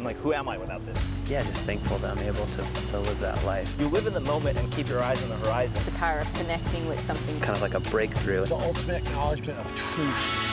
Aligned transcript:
I'm 0.00 0.04
like, 0.04 0.16
who 0.16 0.32
am 0.32 0.48
I 0.48 0.56
without 0.56 0.84
this? 0.86 1.04
Yeah, 1.28 1.42
just 1.42 1.60
thankful 1.64 1.98
that 1.98 2.16
I'm 2.16 2.26
able 2.26 2.46
to, 2.46 2.62
to 2.90 3.00
live 3.00 3.20
that 3.20 3.44
life. 3.44 3.78
You 3.78 3.86
live 3.88 4.06
in 4.06 4.14
the 4.14 4.20
moment 4.20 4.56
and 4.58 4.72
keep 4.72 4.88
your 4.88 5.02
eyes 5.02 5.22
on 5.22 5.28
the 5.28 5.36
horizon. 5.36 5.78
The 5.84 5.90
power 5.98 6.20
of 6.20 6.32
connecting 6.32 6.88
with 6.88 6.98
something. 7.00 7.38
Kind 7.40 7.54
of 7.54 7.60
like 7.60 7.74
a 7.74 7.80
breakthrough. 7.80 8.46
The 8.46 8.54
ultimate 8.54 9.06
acknowledgement 9.06 9.58
of 9.58 9.74
truth. 9.74 10.49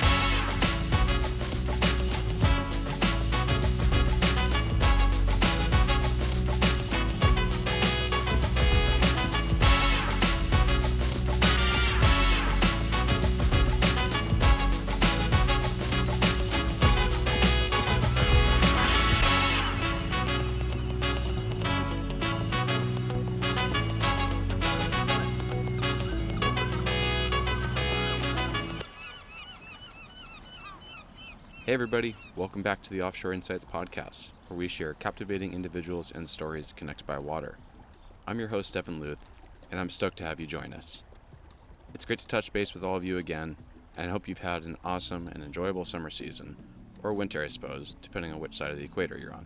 Welcome 32.57 32.63
back 32.63 32.81
to 32.81 32.89
the 32.89 33.03
Offshore 33.03 33.33
Insights 33.33 33.65
Podcast, 33.65 34.31
where 34.47 34.57
we 34.57 34.67
share 34.67 34.95
captivating 34.95 35.53
individuals 35.53 36.11
and 36.15 36.27
stories 36.27 36.73
connected 36.75 37.05
by 37.05 37.19
water. 37.19 37.55
I'm 38.25 38.39
your 38.39 38.47
host, 38.47 38.69
Stephen 38.69 38.99
Luth, 38.99 39.23
and 39.69 39.79
I'm 39.79 39.91
stoked 39.91 40.17
to 40.17 40.23
have 40.23 40.39
you 40.39 40.47
join 40.47 40.73
us. 40.73 41.03
It's 41.93 42.03
great 42.03 42.17
to 42.17 42.27
touch 42.27 42.51
base 42.51 42.73
with 42.73 42.83
all 42.83 42.95
of 42.95 43.03
you 43.03 43.19
again, 43.19 43.57
and 43.95 44.09
I 44.09 44.11
hope 44.11 44.27
you've 44.27 44.39
had 44.39 44.65
an 44.65 44.75
awesome 44.83 45.27
and 45.27 45.43
enjoyable 45.43 45.85
summer 45.85 46.09
season, 46.09 46.57
or 47.03 47.13
winter, 47.13 47.43
I 47.43 47.47
suppose, 47.47 47.95
depending 48.01 48.33
on 48.33 48.39
which 48.39 48.57
side 48.57 48.71
of 48.71 48.77
the 48.77 48.85
equator 48.85 49.19
you're 49.19 49.35
on. 49.35 49.45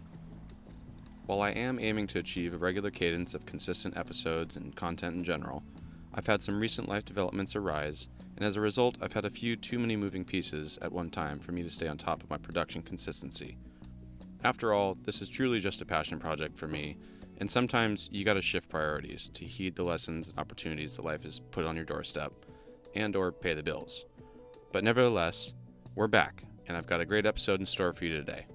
While 1.25 1.42
I 1.42 1.50
am 1.50 1.81
aiming 1.81 2.08
to 2.08 2.20
achieve 2.20 2.53
a 2.53 2.58
regular 2.58 2.92
cadence 2.92 3.34
of 3.34 3.46
consistent 3.46 3.98
episodes 3.98 4.56
and 4.56 4.73
content 4.73 5.18
in 5.18 5.25
general, 5.25 5.64
I've 6.14 6.28
had 6.28 6.42
some 6.42 6.62
recent 6.62 6.88
life 6.88 7.03
developments 7.03 7.58
arise 7.58 8.08
and 8.42 8.47
as 8.47 8.58
a 8.58 8.61
result, 8.61 8.97
I've 9.00 9.14
had 9.14 9.25
a 9.25 9.30
few 9.30 9.56
too 9.56 9.78
many 9.78 9.95
moving 9.95 10.25
pieces 10.25 10.80
at 10.81 10.92
one 10.92 11.11
time 11.11 11.38
for 11.38 11.52
me 11.52 11.61
to 11.61 11.70
stay 11.70 11.88
on 11.88 11.95
top 11.95 12.23
of 12.23 12.30
my 12.31 12.39
production 12.39 12.81
consistency. 12.81 13.56
After 14.44 14.73
all, 14.73 14.97
this 15.03 15.22
is 15.22 15.30
truly 15.30 15.59
just 15.59 15.80
a 15.84 15.86
passion 15.86 16.17
project 16.17 16.58
for 16.58 16.67
me, 16.67 16.97
and 17.38 17.52
sometimes 17.52 18.09
you 18.12 18.25
gotta 18.25 18.42
shift 18.42 18.67
priorities 18.67 19.30
to 19.36 19.45
heed 19.45 19.75
the 19.75 19.84
lessons 19.84 20.31
and 20.31 20.39
opportunities 20.39 20.95
that 20.95 21.06
life 21.06 21.22
has 21.22 21.39
put 21.39 21.66
on 21.66 21.75
your 21.75 21.86
doorstep, 21.86 22.34
and 22.95 23.16
or 23.16 23.31
pay 23.31 23.53
the 23.53 23.62
bills. 23.62 24.06
But 24.72 24.84
nevertheless, 24.84 25.53
we're 25.94 26.08
back, 26.08 26.44
and 26.66 26.75
I've 26.75 26.88
got 26.88 27.00
a 27.00 27.06
great 27.06 27.28
episode 27.28 27.59
in 27.59 27.67
store 27.67 27.94
for 27.94 28.06
you 28.06 28.17
today. 28.17 28.47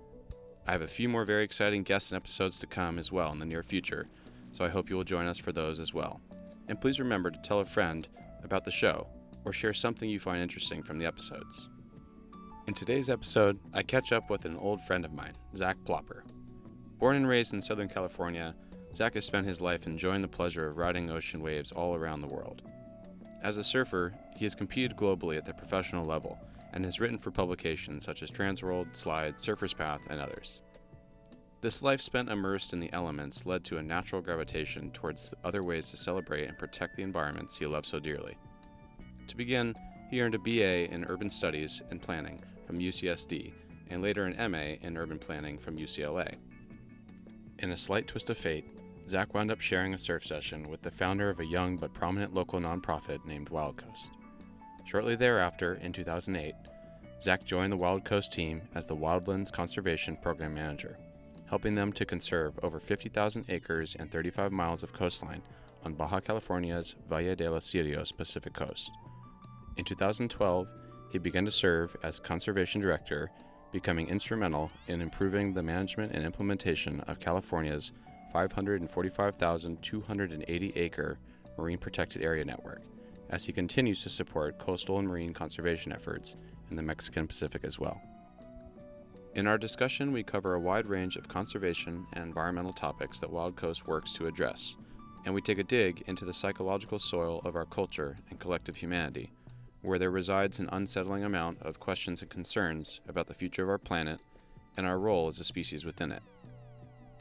I 0.66 0.72
have 0.72 0.82
a 0.82 0.88
few 0.88 1.08
more 1.08 1.24
very 1.24 1.44
exciting 1.44 1.84
guests 1.84 2.10
and 2.10 2.16
episodes 2.16 2.58
to 2.58 2.66
come 2.66 2.98
as 2.98 3.12
well 3.12 3.30
in 3.30 3.38
the 3.38 3.46
near 3.46 3.62
future, 3.62 4.08
so 4.50 4.64
I 4.64 4.68
hope 4.68 4.90
you 4.90 4.96
will 4.96 5.04
join 5.04 5.26
us 5.26 5.38
for 5.38 5.52
those 5.52 5.78
as 5.78 5.94
well. 5.94 6.20
And 6.66 6.80
please 6.80 6.98
remember 6.98 7.30
to 7.30 7.38
tell 7.38 7.60
a 7.60 7.64
friend 7.64 8.08
about 8.42 8.64
the 8.64 8.72
show 8.72 9.06
or 9.46 9.52
share 9.52 9.72
something 9.72 10.10
you 10.10 10.18
find 10.18 10.42
interesting 10.42 10.82
from 10.82 10.98
the 10.98 11.06
episodes. 11.06 11.68
In 12.66 12.74
today's 12.74 13.08
episode, 13.08 13.60
I 13.72 13.84
catch 13.84 14.10
up 14.10 14.28
with 14.28 14.44
an 14.44 14.56
old 14.56 14.82
friend 14.82 15.04
of 15.04 15.12
mine, 15.12 15.36
Zach 15.56 15.76
Plopper. 15.86 16.22
Born 16.98 17.14
and 17.14 17.28
raised 17.28 17.54
in 17.54 17.62
Southern 17.62 17.88
California, 17.88 18.56
Zach 18.92 19.14
has 19.14 19.24
spent 19.24 19.46
his 19.46 19.60
life 19.60 19.86
enjoying 19.86 20.20
the 20.20 20.26
pleasure 20.26 20.66
of 20.66 20.78
riding 20.78 21.10
ocean 21.10 21.40
waves 21.40 21.70
all 21.70 21.94
around 21.94 22.20
the 22.20 22.26
world. 22.26 22.62
As 23.40 23.56
a 23.56 23.62
surfer, 23.62 24.12
he 24.34 24.44
has 24.44 24.56
competed 24.56 24.96
globally 24.96 25.36
at 25.36 25.46
the 25.46 25.54
professional 25.54 26.04
level 26.04 26.40
and 26.72 26.84
has 26.84 26.98
written 26.98 27.16
for 27.16 27.30
publications 27.30 28.04
such 28.04 28.24
as 28.24 28.32
Transworld, 28.32 28.96
Slide, 28.96 29.38
Surfer's 29.38 29.72
Path, 29.72 30.02
and 30.10 30.20
others. 30.20 30.60
This 31.60 31.82
life 31.82 32.00
spent 32.00 32.30
immersed 32.30 32.72
in 32.72 32.80
the 32.80 32.92
elements 32.92 33.46
led 33.46 33.62
to 33.64 33.78
a 33.78 33.82
natural 33.82 34.20
gravitation 34.20 34.90
towards 34.90 35.34
other 35.44 35.62
ways 35.62 35.90
to 35.90 35.96
celebrate 35.96 36.48
and 36.48 36.58
protect 36.58 36.96
the 36.96 37.04
environments 37.04 37.56
he 37.56 37.66
loves 37.66 37.88
so 37.88 38.00
dearly. 38.00 38.36
To 39.28 39.36
begin, 39.36 39.74
he 40.10 40.20
earned 40.20 40.34
a 40.34 40.38
BA 40.38 40.92
in 40.92 41.04
Urban 41.04 41.30
Studies 41.30 41.82
and 41.90 42.00
Planning 42.00 42.42
from 42.66 42.78
UCSD 42.78 43.52
and 43.90 44.02
later 44.02 44.24
an 44.24 44.50
MA 44.50 44.76
in 44.86 44.96
Urban 44.96 45.18
Planning 45.18 45.58
from 45.58 45.76
UCLA. 45.76 46.36
In 47.58 47.70
a 47.70 47.76
slight 47.76 48.06
twist 48.06 48.30
of 48.30 48.38
fate, 48.38 48.64
Zach 49.08 49.34
wound 49.34 49.50
up 49.50 49.60
sharing 49.60 49.94
a 49.94 49.98
surf 49.98 50.26
session 50.26 50.68
with 50.68 50.82
the 50.82 50.90
founder 50.90 51.30
of 51.30 51.40
a 51.40 51.46
young 51.46 51.76
but 51.76 51.94
prominent 51.94 52.34
local 52.34 52.60
nonprofit 52.60 53.24
named 53.24 53.48
Wild 53.48 53.76
Coast. 53.76 54.10
Shortly 54.84 55.16
thereafter, 55.16 55.74
in 55.74 55.92
2008, 55.92 56.54
Zach 57.20 57.44
joined 57.44 57.72
the 57.72 57.76
Wild 57.76 58.04
Coast 58.04 58.32
team 58.32 58.62
as 58.74 58.86
the 58.86 58.96
Wildlands 58.96 59.52
Conservation 59.52 60.16
Program 60.16 60.54
Manager, 60.54 60.98
helping 61.48 61.74
them 61.74 61.92
to 61.94 62.04
conserve 62.04 62.58
over 62.62 62.78
50,000 62.78 63.44
acres 63.48 63.96
and 63.98 64.10
35 64.10 64.52
miles 64.52 64.82
of 64.82 64.92
coastline 64.92 65.42
on 65.84 65.94
Baja 65.94 66.20
California's 66.20 66.96
Valle 67.08 67.34
de 67.34 67.48
los 67.48 67.64
Cirios 67.64 68.16
Pacific 68.16 68.52
coast. 68.52 68.90
In 69.76 69.84
2012, 69.84 70.68
he 71.10 71.18
began 71.18 71.44
to 71.44 71.50
serve 71.50 71.94
as 72.02 72.18
conservation 72.18 72.80
director, 72.80 73.30
becoming 73.72 74.08
instrumental 74.08 74.70
in 74.88 75.02
improving 75.02 75.52
the 75.52 75.62
management 75.62 76.12
and 76.12 76.24
implementation 76.24 77.00
of 77.02 77.20
California's 77.20 77.92
545,280 78.32 80.72
acre 80.76 81.18
marine 81.58 81.76
protected 81.78 82.22
area 82.22 82.44
network, 82.44 82.82
as 83.30 83.44
he 83.44 83.52
continues 83.52 84.02
to 84.02 84.08
support 84.08 84.58
coastal 84.58 84.98
and 84.98 85.06
marine 85.08 85.34
conservation 85.34 85.92
efforts 85.92 86.36
in 86.70 86.76
the 86.76 86.82
Mexican 86.82 87.26
Pacific 87.26 87.64
as 87.64 87.78
well. 87.78 88.00
In 89.34 89.46
our 89.46 89.58
discussion, 89.58 90.12
we 90.12 90.22
cover 90.22 90.54
a 90.54 90.60
wide 90.60 90.86
range 90.86 91.16
of 91.16 91.28
conservation 91.28 92.06
and 92.14 92.24
environmental 92.24 92.72
topics 92.72 93.20
that 93.20 93.30
Wild 93.30 93.56
Coast 93.56 93.86
works 93.86 94.14
to 94.14 94.26
address, 94.26 94.76
and 95.26 95.34
we 95.34 95.42
take 95.42 95.58
a 95.58 95.64
dig 95.64 96.02
into 96.06 96.24
the 96.24 96.32
psychological 96.32 96.98
soil 96.98 97.42
of 97.44 97.56
our 97.56 97.66
culture 97.66 98.16
and 98.30 98.40
collective 98.40 98.76
humanity 98.76 99.30
where 99.86 99.98
there 99.98 100.10
resides 100.10 100.58
an 100.58 100.68
unsettling 100.72 101.24
amount 101.24 101.62
of 101.62 101.80
questions 101.80 102.20
and 102.20 102.30
concerns 102.30 103.00
about 103.08 103.26
the 103.28 103.34
future 103.34 103.62
of 103.62 103.70
our 103.70 103.78
planet 103.78 104.20
and 104.76 104.86
our 104.86 104.98
role 104.98 105.28
as 105.28 105.38
a 105.40 105.44
species 105.44 105.84
within 105.84 106.12
it. 106.12 106.22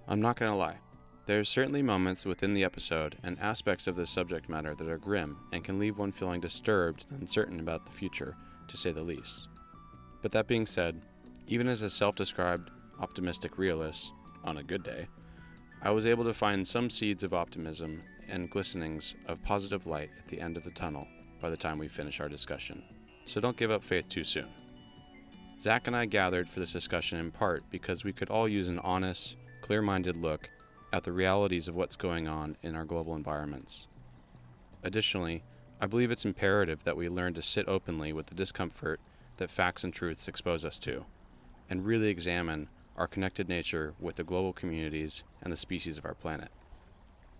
I'm 0.08 0.22
not 0.22 0.38
going 0.38 0.52
to 0.52 0.58
lie, 0.58 0.78
there 1.28 1.40
are 1.40 1.44
certainly 1.44 1.82
moments 1.82 2.26
within 2.26 2.54
the 2.54 2.64
episode 2.64 3.18
and 3.24 3.40
aspects 3.40 3.88
of 3.88 3.96
this 3.96 4.12
subject 4.12 4.48
matter 4.48 4.76
that 4.76 4.88
are 4.88 4.98
grim 4.98 5.38
and 5.52 5.64
can 5.64 5.80
leave 5.80 5.98
one 5.98 6.12
feeling 6.12 6.40
disturbed 6.40 7.06
and 7.10 7.22
uncertain 7.22 7.60
about 7.60 7.86
the 7.86 7.92
future, 7.92 8.36
to 8.68 8.78
say 8.78 8.92
the 8.92 9.02
least. 9.02 9.48
But 10.22 10.32
that 10.34 10.48
being 10.48 10.68
said, 10.68 11.02
even 11.48 11.68
as 11.68 11.82
a 11.82 11.90
self 11.90 12.16
described 12.16 12.70
optimistic 13.00 13.58
realist, 13.58 14.14
on 14.44 14.58
a 14.58 14.64
good 14.64 14.84
day, 14.84 15.08
I 15.82 15.90
was 15.90 16.06
able 16.06 16.24
to 16.26 16.34
find 16.34 16.68
some 16.68 16.92
seeds 16.92 17.24
of 17.24 17.34
optimism 17.34 18.04
and 18.28 18.50
glistenings 18.50 19.16
of 19.28 19.42
positive 19.44 19.88
light 19.88 20.12
at 20.20 20.28
the 20.28 20.40
end 20.40 20.58
of 20.58 20.64
the 20.64 20.72
tunnel 20.72 21.08
by 21.42 21.50
the 21.50 21.58
time 21.58 21.78
we 21.78 21.88
finish 21.88 22.20
our 22.20 22.30
discussion, 22.30 22.84
so 23.26 23.40
don't 23.40 23.58
give 23.58 23.72
up 23.72 23.84
faith 23.84 24.08
too 24.10 24.24
soon. 24.24 24.48
Zach 25.62 25.88
and 25.88 25.96
I 25.96 26.06
gathered 26.06 26.50
for 26.50 26.60
this 26.60 26.74
discussion 26.74 27.20
in 27.20 27.32
part 27.32 27.64
because 27.70 28.04
we 28.04 28.14
could 28.14 28.30
all 28.30 28.48
use 28.48 28.68
an 28.68 28.80
honest, 28.80 29.38
clear 29.62 29.82
minded 29.82 30.18
look 30.18 30.50
at 30.92 31.04
the 31.04 31.12
realities 31.12 31.68
of 31.68 31.76
what's 31.76 31.96
going 31.96 32.28
on 32.28 32.58
in 32.62 32.76
our 32.76 32.86
global 32.86 33.16
environments. 33.16 33.88
Additionally, 34.84 35.44
I 35.82 35.88
believe 35.88 36.12
it's 36.12 36.26
imperative 36.26 36.84
that 36.84 36.98
we 36.98 37.10
learn 37.10 37.34
to 37.34 37.42
sit 37.42 37.68
openly 37.68 38.14
with 38.14 38.28
the 38.28 38.36
discomfort 38.36 39.00
that 39.38 39.52
facts 39.52 39.84
and 39.84 39.94
truths 39.94 40.28
expose 40.28 40.64
us 40.64 40.80
to, 40.80 41.06
and 41.70 41.86
really 41.86 42.10
examine 42.10 42.70
our 42.96 43.08
connected 43.08 43.50
nature 43.50 43.94
with 44.00 44.16
the 44.16 44.24
global 44.24 44.54
communities 44.54 45.24
and 45.42 45.52
the 45.52 45.58
species 45.58 45.98
of 45.98 46.06
our 46.06 46.14
planet. 46.14 46.50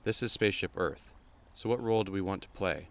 This 0.04 0.22
is 0.22 0.32
Spaceship 0.32 0.72
Earth, 0.76 1.14
so 1.54 1.70
what 1.70 1.82
role 1.82 2.04
do 2.04 2.12
we 2.12 2.22
want 2.22 2.42
to 2.42 2.50
play? 2.50 2.90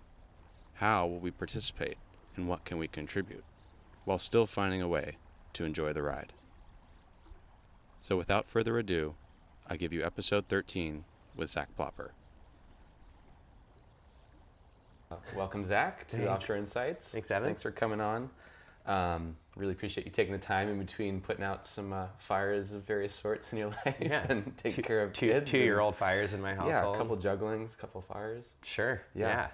How 0.75 1.07
will 1.07 1.19
we 1.21 1.31
participate 1.31 1.97
and 2.37 2.49
what 2.49 2.65
can 2.65 2.79
we 2.79 2.89
contribute 2.89 3.45
while 4.05 4.19
still 4.19 4.47
finding 4.47 4.83
a 4.83 4.89
way 4.89 5.17
to 5.55 5.65
enjoy 5.65 5.93
the 5.93 6.03
ride? 6.03 6.33
So, 8.01 8.17
without 8.17 8.51
further 8.51 8.79
ado, 8.79 9.15
I 9.67 9.77
give 9.77 9.93
you 9.93 10.05
episode 10.05 10.49
13 10.49 11.05
with 11.37 11.51
Zach 11.51 11.69
Plopper. 11.79 12.11
Welcome, 15.37 15.65
Zach, 15.65 16.09
to 16.09 16.17
Thanks. 16.17 16.31
Offshore 16.31 16.57
Insights. 16.57 17.09
Thanks, 17.09 17.31
Evan. 17.31 17.47
Thanks 17.49 17.63
for 17.63 17.71
coming 17.71 18.01
on. 18.01 18.31
Um, 18.85 19.37
really 19.57 19.73
appreciate 19.73 20.07
you 20.07 20.11
taking 20.13 20.33
the 20.33 20.39
time 20.41 20.69
in 20.69 20.79
between 20.79 21.21
putting 21.21 21.45
out 21.45 21.67
some 21.67 21.93
uh, 21.93 22.07
fires 22.19 22.75
of 22.75 22.83
various 22.83 23.15
sorts 23.15 23.53
in 23.53 23.59
your 23.59 23.69
life 23.87 23.95
Yeah. 24.01 24.27
and 24.29 24.53
taking 24.59 24.83
care 24.83 25.03
of 25.03 25.13
Two 25.13 25.29
kids. 25.31 25.51
Two-year-old 25.51 25.95
fires 25.97 26.35
in 26.35 26.43
my 26.43 26.55
household. 26.55 26.73
Yeah, 26.75 26.95
a 26.95 26.99
couple 26.99 27.17
jugglings, 27.17 27.75
a 27.75 27.77
couple 27.77 28.03
fires. 28.03 28.55
Sure. 28.63 29.03
Yeah. 29.15 29.27
Yeah. 29.29 29.47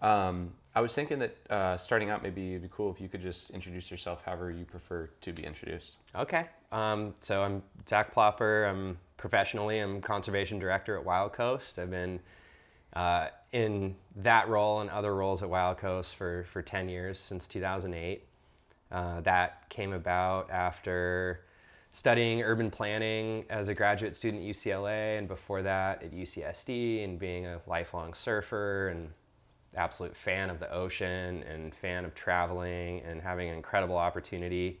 Um, 0.00 0.52
I 0.74 0.80
was 0.80 0.92
thinking 0.92 1.20
that 1.20 1.36
uh, 1.48 1.76
starting 1.76 2.10
out, 2.10 2.22
maybe 2.22 2.50
it'd 2.50 2.62
be 2.62 2.68
cool 2.70 2.90
if 2.90 3.00
you 3.00 3.08
could 3.08 3.22
just 3.22 3.50
introduce 3.50 3.90
yourself 3.90 4.22
however 4.24 4.50
you 4.50 4.64
prefer 4.64 5.08
to 5.20 5.32
be 5.32 5.44
introduced. 5.44 5.96
Okay. 6.16 6.46
Um, 6.72 7.14
so 7.20 7.42
I'm 7.42 7.62
Zach 7.88 8.12
Plopper. 8.12 8.68
I'm 8.68 8.98
professionally 9.16 9.78
I'm 9.78 10.00
conservation 10.00 10.58
director 10.58 10.96
at 10.98 11.04
Wild 11.04 11.32
Coast. 11.32 11.78
I've 11.78 11.90
been 11.90 12.18
uh, 12.92 13.28
in 13.52 13.94
that 14.16 14.48
role 14.48 14.80
and 14.80 14.90
other 14.90 15.14
roles 15.14 15.42
at 15.42 15.48
Wild 15.48 15.78
Coast 15.78 16.16
for 16.16 16.44
for 16.52 16.60
ten 16.60 16.88
years 16.88 17.18
since 17.18 17.46
2008. 17.46 18.24
Uh, 18.90 19.20
that 19.20 19.68
came 19.68 19.92
about 19.92 20.50
after 20.50 21.40
studying 21.92 22.42
urban 22.42 22.70
planning 22.70 23.44
as 23.48 23.68
a 23.68 23.74
graduate 23.74 24.16
student 24.16 24.42
at 24.42 24.48
UCLA, 24.48 25.18
and 25.18 25.28
before 25.28 25.62
that 25.62 26.02
at 26.02 26.12
UCSD, 26.12 27.04
and 27.04 27.18
being 27.18 27.46
a 27.46 27.60
lifelong 27.68 28.12
surfer 28.12 28.88
and 28.88 29.10
absolute 29.76 30.16
fan 30.16 30.50
of 30.50 30.60
the 30.60 30.72
ocean 30.72 31.42
and 31.42 31.74
fan 31.74 32.04
of 32.04 32.14
traveling 32.14 33.00
and 33.00 33.20
having 33.20 33.48
an 33.48 33.56
incredible 33.56 33.96
opportunity 33.96 34.80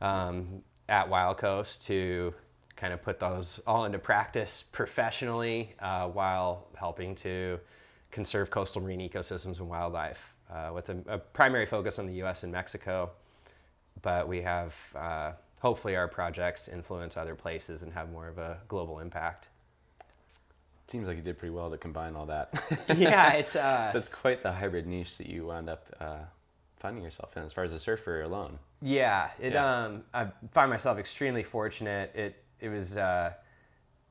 um, 0.00 0.62
at 0.88 1.08
Wild 1.08 1.38
Coast 1.38 1.84
to 1.86 2.34
kind 2.76 2.92
of 2.92 3.02
put 3.02 3.20
those 3.20 3.60
all 3.66 3.84
into 3.84 3.98
practice 3.98 4.62
professionally 4.62 5.74
uh, 5.80 6.08
while 6.08 6.66
helping 6.74 7.14
to 7.14 7.58
conserve 8.10 8.50
coastal 8.50 8.80
marine 8.82 9.00
ecosystems 9.00 9.58
and 9.58 9.68
wildlife 9.68 10.34
uh, 10.50 10.70
with 10.74 10.88
a, 10.88 10.96
a, 11.08 11.18
primary 11.18 11.66
focus 11.66 11.98
on 11.98 12.06
the 12.06 12.22
US 12.24 12.42
and 12.42 12.52
Mexico. 12.52 13.10
But 14.02 14.28
we 14.28 14.42
have 14.42 14.74
uh, 14.94 15.32
hopefully 15.60 15.96
our 15.96 16.08
projects 16.08 16.68
influence 16.68 17.16
other 17.16 17.34
places 17.34 17.82
and 17.82 17.92
have 17.92 18.10
more 18.10 18.28
of 18.28 18.38
a 18.38 18.58
global 18.68 18.98
impact. 19.00 19.48
Seems 20.86 21.08
like 21.08 21.16
you 21.16 21.22
did 21.22 21.38
pretty 21.38 21.54
well 21.54 21.70
to 21.70 21.78
combine 21.78 22.14
all 22.14 22.26
that. 22.26 22.52
yeah, 22.96 23.32
it's 23.34 23.56
uh, 23.56 23.90
that's 23.92 24.08
quite 24.08 24.42
the 24.42 24.52
hybrid 24.52 24.86
niche 24.86 25.16
that 25.18 25.28
you 25.28 25.46
wound 25.46 25.70
up 25.70 25.86
uh, 26.00 26.18
finding 26.76 27.02
yourself 27.02 27.36
in 27.36 27.42
as 27.42 27.52
far 27.52 27.64
as 27.64 27.72
a 27.72 27.78
surfer 27.78 28.22
alone. 28.22 28.58
Yeah, 28.82 29.30
it. 29.40 29.54
Yeah. 29.54 29.84
Um, 29.84 30.02
I 30.12 30.28
find 30.52 30.70
myself 30.70 30.98
extremely 30.98 31.42
fortunate. 31.42 32.14
It 32.14 32.44
it 32.60 32.68
was 32.68 32.98
uh, 32.98 33.32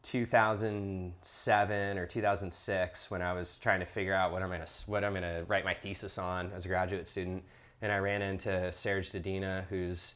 2007 0.02 1.98
or 1.98 2.06
2006 2.06 3.12
when 3.12 3.22
I 3.22 3.34
was 3.34 3.58
trying 3.58 3.80
to 3.80 3.86
figure 3.86 4.14
out 4.14 4.32
what 4.32 4.42
I'm 4.42 4.50
gonna 4.50 4.66
what 4.88 5.04
I'm 5.04 5.14
gonna 5.14 5.44
write 5.44 5.66
my 5.66 5.74
thesis 5.74 6.18
on 6.18 6.52
as 6.56 6.66
a 6.66 6.68
graduate 6.68 7.08
student, 7.08 7.44
and 7.82 7.92
I 7.92 7.98
ran 8.00 8.24
into 8.24 8.72
Serge 8.74 9.12
Dedina, 9.12 9.66
who's 9.70 10.16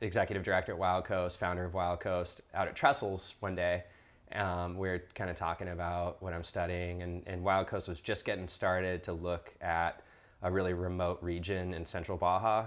executive 0.00 0.42
director 0.42 0.72
at 0.72 0.78
Wild 0.78 1.04
Coast, 1.04 1.38
founder 1.38 1.64
of 1.64 1.74
Wild 1.74 2.00
Coast, 2.00 2.42
out 2.54 2.68
at 2.68 2.76
Trestles 2.76 3.34
one 3.40 3.54
day. 3.54 3.84
Um, 4.34 4.76
we 4.76 4.88
were 4.88 5.02
kind 5.14 5.30
of 5.30 5.36
talking 5.36 5.68
about 5.68 6.22
what 6.22 6.32
I'm 6.32 6.44
studying, 6.44 7.02
and, 7.02 7.22
and 7.26 7.42
Wild 7.42 7.66
Coast 7.66 7.88
was 7.88 8.00
just 8.00 8.24
getting 8.24 8.48
started 8.48 9.02
to 9.04 9.12
look 9.12 9.54
at 9.60 10.02
a 10.42 10.50
really 10.50 10.72
remote 10.72 11.18
region 11.22 11.74
in 11.74 11.86
central 11.86 12.18
Baja, 12.18 12.66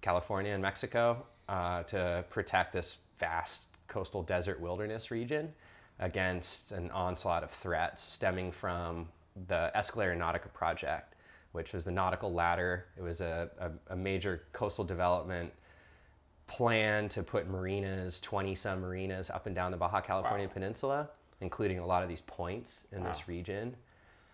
California, 0.00 0.52
and 0.52 0.62
Mexico 0.62 1.24
uh, 1.48 1.82
to 1.84 2.24
protect 2.30 2.72
this 2.72 2.98
vast 3.18 3.64
coastal 3.88 4.22
desert 4.22 4.60
wilderness 4.60 5.10
region 5.10 5.52
against 5.98 6.72
an 6.72 6.90
onslaught 6.90 7.42
of 7.42 7.50
threats 7.50 8.02
stemming 8.02 8.52
from 8.52 9.08
the 9.46 9.70
Escalera 9.74 10.16
Nautica 10.16 10.52
project, 10.52 11.14
which 11.52 11.72
was 11.72 11.84
the 11.84 11.90
nautical 11.90 12.32
ladder. 12.32 12.86
It 12.96 13.02
was 13.02 13.20
a, 13.20 13.50
a, 13.58 13.94
a 13.94 13.96
major 13.96 14.42
coastal 14.52 14.84
development 14.84 15.52
plan 16.56 17.08
to 17.10 17.22
put 17.22 17.48
marinas, 17.48 18.20
20 18.20 18.54
some 18.54 18.80
marinas 18.80 19.30
up 19.30 19.46
and 19.46 19.54
down 19.54 19.70
the 19.72 19.76
Baja 19.76 20.00
California 20.00 20.48
Peninsula, 20.48 21.08
including 21.40 21.78
a 21.78 21.86
lot 21.86 22.02
of 22.02 22.08
these 22.08 22.20
points 22.22 22.86
in 22.92 23.02
this 23.04 23.26
region. 23.28 23.74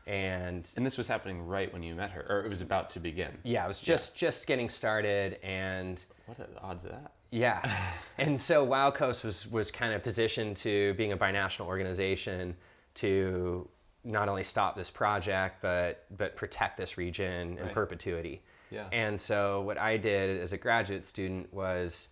And 0.07 0.69
And 0.77 0.85
this 0.85 0.99
was 0.99 1.07
happening 1.09 1.47
right 1.47 1.73
when 1.73 1.83
you 1.83 1.95
met 1.95 2.11
her, 2.11 2.25
or 2.29 2.45
it 2.45 2.49
was 2.49 2.61
about 2.61 2.91
to 2.91 3.01
begin. 3.01 3.39
yeah, 3.43 3.65
it 3.65 3.69
was 3.69 3.81
just 3.81 4.17
just 4.17 4.47
getting 4.47 4.69
started 4.69 5.39
and 5.43 6.03
What 6.27 6.39
are 6.41 6.47
the 6.47 6.61
odds 6.61 6.85
of 6.85 6.91
that? 6.93 7.13
yeah. 7.31 7.61
and 8.19 8.41
so 8.41 8.65
Wild 8.65 8.95
Coast 8.95 9.25
was 9.25 9.47
was 9.51 9.71
kind 9.71 9.93
of 9.95 10.03
positioned 10.03 10.57
to 10.59 10.95
being 10.95 11.13
a 11.13 11.17
binational 11.17 11.67
organization 11.67 12.57
to 12.95 13.69
not 14.03 14.29
only 14.29 14.43
stop 14.45 14.75
this 14.77 14.91
project 14.91 15.61
but 15.63 16.05
but 16.17 16.35
protect 16.37 16.77
this 16.77 16.97
region 16.99 17.59
in 17.59 17.65
Right. 17.65 17.75
perpetuity. 17.75 18.43
Yeah. 18.71 18.87
And 18.93 19.21
so 19.21 19.63
what 19.63 19.79
I 19.79 19.97
did 19.97 20.41
as 20.41 20.53
a 20.53 20.59
graduate 20.59 21.05
student 21.05 21.53
was 21.53 22.09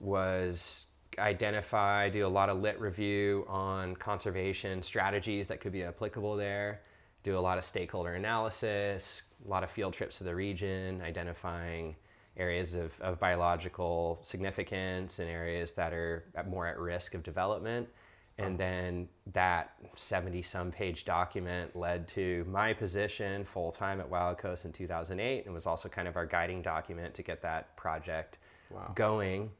was 0.00 0.86
identify, 1.18 2.08
do 2.08 2.26
a 2.26 2.28
lot 2.28 2.48
of 2.48 2.60
lit 2.60 2.80
review 2.80 3.44
on 3.48 3.94
conservation 3.96 4.82
strategies 4.82 5.48
that 5.48 5.60
could 5.60 5.72
be 5.72 5.84
applicable 5.84 6.36
there, 6.36 6.80
do 7.22 7.38
a 7.38 7.40
lot 7.40 7.56
of 7.56 7.64
stakeholder 7.64 8.14
analysis, 8.14 9.22
a 9.44 9.48
lot 9.48 9.62
of 9.62 9.70
field 9.70 9.92
trips 9.92 10.18
to 10.18 10.24
the 10.24 10.34
region, 10.34 11.00
identifying 11.02 11.94
areas 12.36 12.74
of, 12.74 13.00
of 13.00 13.20
biological 13.20 14.18
significance 14.22 15.18
and 15.18 15.30
areas 15.30 15.72
that 15.72 15.92
are 15.92 16.24
more 16.48 16.66
at 16.66 16.78
risk 16.78 17.14
of 17.14 17.22
development. 17.22 17.88
And 18.36 18.54
oh. 18.54 18.58
then 18.58 19.08
that 19.32 19.74
70 19.94 20.42
some 20.42 20.72
page 20.72 21.04
document 21.04 21.76
led 21.76 22.08
to 22.08 22.44
my 22.48 22.72
position 22.72 23.44
full 23.44 23.70
time 23.70 24.00
at 24.00 24.08
Wild 24.08 24.38
Coast 24.38 24.64
in 24.64 24.72
2008 24.72 25.44
and 25.46 25.54
was 25.54 25.66
also 25.66 25.88
kind 25.88 26.08
of 26.08 26.16
our 26.16 26.26
guiding 26.26 26.60
document 26.60 27.14
to 27.14 27.22
get 27.22 27.42
that 27.42 27.76
project 27.76 28.38
Wow. 28.70 28.92
going. 28.94 29.50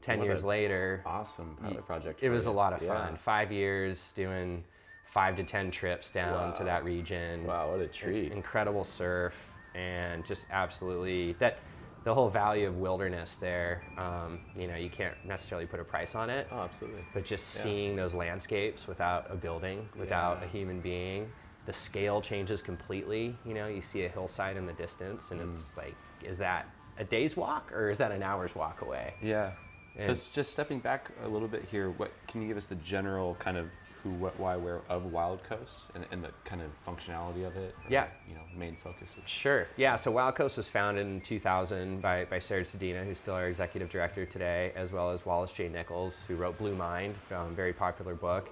10 0.00 0.18
What 0.18 0.24
years 0.24 0.44
later, 0.44 1.02
Awesome 1.04 1.56
pilot 1.60 1.84
project. 1.86 2.22
it 2.22 2.30
was 2.30 2.46
a 2.46 2.50
lot 2.52 2.72
of 2.72 2.82
Yeah. 2.82 3.06
fun. 3.06 3.16
Five 3.16 3.52
years 3.52 4.12
doing 4.12 4.64
five 5.06 5.36
to 5.36 5.44
10 5.44 5.70
trips 5.70 6.10
down 6.10 6.54
to 6.54 6.64
that 6.64 6.84
region. 6.84 7.44
Wow, 7.44 7.72
what 7.72 7.80
a 7.80 7.86
treat. 7.86 8.32
Incredible 8.32 8.82
surf 8.84 9.34
and 9.74 10.24
just 10.24 10.46
absolutely 10.50 11.34
that 11.34 11.58
the 12.04 12.14
whole 12.14 12.28
value 12.28 12.66
of 12.66 12.76
wilderness 12.78 13.36
there. 13.36 13.82
Um, 13.96 14.40
you 14.56 14.66
know, 14.66 14.76
you 14.76 14.90
can't 14.90 15.14
necessarily 15.24 15.66
put 15.66 15.80
a 15.80 15.84
price 15.84 16.14
on 16.14 16.30
it. 16.30 16.48
Oh, 16.50 16.60
absolutely. 16.60 17.02
But 17.14 17.24
just 17.24 17.56
Yeah. 17.56 17.62
seeing 17.62 17.96
those 17.96 18.14
landscapes 18.14 18.88
without 18.88 19.30
a 19.30 19.36
building, 19.36 19.88
without 19.96 20.38
Yeah. 20.40 20.44
a 20.44 20.48
human 20.48 20.80
being, 20.80 21.30
the 21.66 21.72
scale 21.72 22.20
changes 22.20 22.60
completely. 22.62 23.36
You 23.44 23.54
know, 23.54 23.68
you 23.68 23.82
see 23.82 24.04
a 24.04 24.08
hillside 24.08 24.56
in 24.56 24.66
the 24.66 24.72
distance, 24.72 25.30
and 25.30 25.40
Mm. 25.40 25.50
it's 25.50 25.76
like, 25.76 25.94
is 26.22 26.38
that 26.38 26.66
a 26.98 27.04
day's 27.04 27.36
walk 27.36 27.72
or 27.72 27.88
is 27.90 27.98
that 27.98 28.10
an 28.12 28.22
hour's 28.22 28.54
walk 28.54 28.82
away? 28.82 29.14
Yeah. 29.22 29.52
So 29.98 30.10
it's 30.10 30.26
just 30.28 30.52
stepping 30.52 30.80
back 30.80 31.10
a 31.22 31.28
little 31.28 31.48
bit 31.48 31.66
here. 31.66 31.90
What 31.90 32.10
can 32.26 32.40
you 32.42 32.48
give 32.48 32.56
us 32.56 32.64
the 32.66 32.76
general 32.76 33.34
kind 33.36 33.56
of 33.58 33.70
who, 34.02 34.10
what, 34.10 34.38
why, 34.38 34.56
where 34.56 34.80
of 34.88 35.12
Wild 35.12 35.42
Coast 35.44 35.90
and, 35.94 36.04
and 36.10 36.24
the 36.24 36.30
kind 36.44 36.60
of 36.62 36.70
functionality 36.86 37.46
of 37.46 37.56
it? 37.56 37.74
or, 37.84 37.90
Yeah. 37.90 38.06
You 38.28 38.34
know, 38.34 38.40
main 38.56 38.76
focus. 38.76 39.16
Of, 39.16 39.28
Sure. 39.28 39.66
Yeah. 39.76 39.96
So 39.96 40.10
Wild 40.10 40.34
Coast 40.34 40.56
was 40.56 40.68
founded 40.68 41.06
in 41.06 41.20
2000 41.20 42.00
by, 42.00 42.24
by 42.24 42.38
Serge 42.38 42.68
Dedina, 42.68 43.04
who's 43.04 43.18
still 43.18 43.34
our 43.34 43.46
executive 43.46 43.90
director 43.90 44.26
today, 44.26 44.72
as 44.74 44.92
well 44.92 45.10
as 45.10 45.24
Wallace 45.24 45.52
J. 45.52 45.68
Nichols, 45.68 46.24
who 46.26 46.34
wrote 46.34 46.58
Blue 46.58 46.74
Mind, 46.74 47.14
a 47.30 47.48
very 47.50 47.72
popular 47.72 48.14
book. 48.14 48.50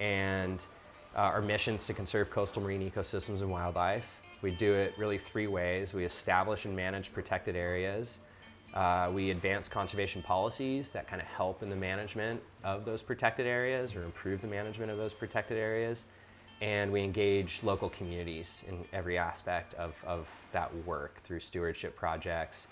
And 0.00 0.64
uh, 1.16 1.20
our 1.20 1.42
mission 1.42 1.74
is 1.74 1.86
to 1.86 1.94
conserve 1.94 2.30
coastal 2.30 2.62
marine 2.62 2.88
ecosystems 2.88 3.40
and 3.40 3.50
wildlife. 3.50 4.06
We 4.42 4.52
do 4.52 4.72
it 4.72 4.94
really 4.98 5.18
three 5.18 5.46
ways. 5.46 5.92
We 5.92 6.04
establish 6.04 6.64
and 6.64 6.76
manage 6.76 7.12
protected 7.12 7.56
areas. 7.56 8.18
Uh, 8.78 9.10
we 9.12 9.30
advance 9.30 9.68
conservation 9.68 10.22
policies 10.22 10.90
that 10.90 11.08
kind 11.08 11.20
of 11.20 11.26
help 11.26 11.64
in 11.64 11.68
the 11.68 11.74
management 11.74 12.40
of 12.62 12.84
those 12.84 13.02
protected 13.02 13.44
areas 13.44 13.96
or 13.96 14.04
improve 14.04 14.40
the 14.40 14.46
management 14.46 14.88
of 14.88 14.96
those 14.96 15.12
protected 15.12 15.58
areas. 15.58 16.04
And 16.60 16.92
we 16.92 17.02
engage 17.02 17.64
local 17.64 17.88
communities 17.88 18.62
in 18.68 18.84
every 18.92 19.18
aspect 19.18 19.74
of, 19.74 19.96
of 20.06 20.28
that 20.52 20.72
work 20.86 21.20
through 21.24 21.40
stewardship 21.40 21.96
projects. 21.96 22.68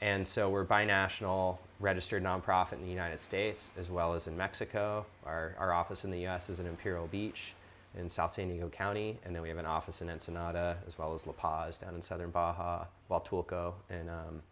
And 0.00 0.26
so 0.26 0.48
we're 0.48 0.64
binational, 0.64 1.58
registered 1.80 2.24
nonprofit 2.24 2.74
in 2.78 2.84
the 2.84 2.90
United 2.90 3.20
States 3.20 3.68
as 3.78 3.90
well 3.90 4.14
as 4.14 4.26
in 4.26 4.38
Mexico. 4.38 5.04
Our, 5.26 5.54
our 5.58 5.74
office 5.74 6.02
in 6.06 6.10
the 6.10 6.26
US 6.28 6.48
is 6.48 6.60
in 6.60 6.66
Imperial 6.66 7.08
Beach 7.08 7.52
in 7.94 8.08
South 8.08 8.32
San 8.32 8.48
Diego 8.48 8.70
County. 8.70 9.18
And 9.22 9.34
then 9.34 9.42
we 9.42 9.50
have 9.50 9.58
an 9.58 9.66
office 9.66 10.00
in 10.00 10.08
Ensenada 10.08 10.78
as 10.88 10.96
well 10.96 11.12
as 11.12 11.26
La 11.26 11.34
Paz 11.34 11.76
down 11.76 11.94
in 11.94 12.00
southern 12.00 12.30
Baja, 12.30 12.86
Huatulco 13.10 13.74
and 13.90 14.08
um, 14.08 14.42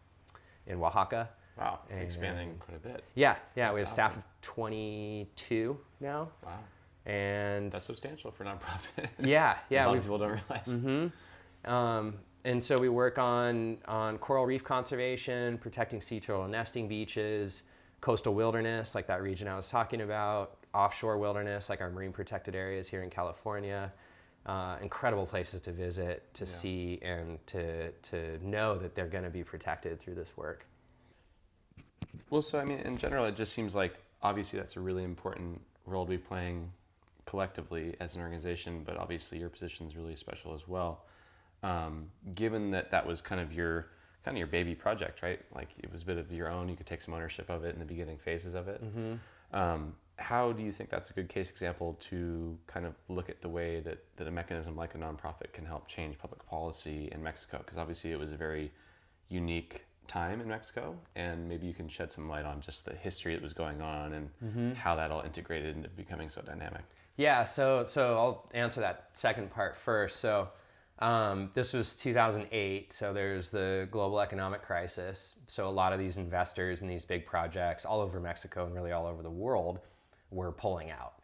in 0.66 0.80
Oaxaca. 0.80 1.28
wow. 1.58 1.80
And- 1.90 2.02
expanding 2.02 2.56
quite 2.58 2.76
a 2.76 2.80
bit. 2.80 3.04
Yeah, 3.14 3.36
yeah, 3.56 3.72
we 3.72 3.80
have 3.80 3.88
That's 3.88 3.92
staff 3.92 4.16
of 4.16 4.24
22 4.42 5.78
now. 6.00 6.28
Wow. 6.44 6.58
And 7.06 7.72
That's 7.72 7.84
substantial 7.84 8.30
for 8.30 8.44
nonprofit. 8.44 9.08
yeah, 9.18 9.56
yeah, 9.68 9.86
a 9.86 9.88
lot 9.88 9.96
of 9.96 10.02
people 10.02 10.18
don't 10.18 10.40
realize. 10.48 10.66
Mm-hmm. 10.66 11.70
Um, 11.70 12.14
and 12.44 12.62
so 12.62 12.78
we 12.78 12.88
work 12.88 13.18
on, 13.18 13.78
on 13.86 14.18
coral 14.18 14.46
reef 14.46 14.64
conservation, 14.64 15.58
protecting 15.58 16.00
sea 16.00 16.20
turtle 16.20 16.48
nesting 16.48 16.88
beaches, 16.88 17.64
coastal 18.00 18.34
wilderness, 18.34 18.94
like 18.94 19.06
that 19.08 19.22
region 19.22 19.48
I 19.48 19.56
was 19.56 19.68
talking 19.68 20.00
about, 20.00 20.56
offshore 20.74 21.18
wilderness, 21.18 21.68
like 21.68 21.80
our 21.80 21.90
marine 21.90 22.12
protected 22.12 22.54
areas 22.54 22.88
here 22.88 23.02
in 23.02 23.10
California. 23.10 23.92
Uh, 24.50 24.76
incredible 24.82 25.26
places 25.26 25.60
to 25.60 25.70
visit, 25.70 26.34
to 26.34 26.44
Yeah. 26.44 26.50
see, 26.50 26.98
and 27.02 27.38
to, 27.46 27.92
to 27.92 28.44
know 28.44 28.76
that 28.78 28.96
they're 28.96 29.06
going 29.06 29.22
to 29.22 29.30
be 29.30 29.44
protected 29.44 30.00
through 30.00 30.16
this 30.16 30.36
work. 30.36 30.66
Well, 32.30 32.42
so 32.42 32.58
I 32.58 32.64
mean, 32.64 32.80
in 32.80 32.96
general, 32.98 33.26
it 33.26 33.36
just 33.36 33.52
seems 33.52 33.76
like 33.76 34.02
obviously 34.24 34.58
that's 34.58 34.74
a 34.76 34.80
really 34.80 35.04
important 35.04 35.60
role 35.86 36.04
to 36.04 36.10
be 36.10 36.18
playing 36.18 36.72
collectively 37.26 37.94
as 38.00 38.16
an 38.16 38.22
organization, 38.22 38.82
but 38.82 38.96
obviously 38.96 39.38
your 39.38 39.50
position 39.50 39.86
is 39.86 39.94
really 39.94 40.16
special 40.16 40.52
as 40.52 40.66
well. 40.66 41.04
Um, 41.62 42.10
given 42.34 42.72
that 42.72 42.90
that 42.90 43.06
was 43.06 43.20
kind 43.20 43.40
of 43.40 43.52
your 43.52 43.86
kind 44.24 44.36
of 44.36 44.38
your 44.38 44.48
baby 44.48 44.74
project, 44.74 45.22
right? 45.22 45.40
Like 45.54 45.68
it 45.78 45.92
was 45.92 46.02
a 46.02 46.06
bit 46.06 46.18
of 46.18 46.32
your 46.32 46.50
own. 46.50 46.68
You 46.68 46.74
could 46.74 46.86
take 46.86 47.02
some 47.02 47.14
ownership 47.14 47.50
of 47.50 47.64
it 47.64 47.74
in 47.74 47.78
the 47.78 47.86
beginning 47.86 48.18
phases 48.18 48.54
of 48.54 48.66
it. 48.66 48.82
Um, 49.52 49.94
how 50.20 50.52
do 50.52 50.62
you 50.62 50.70
think 50.70 50.90
that's 50.90 51.10
a 51.10 51.12
good 51.12 51.28
case 51.28 51.50
example 51.50 51.96
to 52.00 52.58
kind 52.66 52.86
of 52.86 52.94
look 53.08 53.28
at 53.28 53.40
the 53.40 53.48
way 53.48 53.80
that, 53.80 54.04
that 54.16 54.28
a 54.28 54.30
mechanism 54.30 54.76
like 54.76 54.94
a 54.94 54.98
nonprofit 54.98 55.52
can 55.52 55.64
help 55.64 55.88
change 55.88 56.18
public 56.18 56.46
policy 56.46 57.08
in 57.10 57.22
Mexico? 57.22 57.58
Because 57.58 57.78
obviously 57.78 58.12
it 58.12 58.18
was 58.18 58.30
a 58.30 58.36
very 58.36 58.70
unique 59.28 59.84
time 60.06 60.40
in 60.40 60.48
Mexico, 60.48 60.96
and 61.14 61.48
maybe 61.48 61.66
you 61.66 61.72
can 61.72 61.88
shed 61.88 62.12
some 62.12 62.28
light 62.28 62.44
on 62.44 62.60
just 62.60 62.84
the 62.84 62.94
history 62.94 63.34
that 63.34 63.42
was 63.42 63.52
going 63.52 63.80
on 63.80 64.12
and 64.12 64.76
how 64.76 64.96
that 64.96 65.10
all 65.10 65.22
integrated 65.22 65.76
into 65.76 65.88
becoming 65.88 66.28
so 66.28 66.42
dynamic. 66.42 66.82
Yeah, 67.16 67.44
so 67.44 67.84
so 67.86 68.18
I'll 68.18 68.50
answer 68.54 68.80
that 68.80 69.10
second 69.12 69.50
part 69.50 69.76
first. 69.76 70.20
So 70.20 70.48
um, 70.98 71.50
this 71.54 71.72
was 71.72 71.96
2008, 71.96 72.92
so 72.92 73.12
there's 73.12 73.48
the 73.50 73.88
global 73.90 74.20
economic 74.20 74.62
crisis. 74.62 75.36
So 75.46 75.68
a 75.68 75.70
lot 75.70 75.92
of 75.92 75.98
these 75.98 76.18
investors 76.18 76.82
in 76.82 76.88
these 76.88 77.04
big 77.04 77.24
projects 77.24 77.84
all 77.84 78.00
over 78.00 78.20
Mexico 78.20 78.66
and 78.66 78.74
really 78.74 78.92
all 78.92 79.06
over 79.06 79.22
the 79.22 79.30
world 79.30 79.80
were 80.30 80.52
pulling 80.52 80.90
out. 80.90 81.14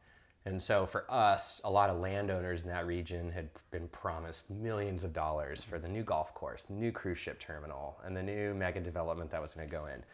And 0.44 0.62
so 0.62 0.86
for 0.86 1.04
us, 1.10 1.60
a 1.64 1.70
lot 1.70 1.90
of 1.90 1.98
landowners 1.98 2.62
in 2.62 2.68
that 2.68 2.86
region 2.86 3.32
had 3.32 3.48
been 3.72 3.88
promised 3.88 4.48
millions 4.48 5.02
of 5.02 5.12
dollars 5.12 5.64
for 5.64 5.78
the 5.78 5.88
new 5.88 6.04
golf 6.04 6.32
course, 6.34 6.70
new 6.70 6.92
cruise 6.92 7.18
ship 7.18 7.40
terminal, 7.40 7.98
and 8.04 8.16
the 8.16 8.22
new 8.22 8.54
mega 8.54 8.80
development 8.80 9.32
that 9.32 9.42
was 9.42 9.54
going 9.54 9.68
to 9.68 9.72
go 9.72 9.86
in. 9.86 10.04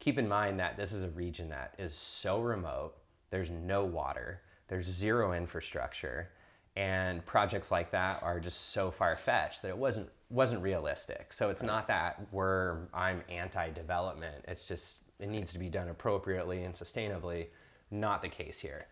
Keep 0.00 0.18
in 0.18 0.28
mind 0.28 0.58
that 0.58 0.76
this 0.76 0.92
is 0.92 1.04
a 1.04 1.08
region 1.10 1.48
that 1.50 1.74
is 1.78 1.94
so 1.94 2.40
remote, 2.40 2.94
there's 3.30 3.50
no 3.50 3.84
water, 3.84 4.40
there's 4.66 4.86
zero 4.86 5.32
infrastructure, 5.32 6.30
and 6.74 7.24
projects 7.26 7.70
like 7.70 7.90
that 7.90 8.22
are 8.22 8.38
just 8.38 8.70
so 8.70 8.90
far 8.90 9.16
fetched 9.16 9.62
that 9.62 9.68
it 9.68 9.78
wasn't 9.78 10.08
wasn't 10.30 10.62
realistic. 10.62 11.32
So 11.32 11.50
it's 11.50 11.62
not 11.62 11.88
that 11.88 12.20
we're 12.30 12.86
I'm 12.92 13.22
anti-development. 13.28 14.44
It's 14.46 14.68
just 14.68 15.02
it 15.18 15.28
needs 15.28 15.52
to 15.54 15.58
be 15.58 15.68
done 15.68 15.88
appropriately 15.88 16.62
and 16.64 16.74
sustainably. 16.74 17.46
Not 17.90 18.22
the 18.22 18.28
case 18.28 18.60
here. 18.60 18.86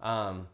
Um, 0.00 0.48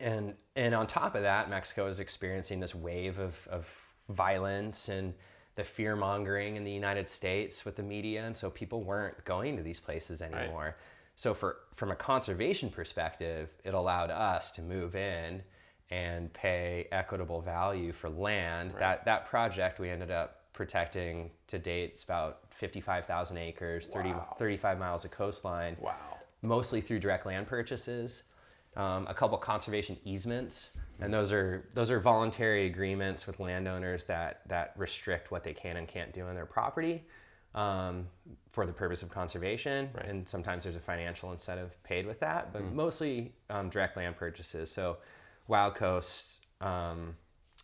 and 0.00 0.34
and 0.56 0.74
on 0.74 0.86
top 0.86 1.14
of 1.14 1.22
that, 1.22 1.48
Mexico 1.48 1.86
is 1.86 2.00
experiencing 2.00 2.60
this 2.60 2.74
wave 2.74 3.18
of, 3.18 3.36
of 3.48 3.68
violence 4.08 4.88
and 4.88 5.14
the 5.56 5.64
fear 5.64 5.94
mongering 5.94 6.56
in 6.56 6.64
the 6.64 6.72
United 6.72 7.08
States 7.10 7.64
with 7.64 7.76
the 7.76 7.82
media, 7.82 8.24
and 8.24 8.36
so 8.36 8.50
people 8.50 8.82
weren't 8.82 9.24
going 9.24 9.56
to 9.56 9.62
these 9.62 9.80
places 9.80 10.20
anymore. 10.20 10.76
So 11.16 11.32
for 11.32 11.58
from 11.74 11.90
a 11.90 11.96
conservation 11.96 12.70
perspective, 12.70 13.48
it 13.64 13.74
allowed 13.74 14.10
us 14.10 14.50
to 14.52 14.62
move 14.62 14.96
in 14.96 15.42
and 15.90 16.32
pay 16.32 16.88
equitable 16.90 17.40
value 17.40 17.92
for 17.92 18.08
land. 18.08 18.72
That 18.80 19.04
that 19.04 19.26
project 19.26 19.78
we 19.78 19.90
ended 19.90 20.10
up 20.10 20.40
protecting 20.52 21.30
to 21.48 21.58
date. 21.58 21.90
It's 21.94 22.04
about 22.04 22.40
fifty 22.50 22.80
five 22.80 23.06
thousand 23.06 23.38
acres, 23.38 23.86
30, 23.86 24.14
35 24.38 24.78
miles 24.78 25.04
of 25.04 25.12
coastline 25.12 25.76
Wow. 25.80 25.92
Mostly 26.44 26.80
through 26.80 27.00
direct 27.00 27.26
land 27.26 27.46
purchases, 27.46 28.24
um, 28.76 29.06
a 29.08 29.14
couple 29.14 29.36
conservation 29.38 29.96
easements, 30.04 30.70
and 31.00 31.12
those 31.12 31.32
are 31.32 31.68
those 31.74 31.90
are 31.90 32.00
voluntary 32.00 32.66
agreements 32.66 33.26
with 33.26 33.40
landowners 33.40 34.04
that 34.04 34.42
that 34.46 34.72
restrict 34.76 35.30
what 35.30 35.42
they 35.44 35.54
can 35.54 35.76
and 35.76 35.88
can't 35.88 36.12
do 36.12 36.26
on 36.26 36.34
their 36.34 36.46
property 36.46 37.04
um, 37.54 38.06
for 38.50 38.66
the 38.66 38.72
purpose 38.72 39.02
of 39.02 39.10
conservation. 39.10 39.90
Right. 39.94 40.06
And 40.06 40.28
sometimes 40.28 40.64
there's 40.64 40.76
a 40.76 40.80
financial 40.80 41.32
incentive 41.32 41.80
paid 41.84 42.06
with 42.06 42.20
that, 42.20 42.52
but 42.52 42.62
mostly 42.64 43.32
um, 43.50 43.68
direct 43.68 43.96
land 43.96 44.16
purchases. 44.16 44.70
So, 44.70 44.98
Wild 45.46 45.74
Coast 45.76 46.44
um, 46.60 47.16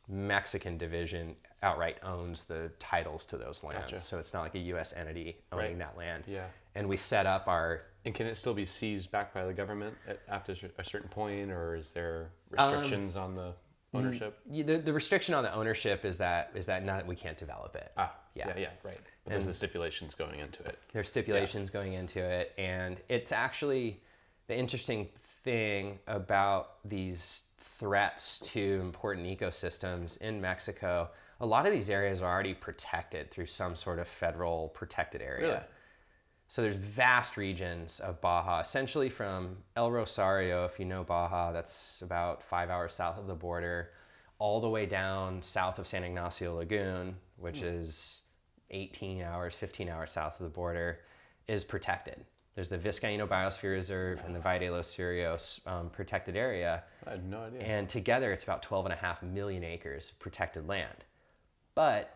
Mexican 0.09 0.79
division 0.79 1.37
outright 1.63 1.99
owns 2.03 2.45
the 2.45 2.71
titles 2.79 3.25
to 3.27 3.37
those 3.37 3.63
lands, 3.63 3.93
Gotcha. 3.93 4.01
so 4.01 4.19
it's 4.19 4.33
not 4.33 4.43
like 4.43 4.55
a 4.55 4.59
U.S. 4.61 4.93
entity 4.97 5.37
owning 5.53 5.67
Right. 5.67 5.79
that 5.79 5.97
land. 5.97 6.25
Yeah. 6.27 6.47
And 6.75 6.89
we 6.89 6.97
set 6.97 7.27
up 7.27 7.49
our 7.49 7.83
And 8.05 8.15
can 8.15 8.27
it 8.27 8.37
still 8.37 8.55
be 8.55 8.65
seized 8.65 9.11
back 9.11 9.35
by 9.35 9.45
the 9.45 9.53
government 9.53 9.95
at, 10.09 10.21
after 10.29 10.55
a 10.79 10.85
certain 10.85 11.09
point, 11.09 11.51
or 11.51 11.75
is 11.75 11.93
there 11.93 12.31
restrictions 12.51 13.17
on 13.17 13.35
the 13.35 13.53
ownership? 13.93 14.39
The, 14.49 14.79
the 14.79 14.93
restriction 14.93 15.35
on 15.35 15.43
the 15.43 15.53
ownership 15.53 16.05
is 16.05 16.19
that 16.19 16.51
is 16.55 16.67
that 16.67 16.85
not 16.85 17.07
we 17.07 17.17
can't 17.17 17.37
develop 17.37 17.77
it. 17.77 17.93
Ah, 17.97 18.15
yeah. 18.35 18.49
yeah, 18.49 18.59
yeah, 18.59 18.69
right. 18.83 18.99
But 19.25 19.33
there's 19.33 19.47
the 19.47 19.55
stipulations 19.55 20.15
going 20.15 20.39
into 20.41 20.63
it. 20.65 20.79
There's 20.93 21.09
stipulations 21.09 21.71
going 21.71 21.93
into 21.93 22.21
it, 22.21 22.53
and 22.57 22.97
it's 23.09 23.33
actually 23.33 24.01
the 24.47 24.57
interesting 24.57 25.09
thing 25.45 25.99
about 26.07 26.77
these 26.85 27.45
threats 27.59 28.39
to 28.41 28.81
important 28.81 29.27
ecosystems 29.27 30.19
in 30.21 30.41
Mexico. 30.41 31.11
A 31.41 31.47
lot 31.47 31.67
of 31.67 31.73
these 31.73 31.89
areas 31.89 32.21
are 32.21 32.31
already 32.31 32.55
protected 32.55 33.31
through 33.31 33.47
some 33.47 33.77
sort 33.77 33.99
of 33.99 34.09
federal 34.09 34.69
protected 34.69 35.23
area. 35.23 35.47
Really? 35.47 35.61
So 36.51 36.63
there's 36.63 36.75
vast 36.75 37.37
regions 37.37 38.01
of 38.01 38.21
Baja, 38.21 38.59
essentially 38.59 39.09
from 39.09 39.59
El 39.77 39.93
Rosario, 39.93 40.65
if 40.65 40.81
you 40.81 40.85
know 40.85 41.05
Baja, 41.05 41.53
that's 41.53 42.03
about 42.03 42.43
five 42.43 42.69
hours 42.71 42.93
south 42.93 43.19
of 43.19 43.29
the 43.29 43.37
border, 43.37 43.91
all 44.41 44.61
the 44.61 44.69
way 44.69 44.85
down 44.85 45.43
south 45.43 45.79
of 45.79 45.87
San 45.87 46.03
Ignacio 46.03 46.57
Lagoon, 46.57 47.19
which 47.37 47.63
is 47.63 48.23
18 48.71 49.23
hours, 49.23 49.55
15 49.55 49.89
hours 49.89 50.11
south 50.11 50.41
of 50.41 50.43
the 50.43 50.51
border, 50.51 50.99
is 51.47 51.63
protected. 51.63 52.25
There's 52.57 52.69
the 52.69 52.79
Vizcaíno 52.79 53.29
Biosphere 53.29 53.71
Reserve 53.71 54.21
and 54.27 54.35
the 54.35 54.41
Valle 54.41 54.59
de 54.59 54.71
los 54.71 54.93
Cirios 54.93 55.65
um, 55.69 55.89
protected 55.89 56.35
area. 56.35 56.83
I 57.07 57.11
had 57.11 57.31
no 57.31 57.43
idea. 57.43 57.61
And 57.61 57.89
together 57.89 58.33
it's 58.33 58.43
about 58.43 58.65
12 58.65 58.87
and 58.87 58.93
a 58.93 58.97
half 58.97 59.23
million 59.23 59.63
acres 59.63 60.11
of 60.11 60.19
protected 60.19 60.67
land. 60.67 61.05
But 61.77 62.13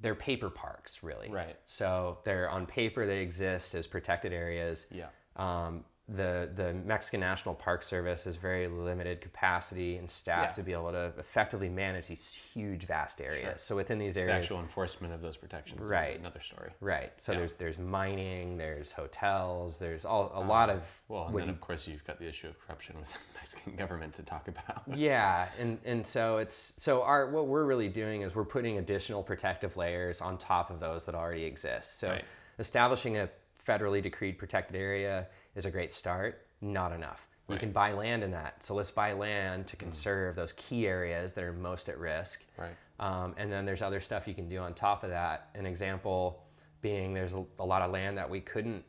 they're 0.00 0.14
paper 0.14 0.50
parks, 0.50 1.02
really. 1.02 1.30
Right. 1.30 1.56
So 1.66 2.18
they're 2.24 2.48
on 2.50 2.66
paper, 2.66 3.06
they 3.06 3.20
exist 3.20 3.74
as 3.74 3.86
protected 3.86 4.32
areas. 4.32 4.86
Yeah. 4.90 5.08
Um, 5.36 5.84
the, 6.06 6.50
the 6.54 6.74
Mexican 6.74 7.20
National 7.20 7.54
Park 7.54 7.82
Service 7.82 8.24
has 8.24 8.36
very 8.36 8.68
limited 8.68 9.22
capacity 9.22 9.96
and 9.96 10.10
staff 10.10 10.48
Yeah. 10.48 10.52
to 10.52 10.62
be 10.62 10.72
able 10.74 10.90
to 10.92 11.12
effectively 11.18 11.70
manage 11.70 12.08
these 12.08 12.38
huge, 12.52 12.84
vast 12.86 13.22
areas. 13.22 13.40
Sure. 13.40 13.56
So 13.56 13.76
within 13.76 13.98
these 13.98 14.16
the 14.16 14.20
areas, 14.20 14.44
actual 14.44 14.58
enforcement 14.60 15.14
of 15.14 15.22
those 15.22 15.38
protections 15.38 15.80
Right. 15.80 16.10
is 16.12 16.20
another 16.20 16.40
story. 16.42 16.72
right? 16.82 17.10
So 17.16 17.32
Yeah. 17.32 17.38
there's 17.38 17.54
there's 17.54 17.78
mining, 17.78 18.58
there's 18.58 18.92
hotels, 18.92 19.78
there's 19.78 20.04
all 20.04 20.30
a 20.34 20.40
um, 20.40 20.48
lot 20.48 20.68
of 20.68 20.82
Well, 21.08 21.28
and 21.28 21.38
then 21.38 21.48
of 21.48 21.60
course 21.62 21.88
you've 21.88 22.04
got 22.04 22.18
the 22.18 22.28
issue 22.28 22.48
of 22.48 22.60
corruption 22.66 22.98
with 23.00 23.10
the 23.12 23.18
Mexican 23.36 23.74
government 23.76 24.12
to 24.14 24.22
talk 24.24 24.46
about. 24.48 24.82
yeah 24.94 25.48
and 25.58 25.78
and 25.86 26.06
so 26.06 26.36
it's 26.36 26.74
so 26.76 27.02
our 27.02 27.30
what 27.30 27.46
we're 27.46 27.64
really 27.64 27.88
doing 27.88 28.20
is 28.20 28.34
we're 28.34 28.44
putting 28.44 28.76
additional 28.76 29.22
protective 29.22 29.74
layers 29.78 30.20
on 30.20 30.36
top 30.36 30.68
of 30.70 30.80
those 30.80 31.06
that 31.06 31.14
already 31.14 31.44
exist 31.44 31.98
so 31.98 32.10
Right. 32.10 32.24
establishing 32.58 33.16
a 33.16 33.30
federally 33.66 34.02
decreed 34.02 34.36
protected 34.36 34.76
area 34.76 35.26
is 35.54 35.64
a 35.66 35.70
great 35.70 35.92
start 35.92 36.46
not 36.60 36.92
enough 36.92 37.26
you 37.48 37.58
can 37.58 37.72
buy 37.72 37.92
land 37.92 38.22
in 38.24 38.30
that 38.30 38.64
so 38.64 38.74
let's 38.74 38.90
buy 38.90 39.12
land 39.12 39.66
to 39.66 39.76
conserve 39.76 40.34
those 40.34 40.52
key 40.54 40.86
areas 40.86 41.34
that 41.34 41.44
are 41.44 41.52
most 41.52 41.88
at 41.90 41.98
risk 41.98 42.42
Right. 42.56 42.74
um, 43.00 43.34
and 43.36 43.52
then 43.52 43.66
there's 43.66 43.82
other 43.82 44.00
stuff 44.00 44.26
you 44.26 44.34
can 44.34 44.48
do 44.48 44.58
on 44.58 44.72
top 44.72 45.04
of 45.04 45.10
that. 45.10 45.48
An 45.54 45.66
example 45.66 46.42
being 46.80 47.12
there's 47.12 47.34
a, 47.34 47.44
a 47.58 47.64
lot 47.64 47.82
of 47.82 47.90
land 47.92 48.16
that 48.16 48.30
we 48.30 48.40
couldn't 48.40 48.82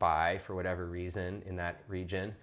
buy 0.00 0.38
for 0.44 0.54
whatever 0.56 0.86
reason 0.86 1.42
in 1.46 1.56
that 1.56 1.82
region, 1.86 2.34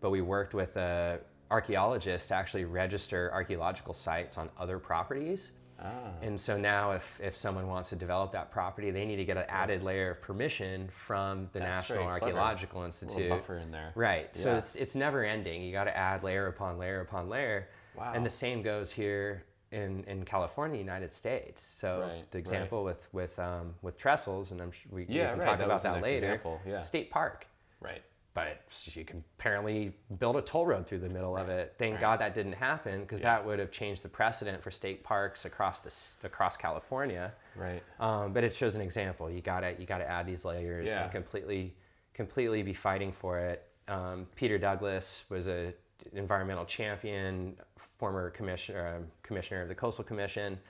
but 0.00 0.10
we 0.10 0.20
worked 0.20 0.54
with 0.54 0.76
a 0.76 1.18
archaeologist 1.50 2.28
to 2.28 2.34
actually 2.34 2.64
register 2.64 3.30
archaeological 3.32 3.94
sites 3.94 4.36
on 4.38 4.48
other 4.58 4.78
properties. 4.78 5.50
Ah. 5.82 5.88
And 6.22 6.40
so 6.40 6.56
now, 6.56 6.92
if, 6.92 7.20
if 7.22 7.36
someone 7.36 7.66
wants 7.66 7.90
to 7.90 7.96
develop 7.96 8.32
that 8.32 8.50
property, 8.50 8.90
they 8.90 9.04
need 9.04 9.16
to 9.16 9.24
get 9.24 9.36
an 9.36 9.44
added 9.48 9.82
layer 9.82 10.10
of 10.10 10.22
permission 10.22 10.88
from 10.88 11.48
the 11.52 11.58
That's 11.58 11.88
National. 11.90 12.04
Archaeological 12.04 12.82
A 12.82 12.86
Institute. 12.86 13.28
buffer 13.28 13.58
in 13.58 13.70
there. 13.70 13.92
Right. 13.94 14.34
So 14.34 14.56
it's 14.56 14.74
it's 14.76 14.94
never 14.94 15.24
ending. 15.24 15.62
You 15.62 15.72
got 15.72 15.84
to 15.84 15.96
add 15.96 16.22
layer 16.22 16.46
upon 16.46 16.78
layer 16.78 17.00
upon 17.02 17.28
layer. 17.28 17.68
Wow. 17.94 18.12
And 18.14 18.24
the 18.24 18.30
same 18.30 18.62
goes 18.62 18.90
here 18.92 19.44
in, 19.72 20.04
in 20.04 20.24
California, 20.24 20.78
United 20.78 21.12
States. 21.12 21.62
So 21.64 22.00
Right, 22.00 22.30
the 22.30 22.38
right. 22.38 22.40
example 22.40 22.84
with 22.84 23.08
with 23.12 23.38
um, 23.38 23.74
with 23.82 23.98
trestles, 23.98 24.52
and 24.52 24.60
I'm 24.62 24.70
sure 24.72 24.88
we, 24.90 25.02
we 25.02 25.06
can 25.06 25.16
right, 25.38 25.44
talk 25.44 25.58
that 25.58 25.64
about 25.66 25.82
that 25.82 26.02
later. 26.02 26.14
example, 26.26 26.60
yeah. 26.66 26.80
State 26.80 27.10
park. 27.10 27.46
Right. 27.80 28.02
But 28.36 28.58
you 28.94 29.02
can 29.06 29.24
apparently 29.38 29.94
build 30.18 30.36
a 30.36 30.42
toll 30.42 30.66
road 30.66 30.86
through 30.86 30.98
the 30.98 31.08
middle 31.08 31.38
of 31.38 31.48
it. 31.48 31.74
Thank 31.78 31.94
right. 31.94 32.00
God 32.02 32.20
that 32.20 32.34
didn't 32.34 32.52
happen 32.52 33.00
because 33.00 33.20
Yeah. 33.20 33.34
that 33.36 33.46
would 33.46 33.58
have 33.58 33.70
changed 33.70 34.02
the 34.02 34.10
precedent 34.10 34.62
for 34.62 34.70
state 34.70 35.02
parks 35.02 35.46
across 35.46 35.80
this 35.80 36.18
across 36.22 36.54
California. 36.58 37.32
Right. 37.54 37.82
Um, 37.98 38.34
but 38.34 38.44
it 38.44 38.52
shows 38.54 38.74
an 38.74 38.82
example. 38.82 39.30
You 39.30 39.40
gotta 39.40 39.74
you 39.78 39.86
gotta 39.86 40.06
add 40.06 40.26
these 40.26 40.44
layers 40.44 40.86
Yeah. 40.86 41.04
and 41.04 41.10
completely 41.12 41.74
completely 42.12 42.62
be 42.62 42.74
fighting 42.74 43.10
for 43.10 43.38
it. 43.38 43.66
Um, 43.88 44.26
Peter 44.34 44.58
Douglas 44.58 45.24
was 45.30 45.48
a 45.48 45.72
environmental 46.12 46.66
champion, 46.66 47.56
former 47.96 48.28
commissioner 48.28 48.96
um, 48.98 49.06
commissioner 49.22 49.62
of 49.62 49.68
the 49.68 49.74
Coastal 49.74 50.04
Commission, 50.04 50.60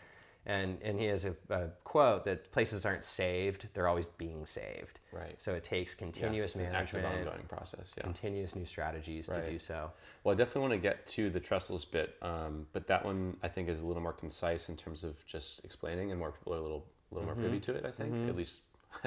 and 0.47 0.79
and 0.83 0.99
he 0.99 1.07
has 1.07 1.25
a, 1.25 1.35
a 1.51 1.69
quote 1.85 2.25
that 2.25 2.53
places 2.53 2.87
aren't 2.87 3.05
saved; 3.05 3.69
they're 3.75 3.89
always 3.89 4.07
being 4.07 4.47
saved. 4.47 5.01
Right. 5.13 5.41
So 5.43 5.55
it 5.55 5.65
takes 5.65 5.95
Yeah, 5.95 5.99
continuous 5.99 6.55
it's 6.55 6.65
an 6.65 6.75
active 6.75 7.03
management, 7.03 7.29
ongoing 7.29 7.47
process. 7.49 7.95
Yeah. 7.97 8.05
continuous 8.05 8.55
new 8.55 8.65
strategies 8.65 9.29
Right. 9.29 9.45
to 9.45 9.51
do 9.51 9.59
so. 9.59 9.91
Well, 10.23 10.35
I 10.35 10.37
definitely 10.37 10.63
want 10.63 10.73
to 10.75 10.79
get 10.79 11.07
to 11.09 11.31
the 11.31 11.41
trestles 11.41 11.85
bit, 11.85 12.17
um, 12.23 12.67
but 12.73 12.87
that 12.87 13.05
one 13.05 13.37
I 13.43 13.49
think 13.49 13.69
is 13.69 13.81
a 13.81 13.85
little 13.85 14.03
more 14.03 14.13
concise 14.13 14.69
in 14.69 14.77
terms 14.77 15.03
of 15.03 15.25
just 15.27 15.65
explaining, 15.65 16.11
and 16.11 16.21
more 16.21 16.31
people 16.31 16.55
are 16.55 16.59
a 16.59 16.63
little, 16.63 16.87
a 17.11 17.15
little 17.15 17.27
more 17.27 17.35
privy 17.35 17.59
mm-hmm. 17.59 17.73
to 17.73 17.79
it. 17.79 17.85
I 17.85 17.91
think, 17.91 18.13
mm-hmm. 18.13 18.29
at 18.29 18.37
least 18.37 18.63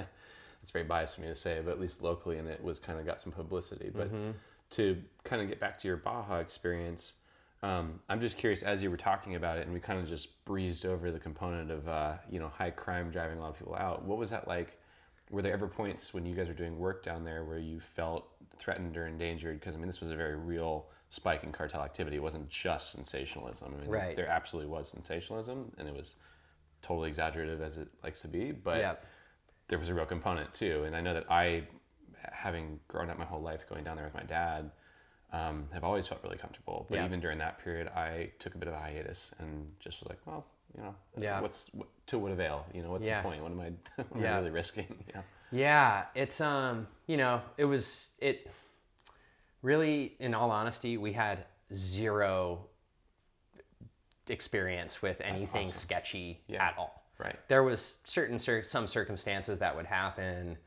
it's 0.62 0.72
very 0.72 0.86
biased 0.86 1.16
for 1.16 1.22
me 1.22 1.28
to 1.28 1.36
say, 1.36 1.62
but 1.64 1.72
at 1.72 1.80
least 1.80 2.02
locally, 2.02 2.38
and 2.38 2.50
it 2.50 2.62
was 2.62 2.80
kind 2.80 3.00
of 3.00 3.06
got 3.06 3.22
some 3.22 3.32
publicity. 3.32 3.90
But 3.94 4.08
mm-hmm. 4.08 4.32
to 4.72 5.02
kind 5.24 5.42
of 5.42 5.48
get 5.48 5.60
back 5.60 5.78
to 5.80 5.88
your 5.88 5.98
Baja 5.98 6.40
experience, 6.40 7.14
um, 7.62 8.00
I'm 8.08 8.22
just 8.22 8.38
curious 8.38 8.64
as 8.64 8.82
you 8.82 8.90
were 8.90 8.98
talking 8.98 9.36
about 9.36 9.58
it, 9.58 9.66
and 9.66 9.74
we 9.74 9.80
kind 9.80 10.00
of 10.00 10.08
just 10.08 10.44
breezed 10.46 10.86
over 10.86 11.12
the 11.12 11.20
component 11.20 11.72
of 11.72 11.88
uh, 11.88 12.14
you 12.30 12.40
know 12.40 12.50
high 12.50 12.72
crime 12.72 13.12
driving 13.12 13.38
a 13.38 13.42
lot 13.42 13.50
of 13.50 13.58
people 13.60 13.76
out. 13.76 14.06
What 14.06 14.18
was 14.18 14.30
that 14.30 14.48
like? 14.48 14.78
were 15.30 15.42
there 15.42 15.54
ever 15.54 15.68
points 15.68 16.14
when 16.14 16.26
you 16.26 16.36
guys 16.36 16.48
were 16.48 16.54
doing 16.54 16.78
work 16.80 17.04
down 17.04 17.24
there 17.24 17.44
where 17.44 17.60
you 17.60 17.80
felt 17.80 18.28
threatened 18.58 18.98
or 18.98 19.06
endangered? 19.06 19.60
Because 19.60 19.76
I 19.76 19.78
mean, 19.78 19.88
this 19.88 20.02
was 20.02 20.12
a 20.12 20.16
very 20.16 20.36
real 20.36 20.88
spike 21.10 21.44
in 21.44 21.52
cartel 21.52 21.84
activity. 21.84 22.18
It 22.18 22.24
wasn't 22.24 22.50
just 22.50 22.92
sensationalism. 22.92 23.74
I 23.76 23.82
mean, 23.82 23.90
Right. 23.90 24.16
there 24.16 24.28
absolutely 24.28 24.72
was 24.72 24.90
sensationalism, 24.90 25.72
and 25.78 25.88
it 25.88 25.96
was 25.96 26.16
totally 26.82 27.10
exaggerative 27.10 27.62
as 27.62 27.78
it 27.78 27.90
likes 28.04 28.22
to 28.22 28.28
be. 28.28 28.52
But 28.52 28.78
Yeah. 28.80 28.96
there 29.68 29.80
was 29.80 29.90
a 29.90 29.94
real 29.94 30.06
component 30.06 30.54
too. 30.54 30.84
And 30.86 30.96
I 30.96 31.02
know 31.02 31.14
that 31.14 31.30
I, 31.32 31.68
having 32.32 32.80
grown 32.88 33.10
up 33.10 33.18
my 33.18 33.26
whole 33.26 33.42
life 33.42 33.68
going 33.70 33.84
down 33.84 33.98
there 33.98 34.06
with 34.06 34.16
my 34.16 34.24
dad, 34.24 34.72
um, 35.32 35.68
have 35.74 35.84
always 35.84 36.08
felt 36.08 36.24
really 36.24 36.38
comfortable. 36.38 36.86
But 36.90 36.96
Yeah. 36.98 37.06
even 37.06 37.20
during 37.20 37.38
that 37.40 37.60
period, 37.64 37.88
I 37.90 38.32
took 38.40 38.56
a 38.56 38.58
bit 38.58 38.68
of 38.68 38.74
a 38.74 38.80
hiatus 38.80 39.32
and 39.40 39.72
just 39.80 40.00
was 40.02 40.10
like, 40.10 40.20
well, 40.26 40.46
you 40.76 40.82
know, 40.84 40.96
Yeah. 41.18 41.40
what's 41.42 41.70
what, 41.74 41.88
to 42.08 42.18
what 42.20 42.32
avail? 42.32 42.66
You 42.74 42.82
know, 42.84 42.92
what's 42.92 43.06
Yeah. 43.06 43.22
the 43.22 43.28
point? 43.30 43.42
What 43.44 43.52
am 43.52 43.60
I, 43.60 43.72
what 43.96 44.16
am 44.16 44.22
Yeah. 44.24 44.34
I 44.36 44.38
really 44.40 44.52
risking? 44.52 45.04
Yeah. 45.14 45.22
Yeah, 45.52 46.06
it's 46.14 46.40
um, 46.42 46.88
you 47.08 47.18
know, 47.18 47.42
it 47.58 47.66
was 47.66 48.12
it 48.20 48.52
really 49.64 50.16
in 50.20 50.34
all 50.36 50.52
honesty, 50.52 50.98
we 50.98 51.14
had 51.14 51.46
zero 51.74 52.68
experience 54.28 55.02
with 55.02 55.20
anything 55.22 55.66
awesome. 55.66 55.78
sketchy 55.78 56.42
Yeah. 56.48 56.68
at 56.68 56.78
all. 56.78 57.04
Right. 57.18 57.36
There 57.50 57.64
was 57.64 57.98
certain 58.06 58.40
some 58.64 58.88
circumstances 58.88 59.60
that 59.60 59.76
would 59.76 59.88
happen 59.88 60.58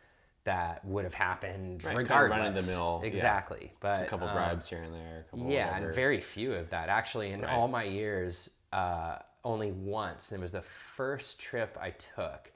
that 0.45 0.85
would 0.85 1.05
have 1.05 1.15
happened 1.15 1.85
Right, 1.85 1.95
kind 1.95 1.99
of 1.99 1.99
regardless. 1.99 2.39
run-of-the-mill, 2.39 3.01
yeah. 3.03 3.09
Exactly. 3.09 3.73
But 3.81 3.93
Just 3.93 4.05
a 4.05 4.07
couple 4.09 4.29
um, 4.29 4.35
bribes 4.35 4.69
here 4.69 4.83
and 4.83 4.93
there. 4.95 5.21
A 5.29 5.31
couple 5.31 5.51
yeah, 5.51 5.67
whatever. 5.69 5.87
and 5.87 5.95
very 5.95 6.21
few 6.21 6.53
of 6.55 6.71
that. 6.71 6.89
Actually, 6.89 7.31
in 7.33 7.43
Right. 7.43 7.51
all 7.53 7.69
my 7.69 7.85
years, 7.85 8.51
uh, 8.73 9.19
only 9.45 9.71
once. 9.73 10.33
And 10.33 10.41
it 10.41 10.43
was 10.43 10.53
the 10.53 10.63
first 10.63 11.41
trip 11.41 11.77
I 11.81 11.91
took. 11.91 12.51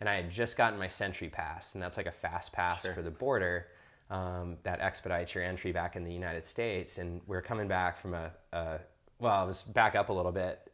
And 0.00 0.08
I 0.08 0.16
had 0.16 0.30
just 0.30 0.56
gotten 0.56 0.78
my 0.78 0.86
SENTRI 0.88 1.30
Pass, 1.32 1.74
and 1.74 1.82
that's 1.82 1.96
like 1.96 2.06
a 2.06 2.12
fast 2.12 2.52
pass 2.52 2.82
Sure. 2.82 2.92
for 2.94 3.00
the 3.02 3.10
border 3.10 3.68
um, 4.10 4.58
that 4.64 4.80
expedites 4.80 5.34
your 5.34 5.44
entry 5.44 5.72
back 5.72 5.96
in 5.96 6.04
the 6.04 6.12
United 6.12 6.46
States. 6.46 6.98
And 6.98 7.22
we 7.26 7.36
are 7.36 7.42
coming 7.42 7.68
back 7.68 7.96
from 7.96 8.12
a, 8.12 8.30
a, 8.52 8.78
well, 9.18 9.32
I 9.32 9.44
was 9.44 9.62
back 9.62 9.94
up 9.94 10.10
a 10.10 10.12
little 10.12 10.32
bit. 10.32 10.70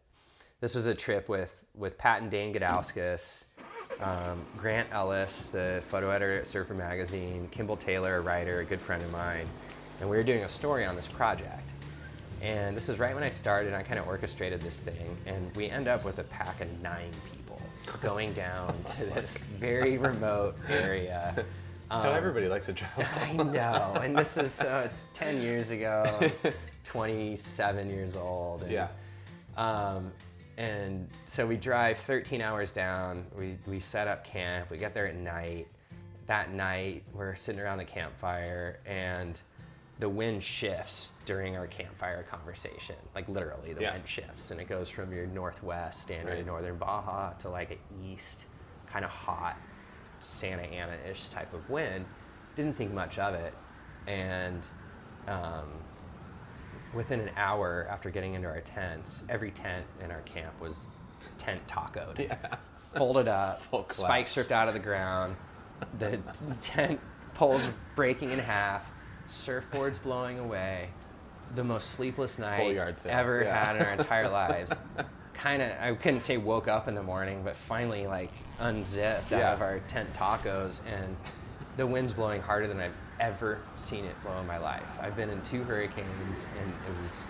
This 0.61 0.75
was 0.75 0.87
a 0.87 0.95
trip 0.95 1.29
with, 1.29 1.65
with 1.75 1.97
Pat 1.97 2.23
and 2.23 2.31
Dane 2.31 2.53
Gudauskas, 2.53 3.45
um, 4.03 4.45
Grant 4.57 4.89
Ellis, 4.93 5.51
the 5.51 5.83
photo 5.89 6.11
editor 6.11 6.39
at 6.39 6.49
Surfer 6.49 6.75
Magazine, 6.75 7.49
Kimball 7.51 7.77
Taylor, 7.77 8.17
a 8.17 8.21
writer, 8.21 8.61
a 8.61 8.65
good 8.65 8.81
friend 8.81 9.03
of 9.03 9.11
mine, 9.11 9.47
and 10.01 10.09
we 10.09 10.17
were 10.17 10.23
doing 10.23 10.45
a 10.45 10.49
story 10.49 10.85
on 10.85 10.97
this 10.97 11.07
project. 11.07 11.69
And 12.43 12.75
this 12.75 12.89
is 12.89 12.99
right 12.99 13.15
when 13.15 13.23
I 13.23 13.31
started. 13.31 13.75
I 13.75 13.83
kind 13.83 13.99
of 13.99 14.07
orchestrated 14.07 14.63
this 14.63 14.81
thing, 14.81 15.17
and 15.27 15.55
we 15.55 15.69
end 15.69 15.89
up 15.89 16.05
with 16.05 16.19
a 16.19 16.25
pack 16.25 16.63
of 16.63 16.81
nine 16.81 17.13
people 17.31 17.61
going 18.01 18.33
down 18.33 18.75
to 18.87 19.05
this 19.07 19.39
very 19.39 19.99
remote 19.99 20.57
area. 20.69 21.45
How 21.91 22.13
everybody 22.13 22.49
likes 22.49 22.67
to 22.67 22.73
travel. 22.73 23.05
I 23.21 23.33
know, 23.33 24.01
and 24.01 24.17
this 24.17 24.37
is 24.37 24.55
so 24.55 24.79
it's 24.79 25.09
ten 25.13 25.43
years 25.43 25.71
ago, 25.71 26.05
I'm 26.45 26.53
27 26.85 27.91
years 27.91 28.17
old. 28.17 28.63
And, 28.63 28.71
Yeah. 28.71 28.89
Um, 29.57 30.13
and 30.61 31.09
so 31.25 31.47
we 31.47 31.57
drive 31.57 31.97
13 31.99 32.43
hours 32.43 32.73
down. 32.73 33.25
We 33.37 33.57
we 33.67 33.81
set 33.81 34.07
up 34.09 34.25
camp. 34.25 34.71
We 34.71 34.77
get 34.77 34.93
there 34.93 35.07
at 35.07 35.17
night. 35.17 35.69
That 36.27 36.53
night, 36.53 37.03
we're 37.15 37.35
sitting 37.35 37.61
around 37.61 37.79
the 37.79 37.85
campfire, 37.87 38.79
and 38.87 39.41
the 39.99 40.09
wind 40.09 40.43
shifts 40.45 41.15
during 41.25 41.57
our 41.57 41.67
campfire 41.67 42.23
conversation. 42.25 42.95
Like 43.15 43.27
literally, 43.29 43.73
the 43.73 43.83
Yeah. 43.83 43.93
wind 43.95 44.07
shifts, 44.09 44.51
and 44.51 44.61
it 44.61 44.69
goes 44.69 44.89
from 44.91 45.13
your 45.13 45.27
northwest 45.27 46.03
standard 46.03 46.37
Right. 46.37 46.47
northern 46.47 46.77
Baja 46.77 47.33
to 47.41 47.49
like 47.49 47.71
an 47.71 47.79
east, 48.05 48.45
kind 48.87 49.05
of 49.05 49.11
hot 49.11 49.57
Santa 50.21 50.63
Ana-ish 50.63 51.29
type 51.31 51.53
of 51.55 51.69
wind. 51.71 52.05
Didn't 52.55 52.77
think 52.77 52.93
much 52.93 53.19
of 53.19 53.35
it, 53.35 53.55
and 54.07 54.63
um, 55.27 55.69
within 56.95 57.21
an 57.21 57.31
hour 57.37 57.87
after 57.91 58.11
getting 58.11 58.35
into 58.35 58.49
our 58.49 58.61
tents, 58.61 59.25
every 59.29 59.51
tent 59.51 59.87
in 60.03 60.11
our 60.11 60.21
camp 60.23 60.61
was 60.61 60.87
tent 61.39 61.61
tacoed, 61.69 62.19
Yeah. 62.19 62.57
folded 62.97 63.29
up, 63.29 63.63
Full 63.71 63.87
spikes 63.91 64.37
ripped 64.37 64.53
out 64.53 64.69
of 64.69 64.75
the 64.75 64.81
ground, 64.81 65.37
the 65.99 66.19
tent 66.63 67.01
poles 67.35 67.63
breaking 67.95 68.31
in 68.31 68.39
half, 68.39 68.85
surfboards 69.29 70.03
blowing 70.03 70.39
away. 70.39 70.89
The 71.55 71.65
most 71.65 71.91
sleepless 71.91 72.39
night 72.39 72.77
ever 73.07 73.43
Yeah. 73.43 73.65
had 73.65 73.77
in 73.77 73.83
our 73.83 73.93
entire 73.95 74.29
lives. 74.29 74.73
Kind 75.35 75.63
of, 75.63 75.71
I 75.81 75.95
couldn't 75.95 76.21
say 76.23 76.37
woke 76.37 76.69
up 76.69 76.87
in 76.87 76.95
the 76.95 77.03
morning, 77.03 77.43
but 77.43 77.57
finally 77.57 78.07
like 78.07 78.31
unzipped 78.61 79.31
Yeah. 79.33 79.49
out 79.49 79.55
of 79.55 79.63
our 79.63 79.81
tent 79.81 80.13
tacos, 80.15 80.81
and 80.87 81.17
the 81.77 81.87
wind's 81.87 82.13
blowing 82.13 82.41
harder 82.43 82.69
than 82.69 82.79
I've 82.79 82.93
ever 83.21 83.59
seen 83.77 84.05
it 84.05 84.21
blow 84.25 84.39
in 84.41 84.47
my 84.47 84.59
life. 84.59 84.83
I've 85.01 85.15
been 85.15 85.31
in 85.31 85.41
two 85.43 85.63
hurricanes, 85.63 86.47
and 86.61 86.73
it 86.73 87.03
was 87.05 87.27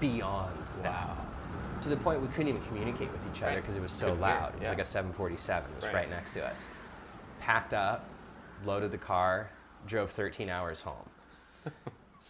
beyond 0.00 0.56
wow. 0.82 1.16
To 1.82 1.88
the 1.90 1.96
point 1.96 2.22
we 2.22 2.28
couldn't 2.28 2.48
even 2.48 2.62
communicate 2.62 3.12
with 3.12 3.20
each 3.30 3.42
other 3.42 3.52
Right. 3.56 3.60
because 3.62 3.76
it 3.76 3.82
was 3.82 3.92
so 3.92 4.06
Couldn't 4.06 4.18
hear, 4.24 4.26
loud. 4.34 4.48
It 4.48 4.54
was 4.54 4.62
yeah. 4.62 4.68
like 4.70 4.78
a 4.78 4.84
747. 4.84 5.70
It 5.70 5.76
was 5.76 5.84
Right. 5.84 5.94
right 5.94 6.10
next 6.10 6.32
to 6.34 6.46
us. 6.46 6.64
Packed 7.40 7.74
up, 7.74 8.04
loaded 8.64 8.92
the 8.92 8.98
car, 8.98 9.50
drove 9.86 10.10
13 10.10 10.48
hours 10.48 10.80
home. 10.82 11.08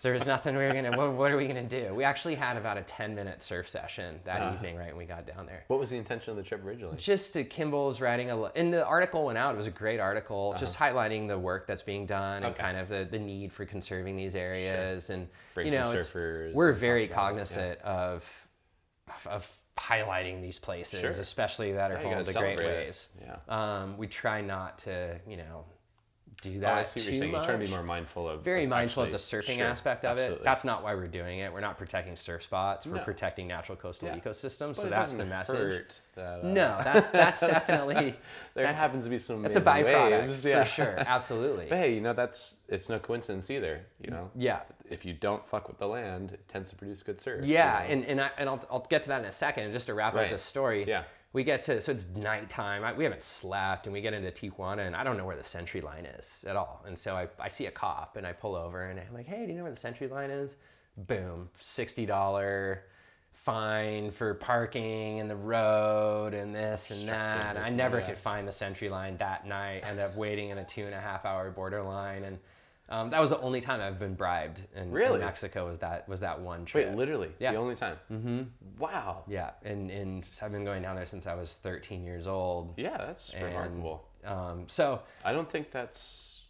There 0.02 0.12
was 0.12 0.26
nothing 0.26 0.56
we 0.56 0.62
were 0.64 0.72
gonna. 0.72 0.96
What, 0.96 1.12
what 1.14 1.30
are 1.32 1.36
we 1.36 1.46
gonna 1.48 1.62
do? 1.64 1.92
We 1.94 2.04
actually 2.04 2.34
had 2.34 2.56
about 2.56 2.76
a 2.76 2.82
10 2.82 3.14
minute 3.14 3.42
surf 3.42 3.68
session 3.68 4.20
that 4.24 4.40
Uh-huh. 4.42 4.54
evening, 4.54 4.76
right 4.76 4.88
when 4.88 4.98
we 4.98 5.04
got 5.04 5.26
down 5.26 5.46
there. 5.46 5.64
What 5.68 5.80
was 5.80 5.90
the 5.90 5.96
intention 5.96 6.30
of 6.32 6.36
the 6.36 6.42
trip 6.42 6.64
originally? 6.64 6.96
Just 6.96 7.32
to 7.32 7.44
Kimball's 7.44 8.00
writing 8.00 8.30
a, 8.30 8.42
and 8.54 8.72
the 8.72 8.84
article 8.84 9.24
went 9.24 9.38
out. 9.38 9.54
It 9.54 9.56
was 9.58 9.66
a 9.66 9.70
great 9.70 9.98
article, 9.98 10.54
just 10.58 10.78
highlighting 10.78 11.28
the 11.28 11.38
work 11.38 11.66
that's 11.66 11.82
being 11.82 12.06
done 12.06 12.36
and 12.42 12.46
Uh-huh. 12.46 12.54
Kind 12.62 12.76
of 12.78 12.88
the, 12.88 13.06
the 13.10 13.18
need 13.18 13.52
for 13.52 13.64
conserving 13.64 14.16
these 14.16 14.34
areas. 14.34 15.10
And 15.10 15.28
Bring 15.54 15.66
you 15.66 15.72
know, 15.72 15.86
surfers 15.94 16.52
we're 16.52 16.72
very 16.72 17.08
talk 17.08 17.32
about 17.32 17.40
it, 17.40 17.46
cognizant 17.48 17.80
of 17.82 18.42
of 19.24 19.48
highlighting 19.76 20.42
these 20.42 20.58
places, 20.58 21.00
Sure. 21.00 21.10
especially 21.10 21.72
that 21.72 21.90
are 21.90 21.94
Yeah, 21.94 22.02
home 22.02 22.24
gotta 22.24 22.32
great 22.32 22.58
it. 22.60 22.66
waves. 22.66 23.08
Yeah. 23.20 23.36
Um, 23.48 23.96
we 23.98 24.06
try 24.08 24.40
not 24.40 24.78
to, 24.80 25.20
you 25.28 25.36
know, 25.36 25.64
do 26.50 26.56
Oh, 26.58 26.60
that 26.60 26.72
I 26.78 26.84
see 26.84 27.00
what 27.00 27.06
you're 27.08 27.18
saying. 27.20 27.32
You're 27.32 27.42
trying 27.44 27.60
to 27.60 27.64
be 27.66 27.70
more 27.70 27.82
mindful 27.82 28.28
of 28.28 28.42
very 28.42 28.64
of 28.64 28.70
mindful 28.70 29.02
of 29.04 29.10
the 29.12 29.18
surfing 29.18 29.56
sure, 29.58 29.66
aspect 29.66 30.04
of 30.04 30.18
it. 30.18 30.42
That's 30.42 30.64
not 30.64 30.82
why 30.82 30.94
we're 30.94 31.06
doing 31.06 31.38
it. 31.40 31.52
We're 31.52 31.60
not 31.60 31.78
protecting 31.78 32.16
surf 32.16 32.42
spots. 32.44 32.86
We're 32.86 32.96
No. 32.96 33.02
protecting 33.04 33.46
natural 33.46 33.76
coastal 33.76 34.08
Yeah. 34.08 34.16
ecosystems. 34.18 34.76
But 34.76 34.76
so 34.76 34.88
that's 34.90 35.14
the 35.14 35.24
message. 35.24 35.84
that, 36.14 36.40
uh, 36.44 36.46
No, 36.46 36.80
that's 36.82 37.10
that's 37.10 37.40
definitely 37.56 37.94
there 38.54 38.64
that's- 38.64 38.76
happens 38.76 39.04
to 39.04 39.10
be 39.10 39.18
some. 39.18 39.42
that's 39.42 39.56
a 39.56 39.60
byproduct 39.60 40.10
waves, 40.26 40.42
for 40.42 40.64
sure. 40.64 40.94
Absolutely. 41.06 41.66
But 41.68 41.78
hey, 41.78 41.94
you 41.94 42.00
know 42.00 42.12
that's 42.12 42.56
it's 42.68 42.88
no 42.88 42.98
coincidence 42.98 43.50
either. 43.50 43.80
You 44.00 44.10
know. 44.10 44.30
Yeah. 44.34 44.60
If 44.88 45.04
you 45.04 45.12
don't 45.14 45.44
fuck 45.44 45.66
with 45.66 45.78
the 45.78 45.88
land, 45.88 46.30
it 46.32 46.46
tends 46.48 46.70
to 46.70 46.76
produce 46.76 47.02
good 47.02 47.20
surf. 47.20 47.44
Yeah, 47.44 47.82
you 47.82 47.88
know? 47.88 47.92
and 47.94 48.04
and, 48.04 48.20
I, 48.20 48.30
and 48.38 48.48
I'll, 48.48 48.64
I'll 48.70 48.86
get 48.88 49.02
to 49.04 49.08
that 49.08 49.20
in 49.20 49.26
a 49.26 49.32
second. 49.32 49.72
Just 49.72 49.86
to 49.86 49.94
wrap 49.94 50.14
Right. 50.14 50.26
up 50.26 50.30
this 50.30 50.42
story. 50.42 50.84
Yeah. 50.86 51.02
We 51.32 51.44
get 51.44 51.62
to 51.62 51.82
so 51.82 51.92
it's 51.92 52.06
nighttime. 52.14 52.82
I, 52.82 52.92
we 52.94 53.04
haven't 53.04 53.22
slept, 53.22 53.86
and 53.86 53.92
we 53.92 54.00
get 54.00 54.14
into 54.14 54.30
Tijuana, 54.30 54.86
and 54.86 54.96
I 54.96 55.04
don't 55.04 55.18
know 55.18 55.26
where 55.26 55.36
the 55.36 55.42
SENTRI 55.42 55.82
Line 55.82 56.06
is 56.06 56.44
at 56.48 56.56
all. 56.56 56.82
And 56.86 56.98
so 56.98 57.14
I, 57.14 57.28
I 57.38 57.48
see 57.48 57.66
a 57.66 57.70
cop, 57.70 58.16
and 58.16 58.26
I 58.26 58.32
pull 58.32 58.54
over, 58.54 58.84
and 58.84 58.98
I'm 58.98 59.12
like, 59.12 59.26
"Hey, 59.26 59.44
do 59.44 59.52
you 59.52 59.58
know 59.58 59.64
where 59.64 59.72
the 59.72 59.78
SENTRI 59.78 60.10
Line 60.10 60.30
is?" 60.30 60.56
Boom, 60.96 61.50
sixty 61.58 62.06
dollar 62.06 62.84
fine 63.32 64.10
for 64.10 64.34
parking 64.34 65.18
in 65.18 65.28
the 65.28 65.36
road 65.36 66.34
and 66.34 66.52
this 66.52 66.90
and 66.90 67.08
that. 67.08 67.54
And 67.54 67.64
I 67.64 67.70
never 67.70 67.98
that. 67.98 68.06
could 68.06 68.18
find 68.18 68.48
the 68.48 68.52
SENTRI 68.52 68.90
Line 68.90 69.16
that 69.18 69.46
night. 69.46 69.82
End 69.84 70.00
up 70.00 70.16
waiting 70.16 70.50
in 70.50 70.58
a 70.58 70.64
two 70.64 70.84
and 70.84 70.94
a 70.94 71.00
half 71.00 71.24
hour 71.24 71.50
border 71.50 71.82
line, 71.82 72.24
and 72.24 72.38
um, 72.88 73.10
that 73.10 73.20
was 73.20 73.30
the 73.30 73.40
only 73.40 73.60
time 73.60 73.80
I've 73.80 73.98
been 73.98 74.14
bribed 74.14 74.60
in, 74.74 74.90
Really? 74.90 75.14
in 75.20 75.20
Mexico. 75.26 75.68
Was 75.70 75.78
that 75.80 76.08
was 76.08 76.20
that 76.20 76.40
one 76.40 76.64
trip? 76.64 76.88
Wait, 76.88 76.96
literally, 76.96 77.30
Yeah. 77.38 77.52
the 77.52 77.58
only 77.58 77.74
time. 77.74 77.96
Mm-hmm. 78.12 78.42
Wow. 78.78 79.24
Yeah, 79.26 79.50
and 79.64 79.90
and 79.90 80.24
I've 80.42 80.52
been 80.52 80.64
going 80.64 80.82
down 80.82 80.96
there 80.96 81.04
since 81.06 81.26
I 81.26 81.34
was 81.34 81.54
13 81.54 82.04
years 82.04 82.26
old. 82.26 82.74
Yeah, 82.76 82.96
that's 82.98 83.32
and, 83.34 83.44
remarkable. 83.44 84.06
Um, 84.24 84.64
so 84.68 85.02
I 85.24 85.32
don't 85.32 85.50
think 85.50 85.70
that's. 85.70 86.44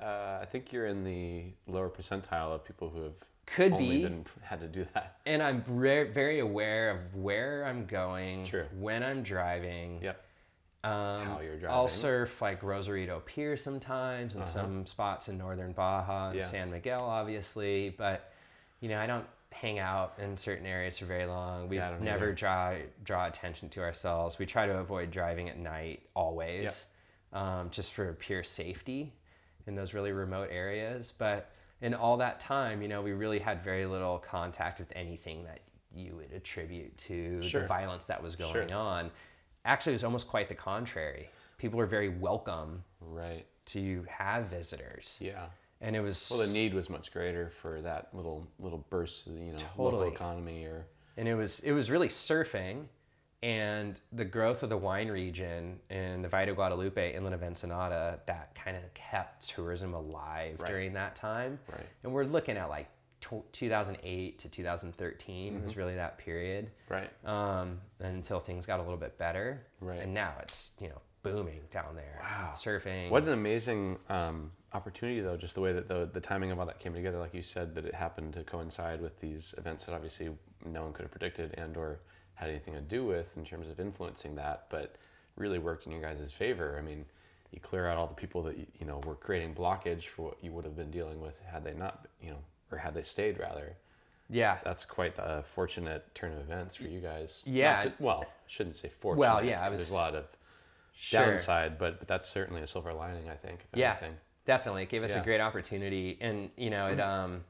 Uh, 0.00 0.38
I 0.42 0.46
think 0.50 0.72
you're 0.72 0.86
in 0.86 1.02
the 1.04 1.44
lower 1.66 1.88
percentile 1.88 2.54
of 2.54 2.62
people 2.64 2.90
who 2.90 3.04
have 3.04 3.14
Could 3.46 3.72
only 3.72 3.88
be. 3.98 4.02
been 4.02 4.26
had 4.42 4.60
to 4.60 4.68
do 4.68 4.86
that. 4.92 5.16
and 5.24 5.42
I'm 5.42 5.64
re- 5.66 6.04
very 6.10 6.40
aware 6.40 6.90
of 6.90 7.14
where 7.14 7.64
I'm 7.64 7.86
going, 7.86 8.44
True. 8.44 8.66
when 8.78 9.02
I'm 9.02 9.22
driving. 9.22 10.00
Yep. 10.02 10.22
Um, 10.84 10.92
I'll. 10.92 11.38
Uh-huh. 11.70 11.88
surf 11.88 12.40
like 12.40 12.62
Rosarito 12.62 13.20
Pier 13.26 13.56
sometimes, 13.56 14.36
and 14.36 14.44
some 14.44 14.86
spots 14.86 15.28
in 15.28 15.36
northern 15.38 15.72
Baja 15.72 16.28
and 16.30 16.38
Yeah. 16.38 16.44
San 16.46 16.70
Miguel, 16.70 17.02
obviously. 17.04 17.90
But 17.90 18.32
you 18.80 18.88
know, 18.88 18.98
I 19.00 19.06
don't 19.06 19.26
hang 19.50 19.78
out 19.80 20.14
in 20.18 20.36
certain 20.36 20.66
areas 20.66 20.98
for 20.98 21.06
very 21.06 21.26
long. 21.26 21.68
We 21.68 21.76
Yeah, 21.78 21.96
never 22.00 22.26
either. 22.26 22.34
draw 22.34 22.74
draw 23.02 23.26
attention 23.26 23.68
to 23.70 23.80
ourselves. 23.82 24.38
We 24.38 24.46
try 24.46 24.66
to 24.66 24.78
avoid 24.78 25.10
driving 25.10 25.48
at 25.48 25.58
night 25.58 26.06
always, 26.14 26.86
um, 27.32 27.70
just 27.70 27.92
for 27.92 28.12
pure 28.14 28.44
safety 28.44 29.12
in 29.66 29.74
those 29.74 29.94
really 29.94 30.12
remote 30.12 30.48
areas. 30.52 31.12
But 31.16 31.50
in 31.80 31.92
all 31.94 32.16
that 32.18 32.38
time, 32.40 32.82
you 32.82 32.88
know, 32.88 33.02
we 33.02 33.12
really 33.12 33.40
had 33.40 33.64
very 33.64 33.84
little 33.86 34.18
contact 34.18 34.78
with 34.78 34.92
anything 34.94 35.44
that 35.44 35.60
you 35.92 36.14
would 36.16 36.32
attribute 36.32 36.96
to 36.98 37.42
Sure. 37.42 37.62
the 37.62 37.66
violence 37.66 38.04
that 38.04 38.22
was 38.22 38.36
going 38.36 38.52
Sure. 38.68 38.72
on. 38.76 39.10
Actually, 39.64 39.92
it 39.92 39.96
was 39.96 40.04
almost 40.04 40.28
quite 40.28 40.48
the 40.48 40.54
contrary. 40.54 41.28
people 41.58 41.76
were 41.78 41.86
very 41.86 42.08
welcome 42.08 42.84
Right. 43.00 43.44
to 43.66 44.04
have 44.08 44.44
visitors. 44.46 45.18
Yeah. 45.20 45.46
And 45.80 45.94
it 45.96 46.00
was 46.00 46.28
Well, 46.30 46.38
the 46.46 46.52
need 46.52 46.72
was 46.74 46.88
much 46.88 47.12
greater 47.12 47.50
for 47.50 47.80
that 47.82 48.14
little 48.14 48.46
little 48.58 48.84
burst 48.90 49.26
of 49.26 49.32
you 49.38 49.52
know 49.52 49.58
Totally. 49.58 49.92
local 50.06 50.12
economy 50.14 50.64
or 50.64 50.86
and 51.16 51.26
it 51.28 51.34
was 51.34 51.60
it 51.60 51.72
was 51.72 51.90
really 51.90 52.08
surfing 52.08 52.86
and 53.42 54.00
the 54.12 54.24
growth 54.24 54.62
of 54.64 54.68
the 54.70 54.76
wine 54.76 55.08
region 55.08 55.78
in 55.90 56.22
the 56.22 56.28
Valle 56.28 56.46
de 56.46 56.54
Guadalupe, 56.54 57.14
inland 57.14 57.34
of 57.34 57.42
Ensenada, 57.44 58.18
that 58.26 58.52
kind 58.56 58.76
of 58.76 58.82
kept 58.94 59.48
tourism 59.48 59.94
alive 59.94 60.60
Right. 60.60 60.68
during 60.68 60.92
that 60.94 61.14
time. 61.14 61.60
Right. 61.70 61.86
And 62.02 62.12
we're 62.12 62.24
looking 62.24 62.56
at 62.56 62.68
like 62.68 62.88
tw 63.20 63.42
2008 63.52 64.38
to 64.38 64.48
2013 64.48 65.62
was 65.62 65.76
really 65.76 65.94
that 65.96 66.18
period. 66.18 66.70
right. 66.88 67.10
Um, 67.24 67.80
until 68.00 68.40
things 68.40 68.66
got 68.66 68.80
a 68.80 68.82
little 68.82 68.98
bit 68.98 69.18
better. 69.18 69.66
Right. 69.80 70.00
And 70.00 70.14
now 70.14 70.34
it's, 70.42 70.72
you 70.80 70.88
know, 70.88 71.00
booming 71.22 71.60
down 71.70 71.96
there. 71.96 72.20
Wow. 72.22 72.52
Surfing. 72.54 73.10
What 73.10 73.24
an 73.24 73.32
amazing 73.32 73.98
um, 74.08 74.52
opportunity, 74.72 75.20
though, 75.20 75.36
just 75.36 75.54
the 75.54 75.60
way 75.60 75.72
that 75.72 75.88
the, 75.88 76.08
the 76.12 76.20
timing 76.20 76.50
of 76.50 76.58
all 76.58 76.66
that 76.66 76.78
came 76.78 76.94
together, 76.94 77.18
like 77.18 77.34
you 77.34 77.42
said, 77.42 77.74
that 77.74 77.84
it 77.84 77.94
happened 77.94 78.34
to 78.34 78.44
coincide 78.44 79.00
with 79.00 79.20
these 79.20 79.54
events 79.58 79.86
that 79.86 79.94
obviously 79.94 80.30
no 80.64 80.82
one 80.82 80.92
could 80.92 81.02
have 81.02 81.10
predicted 81.10 81.54
and 81.58 81.76
or 81.76 82.00
had 82.34 82.50
anything 82.50 82.74
to 82.74 82.80
do 82.80 83.04
with 83.04 83.36
in 83.36 83.44
terms 83.44 83.68
of 83.68 83.80
influencing 83.80 84.36
that, 84.36 84.66
but 84.70 84.96
really 85.36 85.58
worked 85.58 85.86
in 85.86 85.92
your 85.92 86.00
guys' 86.00 86.32
favor. 86.32 86.76
I 86.78 86.82
mean, 86.82 87.04
you 87.50 87.60
clear 87.60 87.86
out 87.88 87.96
all 87.96 88.06
the 88.06 88.14
people 88.14 88.42
that, 88.44 88.56
you 88.56 88.86
know, 88.86 89.00
were 89.06 89.14
creating 89.14 89.54
blockage 89.54 90.04
for 90.04 90.22
what 90.22 90.36
you 90.42 90.52
would 90.52 90.64
have 90.64 90.76
been 90.76 90.90
dealing 90.90 91.20
with 91.20 91.34
had 91.50 91.64
they 91.64 91.72
not, 91.74 92.06
you 92.22 92.30
know, 92.30 92.38
or 92.70 92.78
had 92.78 92.94
they 92.94 93.02
stayed 93.02 93.38
rather. 93.38 93.76
yeah. 94.30 94.58
That's 94.64 94.84
quite 94.84 95.14
a 95.18 95.42
fortunate 95.42 96.14
turn 96.14 96.32
of 96.32 96.38
events 96.40 96.76
for 96.76 96.84
you 96.84 97.00
guys. 97.00 97.42
Yeah. 97.46 97.80
to- 97.80 97.92
well, 97.98 98.26
shouldn't 98.46 98.76
say 98.76 98.88
fortunate. 98.90 99.20
Well, 99.20 99.44
yeah, 99.44 99.66
was- 99.68 99.78
there's 99.78 99.90
a 99.90 99.94
lot 99.94 100.14
of 100.14 100.26
Sure. 101.00 101.26
downside, 101.26 101.78
but, 101.78 101.98
but 102.00 102.08
that's 102.08 102.28
certainly 102.28 102.60
a 102.60 102.66
silver 102.66 102.92
lining, 102.92 103.28
I 103.30 103.36
think. 103.36 103.60
If 103.72 103.78
yeah 103.78 103.92
anything. 103.92 104.16
definitely 104.46 104.82
it 104.82 104.88
gave 104.88 105.02
us 105.04 105.12
Yeah. 105.12 105.20
a 105.20 105.24
great 105.24 105.40
opportunity 105.40 106.18
and 106.20 106.50
you 106.56 106.70
know 106.70 106.86
it 106.88 106.98
um 107.00 107.44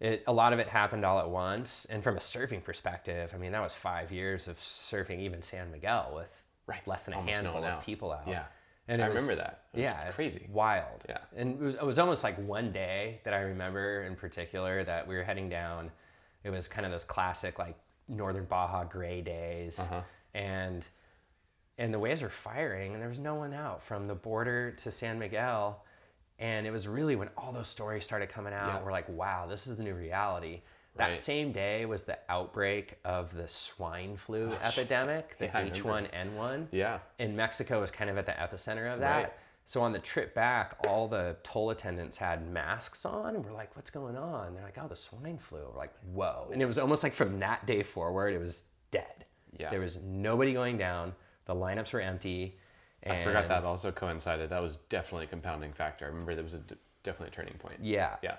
it 0.00 0.22
a 0.26 0.32
lot 0.32 0.52
of 0.52 0.58
it 0.58 0.68
happened 0.68 1.04
all 1.04 1.18
at 1.20 1.28
once 1.30 1.84
and 1.86 2.02
from 2.02 2.16
a 2.16 2.20
surfing 2.20 2.62
perspective 2.64 3.30
i 3.34 3.38
mean 3.38 3.52
that 3.52 3.60
was 3.62 3.74
five 3.74 4.10
years 4.12 4.48
of 4.48 4.58
surfing 4.58 5.20
even 5.20 5.40
san 5.42 5.70
miguel 5.70 6.12
with 6.14 6.42
Right. 6.66 6.84
less 6.88 7.04
than 7.04 7.14
a 7.14 7.18
Almost 7.18 7.34
handful 7.34 7.58
of 7.58 7.64
out. 7.64 7.84
people 7.84 8.10
out 8.12 8.26
Yeah. 8.26 8.44
And 8.88 9.02
I 9.02 9.08
was- 9.08 9.16
remember 9.16 9.34
that. 9.42 9.62
It 9.72 9.76
was 9.78 9.82
yeah 9.84 10.10
crazy. 10.12 10.46
wild 10.50 11.04
Yeah. 11.08 11.18
and 11.36 11.60
it 11.60 11.64
was, 11.64 11.74
it 11.74 11.82
was 11.84 11.98
almost 11.98 12.22
like 12.24 12.36
one 12.38 12.72
day 12.72 13.20
that 13.24 13.34
i 13.34 13.40
remember 13.40 14.02
in 14.04 14.16
particular 14.16 14.82
that 14.84 15.06
we 15.06 15.16
were 15.16 15.22
heading 15.24 15.48
down 15.48 15.90
it 16.44 16.50
was 16.50 16.68
kind 16.68 16.86
of 16.86 16.92
those 16.92 17.04
classic 17.04 17.58
like 17.58 17.76
northern 18.08 18.44
baja 18.44 18.84
gray 18.84 19.20
days 19.20 19.78
Uh-huh. 19.80 20.00
and 20.34 20.84
and 21.78 21.92
the 21.92 21.98
waves 21.98 22.22
were 22.22 22.30
firing 22.30 22.92
and 22.94 23.02
there 23.02 23.08
was 23.08 23.18
no 23.18 23.34
one 23.34 23.52
out 23.52 23.82
from 23.82 24.06
the 24.06 24.14
border 24.14 24.70
to 24.72 24.90
San 24.90 25.18
Miguel 25.18 25.84
and 26.38 26.66
it 26.66 26.70
was 26.70 26.86
really 26.88 27.16
when 27.16 27.28
all 27.36 27.52
those 27.52 27.68
stories 27.68 28.04
started 28.04 28.28
coming 28.28 28.54
out 28.54 28.68
Yeah. 28.78 28.82
we're 28.84 28.92
like 28.92 29.08
wow 29.08 29.46
this 29.46 29.66
is 29.66 29.76
the 29.76 29.82
new 29.82 29.94
reality 29.94 30.62
that 30.96 31.08
Right. 31.08 31.16
same 31.16 31.52
day 31.52 31.84
was 31.86 32.04
the 32.04 32.18
outbreak 32.28 32.98
of 33.04 33.34
the 33.34 33.48
swine 33.48 34.16
flu 34.16 34.50
oh, 34.52 34.58
epidemic 34.62 35.36
the 35.38 35.46
Yeah, 35.46 35.68
H1N1 35.70 36.68
Yeah. 36.72 36.98
and 37.18 37.36
Mexico 37.36 37.80
was 37.80 37.90
kind 37.90 38.10
of 38.10 38.18
at 38.18 38.26
the 38.26 38.32
epicenter 38.32 38.92
of 38.92 39.00
that 39.00 39.16
Right. 39.24 39.32
so 39.64 39.82
on 39.82 39.92
the 39.92 39.98
trip 39.98 40.34
back 40.34 40.76
all 40.86 41.08
the 41.08 41.36
toll 41.42 41.70
attendants 41.70 42.18
had 42.18 42.46
masks 42.48 43.04
on 43.04 43.34
and 43.36 43.44
we're 43.44 43.52
like 43.52 43.74
what's 43.76 43.90
going 43.90 44.16
on 44.16 44.54
they're 44.54 44.64
like 44.64 44.78
oh 44.82 44.88
the 44.88 44.96
swine 44.96 45.38
flu 45.38 45.60
we're 45.72 45.78
like 45.78 45.92
whoa 46.12 46.48
and 46.52 46.62
it 46.62 46.66
was 46.66 46.78
almost 46.78 47.02
like 47.02 47.12
from 47.14 47.38
that 47.40 47.66
day 47.66 47.82
forward 47.82 48.32
it 48.34 48.38
was 48.40 48.62
dead 48.90 49.24
Yeah. 49.58 49.70
there 49.70 49.80
was 49.80 49.98
nobody 50.02 50.52
going 50.52 50.78
down 50.78 51.14
the 51.46 51.54
lineups 51.54 51.92
were 51.92 52.00
empty. 52.00 52.58
I 53.08 53.22
forgot 53.22 53.46
that 53.46 53.62
also 53.62 53.92
coincided. 53.92 54.50
That 54.50 54.60
was 54.64 54.78
definitely 54.88 55.26
a 55.26 55.28
compounding 55.28 55.72
factor. 55.72 56.06
I 56.06 56.08
remember 56.08 56.34
there 56.34 56.42
was 56.42 56.54
a 56.54 56.58
d- 56.58 56.74
definitely 57.04 57.28
a 57.28 57.36
turning 57.36 57.54
point. 57.58 57.76
Yeah. 57.80 58.16
Yeah. 58.20 58.34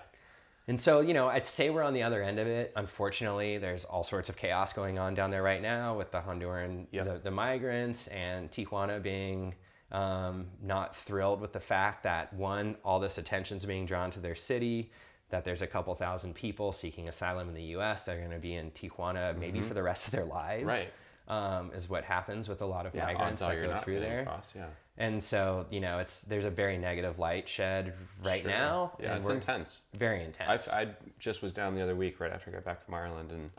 And 0.70 0.80
so, 0.82 1.00
you 1.00 1.14
know, 1.14 1.28
I'd 1.30 1.46
say 1.46 1.70
we're 1.70 1.84
on 1.84 1.94
the 1.94 2.04
other 2.04 2.22
end 2.22 2.40
of 2.40 2.48
it. 2.48 2.74
Unfortunately, 2.76 3.58
there's 3.58 3.86
all 3.86 4.04
sorts 4.04 4.28
of 4.28 4.36
chaos 4.36 4.74
going 4.74 5.00
on 5.00 5.14
down 5.14 5.32
there 5.32 5.42
right 5.44 5.62
now 5.62 5.98
with 5.98 6.12
the 6.12 6.20
Honduran, 6.20 6.88
Yep. 6.92 7.06
the, 7.06 7.20
the 7.20 7.32
migrants, 7.32 8.08
and 8.08 8.52
Tijuana 8.52 9.02
being 9.02 9.56
um, 9.94 10.48
not 10.62 10.94
thrilled 10.96 11.40
with 11.40 11.54
the 11.54 11.62
fact 11.62 12.04
that 12.04 12.34
one, 12.34 12.76
all 12.84 13.00
this 13.00 13.18
attention's 13.18 13.64
being 13.64 13.86
drawn 13.86 14.12
to 14.12 14.20
their 14.20 14.36
city, 14.36 14.92
that 15.30 15.46
there's 15.46 15.62
a 15.62 15.68
couple 15.68 15.96
thousand 15.96 16.36
people 16.36 16.74
seeking 16.74 17.08
asylum 17.08 17.48
in 17.48 17.54
the 17.56 17.64
U.S. 17.64 18.04
that 18.04 18.16
are 18.18 18.20
going 18.20 18.32
to 18.32 18.38
be 18.40 18.56
in 18.56 18.72
Tijuana 18.72 19.38
maybe 19.38 19.62
for 19.62 19.74
the 19.74 19.84
rest 19.84 20.06
of 20.08 20.12
their 20.12 20.26
lives. 20.26 20.62
Mm-hmm. 20.64 20.70
Right. 20.70 20.92
Um, 21.30 21.72
is 21.76 21.90
what 21.90 22.06
happens 22.06 22.48
with 22.48 22.62
a 22.62 22.66
lot 22.66 22.86
of 22.86 22.96
Yeah. 22.96 23.06
migrants 23.06 23.42
that 23.42 23.54
go 23.62 23.78
through 23.80 24.00
there. 24.00 24.22
Across. 24.22 24.54
Yeah. 24.56 24.66
And 25.00 25.24
so, 25.24 25.68
you 25.70 25.80
know, 25.80 26.00
it's 26.00 26.22
there's 26.22 26.46
a 26.46 26.50
very 26.50 26.78
negative 26.78 27.20
light 27.20 27.48
shed 27.48 27.94
right 28.24 28.42
Sure. 28.42 28.50
now. 28.52 28.92
Yeah. 29.00 29.18
It's 29.18 29.28
intense. 29.28 29.80
Very 29.94 30.24
intense. 30.24 30.68
I, 30.70 30.82
I 30.82 30.88
just 31.20 31.42
was 31.44 31.52
down 31.52 31.76
the 31.76 31.82
other 31.84 31.96
week 31.96 32.20
right 32.20 32.32
after 32.32 32.50
I 32.50 32.54
got 32.54 32.64
back 32.66 32.84
from 32.84 32.96
Ireland, 32.96 33.32
and 33.32 33.52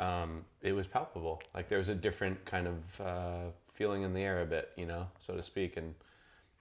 um, 0.00 0.44
it 0.62 0.72
was 0.72 0.86
palpable. 0.86 1.40
Like 1.54 1.68
there 1.68 1.78
was 1.78 1.88
a 1.88 1.94
different 1.94 2.44
kind 2.44 2.66
of 2.66 3.00
uh, 3.00 3.38
feeling 3.72 4.02
in 4.02 4.12
the 4.12 4.20
air 4.22 4.42
a 4.42 4.46
bit, 4.46 4.70
you 4.76 4.86
know, 4.86 5.06
so 5.20 5.34
to 5.36 5.42
speak. 5.42 5.76
And 5.76 5.94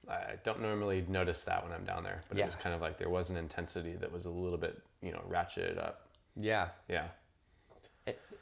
I 0.07 0.35
don't 0.43 0.61
normally 0.61 1.03
notice 1.07 1.41
that 1.43 1.63
when 1.63 1.73
I'm 1.73 1.83
down 1.83 2.03
there, 2.03 2.21
but 2.29 2.37
Yeah. 2.37 2.43
it 2.43 2.47
was 2.47 2.55
kind 2.57 2.75
of 2.75 2.81
like 2.81 2.99
there 2.99 3.09
was 3.09 3.31
an 3.31 3.37
intensity 3.37 3.93
that 3.93 4.11
was 4.11 4.25
a 4.25 4.29
little 4.29 4.59
bit, 4.59 4.79
you 5.01 5.11
know, 5.11 5.21
ratcheted 5.27 5.79
up. 5.79 6.07
yeah. 6.39 6.67
Yeah. 6.87 7.07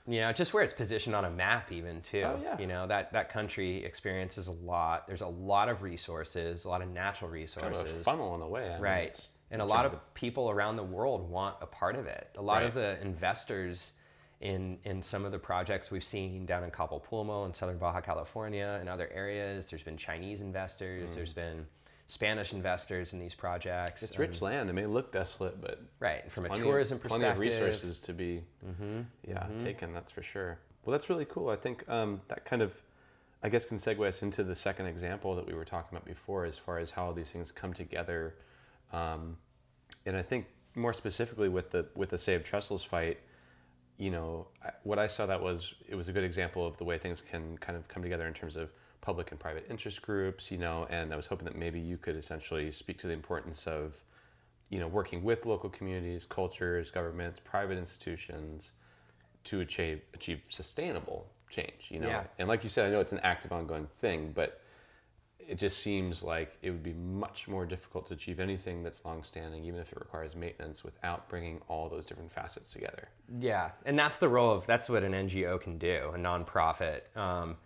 You 0.05 0.19
know, 0.19 0.33
just 0.33 0.53
where 0.53 0.63
it's 0.63 0.73
positioned 0.73 1.15
on 1.15 1.23
a 1.23 1.29
map, 1.29 1.71
even 1.71 2.01
too. 2.01 2.23
Oh, 2.25 2.39
yeah. 2.43 2.59
You 2.59 2.67
know 2.67 2.87
that 2.87 3.13
that 3.13 3.31
country 3.31 3.83
experiences 3.85 4.47
a 4.47 4.51
lot. 4.51 5.07
There's 5.07 5.21
a 5.21 5.27
lot 5.27 5.69
of 5.69 5.81
resources, 5.81 6.65
a 6.65 6.69
lot 6.69 6.81
of 6.81 6.89
natural 6.89 7.29
resources. 7.29 7.83
Kind 7.83 7.89
of 7.89 8.01
a 8.01 8.03
funnel 8.03 8.35
in 8.35 8.41
a 8.41 8.47
way. 8.47 8.73
I 8.73 8.79
right 8.79 9.03
it's- 9.03 9.29
and 9.53 9.61
a 9.61 9.65
lot 9.65 9.85
of 9.85 10.13
people 10.15 10.49
around 10.49 10.75
the 10.75 10.83
world 10.83 11.29
want 11.29 11.55
a 11.61 11.65
part 11.65 11.95
of 11.95 12.07
it 12.07 12.27
a 12.35 12.41
lot 12.41 12.63
of 12.63 12.73
the 12.73 12.99
investors 13.01 13.93
in 14.41 14.77
in 14.83 15.01
some 15.01 15.23
of 15.23 15.31
the 15.31 15.39
projects 15.39 15.91
we've 15.91 16.03
seen 16.03 16.45
down 16.45 16.63
in 16.63 16.71
Cabo 16.71 17.01
Pulmo 17.09 17.45
in 17.45 17.53
southern 17.53 17.77
Baja 17.77 18.01
California 18.01 18.77
and 18.79 18.89
other 18.89 19.09
areas 19.13 19.67
there's 19.67 19.83
been 19.83 19.95
Chinese 19.95 20.41
investors 20.41 21.15
there's 21.15 21.31
mm. 21.31 21.35
been 21.35 21.67
Spanish 22.13 22.53
investors 22.53 23.11
in 23.13 23.19
these 23.19 23.33
projects. 23.33 24.03
It's 24.03 24.19
rich 24.19 24.41
land. 24.41 24.69
It 24.69 24.73
may 24.73 24.85
look 24.85 25.11
desolate, 25.11 25.59
but 25.59 25.81
right 25.99 26.31
from 26.31 26.45
a 26.45 26.49
plenty 26.49 26.63
tourism 26.63 26.97
of, 26.97 27.01
perspective 27.01 27.27
Mm-hmm. 27.27 27.37
plenty 27.39 27.55
of 27.55 27.61
resources 27.61 27.99
to 28.01 28.13
be 28.13 28.43
yeah 29.27 29.47
taken. 29.59 29.93
That's 29.93 30.11
for 30.11 30.21
sure. 30.21 30.59
Well, 30.85 30.91
that's 30.91 31.09
really 31.09 31.25
cool. 31.25 31.49
I 31.49 31.55
think 31.55 31.87
um, 31.89 32.21
that 32.27 32.45
kind 32.45 32.61
of 32.61 32.79
I 33.41 33.49
guess 33.49 33.65
can 33.65 33.77
segue 33.77 34.07
us 34.07 34.21
into 34.23 34.43
the 34.43 34.55
second 34.55 34.85
example 34.85 35.35
that 35.35 35.47
we 35.47 35.53
were 35.53 35.65
talking 35.65 35.89
about 35.97 36.05
before, 36.05 36.45
as 36.45 36.57
far 36.57 36.77
as 36.77 36.91
how 36.91 37.11
these 37.13 37.31
things 37.31 37.51
come 37.51 37.73
together. 37.73 38.35
Um, 38.93 39.37
and 40.05 40.15
I 40.15 40.21
think 40.21 40.45
more 40.75 40.93
specifically 40.93 41.49
with 41.49 41.71
the 41.71 41.87
with 41.95 42.09
the 42.09 42.17
Save 42.19 42.43
Trestles 42.43 42.85
fight, 42.85 43.19
you 43.97 44.11
know, 44.11 44.47
I- 44.63 44.71
what 44.83 44.99
I 44.99 45.07
saw 45.07 45.25
that 45.25 45.41
was 45.41 45.73
it 45.89 45.95
was 45.95 46.09
a 46.09 46.13
good 46.13 46.23
example 46.23 46.65
of 46.67 46.77
the 46.77 46.83
way 46.83 46.97
things 46.99 47.21
can 47.21 47.57
kind 47.57 47.75
of 47.75 47.87
come 47.87 48.03
together 48.03 48.27
in 48.27 48.33
terms 48.35 48.55
of 48.55 48.69
public 49.03 49.31
and 49.31 49.39
private 49.39 49.67
interest 49.69 50.01
groups, 50.01 50.49
you 50.49 50.57
know, 50.57 50.87
and 50.89 51.13
I 51.13 51.17
was 51.17 51.27
hoping 51.27 51.45
that 51.45 51.57
maybe 51.57 51.79
you 51.79 51.97
could 51.97 52.15
essentially 52.15 52.71
speak 52.71 52.97
to 52.99 53.07
the 53.07 53.13
importance 53.13 53.67
of, 53.67 54.01
you 54.69 54.79
know, 54.79 54.87
working 54.87 55.23
with 55.23 55.45
local 55.45 55.69
communities, 55.69 56.25
cultures, 56.25 56.89
governments, 56.89 57.41
private 57.43 57.77
institutions 57.77 58.71
to 59.43 59.59
achieve 59.59 60.01
achieve 60.13 60.41
sustainable 60.47 61.27
change, 61.49 61.89
you 61.89 61.99
know. 61.99 62.07
Yeah. 62.07 62.23
And 62.39 62.47
like 62.47 62.63
you 62.63 62.69
said, 62.69 62.87
I 62.87 62.91
know 62.91 63.01
it's 63.01 63.11
an 63.11 63.19
active 63.23 63.51
ongoing 63.51 63.87
thing, 63.99 64.31
but 64.33 64.61
it 65.37 65.57
just 65.57 65.79
seems 65.79 66.23
like 66.23 66.57
it 66.61 66.71
would 66.71 66.81
be 66.81 66.93
much 66.93 67.49
more 67.49 67.65
difficult 67.65 68.07
to 68.07 68.13
achieve 68.13 68.39
anything 68.39 68.83
that's 68.83 69.03
long-standing, 69.03 69.65
even 69.65 69.81
if 69.81 69.91
it 69.91 69.99
requires 69.99 70.33
maintenance, 70.33 70.85
without 70.85 71.27
bringing 71.27 71.59
all 71.67 71.89
those 71.89 72.05
different 72.05 72.31
facets 72.31 72.71
together. 72.71 73.09
Yeah, 73.37 73.71
and 73.85 73.99
that's 73.99 74.17
the 74.17 74.29
role 74.29 74.53
of 74.53 74.65
that's 74.65 74.87
what 74.87 75.03
an 75.03 75.11
NGO 75.11 75.59
can 75.59 75.77
do. 75.77 76.11
A 76.15 76.17
nonprofit 76.17 77.15
um, 77.17 77.57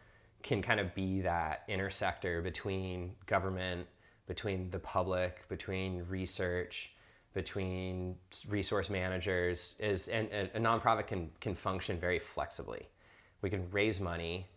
can 0.48 0.62
kind 0.62 0.80
of 0.80 0.96
be 0.96 1.22
that 1.22 1.68
intersector 1.68 2.42
between 2.42 3.16
government, 3.26 3.86
between 4.28 4.72
the 4.72 4.80
public, 4.80 5.48
between 5.50 6.06
research, 6.10 6.92
between 7.34 8.16
resource 8.48 8.90
managers. 8.90 9.76
Is 9.80 10.08
and 10.08 10.30
a, 10.32 10.58
a 10.58 10.60
nonprofit 10.60 11.08
can 11.08 11.32
can 11.42 11.54
function 11.54 12.00
very 12.00 12.20
flexibly. 12.20 12.88
We 13.42 13.50
can 13.50 13.70
raise 13.72 14.00
money, 14.00 14.48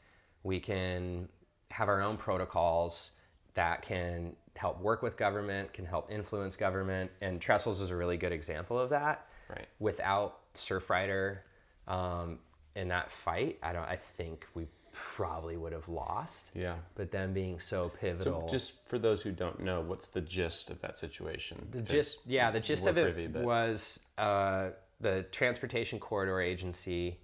we 0.42 0.60
can 0.60 1.28
have 1.70 1.88
our 1.88 2.00
own 2.00 2.16
protocols 2.16 3.12
that 3.54 3.82
can 3.82 4.36
help 4.56 4.80
work 4.80 5.02
with 5.02 5.16
government, 5.16 5.72
can 5.72 5.84
help 5.84 6.10
influence 6.10 6.56
government, 6.56 7.10
and 7.20 7.40
Trestles 7.40 7.80
is 7.80 7.90
a 7.90 7.96
really 7.96 8.16
good 8.16 8.32
example 8.32 8.78
of 8.78 8.90
that 8.90 9.26
Right. 9.48 9.66
without 9.80 10.38
Surfrider 10.54 11.38
um, 11.88 12.38
in 12.76 12.88
that 12.88 13.10
fight, 13.10 13.58
I 13.62 13.72
don't. 13.72 13.84
I 13.84 13.96
think 13.96 14.46
we 14.54 14.66
probably 14.92 15.56
would 15.56 15.72
have 15.72 15.88
lost. 15.88 16.46
Yeah. 16.54 16.76
But 16.94 17.10
them 17.10 17.32
being 17.32 17.60
so 17.60 17.84
So 17.84 17.88
pivotal. 18.00 18.48
just 18.48 18.72
for 18.86 18.98
those 18.98 19.22
who 19.22 19.32
don't 19.32 19.60
know, 19.60 19.80
what's 19.80 20.06
the 20.08 20.20
gist 20.20 20.70
of 20.70 20.80
that 20.82 20.96
situation? 20.96 21.68
the 21.70 21.80
gist, 21.82 22.18
yeah, 22.26 22.50
the 22.50 22.60
gist 22.60 22.86
of 22.86 22.96
it 22.98 23.02
privy, 23.02 23.26
but- 23.26 23.42
was 23.44 24.00
uh, 24.18 24.70
the 25.00 25.24
Transportation 25.32 25.98
Corridor 25.98 26.40
Agency, 26.40 27.18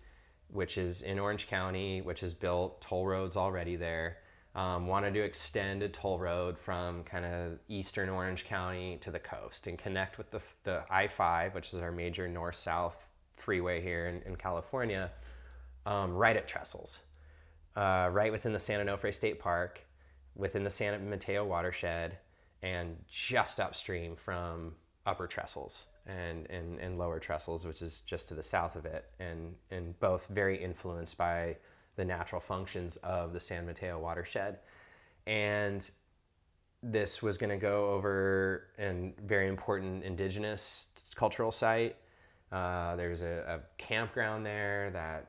which 0.49 0.79
is 0.79 1.03
in 1.03 1.19
Orange 1.19 1.49
County, 1.49 2.01
which 2.03 2.21
has 2.21 2.33
built 2.35 2.81
toll 2.81 3.07
roads 3.07 3.37
already 3.37 3.77
there. 3.77 4.19
um, 4.55 4.87
wanted 4.87 5.13
to 5.13 5.21
extend 5.21 5.83
a 5.83 5.89
toll 5.89 6.19
road 6.19 6.59
from 6.59 7.05
kind 7.05 7.27
of 7.27 7.59
eastern 7.69 8.09
Orange 8.09 8.47
County 8.47 8.97
to 9.03 9.11
the 9.11 9.19
coast 9.19 9.67
and 9.67 9.77
connect 9.77 10.17
with 10.17 10.31
the, 10.31 10.41
the 10.65 10.83
I 10.89 11.09
5, 11.09 11.55
which 11.55 11.75
is 11.75 11.81
our 11.81 11.93
major 11.93 12.27
north 12.27 12.55
south 12.57 13.07
freeway 13.35 13.83
here 13.83 14.07
in, 14.07 14.23
in 14.23 14.37
California, 14.37 15.11
um, 15.85 16.15
right 16.15 16.35
at 16.37 16.49
Trestles, 16.49 17.03
uh, 17.77 18.09
right 18.11 18.33
within 18.33 18.53
the 18.53 18.59
San 18.59 18.85
Onofre 18.85 19.15
State 19.15 19.39
Park, 19.39 19.81
within 20.35 20.65
the 20.65 20.71
San 20.71 21.09
Mateo 21.09 21.45
watershed, 21.45 22.19
and 22.63 22.97
just 23.11 23.61
upstream 23.61 24.17
from 24.17 24.75
Upper 25.05 25.27
Trestles 25.27 25.85
and, 26.07 26.51
and, 26.51 26.81
and 26.81 26.99
Lower 26.99 27.21
Trestles, 27.21 27.67
which 27.67 27.83
is 27.83 28.01
just 28.01 28.29
to 28.29 28.35
the 28.35 28.43
south 28.43 28.77
of 28.77 28.87
it, 28.87 29.05
and, 29.19 29.55
and 29.71 29.99
both 30.01 30.27
very 30.29 30.63
influenced 30.63 31.19
by 31.19 31.57
the 31.97 32.05
natural 32.05 32.41
functions 32.41 32.97
of 32.99 33.33
the 33.33 33.41
San 33.41 33.67
Mateo 33.67 33.99
watershed. 33.99 34.59
And 35.27 35.89
this 36.83 37.23
was 37.23 37.37
going 37.37 37.51
to 37.51 37.57
go 37.57 37.91
over 37.91 38.69
a 38.79 39.13
very 39.25 39.49
important 39.49 40.05
indigenous 40.05 40.89
cultural 41.15 41.51
site. 41.51 41.97
Uh, 42.53 42.95
there's 42.97 43.23
a, 43.23 43.61
a 43.61 43.83
campground 43.83 44.47
there 44.47 44.91
that 44.93 45.29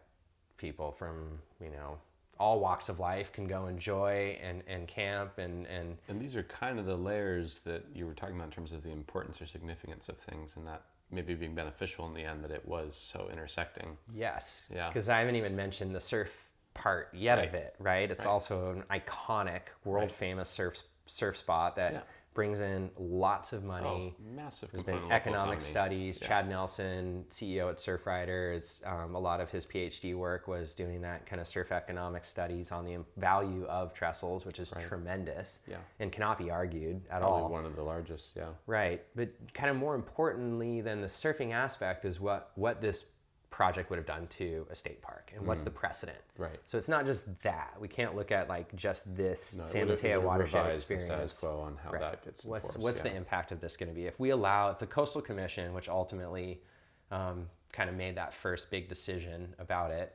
people 0.58 0.92
from, 0.92 1.40
you 1.60 1.70
know, 1.70 1.98
all 2.39 2.60
walks 2.60 2.89
of 2.89 3.00
life 3.00 3.32
can 3.32 3.47
go 3.47 3.67
enjoy 3.67 4.38
and, 4.41 4.63
and 4.67 4.88
camp 4.88 5.38
and, 5.38 5.65
and 5.67 5.97
And 6.08 6.19
these 6.21 6.36
are 6.36 6.43
kind 6.43 6.80
of 6.80 6.86
the 6.86 6.95
layers 6.97 7.62
that 7.62 7.84
you 7.93 8.06
were 8.06 8.13
talking 8.13 8.36
about 8.36 8.45
in 8.45 8.52
terms 8.52 8.73
of 8.73 8.84
the 8.84 8.91
importance 8.91 9.41
or 9.41 9.45
significance 9.45 10.10
of 10.10 10.17
things 10.17 10.56
and 10.56 10.67
that 10.67 10.84
maybe 11.12 11.34
being 11.36 11.56
beneficial 11.56 12.06
in 12.08 12.13
the 12.13 12.23
end 12.23 12.43
that 12.43 12.52
it 12.52 12.67
was 12.67 12.95
so 12.95 13.30
intersecting. 13.32 13.97
yes 14.13 14.67
Yeah. 14.73 14.88
because 14.89 15.08
i 15.10 15.19
haven't 15.19 15.36
even 15.36 15.56
mentioned 15.56 15.95
the 15.95 16.02
surf 16.02 16.32
part 16.73 17.10
yet 17.13 17.39
of 17.39 17.54
it 17.56 17.73
right 17.80 18.12
it's 18.12 18.26
Right. 18.26 18.32
also 18.32 18.71
an 18.71 18.84
iconic 19.00 19.62
world 19.86 20.10
Right. 20.10 20.12
famous 20.12 20.50
surf 20.50 20.82
surf 21.06 21.38
spot 21.38 21.76
that. 21.78 22.06
Brings 22.38 22.62
in 22.62 22.91
lots 23.00 23.52
of 23.52 23.63
money 23.63 24.13
Oh, 24.15 24.23
massive 24.36 24.69
There's 24.71 24.84
been 24.84 25.12
economic 25.12 25.60
studies. 25.60 26.19
Yeah. 26.21 26.28
Chad 26.28 26.47
Nelson, 26.47 27.26
CEO 27.32 27.67
at 27.71 27.78
Surfrider, 27.78 28.56
is 28.56 28.80
um, 28.86 29.15
a 29.15 29.19
lot 29.19 29.41
of 29.41 29.50
his 29.50 29.65
PhD 29.65 30.15
work 30.15 30.47
was 30.47 30.76
doing 30.76 31.02
that 31.02 31.26
kind 31.26 31.41
of 31.41 31.47
surf 31.47 31.71
economic 31.71 32.23
studies 32.23 32.71
on 32.71 32.86
the 32.86 33.00
value 33.17 33.65
of 33.65 33.91
trestles, 33.91 34.45
which 34.45 34.60
is 34.60 34.71
tremendous 34.80 35.62
Yeah. 35.67 35.78
and 36.00 36.12
cannot 36.12 36.38
be 36.38 36.52
argued 36.52 37.02
at 37.10 37.21
Probably 37.21 37.41
all. 37.41 37.50
one 37.50 37.65
of 37.65 37.76
the 37.76 37.82
largest, 37.82 38.36
yeah. 38.36 38.50
Right, 38.67 39.04
but 39.15 39.30
kind 39.56 39.71
of 39.71 39.76
more 39.76 39.95
importantly 39.95 40.82
than 40.82 41.02
the 41.02 41.08
surfing 41.08 41.54
aspect 41.54 42.06
is 42.06 42.19
what 42.19 42.52
what 42.54 42.82
this 42.82 43.06
project 43.50 43.90
would 43.90 43.98
have 43.98 44.06
done 44.06 44.28
to 44.28 44.68
a 44.70 44.76
state 44.76 45.02
park 45.02 45.32
and 45.36 45.46
what's 45.48 45.62
the 45.62 45.70
precedent. 45.72 46.18
Mm. 46.38 46.44
Right. 46.44 46.60
So 46.66 46.78
it's 46.78 46.90
not 46.90 47.06
just 47.06 47.26
that. 47.44 47.76
We 47.80 47.88
can't 47.88 48.16
look 48.16 48.32
at 48.32 48.50
like 48.50 48.76
just 48.76 49.16
this 49.16 49.56
No, 49.58 49.64
San 49.64 49.88
Mateo 49.88 50.20
watershed 50.22 50.64
revised 50.66 50.90
the 50.90 50.94
experience. 50.96 51.06
status 51.34 51.40
quo 51.40 51.60
on 51.62 51.78
how 51.84 51.92
Right. 51.92 52.02
that 52.02 52.24
gets 52.26 52.44
What's 52.46 52.66
enforced, 52.66 52.84
what's 52.84 53.02
the 53.02 53.16
impact 53.16 53.52
of 53.52 53.62
this 53.62 53.78
going 53.78 53.90
to 53.90 53.96
be 53.96 54.06
if 54.06 54.20
we 54.20 54.32
allow 54.32 54.70
if 54.72 54.80
the 54.80 54.86
coastal 54.88 55.22
commission, 55.22 55.74
which 55.74 55.88
ultimately 55.90 56.62
um, 57.10 57.48
kind 57.72 57.90
of 57.90 57.96
made 57.96 58.16
that 58.18 58.34
first 58.34 58.70
big 58.70 58.90
decision 58.90 59.56
about 59.60 59.92
it 59.92 60.14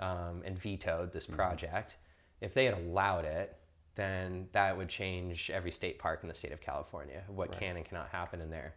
um, 0.00 0.42
and 0.44 0.58
vetoed 0.58 1.12
this 1.12 1.26
Mm-hmm. 1.26 1.36
project, 1.36 1.96
if 2.40 2.52
they 2.52 2.64
had 2.64 2.74
allowed 2.74 3.24
it, 3.24 3.56
then 3.94 4.48
that 4.52 4.76
would 4.76 4.88
change 4.88 5.50
every 5.50 5.70
state 5.70 5.98
park 5.98 6.20
in 6.22 6.28
the 6.28 6.34
state 6.34 6.50
of 6.50 6.60
California, 6.60 7.22
what 7.28 7.52
can 7.52 7.76
and 7.76 7.84
cannot 7.84 8.08
happen 8.08 8.40
in 8.40 8.50
there. 8.50 8.74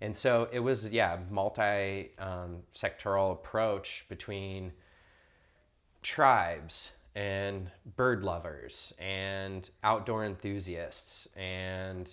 And 0.00 0.14
so 0.14 0.48
it 0.52 0.60
was, 0.60 0.90
yeah, 0.90 1.18
multi 1.30 2.10
um, 2.18 2.62
sectoral 2.74 3.32
approach 3.32 4.04
between 4.08 4.72
tribes 6.02 6.92
and 7.14 7.70
bird 7.96 8.22
lovers 8.22 8.92
and 8.98 9.70
outdoor 9.82 10.24
enthusiasts 10.24 11.28
and 11.36 12.12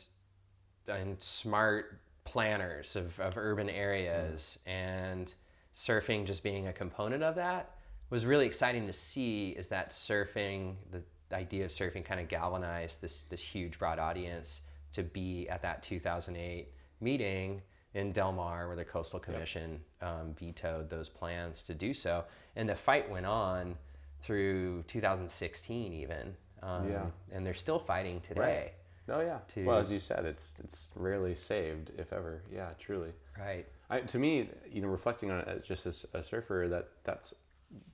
and 0.88 1.22
smart 1.22 2.00
planners 2.24 2.96
of, 2.96 3.20
of 3.20 3.38
urban 3.38 3.70
areas 3.70 4.60
and 4.66 5.34
surfing 5.76 6.26
just 6.26 6.44
being 6.44 6.68
a 6.68 6.74
component 6.74 7.24
of 7.24 7.36
that 7.36 7.72
was 8.10 8.26
really 8.26 8.46
exciting 8.46 8.86
to 8.88 8.94
see 8.94 9.50
is 9.50 9.68
that 9.70 9.90
surfing 9.90 10.76
the 10.92 11.02
idea 11.36 11.66
of 11.66 11.72
surfing 11.72 12.04
kind 12.04 12.20
of 12.20 12.28
galvanized 12.28 13.02
this 13.02 13.24
this 13.24 13.42
huge 13.42 13.80
broad 13.80 14.00
audience 14.00 14.62
to 14.94 15.02
be 15.02 15.48
at 15.50 15.62
that 15.62 15.82
2008 15.82 16.68
meeting 17.00 17.62
in 17.94 18.12
Del 18.12 18.32
Mar 18.32 18.68
where 18.68 18.76
the 18.76 18.86
coastal 18.86 19.20
commission 19.20 19.82
um, 20.02 20.34
vetoed 20.40 20.90
those 20.90 21.10
plans 21.10 21.64
to 21.64 21.74
do 21.74 21.94
so 21.94 22.24
and 22.56 22.70
the 22.70 22.76
fight 22.76 23.10
went 23.10 23.26
on 23.26 23.76
through 24.24 24.84
2016 24.84 25.94
even 25.94 26.36
um, 26.64 26.90
Yeah. 26.90 27.06
and 27.32 27.46
they're 27.46 27.54
still 27.54 27.80
fighting 27.80 28.22
today 28.22 28.42
Right. 28.42 28.74
Oh 29.18 29.22
yeah. 29.22 29.40
to- 29.50 29.66
well, 29.66 29.80
as 29.80 29.92
you 29.92 30.00
said, 30.00 30.26
it's 30.26 30.54
it's 30.64 30.92
rarely 30.96 31.36
saved, 31.36 31.92
if 31.98 32.14
ever. 32.14 32.44
Yeah, 32.54 32.70
truly. 32.80 33.12
right 33.38 33.66
I, 33.90 34.02
to 34.02 34.20
me, 34.20 34.48
you 34.72 34.82
know, 34.82 34.88
reflecting 34.88 35.32
on 35.32 35.40
it 35.40 35.48
as 35.48 35.64
just 35.64 35.86
as 35.86 36.06
a 36.14 36.22
surfer, 36.24 36.68
that 36.70 36.88
that's 37.04 37.34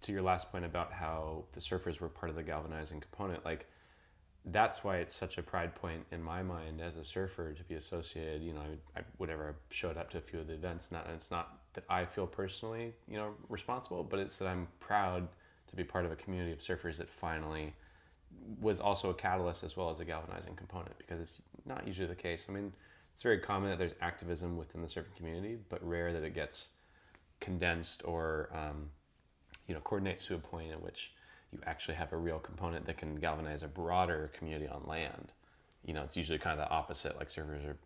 to 0.02 0.12
your 0.12 0.22
last 0.22 0.52
point 0.52 0.66
about 0.66 0.92
how 0.92 1.46
the 1.54 1.60
surfers 1.62 2.00
were 2.02 2.10
part 2.10 2.30
of 2.30 2.36
the 2.36 2.44
galvanizing 2.44 3.00
component. 3.00 3.44
Like, 3.46 3.66
that's 4.52 4.84
why 4.84 4.98
it's 4.98 5.16
such 5.16 5.38
a 5.38 5.44
pride 5.44 5.76
point 5.76 6.06
in 6.12 6.24
my 6.24 6.42
mind 6.42 6.82
as 6.82 6.96
a 6.96 7.04
surfer 7.04 7.54
to 7.54 7.64
be 7.64 7.76
associated. 7.76 8.42
You 8.42 8.54
know, 8.54 8.62
I, 8.62 9.00
I 9.00 9.04
whatever 9.18 9.50
I 9.50 9.74
showed 9.74 9.98
up 9.98 10.10
to 10.12 10.18
a 10.18 10.22
few 10.22 10.40
of 10.40 10.48
the 10.48 10.54
events. 10.54 10.92
Not, 10.92 11.06
and 11.06 11.16
it's 11.16 11.32
not 11.32 11.60
that 11.74 11.84
I 11.90 12.06
feel 12.06 12.28
personally, 12.28 12.94
you 13.08 13.18
know, 13.18 13.34
responsible, 13.50 14.04
but 14.04 14.20
it's 14.20 14.38
that 14.38 14.48
I'm 14.48 14.68
proud 14.80 15.28
to 15.70 15.76
be 15.76 15.84
part 15.84 16.06
of 16.06 16.12
a 16.12 16.16
community 16.16 16.52
of 16.52 16.60
surfers 16.60 16.98
that 16.98 17.10
finally 17.10 17.74
was 18.62 18.80
also 18.80 19.10
a 19.10 19.14
catalyst 19.14 19.64
as 19.64 19.76
well 19.76 19.90
as 19.90 20.00
a 20.00 20.06
galvanizing 20.06 20.56
component 20.56 20.98
because 20.98 21.20
it's 21.20 21.42
not 21.66 21.86
usually 21.86 22.08
the 22.08 22.16
case. 22.16 22.46
I 22.48 22.52
mean, 22.52 22.74
it's 23.14 23.24
very 23.24 23.40
common 23.40 23.70
that 23.70 23.80
there's 23.80 23.96
activism 24.02 24.58
within 24.58 24.82
the 24.82 24.88
surfing 24.88 25.16
community, 25.16 25.58
but 25.70 25.86
rare 25.86 26.14
that 26.14 26.24
it 26.24 26.36
gets 26.36 26.70
condensed 27.40 28.02
or 28.06 28.50
um, 28.54 28.90
you 29.68 29.74
know 29.74 29.82
coordinates 29.82 30.26
to 30.28 30.36
a 30.36 30.40
point 30.40 30.72
in 30.72 30.78
which 30.80 31.14
you 31.52 31.60
actually 31.66 31.96
have 31.96 32.12
a 32.14 32.18
real 32.18 32.40
component 32.40 32.86
that 32.88 32.98
can 32.98 33.16
galvanize 33.16 33.64
a 33.64 33.68
broader 33.68 34.32
community 34.38 34.68
on 34.68 34.84
land. 34.86 35.32
You 35.86 35.94
know, 35.94 36.04
it's 36.04 36.18
usually 36.18 36.40
kind 36.40 36.60
of 36.60 36.68
the 36.68 36.74
opposite. 36.74 37.18
Like 37.18 37.30
surfers 37.30 37.66
are, 37.66 37.78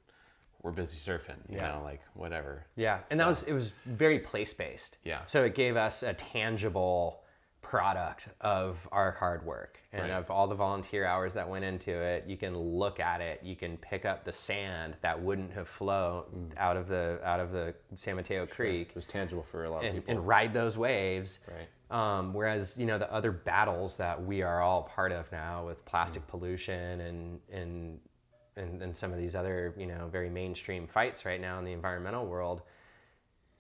we're 0.64 0.72
busy 0.72 0.98
surfing. 0.98 1.38
You 1.50 1.58
Yeah. 1.58 1.76
know, 1.76 1.82
like 1.84 2.02
whatever. 2.14 2.66
Yeah, 2.76 3.00
and 3.12 3.20
that 3.20 3.28
was 3.28 3.44
it 3.44 3.54
was 3.54 3.72
very 3.86 4.20
place 4.20 4.54
based. 4.54 4.98
Yeah. 5.04 5.20
So 5.28 5.44
it 5.44 5.54
gave 5.56 5.76
us 5.78 6.02
a 6.04 6.14
tangible 6.14 7.24
product 7.72 8.28
of 8.42 8.86
our 8.92 9.12
hard 9.12 9.46
work 9.46 9.80
and 9.94 10.02
Right. 10.04 10.12
of 10.12 10.30
all 10.30 10.48
the 10.48 10.56
volunteer 10.56 11.06
hours 11.06 11.34
that 11.36 11.48
went 11.48 11.64
into 11.64 11.92
it. 11.92 12.26
You 12.28 12.36
can 12.36 12.54
look 12.54 13.00
at 13.00 13.22
it. 13.22 13.42
You 13.44 13.56
can 13.56 13.78
pick 13.78 14.04
up 14.06 14.26
the 14.26 14.34
sand 14.34 14.98
that 15.02 15.22
wouldn't 15.22 15.54
have 15.54 15.70
flowed 15.70 16.26
Mm. 16.34 16.58
out 16.58 16.76
of 16.76 16.90
the 16.90 17.20
out 17.24 17.40
of 17.40 17.52
the 17.54 17.74
San 17.96 18.18
Mateo 18.18 18.46
Creek 18.46 18.90
It 18.90 18.96
was 18.96 19.06
tangible 19.06 19.44
for 19.44 19.64
a 19.64 19.70
lot 19.70 19.86
of 19.86 19.94
people. 19.94 20.12
and 20.12 20.28
ride 20.28 20.54
those 20.54 20.78
waves. 20.78 21.40
Right. 21.48 21.70
Um, 21.90 22.34
whereas 22.34 22.78
you 22.78 22.86
know 22.86 22.98
the 22.98 23.12
other 23.12 23.32
battles 23.32 23.96
that 23.98 24.22
we 24.22 24.42
are 24.42 24.62
all 24.62 24.84
part 24.84 25.14
of 25.14 25.32
now 25.32 25.66
with 25.66 25.86
plastic 25.86 26.28
pollution 26.28 27.00
and 27.02 27.40
and 27.52 28.00
and, 28.58 28.82
and 28.84 28.98
some 28.98 29.12
of 29.14 29.18
these 29.18 29.34
other 29.34 29.74
you 29.78 29.86
know 29.86 30.08
very 30.10 30.30
mainstream 30.30 30.88
fights 30.88 31.26
right 31.26 31.40
now 31.40 31.58
in 31.58 31.64
the 31.64 31.72
environmental 31.72 32.26
world, 32.26 32.64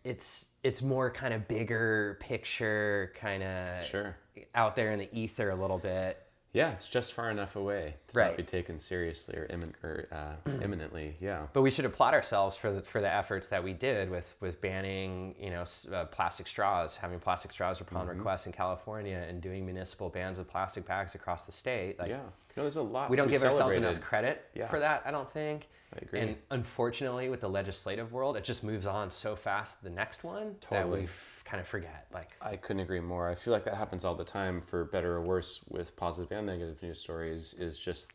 it's 0.04 0.48
it's 0.64 0.82
more 0.82 1.10
kind 1.12 1.34
of 1.34 1.48
bigger 1.48 2.18
picture, 2.20 3.12
kind 3.20 3.44
of 3.44 3.84
Sure. 3.84 4.16
out 4.56 4.76
there 4.76 4.92
in 4.92 5.00
the 5.00 5.10
ether 5.12 5.50
a 5.50 5.56
little 5.56 5.78
bit. 5.78 6.22
Yeah, 6.54 6.72
it's 6.72 6.90
just 6.90 7.14
far 7.14 7.32
enough 7.32 7.56
away 7.56 7.96
to 8.10 8.18
Right. 8.18 8.28
not 8.28 8.38
be 8.38 8.44
taken 8.44 8.78
seriously 8.78 9.38
or, 9.38 9.48
immin- 9.48 9.74
or 9.84 10.08
uh, 10.12 10.50
imminently. 10.62 11.16
Yeah. 11.22 11.48
But 11.54 11.62
we 11.62 11.72
should 11.72 11.86
applaud 11.86 12.14
ourselves 12.14 12.58
for 12.58 12.74
the, 12.74 12.82
for 12.82 13.00
the 13.00 13.10
efforts 13.12 13.48
that 13.48 13.64
we 13.64 13.72
did 13.72 14.10
with, 14.10 14.36
with 14.42 14.60
banning, 14.60 15.34
you 15.40 15.50
know, 15.50 15.64
uh, 15.94 16.06
plastic 16.06 16.48
straws, 16.48 16.98
having 16.98 17.20
plastic 17.22 17.52
straws 17.54 17.80
upon 17.80 18.06
Mm-hmm. 18.06 18.18
request 18.18 18.48
in 18.48 18.52
California, 18.52 19.26
and 19.30 19.40
doing 19.42 19.66
municipal 19.66 20.10
bans 20.10 20.40
of 20.40 20.48
plastic 20.50 20.86
bags 20.86 21.16
across 21.16 21.46
the 21.46 21.54
state. 21.54 21.98
Like, 21.98 22.10
yeah. 22.10 22.18
No, 22.58 22.64
there's 22.64 22.76
a 22.76 22.82
lot. 22.82 23.10
we 23.10 23.16
don't 23.16 23.32
give 23.32 23.44
ourselves 23.46 23.78
enough 23.78 24.02
credit 24.02 24.44
Yeah. 24.54 24.68
for 24.68 24.80
that. 24.80 25.04
I 25.06 25.12
don't 25.12 25.32
think. 25.32 25.70
I 25.94 26.00
agree. 26.02 26.20
And 26.22 26.36
unfortunately, 26.52 27.30
with 27.30 27.42
the 27.42 27.50
legislative 27.50 28.14
world, 28.14 28.38
it 28.38 28.44
just 28.44 28.64
moves 28.64 28.86
on 28.86 29.12
so 29.12 29.36
fast. 29.36 29.84
The 29.84 29.90
next 29.90 30.24
one 30.24 30.56
that 30.62 30.62
Totally. 30.62 31.02
we 31.02 31.06
f- 31.06 31.44
kind 31.46 31.60
of 31.60 31.68
forget. 31.68 32.08
Like, 32.14 32.30
I 32.42 32.56
couldn't 32.56 32.82
agree 32.82 33.02
more. 33.02 33.30
I 33.30 33.36
feel 33.36 33.52
like 33.54 33.66
that 33.66 33.76
happens 33.76 34.06
all 34.06 34.16
the 34.16 34.24
time, 34.24 34.62
for 34.62 34.86
better 34.86 35.16
or 35.16 35.22
worse, 35.22 35.60
with 35.68 35.96
positive 35.98 36.32
and 36.32 36.48
negative 36.48 36.82
news 36.82 37.00
stories. 37.00 37.54
Is 37.60 37.78
just, 37.78 38.14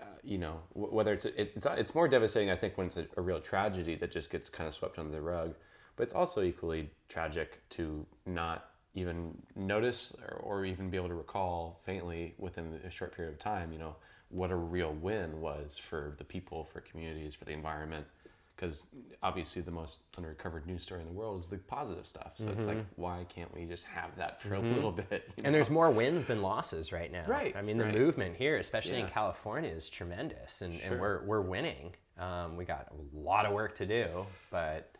uh, 0.00 0.04
you 0.22 0.38
know, 0.38 0.60
w- 0.74 0.94
whether 0.94 1.12
it's 1.12 1.24
it, 1.24 1.52
it's 1.56 1.66
it's 1.66 1.94
more 1.94 2.06
devastating. 2.06 2.50
I 2.50 2.56
think 2.56 2.78
when 2.78 2.86
it's 2.86 2.96
a, 2.96 3.06
a 3.16 3.22
real 3.22 3.40
tragedy 3.40 3.96
that 3.96 4.12
just 4.12 4.30
gets 4.30 4.48
kind 4.48 4.68
of 4.68 4.74
swept 4.74 4.98
under 4.98 5.12
the 5.12 5.20
rug, 5.20 5.54
but 5.96 6.04
it's 6.04 6.14
also 6.14 6.42
equally 6.42 6.90
tragic 7.08 7.60
to 7.70 8.06
not 8.24 8.70
even 8.94 9.36
notice 9.56 10.14
or, 10.28 10.36
or 10.36 10.64
even 10.64 10.90
be 10.90 10.96
able 10.96 11.08
to 11.08 11.14
recall 11.14 11.80
faintly 11.84 12.34
within 12.38 12.80
a 12.84 12.90
short 12.90 13.16
period 13.16 13.32
of 13.32 13.40
time. 13.40 13.72
You 13.72 13.80
know 13.80 13.96
what 14.30 14.50
a 14.50 14.56
real 14.56 14.92
win 14.92 15.40
was 15.40 15.78
for 15.78 16.14
the 16.18 16.24
people, 16.24 16.64
for 16.64 16.80
communities, 16.80 17.34
for 17.34 17.44
the 17.44 17.52
environment, 17.52 18.06
because 18.54 18.86
obviously 19.22 19.62
the 19.62 19.70
most 19.70 20.00
unrecovered 20.16 20.66
news 20.66 20.82
story 20.82 21.00
in 21.00 21.06
the 21.06 21.12
world 21.12 21.40
is 21.40 21.46
the 21.46 21.58
positive 21.58 22.06
stuff. 22.06 22.32
So 22.34 22.48
it's 22.48 22.66
like, 22.66 22.84
why 22.96 23.24
can't 23.28 23.54
we 23.54 23.64
just 23.64 23.84
have 23.84 24.16
that 24.16 24.42
for 24.42 24.54
a 24.54 24.60
little 24.60 24.90
bit? 24.90 25.10
Mm-hmm. 25.30 25.46
And 25.46 25.54
there's 25.54 25.70
more 25.70 25.90
wins 25.90 26.24
than 26.24 26.42
losses 26.42 26.92
right 26.92 27.10
now. 27.10 27.24
Right, 27.26 27.54
I 27.56 27.62
mean, 27.62 27.78
the 27.78 27.84
right. 27.84 27.94
movement 27.94 28.36
here, 28.36 28.56
especially 28.56 28.98
in 28.98 29.06
California, 29.06 29.70
is 29.70 29.88
tremendous, 29.88 30.60
and, 30.62 30.80
and 30.80 31.00
we're 31.00 31.24
we're 31.24 31.40
winning. 31.40 31.94
Um, 32.18 32.56
we 32.56 32.64
got 32.64 32.88
a 32.90 33.16
lot 33.16 33.46
of 33.46 33.52
work 33.52 33.76
to 33.76 33.86
do, 33.86 34.26
but 34.50 34.90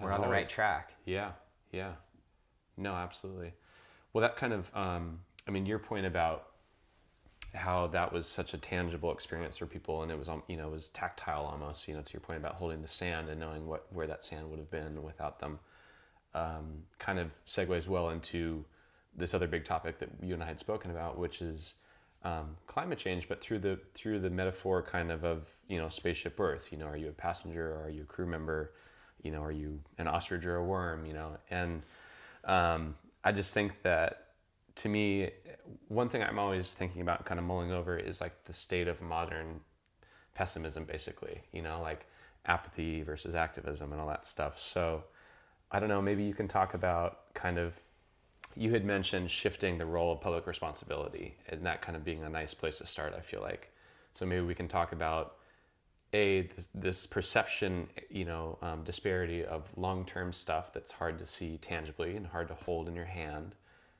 we're 0.00 0.12
As 0.12 0.16
on 0.16 0.20
the 0.20 0.28
right 0.28 0.48
track. 0.48 0.92
Yeah, 1.06 1.30
yeah. 1.72 1.92
No, 2.76 2.92
absolutely. 2.92 3.54
Well, 4.12 4.20
that 4.20 4.36
kind 4.36 4.52
of, 4.52 4.70
um, 4.74 5.20
I 5.48 5.50
mean, 5.50 5.64
your 5.64 5.78
point 5.78 6.04
about 6.04 6.48
how 7.54 7.86
that 7.88 8.12
was 8.12 8.26
such 8.26 8.54
a 8.54 8.58
tangible 8.58 9.12
experience 9.12 9.56
for 9.56 9.66
people, 9.66 10.02
and 10.02 10.12
it 10.12 10.18
was, 10.18 10.28
um, 10.28 10.42
you 10.46 10.56
know, 10.56 10.68
it 10.68 10.72
was 10.72 10.88
tactile 10.90 11.44
almost. 11.44 11.88
You 11.88 11.94
know, 11.94 12.02
to 12.02 12.12
your 12.12 12.20
point 12.20 12.38
about 12.38 12.54
holding 12.56 12.82
the 12.82 12.88
sand 12.88 13.28
and 13.28 13.40
knowing 13.40 13.66
what 13.66 13.86
where 13.92 14.06
that 14.06 14.24
sand 14.24 14.50
would 14.50 14.58
have 14.58 14.70
been 14.70 15.02
without 15.02 15.40
them, 15.40 15.58
um, 16.34 16.84
kind 16.98 17.18
of 17.18 17.32
segues 17.46 17.88
well 17.88 18.10
into 18.10 18.64
this 19.16 19.32
other 19.32 19.46
big 19.46 19.64
topic 19.64 19.98
that 19.98 20.10
you 20.22 20.34
and 20.34 20.42
I 20.42 20.46
had 20.46 20.58
spoken 20.58 20.90
about, 20.90 21.18
which 21.18 21.40
is 21.40 21.74
um, 22.22 22.56
climate 22.66 22.98
change, 22.98 23.28
but 23.28 23.40
through 23.40 23.60
the 23.60 23.78
through 23.94 24.20
the 24.20 24.30
metaphor 24.30 24.82
kind 24.82 25.10
of 25.10 25.24
of 25.24 25.48
you 25.68 25.78
know 25.78 25.88
spaceship 25.88 26.38
Earth. 26.38 26.72
You 26.72 26.78
know, 26.78 26.86
are 26.86 26.96
you 26.96 27.08
a 27.08 27.12
passenger 27.12 27.72
or 27.72 27.84
are 27.84 27.90
you 27.90 28.02
a 28.02 28.06
crew 28.06 28.26
member? 28.26 28.72
You 29.22 29.30
know, 29.30 29.42
are 29.42 29.52
you 29.52 29.80
an 29.98 30.06
ostrich 30.06 30.44
or 30.44 30.56
a 30.56 30.64
worm? 30.64 31.06
You 31.06 31.14
know, 31.14 31.38
and 31.50 31.82
um, 32.44 32.96
I 33.24 33.32
just 33.32 33.54
think 33.54 33.82
that 33.82 34.25
to 34.76 34.88
me, 34.88 35.30
one 35.88 36.08
thing 36.08 36.22
I'm 36.22 36.38
always 36.38 36.72
thinking 36.72 37.02
about, 37.02 37.24
kind 37.24 37.38
of 37.38 37.46
mulling 37.46 37.72
over, 37.72 37.98
is 37.98 38.20
like 38.20 38.44
the 38.44 38.52
state 38.52 38.88
of 38.88 39.02
modern 39.02 39.60
pessimism, 40.34 40.84
basically. 40.84 41.42
You 41.52 41.62
know, 41.62 41.80
like 41.82 42.06
apathy 42.46 43.02
versus 43.02 43.34
activism 43.34 43.92
and 43.92 44.00
all 44.00 44.08
that 44.08 44.26
stuff. 44.26 44.60
So 44.60 45.04
I 45.70 45.80
don't 45.80 45.88
know. 45.88 46.00
Maybe 46.00 46.24
you 46.24 46.34
can 46.34 46.48
talk 46.48 46.74
about 46.74 47.34
kind 47.34 47.58
of 47.58 47.80
you 48.56 48.72
had 48.72 48.84
mentioned 48.84 49.30
shifting 49.30 49.76
the 49.76 49.84
role 49.84 50.12
of 50.12 50.20
public 50.20 50.46
responsibility 50.46 51.36
and 51.48 51.64
that 51.66 51.82
kind 51.82 51.94
of 51.94 52.04
being 52.04 52.22
a 52.22 52.28
nice 52.28 52.54
place 52.54 52.78
to 52.78 52.86
start 52.86 53.14
i 53.16 53.20
feel 53.20 53.42
like 53.42 53.70
so 54.12 54.24
maybe 54.24 54.44
we 54.44 54.54
can 54.54 54.66
talk 54.66 54.92
about 54.92 55.36
a 56.14 56.42
this, 56.56 56.68
this 56.74 57.06
perception 57.06 57.88
you 58.08 58.24
know 58.24 58.58
um, 58.62 58.82
disparity 58.82 59.44
of 59.44 59.76
long-term 59.76 60.32
stuff 60.32 60.72
that's 60.72 60.92
hard 60.92 61.18
to 61.18 61.26
see 61.26 61.58
tangibly 61.58 62.16
and 62.16 62.28
hard 62.28 62.48
to 62.48 62.54
hold 62.54 62.88
in 62.88 62.96
your 62.96 63.04
hand 63.04 63.54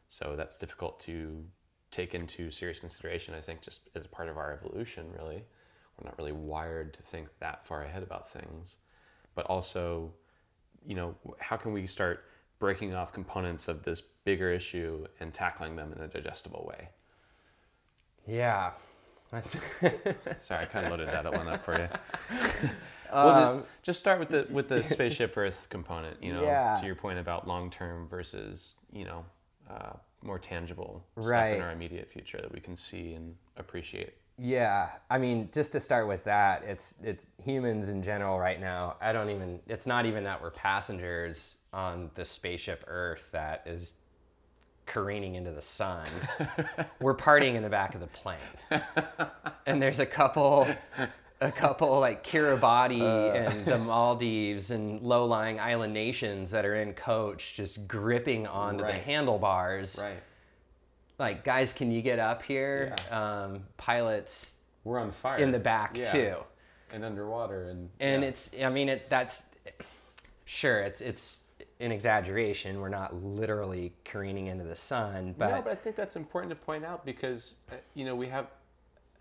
so 0.08 0.34
that's 0.36 0.58
difficult 0.58 0.98
to 1.00 1.44
take 1.90 2.14
into 2.14 2.50
serious 2.50 2.78
consideration 2.78 3.34
i 3.34 3.40
think 3.40 3.60
just 3.62 3.88
as 3.94 4.04
a 4.04 4.08
part 4.08 4.28
of 4.28 4.36
our 4.36 4.52
evolution 4.52 5.06
really 5.18 5.44
we're 5.98 6.04
not 6.08 6.16
really 6.18 6.32
wired 6.32 6.92
to 6.94 7.02
think 7.02 7.28
that 7.40 7.64
far 7.66 7.82
ahead 7.84 8.02
about 8.02 8.30
things 8.30 8.76
but 9.34 9.44
also 9.46 10.12
you 10.88 10.94
know, 10.94 11.16
how 11.40 11.56
can 11.56 11.72
we 11.72 11.84
start 11.84 12.22
breaking 12.60 12.94
off 12.94 13.12
components 13.12 13.66
of 13.66 13.82
this 13.82 14.00
bigger 14.00 14.52
issue 14.52 15.04
and 15.18 15.34
tackling 15.34 15.74
them 15.74 15.92
in 15.92 16.00
a 16.00 16.06
digestible 16.06 16.64
way? 16.68 16.90
Yeah. 18.26 18.70
Sorry, 20.40 20.62
I 20.62 20.64
kind 20.66 20.86
of 20.86 20.92
loaded 20.92 21.08
that 21.08 21.24
one 21.32 21.48
up 21.48 21.60
for 21.62 21.76
you. 21.76 21.88
well, 23.12 23.28
Um, 23.28 23.58
ju- 23.58 23.66
just 23.82 23.98
start 23.98 24.20
with 24.20 24.28
the 24.28 24.46
with 24.48 24.68
the 24.68 24.82
spaceship 24.94 25.36
Earth 25.36 25.66
component. 25.70 26.22
You 26.22 26.34
know, 26.34 26.42
Yeah. 26.44 26.76
to 26.80 26.86
your 26.86 26.94
point 26.94 27.18
about 27.18 27.48
long 27.48 27.70
term 27.70 28.06
versus 28.08 28.76
you 28.92 29.04
know 29.04 29.24
uh, 29.70 29.92
more 30.22 30.38
tangible 30.38 31.04
stuff 31.20 31.46
in 31.56 31.62
our 31.62 31.72
immediate 31.72 32.10
future 32.10 32.38
that 32.40 32.52
we 32.52 32.60
can 32.60 32.76
see 32.76 33.12
and 33.14 33.34
appreciate. 33.56 34.14
Yeah, 34.38 34.88
I 35.08 35.18
mean, 35.18 35.48
just 35.52 35.72
to 35.72 35.80
start 35.80 36.08
with 36.08 36.24
that, 36.24 36.62
it's 36.66 36.94
it's 37.02 37.26
humans 37.42 37.88
in 37.88 38.02
general 38.02 38.38
right 38.38 38.60
now. 38.60 38.96
I 39.00 39.12
don't 39.12 39.30
even. 39.30 39.60
It's 39.66 39.86
not 39.86 40.04
even 40.04 40.24
that 40.24 40.42
we're 40.42 40.50
passengers 40.50 41.56
on 41.72 42.10
the 42.14 42.24
spaceship 42.24 42.84
Earth 42.86 43.30
that 43.32 43.62
is 43.64 43.94
careening 44.84 45.36
into 45.36 45.52
the 45.52 45.62
sun. 45.62 46.06
we're 47.00 47.16
partying 47.16 47.54
in 47.54 47.62
the 47.62 47.70
back 47.70 47.94
of 47.94 48.02
the 48.02 48.06
plane, 48.08 48.38
and 49.66 49.80
there's 49.80 50.00
a 50.00 50.06
couple, 50.06 50.68
a 51.40 51.52
couple 51.52 52.00
like 52.00 52.26
Kiribati 52.26 53.00
and 53.34 53.64
the 53.66 53.78
Maldives 53.78 54.70
and 54.70 55.02
low-lying 55.02 55.60
island 55.60 55.92
nations 55.92 56.50
that 56.52 56.64
are 56.64 56.76
in 56.76 56.94
coach, 56.94 57.54
just 57.54 57.86
gripping 57.86 58.46
onto 58.46 58.84
the 58.84 58.92
handlebars. 58.92 59.98
Right. 60.00 60.22
like 61.18 61.44
guys 61.44 61.72
can 61.72 61.90
you 61.92 62.02
get 62.02 62.18
up 62.18 62.42
here 62.42 62.94
um, 63.10 63.64
pilots 63.76 64.54
we're 64.84 64.98
on 64.98 65.12
fire 65.12 65.38
in 65.38 65.50
the 65.50 65.58
back 65.58 65.96
Yeah. 65.96 66.12
too 66.12 66.36
and 66.92 67.04
underwater 67.04 67.68
and 67.70 67.88
and 68.00 68.22
yeah. 68.22 68.28
it's 68.28 68.50
i 68.62 68.68
mean 68.68 68.88
it 68.88 69.08
that's 69.10 69.50
sure 70.44 70.80
it's 70.80 71.00
it's 71.00 71.44
an 71.80 71.90
exaggeration 71.90 72.80
we're 72.80 72.88
not 72.88 73.14
literally 73.22 73.92
careening 74.04 74.46
into 74.46 74.64
the 74.64 74.76
sun 74.76 75.34
but, 75.36 75.48
no, 75.50 75.62
but 75.62 75.72
I 75.72 75.74
think 75.74 75.96
that's 75.96 76.16
important 76.16 76.50
to 76.50 76.56
point 76.56 76.84
out 76.84 77.04
because 77.04 77.56
uh, 77.72 77.74
you 77.94 78.04
know 78.04 78.14
we 78.14 78.28
have. 78.28 78.46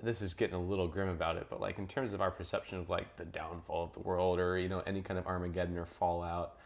This 0.04 0.22
is 0.22 0.34
getting 0.34 0.56
a 0.56 0.62
little 0.62 0.88
grim 0.88 1.10
about 1.10 1.38
it, 1.38 1.48
but 1.50 1.60
like 1.62 1.78
in 1.80 1.88
terms 1.88 2.14
of 2.14 2.22
our 2.22 2.32
perception 2.32 2.78
of 2.80 2.90
like 2.90 3.16
the 3.18 3.26
downfall 3.26 3.84
of 3.86 3.94
the 3.94 4.00
world 4.02 4.40
or 4.40 4.58
you 4.58 4.70
know 4.70 4.82
any 4.86 5.02
kind 5.02 5.18
of 5.18 5.26
Armageddon 5.26 5.78
or 5.78 5.86
fallout, 5.86 6.58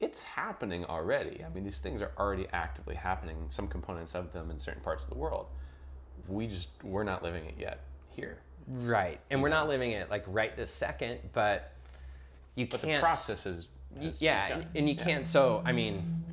it's 0.00 0.20
happening 0.22 0.84
already. 0.84 1.42
I 1.44 1.48
mean, 1.48 1.64
these 1.64 1.78
things 1.78 2.02
are 2.02 2.12
already 2.18 2.46
actively 2.52 2.94
happening. 2.94 3.46
Some 3.48 3.66
components 3.68 4.14
of 4.14 4.32
them 4.32 4.50
in 4.50 4.58
certain 4.58 4.82
parts 4.82 5.04
of 5.04 5.10
the 5.10 5.16
world. 5.16 5.46
We 6.28 6.46
just 6.46 6.68
we're 6.82 7.04
not 7.04 7.22
living 7.22 7.44
it 7.46 7.54
yet 7.58 7.80
here. 8.10 8.38
right 8.68 9.20
and 9.30 9.40
we're 9.42 9.48
not 9.50 9.68
living 9.68 9.92
it 9.92 10.10
like 10.10 10.24
right 10.26 10.56
this 10.56 10.70
second 10.72 11.18
but 11.32 11.72
you 12.56 12.66
But 12.66 12.80
can't 12.82 13.00
the 13.00 13.06
process 13.06 13.46
is. 13.46 13.68
Yeah 14.20 14.46
begun. 14.48 14.60
and, 14.62 14.76
and 14.76 14.88
you 14.88 14.94
Yeah. 14.96 15.04
can't 15.04 15.26
so 15.26 15.62
i 15.64 15.70
mean 15.72 16.24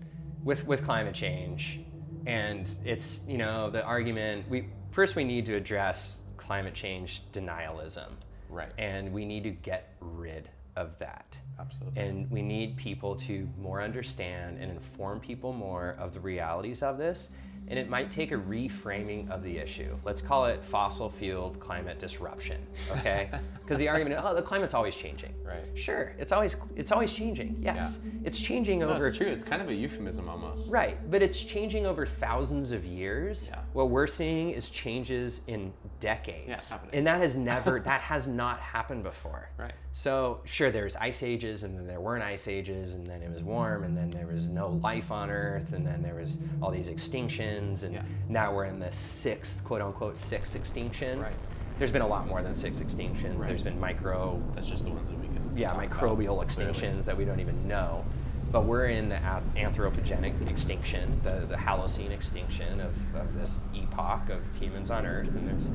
with 0.43 0.65
with 0.65 0.83
climate 0.83 1.13
change 1.13 1.79
and 2.25 2.67
it's 2.85 3.21
you 3.27 3.37
know 3.37 3.69
the 3.69 3.83
argument 3.83 4.49
we 4.49 4.69
first 4.93 5.15
we 5.15 5.23
need 5.23 5.45
to 5.45 5.55
address 5.55 6.19
climate 6.37 6.73
change 6.73 7.23
denialism 7.33 8.09
Right. 8.49 8.71
and 8.77 9.11
we 9.11 9.25
need 9.25 9.43
to 9.45 9.49
get 9.51 9.95
rid 9.99 10.49
of 10.75 10.97
that 10.99 11.37
Absolutely. 11.59 12.01
and 12.01 12.29
we 12.29 12.41
need 12.43 12.77
people 12.77 13.15
to 13.17 13.47
more 13.59 13.81
understand 13.81 14.59
and 14.59 14.71
inform 14.71 15.19
people 15.19 15.51
more 15.53 15.95
of 15.99 16.13
the 16.13 16.19
realities 16.19 16.83
of 16.83 16.97
this 16.97 17.29
and 17.67 17.79
it 17.79 17.89
might 17.89 18.11
take 18.11 18.31
a 18.31 18.35
reframing 18.35 19.29
of 19.29 19.43
the 19.43 19.57
issue 19.57 19.95
let's 20.05 20.21
call 20.21 20.45
it 20.45 20.63
fossil 20.63 21.09
fueled 21.09 21.59
climate 21.59 21.97
disruption 21.99 22.57
okay 22.91 23.29
because 23.61 23.77
the 23.77 23.87
argument 23.87 24.19
oh 24.23 24.33
the 24.35 24.41
climate's 24.41 24.73
always 24.73 24.95
changing 24.95 25.33
Right. 25.45 25.65
sure 25.75 26.13
it's 26.17 26.31
always 26.31 26.55
it's 26.75 26.91
always 26.91 27.11
changing 27.13 27.57
yes 27.61 27.99
it's 28.23 28.39
changing 28.39 28.79
No, 28.79 28.89
over 28.89 29.07
it's 29.09 29.17
true. 29.17 29.27
It's 29.27 29.43
kind 29.43 29.61
of 29.61 29.69
a 29.69 29.73
euphemism 29.73 30.27
almost. 30.29 30.69
right 30.71 30.97
but 31.11 31.21
it's 31.21 31.41
changing 31.41 31.85
over 31.85 32.05
thousands 32.05 32.71
of 32.71 32.85
years 32.85 33.47
Yeah. 33.51 33.59
what 33.73 33.89
we're 33.89 34.07
seeing 34.07 34.49
is 34.51 34.69
changes 34.69 35.41
in 35.47 35.73
decades 35.99 36.71
Yeah, 36.71 36.79
and 36.91 37.05
that 37.07 37.21
has 37.21 37.35
never 37.51 37.79
that 37.81 38.01
has 38.01 38.27
not 38.27 38.59
happened 38.59 39.03
before 39.03 39.49
Right. 39.57 39.73
so 39.93 40.41
sure 40.43 40.71
there's 40.71 40.95
ice 40.95 41.23
ages 41.23 41.63
and 41.63 41.77
then 41.77 41.85
there 41.87 41.99
weren't 42.01 42.23
ice 42.23 42.47
ages 42.47 42.95
and 42.95 43.05
then 43.05 43.21
it 43.21 43.31
was 43.31 43.43
warm 43.43 43.83
and 43.83 43.95
then 43.95 44.09
there 44.09 44.27
was 44.27 44.47
no 44.47 44.69
life 44.69 45.11
on 45.11 45.29
earth 45.29 45.73
and 45.73 45.85
then 45.85 46.01
there 46.01 46.15
was 46.15 46.39
all 46.61 46.71
these 46.71 46.87
extinctions 46.89 47.52
and 47.57 47.93
Yeah. 47.93 48.01
now 48.29 48.53
we're 48.53 48.65
in 48.65 48.79
the 48.79 48.91
sixth 48.91 49.63
quote 49.63 49.81
unquote 49.81 50.17
sixth 50.17 50.55
extinction 50.55 51.21
Right. 51.21 51.33
there's 51.79 51.91
been 51.91 52.01
a 52.01 52.07
lot 52.07 52.27
more 52.27 52.41
than 52.41 52.55
six 52.55 52.77
extinctions 52.77 53.37
Right. 53.37 53.47
there's 53.49 53.63
been 53.63 53.79
micro 53.79 54.41
That's 54.55 54.67
just 54.67 54.83
the 54.85 54.91
ones 54.91 55.09
that 55.09 55.19
we 55.19 55.27
can. 55.27 55.51
yeah, 55.55 55.69
talk 55.73 55.83
about, 55.85 55.91
microbial 55.99 56.47
clearly. 56.47 56.73
extinctions 56.73 57.05
that 57.05 57.17
we 57.17 57.25
don't 57.25 57.39
even 57.39 57.67
know. 57.67 58.03
But 58.51 58.65
we're 58.65 58.85
in 58.85 59.09
the 59.09 59.17
anthropogenic 59.55 60.47
extinction, 60.47 61.19
the, 61.23 61.45
the 61.47 61.55
Holocene 61.55 62.11
extinction 62.11 62.79
of, 62.81 62.95
of 63.15 63.33
this 63.33 63.59
epoch 63.73 64.29
of 64.29 64.41
humans 64.59 64.91
on 64.91 65.07
Earth. 65.07 65.29
And 65.29 65.47
there's 65.47 65.69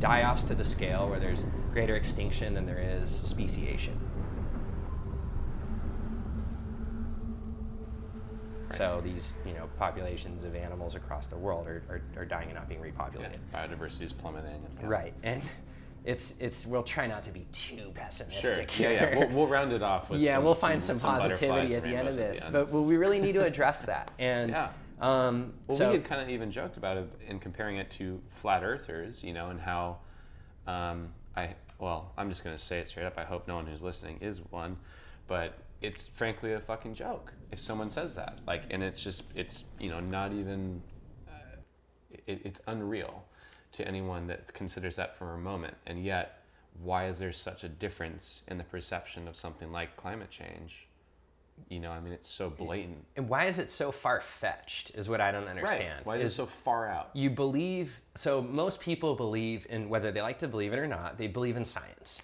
die-offs 0.00 0.42
to 0.44 0.54
the 0.54 0.64
scale 0.64 1.10
where 1.10 1.20
there's 1.20 1.44
greater 1.72 1.94
extinction 1.94 2.54
than 2.54 2.64
there 2.64 2.78
is 2.80 3.10
speciation. 3.10 3.98
So 8.76 9.00
these, 9.04 9.32
you 9.46 9.52
know, 9.54 9.68
populations 9.78 10.44
of 10.44 10.54
animals 10.54 10.94
across 10.94 11.26
the 11.28 11.36
world 11.36 11.66
are, 11.66 11.82
are, 11.88 12.02
are 12.22 12.24
dying 12.24 12.48
and 12.48 12.54
not 12.56 12.68
being 12.68 12.80
Yeah, 12.84 12.90
repopulated. 12.90 13.36
biodiversity 13.54 14.02
is 14.02 14.12
plummeting. 14.12 14.50
and- 14.54 14.76
yeah. 14.80 14.86
Right. 14.86 15.14
And 15.22 15.42
it's 16.04 16.34
it's 16.40 16.66
we'll 16.66 16.82
try 16.82 17.06
not 17.06 17.22
to 17.24 17.30
be 17.30 17.46
too 17.52 17.76
Sure. 17.76 17.92
pessimistic 17.94 18.78
Yeah, 18.78 18.88
here. 18.88 19.10
yeah. 19.12 19.18
We'll, 19.18 19.28
we'll 19.28 19.46
round 19.46 19.72
it 19.72 19.82
off 19.82 20.10
with. 20.10 20.20
yeah, 20.20 20.34
some, 20.36 20.44
we'll 20.44 20.54
find 20.56 20.82
some, 20.82 20.98
butterflies 20.98 21.28
positivity 21.30 21.74
at 21.76 21.82
the 21.84 21.96
end 21.96 22.08
of 22.08 22.16
this, 22.16 22.42
the 22.42 22.50
but 22.50 22.70
well, 22.70 22.82
we 22.84 22.96
really 22.96 23.20
need 23.20 23.32
to 23.34 23.44
address 23.44 23.82
that. 23.82 24.10
And 24.18 24.50
Yeah. 24.50 24.70
um, 25.00 25.52
Well, 25.68 25.78
so 25.78 25.88
we 25.88 25.94
had 25.98 26.04
kind 26.04 26.20
of 26.20 26.28
even 26.28 26.50
joked 26.50 26.76
about 26.76 26.96
it 26.96 27.08
in 27.28 27.38
comparing 27.38 27.76
it 27.76 27.90
to 27.92 28.20
flat 28.26 28.64
earthers, 28.64 29.22
you 29.22 29.32
know, 29.32 29.50
and 29.50 29.60
how 29.60 29.98
um, 30.66 31.08
I, 31.36 31.54
well, 31.78 32.12
I'm 32.16 32.28
just 32.28 32.42
going 32.44 32.56
to 32.56 32.62
say 32.62 32.78
it 32.80 32.88
straight 32.88 33.06
up. 33.06 33.14
I 33.16 33.24
hope 33.24 33.46
no 33.46 33.54
one 33.56 33.66
who's 33.66 33.82
listening 33.82 34.18
is 34.20 34.40
one, 34.50 34.76
but 35.28 35.54
it's 35.80 36.06
frankly 36.08 36.52
a 36.52 36.60
fucking 36.60 36.94
joke 36.94 37.32
if 37.52 37.60
someone 37.60 37.90
says 37.90 38.14
that. 38.14 38.38
Like, 38.46 38.62
and 38.70 38.82
it's 38.82 39.02
just, 39.02 39.24
it's, 39.34 39.64
you 39.78 39.90
know, 39.90 40.00
not 40.00 40.32
even, 40.32 40.82
uh, 41.28 41.32
it, 42.26 42.40
it's 42.44 42.60
unreal 42.66 43.24
to 43.72 43.86
anyone 43.86 44.26
that 44.26 44.52
considers 44.52 44.96
that 44.96 45.16
for 45.16 45.34
a 45.34 45.38
moment. 45.38 45.74
And 45.86 46.04
yet, 46.04 46.42
why 46.82 47.06
is 47.06 47.18
there 47.18 47.32
such 47.32 47.62
a 47.62 47.68
difference 47.68 48.42
in 48.48 48.58
the 48.58 48.64
perception 48.64 49.28
of 49.28 49.36
something 49.36 49.70
like 49.70 49.96
climate 49.96 50.30
change? 50.30 50.88
You 51.68 51.80
know, 51.80 51.90
I 51.90 52.00
mean, 52.00 52.14
it's 52.14 52.28
so 52.30 52.48
blatant. 52.48 53.04
And 53.14 53.28
why 53.28 53.44
is 53.44 53.58
it 53.58 53.70
so 53.70 53.92
far 53.92 54.20
fetched? 54.20 54.90
Is 54.94 55.08
what 55.08 55.20
I 55.20 55.30
don't 55.30 55.46
understand. 55.46 56.04
Why 56.04 56.16
is, 56.16 56.24
Is 56.24 56.32
it 56.32 56.36
so 56.36 56.46
far 56.46 56.88
out? 56.88 57.10
you 57.12 57.28
believe 57.28 58.00
so 58.14 58.40
most 58.42 58.80
people 58.80 59.14
believe 59.14 59.66
in 59.68 59.88
whether 59.90 60.10
they 60.10 60.22
like 60.22 60.38
to 60.38 60.48
believe 60.48 60.72
it 60.72 60.78
or 60.78 60.86
not 60.86 61.18
they 61.18 61.26
believe 61.26 61.56
in 61.56 61.64
science 61.64 62.22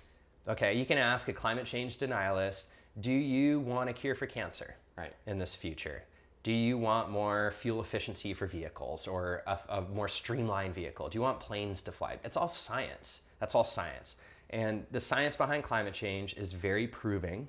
okay 0.49 0.74
you 0.76 0.85
can 0.87 0.99
ask 0.99 1.29
a 1.29 1.33
climate 1.33 1.66
change 1.66 1.99
denialist 1.99 2.64
do 3.01 3.12
you 3.12 3.61
want 3.61 3.89
a 3.89 3.93
cure 3.93 4.14
for 4.14 4.26
cancer 4.26 4.74
Right. 4.99 5.15
in 5.27 5.39
this 5.39 5.55
future 5.55 6.03
do 6.43 6.53
you 6.53 6.79
want 6.79 7.11
more 7.11 7.53
fuel 7.59 7.81
efficiency 7.81 8.33
for 8.35 8.47
vehicles 8.47 9.07
or 9.07 9.43
a, 9.47 9.59
a 9.69 9.81
more 9.83 10.09
streamlined 10.09 10.75
vehicle 10.75 11.09
do 11.09 11.19
you 11.19 11.23
want 11.23 11.41
planes 11.41 11.83
to 11.83 11.93
fly 11.93 12.19
it's 12.25 12.37
all 12.37 12.49
science 12.49 13.23
that's 13.41 13.55
all 13.55 13.65
science 13.65 14.17
and 14.51 14.87
the 14.91 15.01
science 15.01 15.37
behind 15.37 15.63
climate 15.63 15.95
change 15.95 16.35
is 16.35 16.53
very 16.53 16.87
proving 16.87 17.49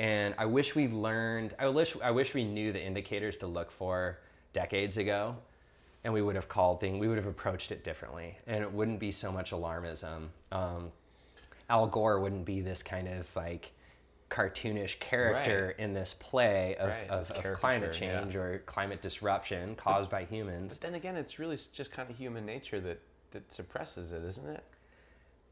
and 0.00 0.34
I 0.38 0.46
wish 0.46 0.74
we 0.74 0.88
learned. 0.88 1.54
I 1.58 1.68
wish 1.68 1.94
I 2.02 2.10
wish 2.10 2.32
we 2.32 2.42
knew 2.42 2.72
the 2.72 2.82
indicators 2.82 3.36
to 3.38 3.46
look 3.46 3.70
for 3.70 4.18
decades 4.54 4.96
ago, 4.96 5.36
and 6.04 6.14
we 6.14 6.22
would 6.22 6.36
have 6.36 6.48
called 6.48 6.80
things. 6.80 6.98
We 6.98 7.06
would 7.06 7.18
have 7.18 7.26
approached 7.26 7.70
it 7.70 7.84
differently, 7.84 8.38
and 8.46 8.62
it 8.62 8.72
wouldn't 8.72 8.98
be 8.98 9.12
so 9.12 9.30
much 9.30 9.50
alarmism. 9.50 10.28
Um, 10.50 10.90
Al 11.68 11.86
Gore 11.86 12.18
wouldn't 12.18 12.46
be 12.46 12.62
this 12.62 12.82
kind 12.82 13.08
of 13.08 13.28
like 13.36 13.72
cartoonish 14.30 15.00
character 15.00 15.70
in 15.78 15.92
this 15.92 16.14
play 16.14 16.76
of, 16.78 16.88
Right, 16.88 17.08
of, 17.10 17.30
of 17.32 17.58
climate 17.58 17.92
caricature, 17.92 18.04
yeah. 18.04 18.20
change 18.20 18.36
or 18.36 18.62
climate 18.66 19.02
disruption 19.02 19.74
caused 19.74 20.08
by 20.10 20.24
humans. 20.24 20.78
But 20.78 20.86
then 20.86 20.94
again, 20.94 21.16
it's 21.16 21.38
really 21.38 21.58
just 21.72 21.90
kind 21.90 22.08
of 22.08 22.16
human 22.16 22.46
nature 22.46 22.80
that, 22.80 23.00
that 23.32 23.52
suppresses 23.52 24.12
it, 24.12 24.22
isn't 24.24 24.48
it? 24.48 24.62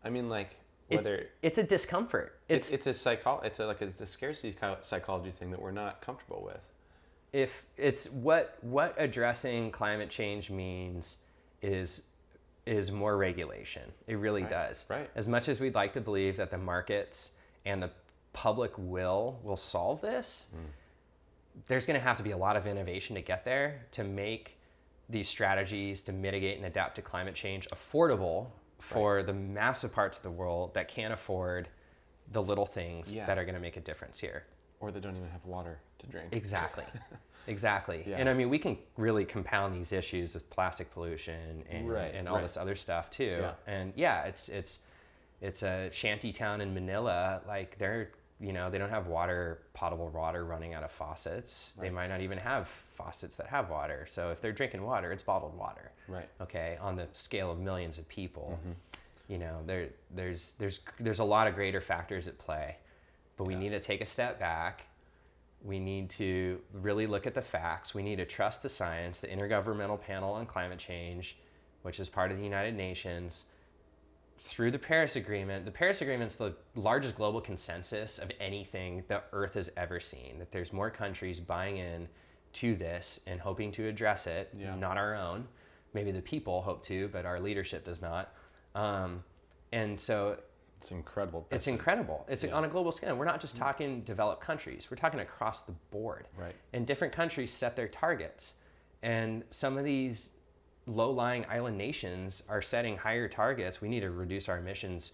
I 0.05 0.11
mean, 0.11 0.29
like, 0.29 0.57
whether 0.89 1.26
it's 1.43 1.59
a 1.59 1.64
discomfort. 1.64 2.39
it's, 2.49 2.68
It's, 2.72 2.87
it's 2.87 2.99
a 2.99 3.01
psycho 3.01 3.41
it's 3.45 3.59
a, 3.59 3.66
like 3.66 3.83
it's 3.83 4.01
a 4.01 4.07
scarcity 4.07 4.57
psy- 4.59 4.76
psychology 4.81 5.33
thing 5.33 5.51
that 5.51 5.61
we're 5.61 5.70
not 5.72 6.01
comfortable 6.01 6.43
with. 6.43 6.61
if 7.33 7.64
it's 7.76 8.09
what 8.11 8.57
what 8.62 8.95
addressing 8.97 9.70
climate 9.70 10.09
change 10.09 10.49
means 10.51 11.18
is 11.61 12.03
is 12.64 12.91
more 12.93 13.16
regulation. 13.18 13.83
It 14.07 14.14
really 14.14 14.43
Right, 14.43 14.51
does. 14.51 14.87
right. 14.89 15.11
As 15.14 15.26
much 15.29 15.49
as 15.49 15.59
we'd 15.61 15.74
like 15.74 15.93
to 15.95 16.01
believe 16.01 16.37
that 16.39 16.51
the 16.51 16.59
markets 16.59 17.33
and 17.66 17.83
the 17.83 17.91
public 18.43 18.72
will 18.78 19.41
will 19.43 19.57
solve 19.57 20.01
this, 20.01 20.47
Hmm. 20.53 20.66
there's 21.66 21.86
going 21.86 21.99
to 21.99 22.05
have 22.09 22.16
to 22.18 22.22
be 22.22 22.30
a 22.30 22.36
lot 22.36 22.57
of 22.57 22.66
innovation 22.66 23.16
to 23.16 23.22
get 23.22 23.45
there 23.45 23.86
to 23.93 24.05
make 24.05 24.57
these 25.09 25.28
strategies 25.28 26.03
to 26.05 26.12
mitigate 26.12 26.57
and 26.57 26.66
adapt 26.66 26.95
to 26.97 27.03
climate 27.03 27.34
change 27.34 27.66
affordable 27.70 28.51
for 28.78 29.22
the 29.24 29.32
massive 29.32 29.93
parts 29.93 30.18
of 30.18 30.22
the 30.22 30.30
world 30.30 30.72
that 30.74 30.86
can't 30.86 31.12
afford 31.12 31.68
the 32.30 32.41
little 32.43 32.66
things 32.66 33.12
Yeah. 33.14 33.26
that 33.26 33.39
are 33.39 33.45
going 33.45 33.55
to 33.57 33.61
make 33.61 33.76
a 33.76 33.80
difference 33.80 34.20
here. 34.20 34.45
Or 34.80 34.93
they 34.93 35.01
don't 35.01 35.16
even 35.16 35.30
have 35.30 35.45
water 35.45 35.80
to 35.99 36.07
drink. 36.07 36.28
Exactly. 36.32 36.84
Exactly. 37.49 38.05
Yeah. 38.07 38.16
And 38.18 38.28
I 38.28 38.34
mean, 38.34 38.51
we 38.51 38.59
can 38.59 38.76
really 38.99 39.24
compound 39.24 39.74
these 39.74 39.91
issues 39.91 40.34
with 40.34 40.51
plastic 40.51 40.93
pollution 40.93 41.64
and, 41.70 41.89
Right, 41.89 42.14
and 42.14 42.28
all 42.28 42.34
right. 42.36 42.43
this 42.43 42.59
other 42.59 42.76
stuff 42.76 43.09
too. 43.11 43.39
Yeah. 43.41 43.53
And 43.66 43.95
yeah, 43.97 44.24
it's 44.24 44.51
it's 44.51 44.80
it's 45.41 45.62
a 45.62 45.89
shanty 45.91 46.30
town 46.30 46.61
in 46.61 46.74
Manila. 46.74 47.41
Like 47.49 47.78
they're 47.78 48.11
you 48.41 48.53
know 48.53 48.70
they 48.70 48.78
don't 48.78 48.91
have 48.91 49.07
water, 49.09 49.59
potable 49.74 50.09
water 50.09 50.45
running 50.45 50.74
out 50.74 50.82
of 50.84 50.91
faucets. 50.93 51.72
They 51.80 51.91
might 51.91 52.09
not 52.09 52.20
even 52.20 52.39
have 52.39 52.68
faucets 52.97 53.36
that 53.36 53.47
have 53.49 53.70
water. 53.70 54.07
So 54.11 54.30
if 54.30 54.41
they're 54.41 54.53
drinking 54.53 54.82
water, 54.82 55.11
it's 55.12 55.22
bottled 55.22 55.57
water. 55.59 55.91
Right. 56.07 56.28
Okay. 56.41 56.78
On 56.80 56.97
the 56.97 57.09
scale 57.12 57.51
of 57.51 57.59
millions 57.59 57.99
of 57.99 58.09
people, 58.09 58.59
Mm-hmm. 58.61 59.32
you 59.32 59.39
know 59.39 59.61
there 59.66 59.89
there's 60.14 60.53
there's 60.59 60.80
there's 61.01 61.18
a 61.18 61.24
lot 61.24 61.47
of 61.49 61.55
greater 61.55 61.80
factors 61.80 62.28
at 62.28 62.39
play, 62.39 62.76
but 63.36 63.45
we 63.45 63.55
need 63.55 63.70
to 63.70 63.80
take 63.80 64.01
a 64.01 64.07
step 64.07 64.39
back 64.39 64.84
we 65.64 65.80
need 65.80 66.09
to 66.09 66.61
really 66.72 67.09
look 67.09 67.26
at 67.26 67.34
the 67.34 67.43
facts. 67.43 67.93
We 67.93 68.05
need 68.05 68.16
to 68.16 68.24
trust 68.24 68.62
the 68.62 68.68
science, 68.68 69.18
the 69.22 69.26
Intergovernmental 69.26 70.01
Panel 70.01 70.34
on 70.34 70.47
Climate 70.47 70.78
Change, 70.78 71.36
which 71.82 71.99
is 71.99 72.09
part 72.09 72.30
of 72.30 72.39
the 72.39 72.45
United 72.45 72.76
Nations. 72.76 73.43
Through 74.41 74.70
the 74.70 74.78
Paris 74.78 75.16
Agreement, 75.16 75.64
the 75.64 75.70
Paris 75.70 76.01
Agreement 76.01 76.30
is 76.30 76.36
the 76.36 76.55
largest 76.74 77.16
global 77.16 77.41
consensus 77.41 78.18
of 78.18 78.30
anything 78.41 79.05
the 79.09 79.22
Earth 79.32 79.55
has 79.55 79.70
ever 79.76 80.01
seen. 80.01 80.39
That 80.39 80.53
there's 80.53 80.72
more 80.72 80.91
countries 80.91 81.41
buying 81.41 81.76
in 81.76 82.09
to 82.55 82.74
this 82.76 83.20
and 83.26 83.41
hoping 83.41 83.72
to 83.72 83.86
address 83.89 84.26
it, 84.26 84.51
Yeah. 84.55 84.74
not 84.74 84.97
our 84.97 85.14
own. 85.14 85.49
Maybe 85.93 86.11
the 86.12 86.22
people 86.22 86.62
hope 86.62 86.82
to, 86.84 87.09
but 87.09 87.26
our 87.26 87.41
leadership 87.41 87.84
does 87.84 88.01
not. 88.01 88.32
Um, 88.74 89.24
and 89.72 89.99
so 90.01 90.39
It's 90.78 90.91
incredible. 90.93 91.47
it's 91.51 91.66
incredible. 91.66 92.24
It's 92.28 92.45
Yeah. 92.45 92.53
on 92.55 92.64
a 92.64 92.68
global 92.68 92.93
scale. 92.93 93.16
We're 93.16 93.24
not 93.24 93.41
just 93.41 93.57
talking 93.57 94.03
developed 94.03 94.43
countries. 94.43 94.91
We're 94.91 94.97
talking 94.97 95.20
across 95.20 95.62
the 95.62 95.72
board. 95.91 96.26
Right. 96.36 96.55
And 96.72 96.86
different 96.86 97.12
countries 97.12 97.53
set 97.53 97.76
their 97.76 97.89
targets. 97.89 98.55
And 99.03 99.45
some 99.51 99.76
of 99.78 99.84
these 99.84 100.30
low-lying 100.89 101.45
island 101.49 101.76
nations 101.78 102.43
are 102.49 102.62
setting 102.62 102.97
higher 102.97 103.28
targets. 103.28 103.80
We 103.80 103.89
need 103.89 104.01
to 104.01 104.11
reduce 104.11 104.49
our 104.49 104.59
emissions 104.59 105.12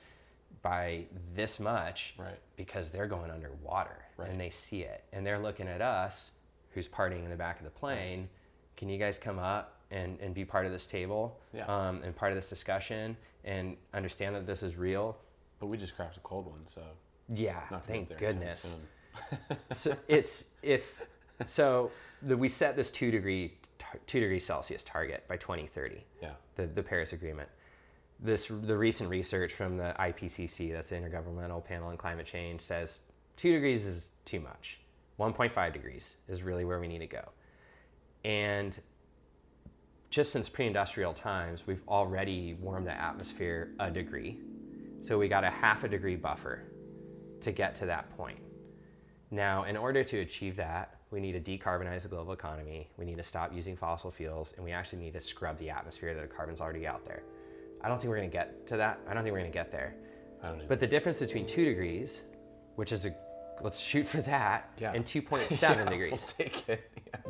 by 0.62 1.05
this 1.35 1.61
much 1.61 2.14
Right. 2.16 2.39
because 2.57 2.91
they're 2.91 3.07
going 3.07 3.31
underwater 3.31 3.97
Right. 4.16 4.31
and 4.31 4.41
they 4.41 4.51
see 4.51 4.83
it. 4.83 5.05
And 5.12 5.27
they're 5.27 5.39
looking 5.39 5.68
at 5.68 5.83
us, 5.83 6.31
who's 6.70 6.89
partying 6.89 7.25
in 7.25 7.31
the 7.31 7.37
back 7.37 7.59
of 7.59 7.64
the 7.64 7.70
plane. 7.70 8.29
Can 8.77 8.89
you 8.89 8.99
guys 8.99 9.18
come 9.18 9.39
up 9.39 9.81
and, 9.91 10.18
and 10.20 10.35
be 10.35 10.45
part 10.45 10.64
of 10.66 10.72
this 10.72 10.87
table 10.87 11.39
Yeah. 11.53 11.66
um, 11.66 12.03
and 12.03 12.16
part 12.16 12.33
of 12.33 12.37
this 12.37 12.49
discussion 12.49 13.16
and 13.45 13.77
understand 13.93 14.35
that 14.37 14.47
this 14.47 14.62
is 14.62 14.77
real? 14.77 15.16
But 15.61 15.66
we 15.66 15.77
just 15.77 15.95
cracked 15.97 16.16
a 16.16 16.20
cold 16.20 16.47
one, 16.47 16.66
so 16.66 16.83
Yeah, 17.29 17.61
thank 17.87 18.16
goodness. 18.16 18.77
so 19.72 19.97
it's 20.09 20.51
if 20.62 21.03
so 21.47 21.91
the, 22.22 22.37
we 22.37 22.49
set 22.49 22.75
this 22.75 22.91
two 22.91 23.11
degree 23.11 23.55
two 24.07 24.20
degrees 24.20 24.45
Celsius 24.45 24.82
target 24.82 25.24
by 25.28 25.36
2030. 25.36 26.05
Yeah. 26.22 26.30
The 26.57 26.66
the 26.66 26.82
Paris 26.82 27.12
Agreement. 27.12 27.49
This 28.20 28.47
the 28.47 28.76
recent 28.76 29.11
research 29.11 29.53
from 29.53 29.76
the 29.76 29.95
IPCC, 29.99 30.72
that's 30.72 30.90
the 30.90 30.97
Intergovernmental 30.97 31.64
Panel 31.64 31.88
on 31.88 31.97
Climate 31.97 32.26
Change, 32.26 32.61
says 32.61 32.99
two 33.36 33.53
degrees 33.53 33.84
is 33.84 34.11
too 34.24 34.40
much. 34.40 34.78
1.5 35.18 35.72
degrees 35.72 36.16
is 36.28 36.42
really 36.42 36.64
where 36.64 36.80
we 36.80 36.88
need 36.88 36.99
to 36.99 37.07
go. 37.07 37.22
And 38.24 38.78
just 40.11 40.32
since 40.32 40.49
pre-industrial 40.49 41.12
times, 41.12 41.66
we've 41.66 41.82
already 41.88 42.55
warmed 42.55 42.86
the 42.86 42.92
atmosphere 42.92 43.70
a 43.78 43.90
degree. 43.90 44.38
So 45.03 45.18
we 45.18 45.28
got 45.28 45.45
a 45.45 45.51
half 45.51 45.84
a 45.84 45.88
degree 45.88 46.16
buffer 46.16 46.62
to 47.42 47.53
get 47.53 47.76
to 47.76 47.86
that 47.86 48.16
point. 48.16 48.38
Now, 49.30 49.64
in 49.64 49.76
order 49.76 50.05
to 50.05 50.20
achieve 50.20 50.57
that, 50.57 50.99
we 51.11 51.20
need 51.20 51.32
to 51.32 51.59
decarbonize 51.59 52.02
the 52.02 52.09
global 52.09 52.32
economy. 52.32 52.88
We 52.96 53.05
need 53.05 53.16
to 53.18 53.22
stop 53.22 53.52
using 53.55 53.76
fossil 53.76 54.11
fuels, 54.11 54.52
and 54.57 54.64
we 54.64 54.72
actually 54.72 54.98
need 55.02 55.12
to 55.14 55.20
scrub 55.20 55.59
the 55.59 55.70
atmosphere 55.70 56.14
that 56.14 56.20
the 56.22 56.34
carbon's 56.34 56.61
already 56.61 56.86
out 56.86 57.05
there. 57.05 57.22
I 57.82 57.88
don't 57.88 57.98
think 58.00 58.11
we're 58.11 58.16
going 58.16 58.30
to 58.30 58.36
get 58.36 58.66
to 58.68 58.76
that. 58.78 58.98
I 59.09 59.14
don't 59.14 59.22
think 59.22 59.32
we're 59.32 59.40
going 59.40 59.52
to 59.52 59.57
get 59.59 59.70
there. 59.70 59.94
I 60.42 60.48
don't. 60.48 60.68
But 60.68 60.80
the 60.80 60.86
difference 60.86 61.20
between 61.20 61.46
two 61.46 61.64
degrees, 61.64 62.20
which 62.76 62.92
is 62.92 63.05
a 63.05 63.14
let's 63.62 63.78
shoot 63.78 64.07
for 64.07 64.20
that, 64.22 64.70
Yeah. 64.80 64.92
and 64.92 65.05
2.7 65.05 65.61
yeah, 65.62 65.84
degrees. 65.88 66.34
We'll. 66.38 66.48
Yeah. 66.68 66.76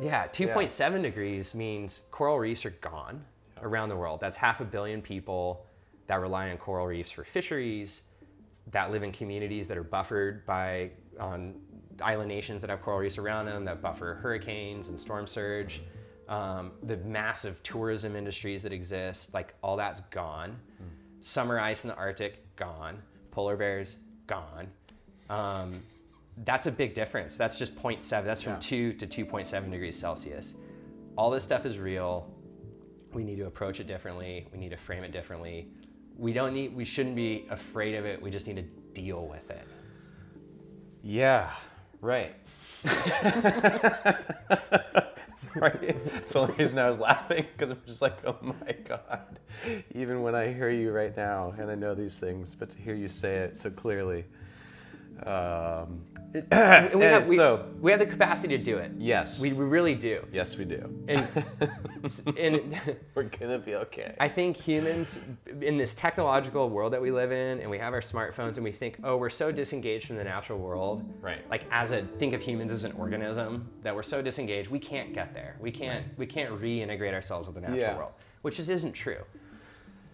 Yeah, 0.01 0.27
2.7 0.27 1.01
degrees 1.03 1.53
means 1.53 2.03
coral 2.09 2.39
reefs 2.39 2.65
are 2.65 2.71
gone 2.71 3.23
around 3.61 3.89
the 3.89 3.95
world. 3.95 4.19
That's 4.21 4.37
half 4.37 4.59
a 4.59 4.65
billion 4.65 5.01
people 5.01 5.65
that 6.07 6.15
rely 6.15 6.49
on 6.49 6.57
coral 6.57 6.87
reefs 6.87 7.11
for 7.11 7.23
fisheries, 7.23 8.01
that 8.71 8.91
live 8.91 9.03
in 9.03 9.11
communities 9.11 9.67
that 9.67 9.77
are 9.77 9.83
buffered 9.83 10.45
by 10.47 10.89
on 11.19 11.53
island 12.01 12.27
nations 12.29 12.61
that 12.61 12.69
have 12.69 12.81
coral 12.81 12.99
reefs 12.99 13.17
around 13.17 13.45
them 13.45 13.65
that 13.65 13.81
buffer 13.81 14.15
hurricanes 14.21 14.89
and 14.89 14.99
storm 14.99 15.27
surge. 15.27 15.81
Um, 16.27 16.71
the 16.81 16.97
massive 16.97 17.61
tourism 17.61 18.15
industries 18.15 18.63
that 18.63 18.73
exist, 18.73 19.33
like 19.33 19.53
all 19.61 19.77
that's 19.77 20.01
gone. 20.09 20.57
Summer 21.21 21.59
ice 21.59 21.83
in 21.83 21.89
the 21.89 21.95
Arctic, 21.95 22.55
gone. 22.55 23.01
Polar 23.31 23.55
bears, 23.57 23.97
gone. 24.27 24.67
Um, 25.29 25.83
that's 26.43 26.67
a 26.67 26.71
big 26.71 26.93
difference. 26.93 27.37
That's 27.37 27.57
just 27.57 27.75
0.7. 27.75 28.25
That's 28.25 28.41
from 28.41 28.53
Yeah. 28.53 28.59
2 28.59 28.93
to 28.93 29.07
2.7 29.07 29.71
degrees 29.71 29.97
Celsius. 29.97 30.53
All 31.17 31.29
this 31.31 31.43
stuff 31.43 31.65
is 31.65 31.77
real. 31.79 32.31
We 33.13 33.23
need 33.23 33.37
to 33.37 33.45
approach 33.45 33.79
it 33.79 33.87
differently. 33.87 34.47
We 34.51 34.57
need 34.59 34.69
to 34.71 34.77
frame 34.77 35.03
it 35.03 35.11
differently. 35.11 35.69
We 36.17 36.33
don't 36.33 36.53
need 36.53 36.75
we 36.75 36.85
shouldn't 36.85 37.15
be 37.15 37.45
afraid 37.49 37.95
of 37.95 38.05
it. 38.05 38.21
We 38.21 38.29
just 38.29 38.47
need 38.47 38.57
to 38.57 38.63
deal 38.99 39.25
with 39.27 39.49
it. 39.49 39.67
Yeah, 41.01 41.51
right. 42.05 42.35
Sorry, 45.35 45.95
that's 46.13 46.31
the 46.31 46.39
only 46.39 46.53
reason 46.55 46.79
I 46.79 46.87
was 46.87 46.97
laughing 46.97 47.45
because 47.51 47.71
I'm 47.71 47.81
just 47.85 48.01
like, 48.01 48.25
oh 48.25 48.37
my 48.41 48.71
god. 48.85 49.39
Even 49.93 50.21
when 50.21 50.33
I 50.35 50.53
hear 50.53 50.69
you 50.69 50.91
right 50.91 51.15
now, 51.15 51.53
and 51.57 51.69
I 51.69 51.75
know 51.75 51.93
these 51.93 52.17
things, 52.19 52.55
but 52.57 52.69
to 52.71 52.77
hear 52.77 52.95
you 52.95 53.07
say 53.09 53.37
it 53.37 53.57
so 53.57 53.69
clearly, 53.69 54.25
Um, 55.25 56.01
We, 56.51 56.57
have, 57.05 57.27
we, 57.27 57.35
so- 57.35 57.65
we 57.79 57.91
have 57.91 57.99
the 57.99 58.05
capacity 58.05 58.57
to 58.57 58.63
do 58.63 58.77
it. 58.77 58.91
yes. 58.97 59.39
We, 59.39 59.53
we 59.53 59.63
really 59.65 59.95
do. 59.95 60.25
yes, 60.33 60.57
we 60.57 60.65
do. 60.65 60.93
And, 61.07 61.27
and 62.37 62.81
We're 63.13 63.23
gonna 63.23 63.59
be 63.59 63.75
okay. 63.75 64.15
I 64.19 64.27
think 64.27 64.57
humans, 64.57 65.21
in 65.61 65.77
this 65.77 65.95
technological 65.95 66.69
world 66.69 66.93
that 66.93 67.01
we 67.01 67.11
live 67.11 67.31
in, 67.31 67.59
and 67.59 67.69
we 67.69 67.77
have 67.77 67.93
our 67.93 68.01
smartphones, 68.01 68.55
and 68.55 68.63
we 68.63 68.71
think, 68.71 68.97
oh, 69.03 69.17
we're 69.17 69.29
so 69.29 69.51
disengaged 69.51 70.07
from 70.07 70.17
the 70.17 70.23
natural 70.23 70.59
world. 70.59 71.03
Right. 71.21 71.49
Like 71.49 71.65
as 71.71 71.91
a 71.91 72.01
think 72.17 72.33
of 72.33 72.41
humans 72.41 72.71
as 72.71 72.83
an 72.83 72.91
organism 72.93 73.69
that 73.83 73.95
we're 73.95 74.03
so 74.03 74.21
disengaged, 74.21 74.69
we 74.69 74.79
can't 74.79 75.13
get 75.13 75.33
there. 75.33 75.55
We 75.59 75.71
can't 75.71 76.05
we 76.17 76.25
can't 76.25 76.59
reintegrate 76.61 77.13
ourselves 77.13 77.47
with 77.47 77.55
the 77.55 77.61
natural 77.61 77.79
Yeah. 77.79 77.97
world, 77.97 78.11
which 78.41 78.57
just 78.57 78.69
isn't 78.69 78.93
true. 78.93 79.23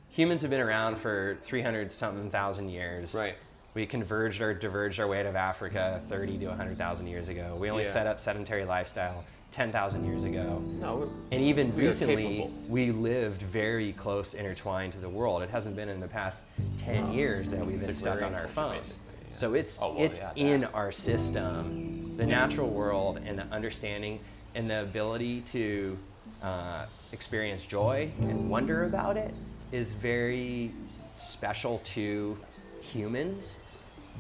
Humans 0.10 0.42
have 0.42 0.52
been 0.52 0.60
around 0.62 0.98
for 0.98 1.38
300 1.44 1.92
something 1.92 2.30
thousand 2.30 2.70
years. 2.70 3.14
Right. 3.16 3.36
We 3.74 3.86
converged 3.86 4.42
or 4.42 4.54
diverged 4.54 5.00
our 5.00 5.08
way 5.08 5.22
out 5.22 5.26
of 5.26 5.36
Africa 5.36 6.02
30 6.10 6.38
to 6.40 6.48
100,000 6.48 7.08
years 7.08 7.28
ago. 7.30 7.56
We 7.60 7.70
only 7.70 7.84
Yeah. 7.86 7.92
set 7.94 8.08
up 8.08 8.20
sedentary 8.20 8.66
lifestyle 8.66 9.24
10,000 9.52 10.06
years 10.06 10.24
ago. 10.24 10.62
no, 10.80 11.10
And 11.32 11.42
even 11.42 11.76
We 11.76 11.86
recently, 11.86 12.50
we 12.68 12.92
lived 12.92 13.42
very 13.42 13.94
close, 13.94 14.34
intertwined 14.34 14.94
to 14.94 15.00
the 15.00 15.10
world. 15.10 15.42
It 15.42 15.50
hasn't 15.50 15.76
been 15.76 15.90
in 15.90 16.00
the 16.00 16.08
past 16.08 16.42
10 16.78 17.14
years 17.14 17.50
that 17.50 17.66
we've 17.66 17.80
been 17.80 17.94
stuck 17.94 18.22
on 18.22 18.34
our 18.34 18.48
phones. 18.48 19.00
yeah. 19.32 19.38
So 19.38 19.54
it's, 19.54 19.82
Oh, 19.82 19.94
well, 19.94 20.04
it's 20.04 20.20
yeah, 20.20 20.32
in 20.36 20.66
our 20.66 20.92
system. 20.92 22.16
The 22.18 22.26
natural 22.26 22.70
world 22.70 23.20
and 23.26 23.40
the 23.40 23.46
understanding 23.52 24.20
and 24.54 24.70
the 24.70 24.82
ability 24.84 25.42
to 25.42 25.98
uh, 26.44 26.86
experience 27.14 27.64
joy 27.64 28.12
and 28.20 28.50
wonder 28.50 28.84
about 28.86 29.16
it 29.16 29.34
is 29.72 29.94
very 29.94 30.72
special 31.14 31.80
to 31.80 32.38
humans. 32.82 33.58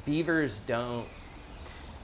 Beavers 0.05 0.61
don't 0.61 1.07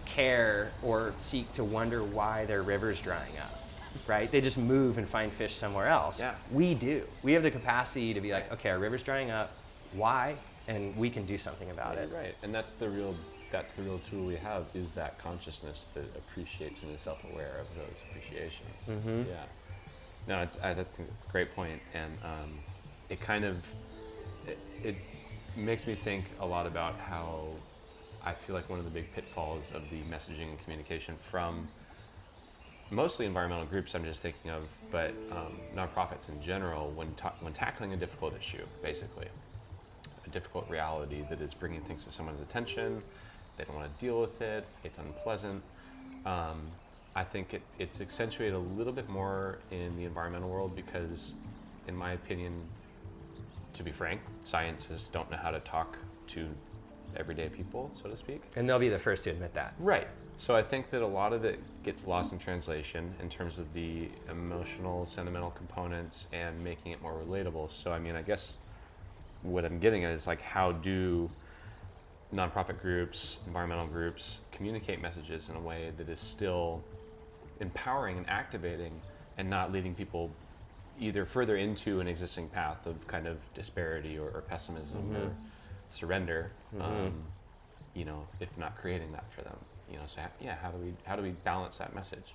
care 0.06 0.72
or 0.82 1.14
seek 1.18 1.52
to 1.54 1.64
wonder 1.64 2.04
why 2.04 2.46
their 2.46 2.64
river's 2.64 3.00
drying 3.02 3.38
up, 3.38 3.60
right? 4.08 4.32
They 4.32 4.42
just 4.42 4.58
move 4.58 4.98
and 4.98 5.08
find 5.08 5.32
fish 5.32 5.56
somewhere 5.56 5.88
else. 5.88 6.20
Yeah. 6.20 6.36
We 6.52 6.74
do. 6.74 7.04
We 7.24 7.34
have 7.34 7.44
the 7.44 7.52
capacity 7.52 8.14
to 8.14 8.22
be 8.22 8.32
like, 8.32 8.52
okay, 8.54 8.70
our 8.70 8.80
river's 8.80 9.04
drying 9.04 9.32
up. 9.32 9.52
Why? 9.94 10.36
And 10.68 10.96
we 10.98 11.10
can 11.10 11.26
do 11.26 11.38
something 11.38 11.70
about 11.72 11.98
it. 11.98 12.10
Right, 12.14 12.36
and 12.44 12.54
that's 12.54 12.74
the 12.74 12.90
real 12.90 13.16
that's 13.50 13.72
the 13.72 13.82
real 13.82 14.00
tool 14.00 14.26
we 14.26 14.36
have 14.36 14.66
is 14.74 14.92
that 14.92 15.18
consciousness 15.20 15.86
that 15.94 16.04
appreciates 16.18 16.84
and 16.84 16.94
is 16.94 17.02
self-aware 17.02 17.56
of 17.62 17.68
those 17.78 17.96
appreciations. 18.10 18.82
Mm-hmm. 18.88 19.30
Yeah. 19.30 19.44
No, 20.28 20.42
it's 20.42 20.58
I, 20.62 20.74
that's 20.74 21.00
it's 21.00 21.26
a 21.26 21.30
great 21.30 21.56
point, 21.56 21.82
and 21.94 22.18
um, 22.24 22.60
it 23.10 23.22
kind 23.22 23.46
of 23.46 23.66
it, 24.46 24.60
it 24.84 24.96
makes 25.56 25.88
me 25.88 25.96
think 25.96 26.26
a 26.40 26.46
lot 26.46 26.68
about 26.68 26.96
how 27.00 27.46
I 28.28 28.34
feel 28.34 28.56
like 28.56 28.70
one 28.70 28.78
of 28.78 28.84
the 28.84 28.92
big 28.92 29.14
pitfalls 29.14 29.72
of 29.74 29.90
the 29.90 30.02
messaging 30.02 30.50
and 30.50 30.62
communication 30.62 31.16
from 31.18 31.70
mostly 32.92 33.26
environmental 33.26 33.66
groups 33.66 33.96
I'm 33.96 34.04
just 34.04 34.22
thinking 34.22 34.52
of, 34.52 34.64
but 34.92 35.14
um, 35.32 35.58
nonprofits 35.74 36.28
in 36.28 36.42
general 36.42 36.92
when 36.92 37.14
ta- 37.16 37.36
when 37.40 37.54
tackling 37.54 37.94
a 37.94 37.96
difficult 37.96 38.36
issue, 38.38 38.66
basically 38.84 39.28
a 40.26 40.30
difficult 40.30 40.70
reality 40.70 41.24
that 41.30 41.40
is 41.40 41.54
bringing 41.54 41.80
things 41.82 42.04
to 42.04 42.12
someone's 42.12 42.42
attention. 42.42 43.02
They 43.56 43.64
don't 43.64 43.78
want 43.78 43.98
to 43.98 44.06
deal 44.06 44.20
with 44.20 44.42
it. 44.42 44.66
It's 44.84 45.00
unpleasant. 45.00 45.64
Um, 46.26 46.68
I 47.16 47.24
think 47.24 47.54
it, 47.54 47.62
it's 47.80 48.02
accentuated 48.02 48.56
a 48.56 48.60
little 48.60 48.94
bit 48.94 49.08
more 49.08 49.60
in 49.72 49.96
the 49.96 50.04
environmental 50.04 50.50
world 50.50 50.76
because, 50.76 51.34
in 51.88 51.96
my 51.96 52.12
opinion, 52.12 52.64
to 53.72 53.84
be 53.84 53.92
frank, 53.92 54.20
scientists 54.44 55.08
don't 55.08 55.32
know 55.32 55.38
how 55.38 55.52
to 55.52 55.62
talk 55.62 55.98
to 56.28 56.50
everyday 57.16 57.50
people, 57.50 57.92
so 58.02 58.10
to 58.10 58.18
speak. 58.18 58.42
And 58.56 58.68
they'll 58.68 58.80
be 58.80 58.90
the 58.90 59.00
first 59.00 59.24
to 59.26 59.30
admit 59.32 59.54
that. 59.54 59.74
Right. 59.80 60.08
So 60.38 60.56
I 60.56 60.62
think 60.62 60.92
that 60.92 61.02
a 61.02 61.08
lot 61.08 61.34
of 61.34 61.46
it 61.46 61.60
gets 61.84 62.06
lost 62.06 62.32
in 62.32 62.40
translation 62.40 63.16
in 63.20 63.30
terms 63.30 63.58
of 63.58 63.74
the 63.74 64.10
emotional, 64.30 65.06
sentimental 65.06 65.52
components 65.52 66.28
and 66.32 66.64
making 66.64 66.92
it 66.92 67.02
more 67.02 67.14
relatable. 67.14 67.72
So 67.72 67.92
I 67.92 68.00
mean, 68.00 68.16
I 68.16 68.22
guess 68.22 68.58
what 69.42 69.66
I'm 69.66 69.80
getting 69.80 70.04
at 70.04 70.14
is 70.14 70.28
like 70.28 70.42
how 70.42 70.74
do 70.74 71.32
nonprofit 72.34 72.82
groups, 72.82 73.40
environmental 73.48 73.88
groups 73.88 74.42
communicate 74.52 75.02
messages 75.02 75.50
in 75.50 75.56
a 75.56 75.60
way 75.60 75.92
that 75.98 76.10
is 76.10 76.20
still 76.20 76.84
empowering 77.60 78.18
and 78.18 78.30
activating 78.30 79.02
and 79.38 79.50
not 79.50 79.72
leading 79.72 79.96
people 79.96 80.32
either 81.00 81.26
further 81.26 81.56
into 81.56 82.00
an 82.00 82.08
existing 82.08 82.50
path 82.50 82.86
of 82.86 83.08
kind 83.08 83.28
of 83.28 83.38
disparity 83.54 84.18
or, 84.18 84.30
or 84.30 84.42
pessimism 84.42 85.16
or 85.16 85.20
mm-hmm. 85.20 85.34
Surrender, 85.90 86.52
um, 86.80 87.14
you 87.94 88.06
know, 88.06 88.28
if 88.40 88.58
not 88.58 88.78
creating 88.78 89.12
that 89.14 89.32
for 89.32 89.42
them. 89.42 89.58
You 89.92 89.98
know, 89.98 90.04
so 90.08 90.22
ha- 90.22 90.30
yeah, 90.42 90.56
how 90.62 90.70
do 90.72 90.78
we 90.78 90.94
how 91.06 91.16
do 91.16 91.22
we 91.24 91.32
balance 91.32 91.78
that 91.78 91.96
message? 91.96 92.34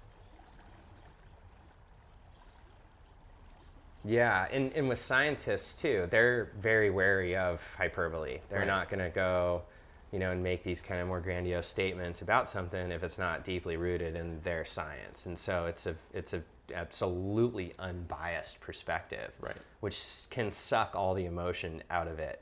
Yeah, 4.05 4.47
and, 4.51 4.73
and 4.75 4.89
with 4.89 4.99
scientists 4.99 5.81
too, 5.81 6.09
they're 6.11 6.51
very 6.61 6.91
wary 6.91 7.37
of 7.37 7.61
hyperbole. 7.79 8.39
They're 8.51 8.61
Right. 8.61 8.67
not 8.67 8.89
going 8.89 8.99
to 9.05 9.11
go, 9.11 9.63
you 10.11 10.19
know, 10.19 10.33
and 10.33 10.43
make 10.43 10.65
these 10.65 10.81
kind 10.81 11.01
of 11.01 11.07
more 11.07 11.21
grandiose 11.21 11.69
statements 11.69 12.21
about 12.21 12.51
something 12.51 12.91
if 12.91 13.05
it's 13.05 13.19
not 13.19 13.45
deeply 13.45 13.77
rooted 13.77 14.17
in 14.17 14.41
their 14.43 14.65
science. 14.65 15.25
And 15.27 15.39
so 15.39 15.67
it's 15.67 15.87
a 15.87 15.95
it's 16.13 16.33
a 16.33 16.43
absolutely 16.75 17.75
unbiased 17.79 18.61
perspective, 18.61 19.33
Right. 19.41 19.57
Which 19.81 20.25
can 20.31 20.51
suck 20.51 20.97
all 20.97 21.15
the 21.15 21.27
emotion 21.27 21.83
out 21.91 22.09
of 22.09 22.19
it. 22.19 22.41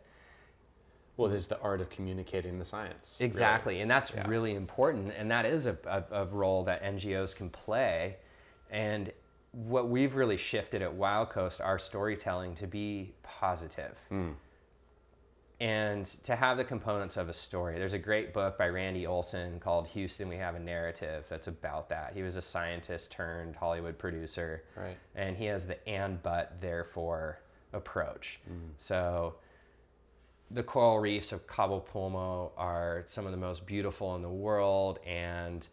Well, 1.20 1.28
there's 1.30 1.48
the 1.48 1.60
art 1.60 1.80
of 1.80 1.90
communicating 1.90 2.58
the 2.58 2.64
science. 2.64 3.16
really. 3.20 3.28
Exactly, 3.28 3.80
and 3.80 3.90
that's 3.90 4.12
Yeah. 4.14 4.26
really 4.26 4.54
important, 4.54 5.12
and 5.16 5.30
that 5.30 5.44
is 5.44 5.66
a, 5.66 5.76
a, 5.84 6.22
a 6.22 6.24
role 6.26 6.64
that 6.64 6.82
NGOs 6.82 7.34
can 7.36 7.50
play. 7.50 8.16
And 8.70 9.12
what 9.52 9.88
we've 9.88 10.14
really 10.14 10.36
shifted 10.36 10.80
at 10.82 10.94
Wild 10.94 11.30
Coast, 11.30 11.60
our 11.60 11.78
storytelling 11.78 12.54
to 12.56 12.66
be 12.66 13.14
positive. 13.22 13.96
Hmm. 14.08 14.30
and 15.62 16.06
to 16.24 16.34
have 16.36 16.56
the 16.56 16.64
components 16.64 17.18
of 17.18 17.28
a 17.28 17.34
story. 17.34 17.76
There's 17.78 17.92
a 17.92 17.98
great 17.98 18.32
book 18.32 18.56
by 18.56 18.68
Randy 18.68 19.06
Olson 19.06 19.60
called 19.60 19.88
Houston 19.88 20.26
We 20.30 20.36
Have 20.36 20.54
a 20.54 20.58
Narrative 20.58 21.26
that's 21.28 21.48
about 21.48 21.90
that. 21.90 22.12
He 22.14 22.22
was 22.22 22.36
a 22.36 22.42
scientist 22.42 23.12
turned 23.12 23.56
Hollywood 23.56 23.98
producer. 23.98 24.62
Right. 24.74 24.96
And 25.14 25.36
he 25.36 25.44
has 25.46 25.66
the 25.66 25.86
and 25.86 26.22
but 26.22 26.58
therefore 26.62 27.40
approach. 27.74 28.40
Hmm. 28.48 28.70
So 28.78 29.34
the 30.50 30.62
coral 30.62 30.98
reefs 30.98 31.32
of 31.32 31.46
Cabo 31.46 31.84
Pulmo 31.92 32.50
are 32.56 33.04
some 33.06 33.24
of 33.24 33.30
the 33.30 33.38
most 33.38 33.66
beautiful 33.66 34.16
in 34.16 34.22
the 34.22 34.28
world 34.28 34.98
and 35.06 35.66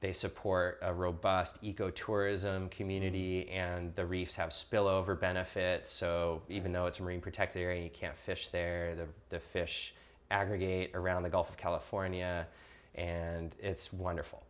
they 0.00 0.12
support 0.12 0.78
a 0.82 0.92
robust 0.92 1.60
ecotourism 1.62 2.70
community 2.70 3.48
and 3.48 3.94
the 3.96 4.04
reefs 4.04 4.36
have 4.36 4.50
spillover 4.50 5.18
benefits. 5.18 5.90
So 5.90 6.42
even 6.48 6.72
though 6.72 6.86
it's 6.86 7.00
a 7.00 7.02
marine 7.02 7.20
protected 7.20 7.62
area 7.62 7.76
and 7.76 7.84
you 7.84 7.90
can't 7.90 8.16
fish 8.16 8.48
there 8.48 8.94
the, 8.94 9.06
the 9.30 9.40
fish 9.40 9.94
aggregate 10.30 10.90
around 10.94 11.22
the 11.22 11.30
gulf 11.30 11.48
of 11.48 11.56
california 11.56 12.46
and 12.94 13.54
it's 13.60 13.92
wonderful. 13.92 14.42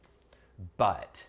But 0.76 1.24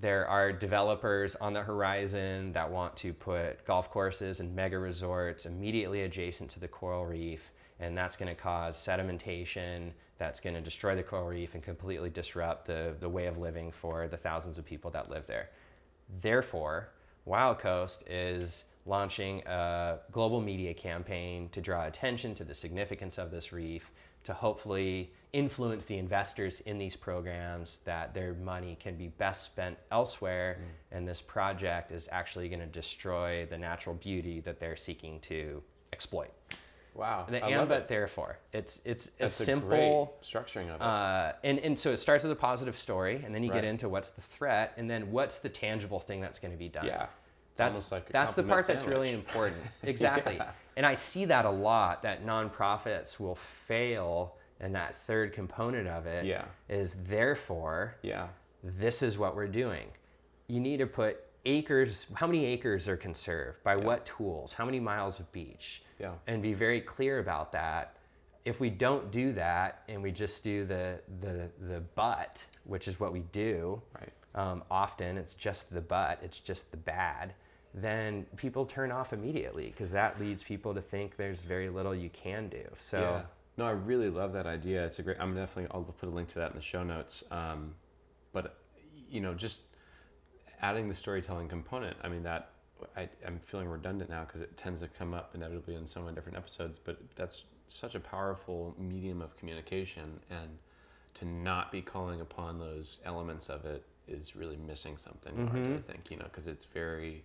there 0.00 0.26
are 0.26 0.52
developers 0.52 1.36
on 1.36 1.52
the 1.52 1.62
horizon 1.62 2.52
that 2.52 2.70
want 2.70 2.96
to 2.98 3.12
put 3.12 3.64
golf 3.66 3.90
courses 3.90 4.40
and 4.40 4.54
mega 4.54 4.78
resorts 4.78 5.46
immediately 5.46 6.02
adjacent 6.02 6.50
to 6.50 6.60
the 6.60 6.68
coral 6.68 7.06
reef, 7.06 7.50
and 7.80 7.96
that's 7.96 8.16
going 8.16 8.34
to 8.34 8.40
cause 8.40 8.76
sedimentation 8.76 9.92
that's 10.18 10.40
going 10.40 10.54
to 10.54 10.60
destroy 10.60 10.96
the 10.96 11.02
coral 11.02 11.26
reef 11.26 11.54
and 11.54 11.62
completely 11.62 12.10
disrupt 12.10 12.66
the, 12.66 12.94
the 13.00 13.08
way 13.08 13.26
of 13.26 13.38
living 13.38 13.70
for 13.70 14.08
the 14.08 14.16
thousands 14.16 14.58
of 14.58 14.64
people 14.64 14.90
that 14.90 15.10
live 15.10 15.26
there. 15.26 15.50
Therefore, 16.22 16.88
Wild 17.24 17.58
Coast 17.58 18.04
is 18.08 18.64
launching 18.86 19.42
a 19.46 19.98
global 20.12 20.40
media 20.40 20.72
campaign 20.72 21.48
to 21.50 21.60
draw 21.60 21.86
attention 21.86 22.34
to 22.36 22.44
the 22.44 22.54
significance 22.54 23.18
of 23.18 23.30
this 23.30 23.52
reef, 23.52 23.90
to 24.24 24.32
hopefully 24.32 25.12
influence 25.32 25.84
the 25.84 25.98
investors 25.98 26.60
in 26.60 26.78
these 26.78 26.96
programs 26.96 27.78
that 27.84 28.14
their 28.14 28.34
money 28.34 28.76
can 28.80 28.96
be 28.96 29.08
best 29.08 29.44
spent 29.44 29.76
elsewhere, 29.90 30.58
mm. 30.58 30.96
and 30.96 31.06
this 31.06 31.20
project 31.20 31.92
is 31.92 32.08
actually 32.10 32.48
going 32.48 32.60
to 32.60 32.66
destroy 32.66 33.44
the 33.46 33.58
natural 33.58 33.94
beauty 33.96 34.40
that 34.40 34.58
they're 34.58 34.76
seeking 34.76 35.20
to 35.20 35.62
exploit. 35.92 36.30
Wow. 36.96 37.26
The 37.28 37.44
I 37.44 37.48
and 37.48 37.56
love 37.58 37.68
but 37.68 37.82
it. 37.82 37.88
therefore, 37.88 38.38
it's 38.52 38.80
it's 38.84 39.10
That's 39.10 39.38
a 39.40 39.42
a 39.42 39.46
simple 39.46 39.68
great 39.68 40.22
structuring 40.22 40.68
of 40.70 40.76
it. 40.76 40.82
uh, 40.82 41.32
and, 41.44 41.58
and 41.58 41.78
so 41.78 41.90
it 41.92 41.98
starts 41.98 42.24
with 42.24 42.32
a 42.32 42.36
positive 42.36 42.76
story, 42.76 43.22
and 43.24 43.34
then 43.34 43.42
you 43.42 43.50
Right. 43.50 43.62
get 43.62 43.64
into 43.64 43.88
what's 43.88 44.10
the 44.10 44.22
threat, 44.22 44.72
and 44.76 44.88
then 44.90 45.10
what's 45.12 45.38
the 45.38 45.48
tangible 45.48 46.00
thing 46.00 46.20
that's 46.20 46.38
going 46.38 46.52
to 46.52 46.58
be 46.58 46.68
done. 46.68 46.86
Yeah. 46.86 47.06
It's 47.50 47.58
that's 47.58 47.92
like 47.92 48.08
that's 48.10 48.34
the 48.34 48.42
part 48.42 48.66
compliment 48.66 48.80
that's 48.80 48.88
really 48.88 49.12
important. 49.12 49.62
Exactly, 49.82 50.36
Yeah. 50.36 50.50
and 50.76 50.84
I 50.86 50.94
see 50.94 51.24
that 51.26 51.44
a 51.44 51.50
lot. 51.50 52.02
That 52.02 52.24
nonprofits 52.24 53.18
will 53.20 53.36
fail, 53.36 54.36
and 54.60 54.74
that 54.74 54.96
third 55.06 55.32
component 55.32 55.88
of 55.88 56.06
it 56.06 56.24
Yeah. 56.26 56.44
is 56.68 56.94
therefore 57.04 57.96
yeah. 58.02 58.28
this 58.62 59.02
is 59.02 59.16
what 59.18 59.34
we're 59.36 59.48
doing. 59.48 59.88
You 60.48 60.60
need 60.60 60.78
to 60.78 60.86
put 60.86 61.20
acres, 61.46 62.06
how 62.14 62.26
many 62.26 62.44
acres 62.46 62.88
are 62.88 62.96
conserved, 62.96 63.62
by 63.62 63.76
what 63.76 64.04
tools, 64.06 64.52
how 64.54 64.64
many 64.64 64.80
miles 64.80 65.18
of 65.20 65.30
beach, 65.32 65.82
Yeah. 65.98 66.12
and 66.26 66.42
be 66.42 66.54
very 66.54 66.80
clear 66.80 67.18
about 67.18 67.52
that. 67.52 67.96
if 68.44 68.60
we 68.60 68.70
don't 68.70 69.10
do 69.10 69.32
that 69.32 69.82
and 69.88 70.00
we 70.02 70.12
just 70.12 70.44
do 70.44 70.64
the 70.64 71.00
the 71.20 71.48
the 71.68 71.80
but, 71.96 72.44
which 72.64 72.86
is 72.86 73.00
what 73.00 73.12
we 73.12 73.20
do, 73.32 73.82
Right. 73.92 74.12
um, 74.36 74.62
often 74.70 75.18
it's 75.18 75.34
just 75.34 75.72
the 75.74 75.80
but, 75.80 76.20
it's 76.22 76.38
just 76.38 76.70
the 76.70 76.76
bad, 76.76 77.34
then 77.74 78.24
people 78.36 78.64
turn 78.64 78.92
off 78.92 79.12
immediately 79.12 79.66
because 79.70 79.90
that 79.90 80.20
leads 80.20 80.44
people 80.44 80.74
to 80.74 80.80
think 80.80 81.16
there's 81.16 81.40
very 81.42 81.68
little 81.68 81.92
you 81.94 82.08
can 82.10 82.48
do. 82.48 82.64
So 82.78 83.00
Yeah. 83.00 83.22
No, 83.58 83.64
I 83.66 83.70
really 83.72 84.10
love 84.10 84.32
that 84.34 84.46
idea. 84.46 84.84
It's 84.86 84.98
a 84.98 85.02
great. 85.02 85.16
I'm 85.18 85.34
definitely. 85.34 85.68
I'll 85.74 85.82
put 85.82 86.08
a 86.08 86.12
link 86.12 86.28
to 86.28 86.38
that 86.40 86.50
in 86.50 86.56
the 86.56 86.62
show 86.62 86.84
notes. 86.84 87.24
Um, 87.32 87.74
but 88.32 88.58
you 89.10 89.20
know, 89.20 89.34
just 89.34 89.64
adding 90.62 90.88
the 90.88 90.94
storytelling 90.94 91.48
component. 91.48 91.96
I 92.04 92.08
mean, 92.08 92.22
that 92.24 92.50
I, 92.96 93.08
I'm 93.26 93.40
feeling 93.44 93.68
redundant 93.68 94.10
now 94.10 94.24
because 94.24 94.40
it 94.40 94.56
tends 94.56 94.80
to 94.80 94.88
come 94.88 95.14
up 95.14 95.34
inevitably 95.34 95.74
in 95.74 95.86
so 95.86 96.00
many 96.02 96.14
different 96.14 96.36
episodes. 96.38 96.78
But 96.82 96.98
that's 97.16 97.44
such 97.68 97.94
a 97.94 98.00
powerful 98.00 98.74
medium 98.78 99.20
of 99.22 99.36
communication, 99.36 100.20
and 100.30 100.58
to 101.14 101.24
not 101.24 101.72
be 101.72 101.82
calling 101.82 102.20
upon 102.20 102.58
those 102.58 103.00
elements 103.04 103.48
of 103.48 103.64
it 103.64 103.84
is 104.08 104.36
really 104.36 104.56
missing 104.56 104.96
something 104.96 105.36
large. 105.46 105.78
I 105.78 105.92
think 105.92 106.10
you 106.10 106.16
know 106.16 106.24
because 106.24 106.46
it's 106.46 106.64
very. 106.64 107.24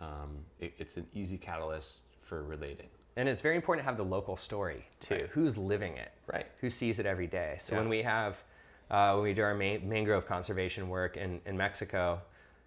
Um, 0.00 0.44
it, 0.60 0.74
it's 0.78 0.96
an 0.96 1.06
easy 1.14 1.38
catalyst 1.38 2.02
for 2.20 2.42
relating. 2.42 2.88
And 3.16 3.28
it's 3.28 3.40
very 3.40 3.54
important 3.54 3.84
to 3.84 3.88
have 3.88 3.96
the 3.96 4.04
local 4.04 4.36
story 4.36 4.84
too. 4.98 5.14
Right. 5.14 5.26
Who's 5.30 5.56
living 5.56 5.96
it? 5.96 6.10
Right. 6.26 6.46
Who 6.60 6.68
sees 6.68 6.98
it 6.98 7.06
every 7.06 7.28
day? 7.28 7.58
So 7.60 7.74
Yeah. 7.74 7.80
when 7.80 7.88
we 7.88 8.02
have, 8.02 8.42
uh, 8.90 9.12
when 9.14 9.22
we 9.22 9.34
do 9.34 9.42
our 9.42 9.54
man- 9.54 9.88
mangrove 9.88 10.26
conservation 10.26 10.88
work 10.88 11.16
in, 11.16 11.40
in 11.46 11.56
Mexico, 11.56 12.20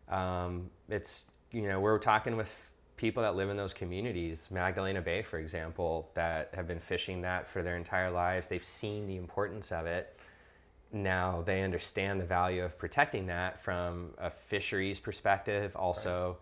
um, 0.07 0.69
it's, 0.87 1.29
you 1.51 1.61
know, 1.61 1.79
we're 1.79 1.99
talking 1.99 2.35
with 2.35 2.51
people 2.97 3.23
that 3.23 3.35
live 3.35 3.49
in 3.49 3.57
those 3.57 3.73
communities, 3.73 4.47
Magdalena 4.51 5.01
Bay, 5.01 5.21
for 5.21 5.37
example, 5.37 6.09
that 6.15 6.49
have 6.53 6.67
been 6.67 6.79
fishing 6.79 7.21
that 7.21 7.47
for 7.47 7.61
their 7.61 7.77
entire 7.77 8.11
lives. 8.11 8.47
They've 8.47 8.63
seen 8.63 9.07
the 9.07 9.17
importance 9.17 9.71
of 9.71 9.85
it. 9.85 10.17
Now 10.91 11.43
they 11.45 11.63
understand 11.63 12.19
the 12.19 12.25
value 12.25 12.63
of 12.63 12.77
protecting 12.77 13.27
that 13.27 13.61
from 13.61 14.11
a 14.17 14.31
fisheries 14.31 14.99
perspective. 14.99 15.75
Also, 15.75 16.37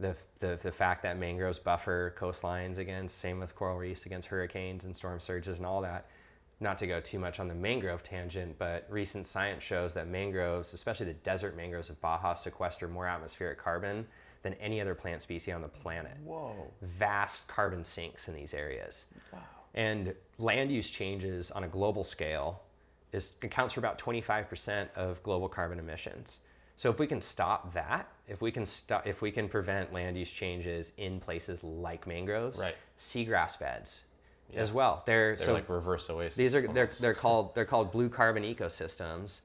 the, 0.00 0.16
the, 0.40 0.58
the 0.60 0.72
fact 0.72 1.02
that 1.02 1.18
mangroves 1.18 1.58
buffer 1.58 2.14
coastlines 2.18 2.78
against, 2.78 3.18
same 3.18 3.38
with 3.38 3.54
coral 3.54 3.78
reefs 3.78 4.06
against 4.06 4.28
hurricanes 4.28 4.84
and 4.84 4.96
storm 4.96 5.20
surges 5.20 5.58
and 5.58 5.66
all 5.66 5.82
that. 5.82 6.06
Not 6.58 6.78
to 6.78 6.86
go 6.86 7.00
too 7.00 7.18
much 7.18 7.38
on 7.38 7.48
the 7.48 7.54
mangrove 7.54 8.02
tangent, 8.02 8.58
but 8.58 8.86
recent 8.90 9.26
science 9.26 9.62
shows 9.62 9.94
that 9.94 10.08
mangroves, 10.08 10.74
especially 10.74 11.06
the 11.06 11.14
desert 11.14 11.56
mangroves 11.56 11.88
of 11.88 12.00
Baja, 12.00 12.34
sequester 12.34 12.88
more 12.88 13.06
atmospheric 13.06 13.58
carbon 13.58 14.06
than 14.42 14.54
any 14.54 14.80
other 14.80 14.94
plant 14.94 15.22
species 15.22 15.54
on 15.54 15.62
the 15.62 15.68
planet. 15.68 16.16
Whoa. 16.24 16.54
Vast 16.82 17.46
carbon 17.48 17.84
sinks 17.84 18.28
in 18.28 18.34
these 18.34 18.54
areas. 18.54 19.04
Wow. 19.32 19.40
And 19.74 20.14
land 20.38 20.72
use 20.72 20.90
changes 20.90 21.50
on 21.50 21.64
a 21.64 21.68
global 21.68 22.04
scale 22.04 22.62
is 23.12 23.32
accounts 23.42 23.74
for 23.74 23.80
about 23.80 23.98
25% 23.98 24.88
of 24.96 25.22
global 25.22 25.48
carbon 25.48 25.78
emissions. 25.78 26.40
So 26.76 26.88
if 26.90 26.98
we 26.98 27.06
can 27.06 27.20
stop 27.20 27.74
that, 27.74 28.08
if 28.26 28.40
we 28.40 28.50
can 28.50 28.64
stop, 28.64 29.06
if 29.06 29.20
we 29.20 29.30
can 29.30 29.48
prevent 29.48 29.92
land 29.92 30.16
use 30.16 30.30
changes 30.30 30.92
in 30.96 31.20
places 31.20 31.62
like 31.62 32.06
mangroves, 32.06 32.58
Right. 32.58 32.74
seagrass 32.98 33.58
beds, 33.58 34.04
as 34.54 34.72
well. 34.72 35.02
They're, 35.06 35.36
They're 35.36 35.46
so 35.46 35.52
like 35.52 35.68
reverse 35.68 36.08
oasis. 36.08 36.36
these 36.36 36.54
are 36.54 36.66
they're, 36.66 36.90
they're 36.98 37.14
called 37.14 37.54
they're 37.54 37.66
called 37.66 37.92
blue 37.92 38.08
carbon 38.08 38.42
ecosystems, 38.44 39.40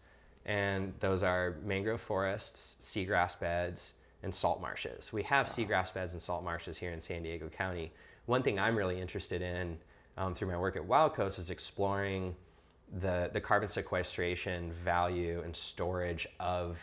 and 0.45 0.93
those 1.01 1.23
are 1.23 1.55
mangrove 1.63 1.99
forests, 2.01 2.77
seagrass 2.81 3.37
beds, 3.37 3.95
and 4.26 4.36
salt 4.36 4.59
marshes. 4.59 5.13
We 5.13 5.23
have 5.23 5.45
seagrass 5.45 5.93
beds 5.93 6.11
and 6.11 6.21
salt 6.21 6.43
marshes 6.43 6.78
here 6.78 6.91
in 6.91 6.99
San 6.99 7.23
Diego 7.23 7.47
County. 7.47 7.93
One 8.26 8.43
thing 8.43 8.59
I'm 8.59 8.76
really 8.76 8.99
interested 8.99 9.41
in 9.41 9.78
um, 10.17 10.34
through 10.34 10.49
my 10.49 10.57
work 10.57 10.76
at 10.76 10.84
Wild 10.84 11.13
Coast 11.13 11.39
is 11.39 11.49
exploring 11.49 12.36
the 13.01 13.30
the 13.32 13.39
carbon 13.41 13.69
sequestration 13.69 14.71
value 14.84 15.41
and 15.45 15.55
storage 15.55 16.28
of 16.39 16.78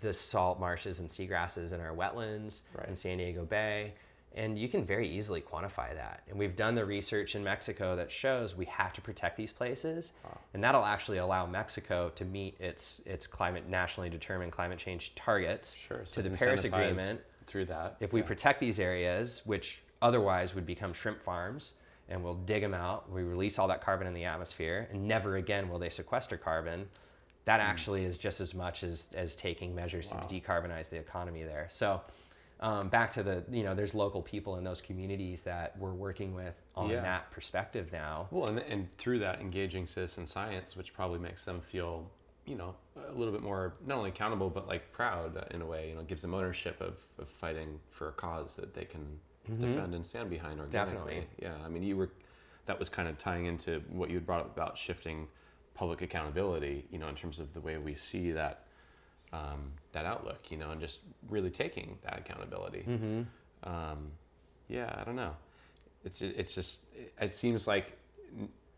the 0.00 0.12
salt 0.12 0.58
marshes 0.60 1.00
and 1.00 1.08
seagrasses 1.08 1.72
in 1.72 1.80
our 1.80 1.94
wetlands 1.94 2.60
Right. 2.76 2.88
in 2.88 2.96
San 2.96 3.18
Diego 3.18 3.44
Bay. 3.44 3.94
And 4.36 4.58
you 4.58 4.68
can 4.68 4.84
very 4.84 5.08
easily 5.08 5.40
quantify 5.40 5.94
that. 5.94 6.22
And 6.28 6.38
we've 6.38 6.54
done 6.54 6.74
the 6.74 6.84
research 6.84 7.34
in 7.34 7.42
Mexico 7.42 7.96
that 7.96 8.12
shows 8.12 8.54
we 8.54 8.66
have 8.66 8.92
to 8.92 9.00
protect 9.00 9.38
these 9.38 9.50
places. 9.50 10.12
And 10.52 10.62
that'll 10.62 10.84
actually 10.84 11.16
allow 11.18 11.46
Mexico 11.46 12.10
to 12.16 12.24
meet 12.24 12.60
its 12.60 13.00
its 13.06 13.26
climate 13.26 13.66
nationally 13.68 14.10
determined 14.10 14.52
climate 14.52 14.78
change 14.78 15.14
targets 15.14 15.72
Sure. 15.74 16.04
to 16.12 16.22
the 16.22 16.30
Paris 16.30 16.64
Agreement. 16.64 17.20
through 17.46 17.64
that. 17.66 17.96
If 18.00 18.12
we 18.12 18.20
yeah. 18.20 18.26
protect 18.26 18.60
these 18.60 18.78
areas, 18.78 19.40
which 19.46 19.80
otherwise 20.02 20.54
would 20.54 20.66
become 20.66 20.92
shrimp 20.92 21.22
farms, 21.22 21.74
and 22.08 22.22
we'll 22.22 22.34
dig 22.34 22.60
them 22.60 22.74
out, 22.74 23.10
we 23.10 23.22
release 23.22 23.58
all 23.58 23.68
that 23.68 23.80
carbon 23.82 24.06
in 24.06 24.14
the 24.14 24.24
atmosphere, 24.24 24.88
and 24.90 25.06
never 25.08 25.36
again 25.36 25.68
will 25.68 25.78
they 25.78 25.88
sequester 25.88 26.36
carbon. 26.36 26.88
That 27.46 27.60
Hmm. 27.60 27.66
actually 27.68 28.04
is 28.04 28.18
just 28.18 28.40
as 28.40 28.52
much 28.54 28.82
as, 28.82 29.12
as 29.14 29.36
taking 29.36 29.74
measures 29.76 30.08
to 30.08 30.16
decarbonize 30.16 30.88
the 30.90 30.98
economy 30.98 31.44
there. 31.44 31.68
So, 31.70 32.02
um, 32.60 32.88
back 32.88 33.10
to 33.12 33.22
the, 33.22 33.44
you 33.50 33.62
know, 33.62 33.74
there's 33.74 33.94
local 33.94 34.22
people 34.22 34.56
in 34.56 34.64
those 34.64 34.80
communities 34.80 35.42
that 35.42 35.78
we're 35.78 35.92
working 35.92 36.34
with 36.34 36.54
on 36.74 36.90
Yeah. 36.90 37.02
that 37.02 37.30
perspective 37.30 37.92
now. 37.92 38.28
Well, 38.30 38.46
and, 38.48 38.58
and 38.60 38.90
through 38.92 39.18
that, 39.20 39.40
engaging 39.40 39.86
citizen 39.86 40.26
science, 40.26 40.76
which 40.76 40.94
probably 40.94 41.18
makes 41.18 41.44
them 41.44 41.60
feel, 41.60 42.10
you 42.46 42.54
know, 42.54 42.74
a 43.08 43.12
little 43.12 43.32
bit 43.32 43.42
more 43.42 43.74
not 43.86 43.98
only 43.98 44.08
accountable 44.10 44.48
but 44.48 44.66
like 44.66 44.90
proud 44.92 45.36
uh, 45.36 45.42
in 45.50 45.60
a 45.60 45.66
way. 45.66 45.90
You 45.90 45.96
know, 45.96 46.02
gives 46.02 46.22
them 46.22 46.32
ownership 46.32 46.80
of, 46.80 47.02
of 47.18 47.28
fighting 47.28 47.78
for 47.90 48.08
a 48.08 48.12
cause 48.12 48.54
that 48.56 48.72
they 48.72 48.84
can 48.84 49.18
defend 49.58 49.94
and 49.94 50.04
stand 50.04 50.28
behind 50.30 50.58
organically. 50.58 51.20
Definitely. 51.20 51.26
Yeah, 51.40 51.54
I 51.64 51.68
mean, 51.68 51.82
you 51.82 51.96
were 51.96 52.10
that 52.64 52.78
was 52.78 52.88
kind 52.88 53.08
of 53.08 53.16
tying 53.18 53.46
into 53.46 53.80
what 53.90 54.08
you 54.10 54.16
had 54.16 54.26
brought 54.26 54.40
up 54.40 54.56
about 54.56 54.76
shifting 54.76 55.28
public 55.74 56.02
accountability. 56.02 56.86
You 56.90 56.98
know, 56.98 57.08
in 57.08 57.14
terms 57.14 57.38
of 57.38 57.52
the 57.52 57.60
way 57.60 57.76
we 57.76 57.94
see 57.94 58.32
that 58.32 58.64
um, 59.32 59.72
that 59.92 60.04
outlook. 60.06 60.50
You 60.50 60.58
know, 60.58 60.70
and 60.70 60.80
just 60.80 61.00
really 61.28 61.50
taking 61.50 61.98
that 62.04 62.18
accountability. 62.18 62.82
Um, 63.64 64.10
yeah, 64.68 64.94
I 64.98 65.04
don't 65.04 65.16
know. 65.16 65.34
It's 66.04 66.22
it's 66.22 66.54
just 66.54 66.86
it 67.20 67.34
seems 67.34 67.66
like 67.66 67.98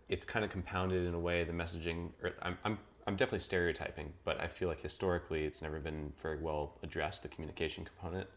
it's 0.09 0.25
kind 0.25 0.45
of 0.45 0.51
compounded 0.51 1.07
in 1.07 1.15
a 1.15 1.21
way 1.21 1.45
the 1.45 1.53
messaging. 1.53 2.11
Or 2.23 2.33
I'm 2.43 2.57
I'm 2.65 2.79
I'm 3.07 3.17
definitely 3.17 3.41
stereotyping, 3.41 4.13
but 4.25 4.41
I 4.41 4.49
feel 4.49 4.69
like 4.69 4.81
historically 4.81 5.45
it's 5.45 5.63
never 5.63 5.79
been 5.79 6.13
very 6.23 6.39
well 6.39 6.77
addressed 6.83 7.23
the 7.23 7.29
communication 7.29 7.85
component, 7.85 8.29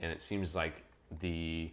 and 0.00 0.12
it 0.12 0.22
seems 0.22 0.54
like 0.54 0.84
the 1.20 1.70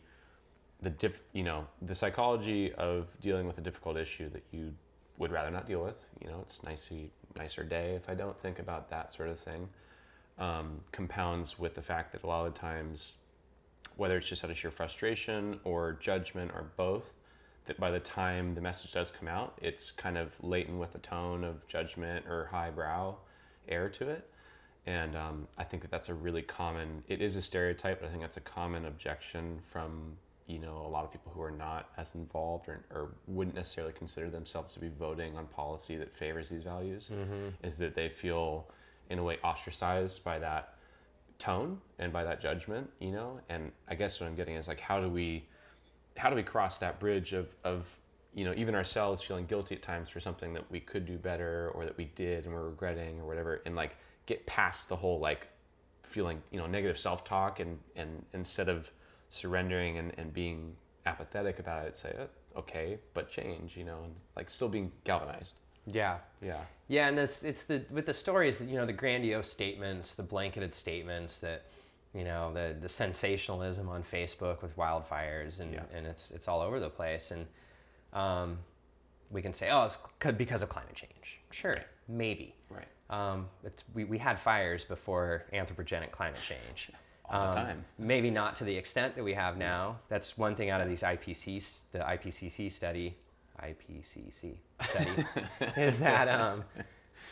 the 0.82 0.90
diff, 0.92 1.20
you 1.34 1.44
know 1.44 1.68
the 1.82 1.96
psychology 1.96 2.72
of 2.74 3.10
dealing 3.22 3.48
with 3.48 3.58
a 3.58 3.62
difficult 3.62 3.98
issue 3.98 4.30
that 4.30 4.44
you 4.52 4.74
would 5.18 5.32
rather 5.32 5.50
not 5.52 5.66
deal 5.66 5.84
with. 5.84 6.10
You 6.22 6.28
know, 6.28 6.40
it's 6.42 6.64
nice 6.64 6.92
nicer 7.38 7.64
day 7.64 7.96
if 7.96 8.10
I 8.10 8.16
don't 8.16 8.40
think 8.40 8.60
about 8.60 8.90
that 8.90 9.14
sort 9.14 9.30
of 9.30 9.40
thing. 9.40 9.70
Um, 10.40 10.82
compounds 10.92 11.58
with 11.58 11.76
the 11.76 11.82
fact 11.82 12.12
that 12.12 12.24
a 12.24 12.28
lot 12.28 12.46
of 12.46 12.54
the 12.54 12.60
times 12.60 13.14
whether 13.98 14.18
it's 14.18 14.30
just 14.30 14.44
out 14.44 14.52
of 14.52 14.58
sheer 14.58 14.72
frustration 14.72 15.60
or 15.64 15.98
judgment 16.00 16.52
or 16.54 16.68
both, 16.78 17.14
that 17.66 17.80
by 17.80 17.92
the 17.92 18.00
time 18.00 18.56
the 18.56 18.62
message 18.62 18.94
does 18.94 19.12
come 19.12 19.28
out, 19.28 19.58
it's 19.62 19.92
kind 19.92 20.18
of 20.18 20.32
laden 20.42 20.80
with 20.80 20.96
a 20.96 21.00
tone 21.00 21.44
of 21.44 21.68
judgment 21.68 22.26
or 22.28 22.48
highbrow 22.52 23.16
air 23.68 23.90
to 23.90 24.08
it. 24.08 24.30
And 24.86 25.18
um, 25.18 25.48
I 25.58 25.66
think 25.66 25.82
that 25.82 25.92
that's 25.92 26.08
a 26.08 26.14
really 26.14 26.44
common, 26.44 27.04
it 27.10 27.22
is 27.22 27.36
a 27.36 27.42
stereotype, 27.42 28.00
but 28.00 28.08
I 28.08 28.10
think 28.10 28.22
that's 28.22 28.38
a 28.38 28.42
common 28.42 28.86
objection 28.86 29.60
from, 29.70 30.18
you 30.48 30.60
know, 30.60 30.82
a 30.86 30.88
lot 30.88 31.04
of 31.04 31.12
people 31.12 31.32
who 31.36 31.42
are 31.42 31.52
not 31.52 31.90
as 31.98 32.16
involved 32.16 32.70
or, 32.70 32.80
or 32.90 33.10
wouldn't 33.28 33.56
necessarily 33.56 33.94
consider 33.94 34.30
themselves 34.30 34.74
to 34.74 34.80
be 34.80 34.88
voting 34.88 35.36
on 35.36 35.46
policy 35.48 35.98
that 35.98 36.16
favors 36.16 36.50
these 36.50 36.64
values, 36.64 37.10
mm-hmm. 37.14 37.50
is 37.64 37.78
that 37.78 37.96
they 37.96 38.08
feel 38.08 38.68
in 39.10 39.20
a 39.20 39.24
way 39.24 39.38
ostracized 39.44 40.24
by 40.24 40.40
that 40.40 40.76
tone 41.38 41.80
and 42.00 42.14
by 42.14 42.24
that 42.24 42.40
judgment, 42.40 42.90
you 43.00 43.12
know. 43.12 43.42
And 43.50 43.74
I 43.90 43.96
guess 43.96 44.20
what 44.20 44.28
I'm 44.28 44.36
getting 44.36 44.56
is 44.56 44.70
like, 44.70 44.80
how 44.80 45.02
do 45.02 45.10
we, 45.10 45.46
how 46.16 46.30
do 46.30 46.36
we 46.36 46.44
cross 46.44 46.78
that 46.80 47.00
bridge 47.00 47.34
of 47.34 47.54
of 47.64 48.00
you 48.34 48.46
know 48.46 48.54
even 48.56 48.74
ourselves 48.74 49.22
feeling 49.22 49.46
guilty 49.46 49.76
at 49.76 49.82
times 49.82 50.10
for 50.10 50.20
something 50.20 50.54
that 50.54 50.72
we 50.72 50.80
could 50.80 51.06
do 51.06 51.18
better 51.18 51.72
or 51.74 51.86
that 51.86 51.98
we 51.98 52.06
did 52.16 52.46
and 52.46 52.54
we're 52.54 52.70
regretting 52.70 53.20
or 53.20 53.26
whatever, 53.26 53.62
and 53.66 53.76
like 53.76 53.98
get 54.26 54.46
past 54.46 54.88
the 54.88 54.96
whole 54.96 55.20
like 55.20 55.48
feeling 56.04 56.42
you 56.52 56.58
know 56.58 56.68
negative 56.68 56.98
self 56.98 57.26
talk 57.26 57.60
and 57.60 57.80
and 57.98 58.26
instead 58.34 58.70
of 58.70 58.92
surrendering 59.30 59.98
and 59.98 60.14
and 60.18 60.34
being 60.34 60.76
apathetic 61.06 61.60
about 61.60 61.86
it, 61.88 61.98
say 61.98 62.14
"Uh, 62.20 62.60
okay, 62.60 63.00
but 63.14 63.30
change, 63.30 63.78
you 63.78 63.84
know, 63.84 64.00
and 64.04 64.16
like 64.36 64.50
still 64.50 64.70
being 64.70 64.92
galvanized. 65.04 65.60
Yeah. 65.86 66.18
Yeah. 66.42 66.62
Yeah, 66.90 67.08
and 67.08 67.18
it's 67.20 67.44
it's 67.44 67.64
the 67.66 67.84
with 67.90 68.06
the 68.06 68.14
stories, 68.14 68.60
you 68.62 68.76
know, 68.76 68.86
the 68.86 68.94
grandiose 68.94 69.50
statements, 69.50 70.14
the 70.16 70.24
blanketed 70.24 70.76
statements 70.76 71.40
that, 71.40 71.64
you 72.14 72.24
know, 72.24 72.52
the 72.54 72.76
the 72.80 72.90
sensationalism 72.90 73.88
on 73.90 74.04
Facebook 74.04 74.62
with 74.62 74.76
wildfires, 74.78 75.60
and 75.60 75.74
Yeah. 75.74 75.84
and 75.94 76.06
it's 76.08 76.32
it's 76.32 76.48
all 76.48 76.62
over 76.62 76.80
the 76.80 76.90
place, 76.90 77.32
and 77.32 77.46
um, 78.14 78.60
we 79.30 79.42
can 79.42 79.54
say, 79.54 79.70
oh, 79.70 79.86
it's 79.86 79.98
because 80.38 80.62
of 80.62 80.70
climate 80.70 80.96
change. 80.96 81.40
Sure, 81.52 81.78
maybe. 82.08 82.56
Right. 82.70 82.88
Um, 83.10 83.48
it's 83.64 83.84
we, 83.94 84.04
we 84.06 84.18
had 84.18 84.40
fires 84.40 84.84
before 84.86 85.46
anthropogenic 85.54 86.12
climate 86.12 86.40
change. 86.46 86.92
All 87.30 87.52
the 87.52 87.60
Um, 87.60 87.66
time. 87.66 87.86
Maybe 87.98 88.30
not 88.32 88.56
to 88.58 88.64
the 88.64 88.76
extent 88.76 89.16
that 89.16 89.24
we 89.24 89.34
have 89.34 89.58
now. 89.58 90.00
That's 90.10 90.38
one 90.38 90.56
thing 90.56 90.70
out 90.70 90.82
of 90.82 90.88
these 90.88 91.02
IPCs, 91.02 91.80
the 91.92 92.00
IPCC 92.00 92.72
study 92.72 93.16
IPCC 93.62 94.56
study 94.82 95.26
is 95.82 96.00
that 96.00 96.28
um, 96.28 96.64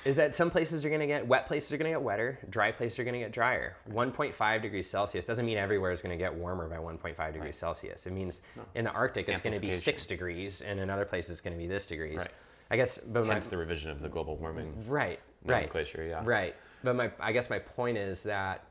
is 0.03 0.15
that 0.15 0.35
some 0.35 0.51
places 0.51 0.85
are 0.85 0.89
going 0.89 1.01
to 1.01 1.07
get 1.07 1.27
wet 1.27 1.47
places 1.47 1.71
are 1.71 1.77
going 1.77 1.91
to 1.91 1.97
get 1.97 2.01
wetter, 2.01 2.39
dry 2.49 2.71
places 2.71 2.99
are 2.99 3.03
going 3.03 3.13
to 3.13 3.19
get 3.19 3.31
drier. 3.31 3.75
1.5 3.91 4.61
degrees 4.61 4.89
Celsius 4.89 5.25
doesn't 5.25 5.45
mean 5.45 5.57
everywhere 5.57 5.91
is 5.91 6.01
going 6.01 6.17
to 6.17 6.23
get 6.23 6.33
warmer 6.33 6.67
by 6.67 6.77
1.5 6.77 7.33
degrees 7.33 7.57
Celsius. 7.57 8.05
It 8.05 8.13
means 8.13 8.41
in 8.75 8.85
the 8.85 8.91
Arctic 8.91 9.29
it's 9.29 9.41
going 9.41 9.55
to 9.55 9.61
be 9.61 9.71
six 9.71 10.05
degrees, 10.05 10.61
and 10.61 10.79
in 10.79 10.89
other 10.89 11.05
places 11.05 11.31
it's 11.31 11.41
going 11.41 11.55
to 11.55 11.59
be 11.61 11.67
this 11.67 11.85
degrees. 11.85 12.17
Right. 12.17 12.31
I 12.71 12.77
guess, 12.77 12.97
but 12.97 13.25
my, 13.27 13.33
Hence 13.33 13.45
the 13.45 13.57
revision 13.57 13.91
of 13.91 14.01
the 14.01 14.09
global 14.09 14.37
warming 14.37 14.73
right, 14.87 15.19
right, 15.43 15.57
nomenclature. 15.57 16.03
Yeah. 16.03 16.21
Right. 16.23 16.55
But 16.83 16.95
my, 16.95 17.11
I 17.19 17.31
guess 17.31 17.49
my 17.49 17.59
point 17.59 17.97
is 17.97 18.23
that 18.23 18.63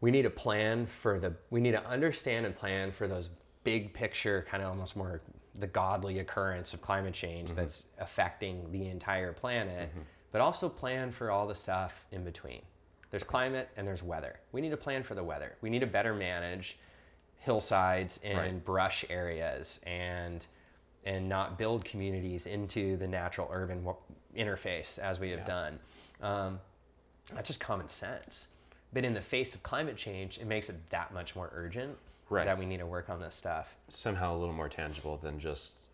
we 0.00 0.10
need 0.10 0.22
to 0.22 0.30
plan 0.30 0.86
for 0.86 1.18
the, 1.18 1.34
we 1.50 1.60
need 1.60 1.72
to 1.72 1.84
understand 1.86 2.46
and 2.46 2.54
plan 2.54 2.92
for 2.92 3.08
those 3.08 3.30
big 3.64 3.92
picture, 3.92 4.44
kind 4.48 4.62
of 4.62 4.68
almost 4.70 4.96
more 4.96 5.20
the 5.54 5.66
godly 5.66 6.20
occurrence 6.20 6.72
of 6.72 6.80
climate 6.80 7.12
change 7.14 7.52
that's 7.52 7.86
affecting 7.98 8.70
the 8.70 8.86
entire 8.88 9.32
planet, 9.32 9.90
but 10.30 10.40
also 10.40 10.68
plan 10.68 11.10
for 11.10 11.30
all 11.30 11.46
the 11.48 11.54
stuff 11.54 12.06
in 12.12 12.22
between. 12.22 12.62
There's 13.10 13.24
climate 13.24 13.68
and 13.76 13.86
there's 13.88 14.02
weather. 14.02 14.38
We 14.52 14.60
need 14.60 14.70
to 14.70 14.76
plan 14.76 15.02
for 15.02 15.14
the 15.16 15.24
weather. 15.24 15.56
We 15.62 15.70
need 15.70 15.80
to 15.80 15.86
better 15.86 16.14
manage 16.14 16.78
hillsides 17.38 18.20
and 18.22 18.38
Right. 18.38 18.64
brush 18.64 19.04
areas 19.10 19.80
and 19.84 20.44
and 21.04 21.28
not 21.28 21.56
build 21.56 21.84
communities 21.86 22.44
into 22.46 22.96
the 22.98 23.06
natural 23.06 23.48
urban 23.50 23.86
interface 24.36 24.98
as 24.98 25.18
we 25.18 25.30
have 25.30 25.40
Yeah. 25.40 25.46
done. 25.46 25.78
Um, 26.20 26.60
that's 27.32 27.46
just 27.46 27.60
common 27.60 27.88
sense. 27.88 28.48
But 28.92 29.04
in 29.04 29.14
the 29.14 29.20
face 29.22 29.54
of 29.54 29.62
climate 29.62 29.96
change, 29.96 30.38
it 30.38 30.46
makes 30.46 30.68
it 30.68 30.76
that 30.90 31.12
much 31.12 31.36
more 31.36 31.50
urgent 31.54 31.96
Right. 32.30 32.44
that 32.44 32.58
we 32.58 32.66
need 32.66 32.78
to 32.80 32.86
work 32.86 33.08
on 33.08 33.20
this 33.20 33.34
stuff. 33.34 33.74
somehow 33.88 34.36
a 34.36 34.38
little 34.38 34.54
more 34.54 34.68
tangible 34.68 35.16
than 35.16 35.40
just 35.40 35.84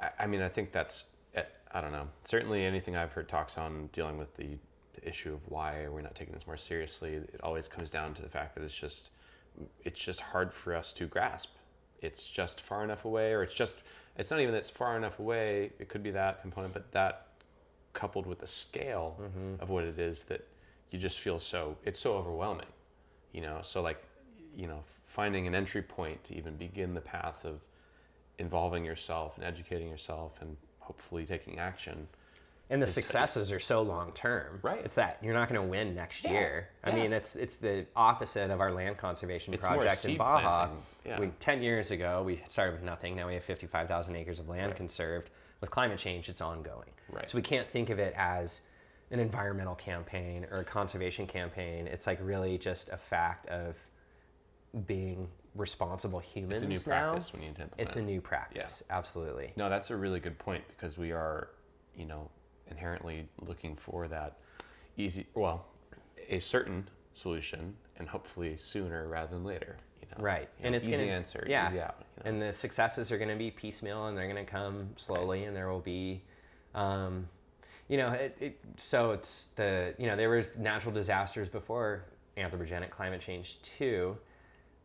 I, 0.00 0.10
I 0.18 0.26
mean 0.26 0.42
i 0.42 0.48
think 0.48 0.72
that's 0.72 1.10
eh, 1.36 1.44
i 1.70 1.80
don't 1.80 1.92
know 1.92 2.08
certainly 2.24 2.64
anything 2.64 2.96
i've 2.96 3.12
heard 3.12 3.28
talks 3.28 3.56
on 3.56 3.88
dealing 3.92 4.18
with 4.18 4.34
the, 4.36 4.58
the 4.94 5.08
issue 5.08 5.32
of 5.34 5.40
why 5.48 5.86
we're 5.88 6.00
not 6.00 6.16
taking 6.16 6.34
this 6.34 6.48
more 6.48 6.56
seriously 6.56 7.12
it 7.14 7.38
always 7.44 7.68
comes 7.68 7.92
down 7.92 8.12
to 8.14 8.22
the 8.22 8.28
fact 8.28 8.56
that 8.56 8.64
it's 8.64 8.76
just 8.76 9.10
it's 9.84 10.00
just 10.04 10.20
hard 10.20 10.52
for 10.52 10.74
us 10.74 10.92
to 10.94 11.06
grasp 11.06 11.50
it's 12.02 12.24
just 12.24 12.60
far 12.60 12.82
enough 12.82 13.04
away 13.04 13.32
or 13.32 13.44
it's 13.44 13.54
just 13.54 13.76
it's 14.16 14.32
not 14.32 14.40
even 14.40 14.50
that 14.50 14.58
it's 14.58 14.70
far 14.70 14.96
enough 14.96 15.20
away 15.20 15.70
it 15.78 15.88
could 15.88 16.02
be 16.02 16.10
that 16.10 16.40
component 16.42 16.72
but 16.74 16.90
that 16.90 17.28
coupled 17.92 18.26
with 18.26 18.40
the 18.40 18.48
scale 18.48 19.16
of 19.60 19.70
what 19.70 19.84
it 19.84 19.96
is 20.00 20.24
that 20.24 20.44
you 20.90 20.98
just 20.98 21.18
feel 21.18 21.38
so 21.38 21.76
it's 21.84 21.98
so 21.98 22.14
overwhelming 22.14 22.66
you 23.32 23.40
know 23.40 23.58
so 23.62 23.82
like 23.82 24.02
you 24.56 24.66
know 24.66 24.82
finding 25.04 25.46
an 25.46 25.54
entry 25.54 25.82
point 25.82 26.22
to 26.24 26.34
even 26.36 26.56
begin 26.56 26.94
the 26.94 27.00
path 27.00 27.44
of 27.44 27.60
involving 28.38 28.84
yourself 28.84 29.36
and 29.36 29.44
educating 29.44 29.88
yourself 29.88 30.38
and 30.40 30.56
hopefully 30.80 31.24
taking 31.26 31.58
action 31.58 32.08
And 32.70 32.80
the 32.82 32.86
successes 32.86 33.50
are 33.50 33.60
so 33.60 33.80
long 33.82 34.12
term. 34.12 34.60
Right. 34.62 34.82
It's 34.84 34.94
that 34.96 35.18
you're 35.22 35.32
not 35.34 35.48
going 35.48 35.60
to 35.60 35.66
win 35.66 35.94
next 35.94 36.22
Yeah, 36.22 36.32
year. 36.32 36.68
I 36.84 36.90
yeah. 36.90 36.96
mean, 36.96 37.12
it's 37.14 37.34
it's 37.34 37.56
the 37.56 37.86
opposite 37.96 38.50
of 38.50 38.60
our 38.60 38.70
land 38.72 38.98
conservation 38.98 39.54
It's 39.54 39.64
more 39.64 39.76
project 39.78 40.04
in 40.04 40.16
Baja. 40.18 40.68
yeah. 41.04 41.18
We, 41.20 41.28
Ten 41.40 41.62
years 41.62 41.90
ago, 41.90 42.22
we 42.22 42.42
started 42.46 42.72
with 42.74 42.82
nothing. 42.82 43.16
Now 43.16 43.26
we 43.26 43.34
have 43.34 43.44
55,000 43.44 44.14
acres 44.16 44.38
of 44.38 44.48
land 44.48 44.76
conserved. 44.76 45.30
With 45.62 45.70
climate 45.70 45.98
change, 45.98 46.28
it's 46.28 46.42
ongoing. 46.42 46.90
Right. 47.10 47.28
So 47.30 47.36
we 47.38 47.42
can't 47.42 47.66
think 47.66 47.88
of 47.90 47.98
it 47.98 48.12
as 48.16 48.60
an 49.10 49.20
environmental 49.20 49.74
campaign 49.74 50.46
or 50.50 50.58
a 50.58 50.64
conservation 50.64 51.26
campaign. 51.26 51.86
It's 51.86 52.06
like 52.06 52.18
really 52.22 52.58
just 52.58 52.90
a 52.90 52.96
fact 52.96 53.46
of 53.48 53.76
being 54.86 55.28
responsible 55.54 56.18
humans. 56.20 56.62
it's 56.62 56.62
a 56.62 56.66
new 56.68 56.92
now. 56.94 57.10
practice 57.12 57.32
we 57.32 57.40
need 57.40 57.56
to 57.56 57.62
implement 57.62 57.88
It's 57.88 57.96
a 57.96 58.02
new 58.02 58.20
practice. 58.20 58.82
Absolutely. 58.90 59.52
no 59.56 59.68
that's 59.68 59.90
a 59.90 59.96
really 59.96 60.20
good 60.20 60.38
point 60.38 60.62
because 60.68 60.96
we 60.98 61.10
are 61.10 61.48
you 61.96 62.04
know 62.04 62.30
inherently 62.70 63.26
looking 63.40 63.74
for 63.74 64.06
that 64.08 64.36
easy 64.96 65.26
well 65.34 65.64
a 66.28 66.38
certain 66.38 66.86
solution 67.14 67.74
and 67.98 68.08
hopefully 68.08 68.56
sooner 68.56 69.08
rather 69.08 69.34
than 69.34 69.42
later 69.42 69.78
you 70.02 70.06
know 70.16 70.22
Right, 70.22 70.48
You 70.60 70.66
and 70.66 70.72
know, 70.72 70.76
it's 70.76 70.86
easy 70.86 70.98
gonna, 70.98 71.10
answer 71.12 71.44
yeah, 71.48 71.68
easy 71.70 71.80
out 71.80 71.96
you 72.18 72.24
know? 72.24 72.30
and 72.30 72.42
the 72.42 72.52
successes 72.52 73.10
are 73.10 73.16
going 73.18 73.30
to 73.30 73.36
be 73.36 73.50
piecemeal, 73.50 74.06
and 74.06 74.16
they're 74.16 74.30
going 74.30 74.44
to 74.44 74.50
come 74.50 74.90
slowly, 74.96 75.44
and 75.44 75.56
there 75.56 75.68
will 75.70 75.80
be, 75.80 76.22
um, 76.74 77.28
you 77.88 77.96
know, 77.96 78.08
it, 78.10 78.36
it, 78.40 78.60
so 78.76 79.12
it's 79.12 79.46
the 79.56 79.94
you 79.98 80.06
know 80.06 80.16
there 80.16 80.28
was 80.30 80.56
natural 80.58 80.92
disasters 80.92 81.48
before 81.48 82.04
anthropogenic 82.36 82.90
climate 82.90 83.20
change 83.20 83.60
too, 83.62 84.16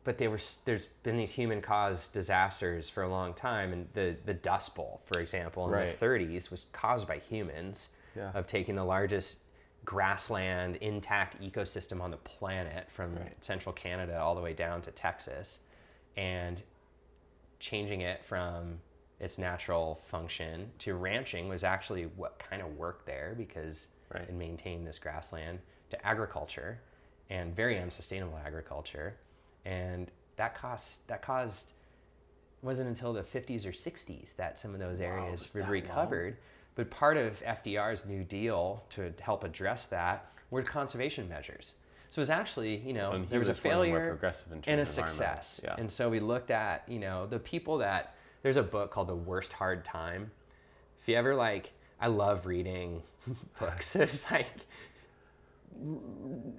but 0.03 0.17
they 0.17 0.27
were 0.27 0.39
there's 0.65 0.87
been 1.03 1.17
these 1.17 1.31
human 1.31 1.61
caused 1.61 2.13
disasters 2.13 2.89
for 2.89 3.03
a 3.03 3.09
long 3.09 3.33
time, 3.33 3.73
and 3.73 3.87
the 3.93 4.15
the 4.25 4.33
Dust 4.33 4.75
Bowl, 4.75 5.01
for 5.05 5.19
example, 5.19 5.65
in 5.65 5.71
Right. 5.71 5.99
the 5.99 6.05
30s 6.05 6.49
was 6.49 6.65
caused 6.71 7.07
by 7.07 7.19
humans 7.19 7.89
Yeah. 8.15 8.31
of 8.33 8.47
taking 8.47 8.75
the 8.75 8.85
largest 8.85 9.39
grassland 9.85 10.77
intact 10.77 11.41
ecosystem 11.41 11.99
on 12.01 12.09
the 12.09 12.17
planet 12.17 12.89
from 12.89 13.15
Right. 13.15 13.43
central 13.43 13.73
Canada 13.73 14.17
all 14.21 14.33
the 14.33 14.41
way 14.41 14.53
down 14.53 14.81
to 14.83 14.91
Texas 14.91 15.59
and 16.15 16.63
changing 17.59 17.99
it 18.01 18.23
from 18.23 18.79
its 19.23 19.37
natural 19.37 19.95
function 20.09 20.69
to 20.79 20.95
ranching 20.95 21.47
was 21.47 21.63
actually 21.63 22.03
what 22.17 22.37
kind 22.39 22.61
of 22.61 22.77
worked 22.77 23.05
there 23.05 23.33
because 23.37 23.87
Right. 24.13 24.29
it 24.29 24.33
maintained 24.35 24.85
this 24.85 24.99
grassland 24.99 25.57
to 25.89 26.05
agriculture 26.05 26.79
and 27.31 27.55
very 27.55 27.79
unsustainable 27.79 28.37
agriculture 28.45 29.15
and 29.65 30.11
that 30.35 30.53
cost 30.53 31.07
that 31.07 31.21
caused 31.23 31.71
wasn't 32.61 32.87
until 32.87 33.11
the 33.13 33.23
50s 33.23 33.65
or 33.65 33.71
60s 33.71 34.35
that 34.35 34.59
some 34.59 34.73
of 34.73 34.79
those 34.79 34.99
areas 34.99 35.41
was 35.41 35.53
were 35.53 35.61
that 35.61 35.65
long? 35.65 35.71
recovered 35.71 36.37
but 36.75 36.89
part 36.91 37.17
of 37.17 37.41
FDR's 37.41 38.05
New 38.05 38.23
Deal 38.23 38.83
to 38.91 39.13
help 39.19 39.43
address 39.43 39.85
that 39.87 40.31
were 40.51 40.63
conservation 40.63 41.29
measures. 41.29 41.75
So 42.09 42.19
it 42.19 42.23
was 42.23 42.29
actually, 42.29 42.77
you 42.77 42.93
know, 42.93 43.25
there 43.29 43.39
was, 43.39 43.47
a 43.47 43.51
was 43.51 43.63
more 43.63 43.71
failure 43.71 44.19
and 44.67 44.81
a 44.81 44.85
success. 44.85 45.61
Yeah. 45.63 45.75
And 45.77 45.91
so 45.91 46.09
we 46.09 46.19
looked 46.19 46.51
at, 46.51 46.83
you 46.87 46.99
know, 46.99 47.25
the 47.25 47.39
people 47.39 47.79
that 47.79 48.12
there's 48.43 48.57
a 48.57 48.63
book 48.63 48.91
called 48.91 49.07
The 49.07 49.15
Worst 49.15 49.53
Hard 49.53 49.83
Time. 49.83 50.29
If 51.01 51.07
you 51.07 51.15
ever 51.15 51.33
like 51.33 51.71
I 51.99 52.07
love 52.07 52.45
reading 52.45 53.01
books 53.59 53.95
of 53.95 54.23
like 54.29 54.47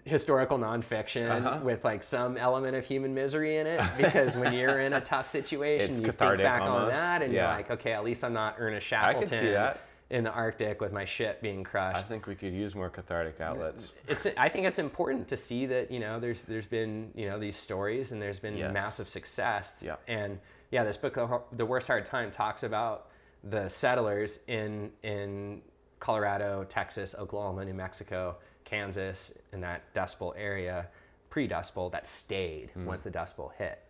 historical 0.05 0.59
nonfiction 0.59 1.31
Uh-huh. 1.31 1.61
with 1.63 1.85
like 1.85 2.03
some 2.03 2.37
element 2.37 2.75
of 2.75 2.85
human 2.85 3.15
misery 3.15 3.59
in 3.59 3.67
it 3.67 3.81
because 3.97 4.37
when 4.37 4.53
you're 4.55 4.81
in 4.81 4.93
a 4.95 5.01
tough 5.01 5.31
situation 5.31 5.93
It's 5.93 6.01
you 6.01 6.11
think 6.11 6.39
back 6.39 6.63
on 6.63 6.89
that 6.91 7.23
and 7.23 7.33
you're 7.33 7.45
like 7.45 7.71
okay 7.71 7.93
at 7.93 8.03
least 8.03 8.25
i'm 8.25 8.33
not 8.33 8.57
Ernest 8.59 8.93
I 8.93 9.15
could 9.15 9.29
see 9.29 9.37
Shackleton 9.37 9.79
in 10.11 10.25
the 10.25 10.33
arctic 10.33 10.81
with 10.81 10.93
my 10.93 11.05
ship 11.05 11.41
being 11.41 11.63
crushed 11.63 11.99
i 11.99 12.03
think 12.03 12.27
we 12.27 12.35
could 12.35 12.53
use 12.53 12.75
more 12.75 12.91
cathartic 12.91 13.41
outlets 13.41 13.93
it's 14.09 14.27
i 14.37 14.49
think 14.49 14.67
it's 14.67 14.81
important 14.81 15.29
to 15.29 15.37
see 15.37 15.65
that 15.67 15.93
you 15.93 16.01
know 16.01 16.19
there's 16.19 16.43
there's 16.43 16.67
been 16.67 17.11
you 17.15 17.29
know 17.29 17.39
these 17.39 17.57
stories 17.57 18.11
and 18.11 18.21
there's 18.21 18.41
been 18.41 18.57
Yes. 18.57 18.73
massive 18.75 19.09
success 19.09 19.77
Yeah. 19.81 19.95
and 20.09 20.41
yeah 20.75 20.85
this 20.85 20.97
book 20.97 21.15
The 21.53 21.67
worst 21.67 21.87
hard 21.87 22.05
time 22.05 22.31
talks 22.31 22.63
about 22.63 23.09
the 23.43 23.69
settlers 23.69 24.41
in 24.49 24.91
in 25.03 25.63
colorado 26.01 26.65
texas 26.69 27.15
oklahoma 27.19 27.65
new 27.65 27.75
mexico 27.75 28.37
kansas 28.65 29.39
in 29.53 29.61
that 29.61 29.93
dust 29.95 30.19
bowl 30.19 30.35
area 30.37 30.89
pre-dust 31.31 31.75
bowl 31.75 31.91
that 31.91 32.07
stayed 32.07 32.71
hmm. 32.71 32.87
once 32.87 33.03
the 33.05 33.11
dust 33.11 33.37
bowl 33.37 33.53
hit 33.57 33.81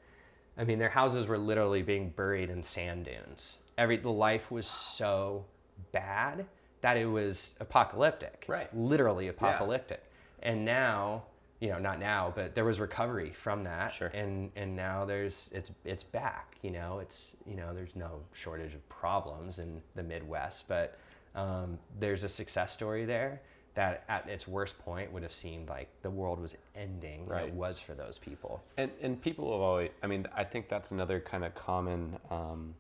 I 0.57 0.65
mean, 0.65 0.79
their 0.79 0.91
houses 0.91 1.27
were 1.27 1.39
literally 1.39 1.83
being 1.83 2.11
buried 2.11 2.51
in 2.51 2.63
sand 2.63 3.07
dunes. 3.07 3.59
Every 3.77 3.97
the 3.97 4.11
life 4.11 4.51
was 4.51 4.67
so 4.67 5.45
bad 5.93 6.47
that 6.81 6.97
it 6.97 7.07
was 7.07 7.57
apocalyptic. 7.61 8.45
Right. 8.47 8.75
Literally 8.77 9.29
apocalyptic. 9.29 10.03
And 10.43 10.65
now, 10.65 11.25
you 11.65 11.71
know, 11.71 11.79
not 11.79 11.99
now, 11.99 12.31
but 12.37 12.55
there 12.55 12.67
was 12.67 12.79
recovery 12.79 13.31
from 13.31 13.65
that. 13.65 13.95
Sure. 13.95 14.09
And 14.09 14.51
and 14.55 14.77
now 14.77 15.07
there's 15.07 15.49
it's 15.55 15.73
it's 15.87 16.03
back. 16.03 16.57
You 16.61 16.71
know, 16.71 16.99
it's 16.99 17.37
you 17.47 17.57
know 17.57 17.73
there's 17.73 17.97
no 17.97 18.21
shortage 18.35 18.75
of 18.75 18.87
problems 18.91 19.59
in 19.59 19.81
the 19.95 20.03
Midwest, 20.03 20.69
but 20.69 20.99
um, 21.35 21.79
there's 21.99 22.23
a 22.23 22.29
success 22.29 22.71
story 22.75 23.07
there 23.07 23.41
that 23.77 24.05
at 24.11 24.29
its 24.29 24.47
worst 24.47 24.79
point 24.79 25.11
would 25.11 25.23
have 25.23 25.33
seemed 25.33 25.71
like 25.71 25.89
the 26.03 26.11
world 26.11 26.39
was 26.39 26.55
ending. 26.77 27.27
Right. 27.27 27.49
It 27.49 27.55
was 27.55 27.81
for 27.81 27.95
those 27.95 28.19
people. 28.19 28.63
And 28.77 28.91
and 29.01 29.21
people 29.23 29.51
have 29.53 29.63
always. 29.63 29.91
I 30.03 30.07
mean, 30.07 30.27
I 30.37 30.45
think 30.45 30.69
that's 30.69 30.91
another 30.91 31.19
kind 31.19 31.47
of 31.47 31.55
common, 31.55 32.19
um, 32.31 32.75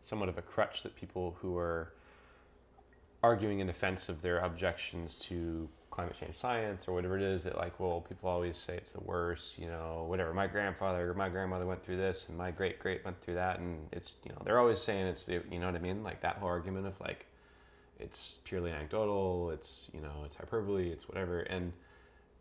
somewhat 0.00 0.30
of 0.30 0.38
a 0.38 0.42
crutch 0.42 0.84
that 0.84 0.96
people 0.96 1.36
who 1.42 1.58
are 1.58 1.92
arguing 3.22 3.58
in 3.58 3.66
defense 3.66 4.08
of 4.08 4.22
their 4.22 4.38
objections 4.38 5.16
to 5.16 5.68
climate 5.96 6.14
change 6.20 6.34
science 6.34 6.86
or 6.86 6.92
whatever 6.92 7.16
it 7.16 7.22
is 7.22 7.44
that 7.44 7.56
like 7.56 7.80
well 7.80 8.02
people 8.06 8.28
always 8.28 8.54
say 8.54 8.76
it's 8.76 8.92
the 8.92 9.00
worst 9.00 9.58
you 9.58 9.66
know 9.66 10.04
whatever. 10.06 10.34
My 10.34 10.46
grandfather 10.46 11.10
or 11.10 11.14
my 11.14 11.30
grandmother 11.30 11.64
went 11.64 11.82
through 11.82 11.96
this 11.96 12.28
and 12.28 12.36
my 12.36 12.50
great 12.50 12.78
great 12.78 13.02
went 13.02 13.18
through 13.22 13.36
that. 13.36 13.58
And 13.58 13.88
it's 13.92 14.16
you 14.22 14.30
know 14.30 14.42
they're 14.44 14.58
always 14.58 14.80
saying 14.80 15.06
it's 15.06 15.24
the 15.24 15.42
you 15.50 15.58
know 15.58 15.66
what 15.66 15.74
i 15.74 15.78
mean? 15.78 16.04
Like 16.04 16.20
that 16.20 16.36
whole 16.36 16.48
argument 16.50 16.86
of 16.86 17.00
like 17.00 17.24
it's 17.98 18.40
purely 18.44 18.70
anecdotal 18.70 19.50
it's 19.50 19.90
you 19.94 20.02
know 20.02 20.22
it's 20.26 20.36
hyperbole 20.36 20.90
it's 20.90 21.08
whatever. 21.08 21.40
And 21.40 21.72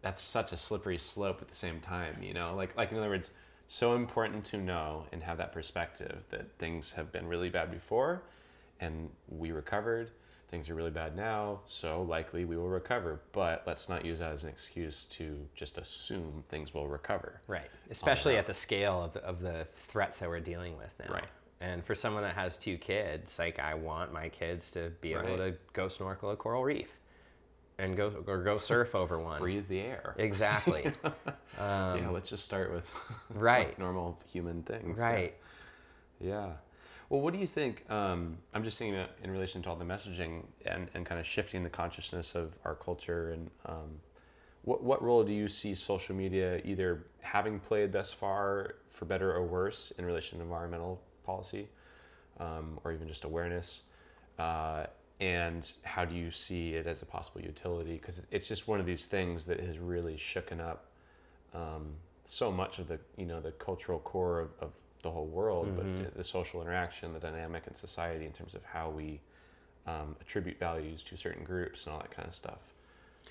that's 0.01 0.21
such 0.21 0.51
a 0.51 0.57
slippery 0.57 0.97
slope 0.97 1.41
at 1.41 1.47
the 1.47 1.55
same 1.55 1.79
time 1.79 2.17
you 2.21 2.33
know? 2.33 2.55
Like 2.55 2.75
like 2.75 2.91
in 2.91 2.97
other 2.97 3.09
words 3.09 3.31
so 3.69 3.95
important 3.95 4.43
to 4.45 4.57
know 4.57 5.05
and 5.13 5.23
have 5.23 5.37
that 5.37 5.53
perspective 5.53 6.23
that 6.29 6.51
things 6.59 6.91
have 6.91 7.13
been 7.13 7.25
really 7.25 7.49
bad 7.49 7.71
before 7.71 8.21
and 8.81 9.09
we 9.29 9.51
recovered. 9.51 10.11
Things 10.55 10.69
are 10.69 10.73
really 10.73 10.89
bad 10.89 11.17
now, 11.17 11.59
so 11.65 12.03
likely 12.03 12.45
we 12.45 12.55
will 12.55 12.69
recover. 12.69 13.19
But 13.33 13.63
let's 13.67 13.89
not 13.89 14.05
use 14.05 14.19
that 14.19 14.31
as 14.31 14.45
an 14.45 14.49
excuse 14.49 15.03
to 15.11 15.37
just 15.53 15.77
assume 15.77 16.45
things 16.47 16.73
will 16.73 16.87
recover. 16.87 17.41
Right. 17.45 17.69
Especially 17.91 18.37
at 18.37 18.47
the 18.47 18.53
scale 18.53 19.03
of 19.03 19.11
the, 19.11 19.21
of 19.25 19.41
the 19.41 19.67
threats 19.75 20.19
that 20.19 20.29
we're 20.29 20.39
dealing 20.39 20.77
with 20.77 20.91
now. 20.97 21.13
Right. 21.13 21.27
And 21.59 21.83
for 21.83 21.93
someone 21.93 22.23
that 22.23 22.35
has 22.35 22.57
two 22.57 22.77
kids, 22.77 23.37
like 23.37 23.59
I 23.59 23.73
want 23.73 24.13
my 24.13 24.29
kids 24.29 24.71
to 24.71 24.93
be 25.01 25.11
able 25.11 25.35
to 25.35 25.55
go 25.73 25.89
snorkel 25.89 26.29
a 26.31 26.37
coral 26.37 26.63
reef 26.63 26.87
and 27.77 27.97
go 27.97 28.13
or 28.25 28.41
go 28.41 28.57
surf 28.57 28.95
over 28.95 29.19
one. 29.19 29.41
Breathe 29.41 29.67
the 29.67 29.81
air. 29.81 30.15
Exactly. 30.17 30.89
yeah, 31.59 32.07
let's 32.13 32.29
just 32.29 32.45
start 32.45 32.71
with 32.71 32.89
Um, 33.29 33.39
Right. 33.41 33.77
normal 33.77 34.17
human 34.31 34.63
things. 34.63 34.97
right. 34.97 35.35
Yeah. 36.21 36.53
Well, 37.09 37.21
what 37.21 37.33
do 37.33 37.39
you 37.39 37.47
think? 37.47 37.89
Um, 37.89 38.39
I'm 38.53 38.63
just 38.63 38.79
thinking 38.79 38.99
in 39.23 39.31
relation 39.31 39.61
to 39.63 39.69
all 39.69 39.75
the 39.75 39.85
messaging 39.85 40.43
and, 40.65 40.89
and 40.93 41.05
kind 41.05 41.19
of 41.19 41.25
shifting 41.25 41.63
the 41.63 41.69
consciousness 41.69 42.33
of 42.33 42.57
our 42.65 42.73
culture. 42.73 43.31
And 43.31 43.51
um, 43.65 43.99
what, 44.63 44.83
what 44.83 45.03
role 45.03 45.23
do 45.23 45.31
you 45.31 45.47
see 45.47 45.75
social 45.75 46.15
media 46.15 46.61
either 46.65 47.05
having 47.21 47.59
played 47.59 47.91
thus 47.91 48.11
far, 48.11 48.75
for 48.89 49.05
better 49.05 49.31
or 49.31 49.43
worse, 49.43 49.93
in 49.99 50.05
relation 50.05 50.39
to 50.39 50.43
environmental 50.43 50.99
policy 51.23 51.67
um, 52.39 52.79
or 52.83 52.91
even 52.91 53.07
just 53.07 53.23
awareness? 53.23 53.81
Uh, 54.39 54.85
and 55.19 55.71
how 55.83 56.05
do 56.05 56.15
you 56.15 56.31
see 56.31 56.73
it 56.73 56.87
as 56.87 57.03
a 57.03 57.05
possible 57.05 57.41
utility? 57.41 57.93
Because 57.93 58.23
it's 58.31 58.47
just 58.47 58.67
one 58.67 58.79
of 58.79 58.85
these 58.87 59.05
things 59.05 59.45
that 59.45 59.59
has 59.59 59.77
really 59.77 60.15
shooken 60.15 60.59
up 60.59 60.87
um, 61.53 61.93
so 62.25 62.51
much 62.51 62.79
of 62.79 62.87
the 62.87 62.99
you 63.15 63.25
know 63.25 63.39
the 63.39 63.51
cultural 63.51 63.99
core 63.99 64.39
of, 64.39 64.49
of 64.59 64.71
the 65.05 65.11
whole 65.11 65.27
world, 65.27 65.67
but 65.75 66.15
the, 66.17 66.23
social 66.23 66.61
interaction, 66.61 67.13
the 67.13 67.19
dynamic 67.19 67.63
in 67.67 67.75
society 67.75 68.25
in 68.25 68.31
terms 68.31 68.55
of 68.55 68.63
how 68.65 68.89
we 68.89 69.21
um, 69.85 70.15
attribute 70.19 70.59
values 70.59 71.03
to 71.03 71.15
certain 71.15 71.43
groups 71.43 71.85
and 71.85 71.93
all 71.93 72.01
that 72.01 72.11
kind 72.11 72.27
of 72.27 72.33
stuff. 72.33 72.57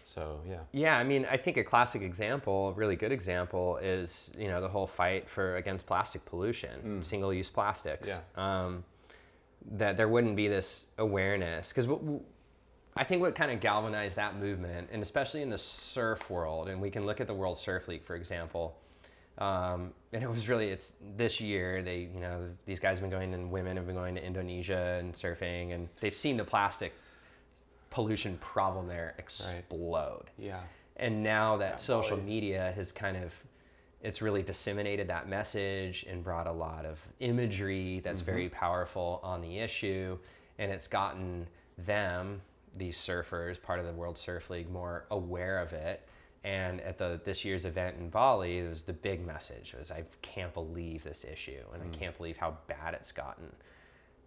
So 0.04 0.40
yeah, 0.48 0.58
Yeah, 0.72 0.96
I 0.96 1.02
mean, 1.02 1.26
I 1.28 1.36
think 1.36 1.56
a 1.56 1.64
classic 1.64 2.02
example, 2.02 2.68
a 2.68 2.72
really 2.72 2.94
good 2.94 3.10
example, 3.10 3.78
is 3.78 4.30
you 4.38 4.48
know 4.48 4.60
the 4.60 4.68
whole 4.68 4.86
fight 4.86 5.28
for 5.28 5.56
against 5.56 5.86
plastic 5.86 6.24
pollution, 6.26 7.02
single-use 7.02 7.50
plastics. 7.50 8.08
Yeah. 8.08 8.20
Um, 8.36 8.84
that 9.72 9.96
there 9.96 10.08
wouldn't 10.08 10.36
be 10.36 10.46
this 10.46 10.86
awareness 10.98 11.72
because 11.72 11.88
I 12.96 13.04
think 13.04 13.22
what 13.22 13.34
kind 13.34 13.50
of 13.50 13.60
galvanized 13.60 14.16
that 14.16 14.36
movement, 14.36 14.90
and 14.92 15.02
especially 15.02 15.42
in 15.42 15.50
the 15.50 15.58
surf 15.58 16.30
world, 16.30 16.68
and 16.68 16.80
we 16.80 16.90
can 16.90 17.06
look 17.06 17.20
at 17.20 17.26
the 17.26 17.34
World 17.34 17.58
Surf 17.58 17.88
League, 17.88 18.04
for 18.04 18.14
example. 18.14 18.76
Um, 19.38 19.92
and 20.12 20.22
it 20.22 20.30
was 20.30 20.48
really 20.48 20.68
it's 20.68 20.92
this 21.16 21.40
year 21.40 21.82
they 21.82 22.08
you 22.14 22.20
know 22.20 22.50
these 22.66 22.78
guys 22.78 22.98
have 22.98 23.00
been 23.00 23.10
going 23.10 23.34
and 23.34 23.50
women 23.50 23.76
have 23.76 23.86
been 23.86 23.96
going 23.96 24.14
to 24.14 24.24
Indonesia 24.24 24.96
and 25.00 25.12
surfing 25.12 25.74
and 25.74 25.88
they've 26.00 26.14
seen 26.14 26.36
the 26.36 26.44
plastic 26.44 26.92
pollution 27.90 28.38
problem 28.38 28.86
there 28.86 29.14
explode. 29.18 30.26
Yeah, 30.38 30.60
and 30.96 31.22
now 31.22 31.56
that 31.56 31.72
Yeah, 31.72 31.76
social 31.76 32.16
Bali. 32.16 32.28
media 32.28 32.72
has 32.76 32.92
kind 32.92 33.16
of 33.16 33.32
it's 34.04 34.20
really 34.20 34.42
disseminated 34.42 35.08
that 35.08 35.28
message 35.28 36.04
and 36.08 36.22
brought 36.22 36.46
a 36.46 36.52
lot 36.52 36.84
of 36.84 37.00
imagery 37.20 38.00
that's 38.04 38.20
very 38.20 38.50
powerful 38.50 39.18
on 39.24 39.40
the 39.40 39.58
issue. 39.58 40.18
And 40.58 40.70
it's 40.70 40.86
gotten 40.86 41.46
them 41.78 42.42
these 42.76 42.98
surfers 42.98 43.60
part 43.60 43.80
of 43.80 43.86
the 43.86 43.92
world 43.92 44.18
surf 44.18 44.50
league 44.50 44.70
more 44.70 45.06
aware 45.10 45.58
of 45.58 45.72
it 45.72 46.06
and 46.44 46.80
at 46.82 46.98
the 46.98 47.20
this 47.24 47.44
year's 47.44 47.64
event 47.64 47.96
in 47.98 48.08
bali 48.08 48.58
it 48.58 48.68
was 48.68 48.82
the 48.82 48.92
big 48.92 49.26
message 49.26 49.74
was 49.76 49.90
i 49.90 50.04
can't 50.22 50.54
believe 50.54 51.02
this 51.02 51.24
issue 51.24 51.62
and 51.72 51.82
i 51.82 51.86
mm. 51.86 51.92
can't 51.92 52.16
believe 52.16 52.36
how 52.36 52.56
bad 52.68 52.94
it's 52.94 53.12
gotten 53.12 53.50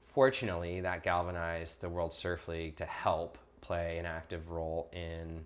fortunately 0.06 0.82
that 0.82 1.04
galvanized 1.04 1.80
the 1.80 1.90
world 1.90 2.12
surf 2.12 2.48
league 2.48 2.76
to 2.76 2.86
help 2.86 3.38
play 3.62 3.98
an 3.98 4.06
active 4.06 4.50
role 4.50 4.90
in 4.94 5.44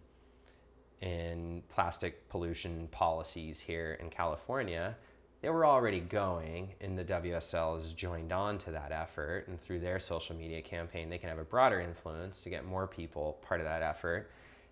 in 1.01 1.63
plastic 1.73 2.29
pollution 2.29 2.87
policies 2.91 3.59
here 3.59 3.97
in 3.99 4.09
California. 4.09 4.95
They 5.41 5.49
were 5.49 5.65
already 5.65 5.99
going, 5.99 6.73
and 6.79 6.95
the 6.95 7.03
WSL 7.03 7.79
has 7.79 7.91
joined 7.93 8.31
on 8.31 8.59
to 8.59 8.71
that 8.71 8.91
effort. 8.91 9.47
And 9.47 9.59
through 9.59 9.79
their 9.79 9.99
social 9.99 10.35
media 10.35 10.61
campaign, 10.61 11.09
they 11.09 11.17
can 11.17 11.29
have 11.29 11.39
a 11.39 11.43
broader 11.43 11.81
influence 11.81 12.41
to 12.41 12.51
get 12.51 12.65
more 12.65 12.85
people 12.85 13.39
part 13.41 13.59
of 13.59 13.65
that 13.65 13.81
effort, 13.81 14.29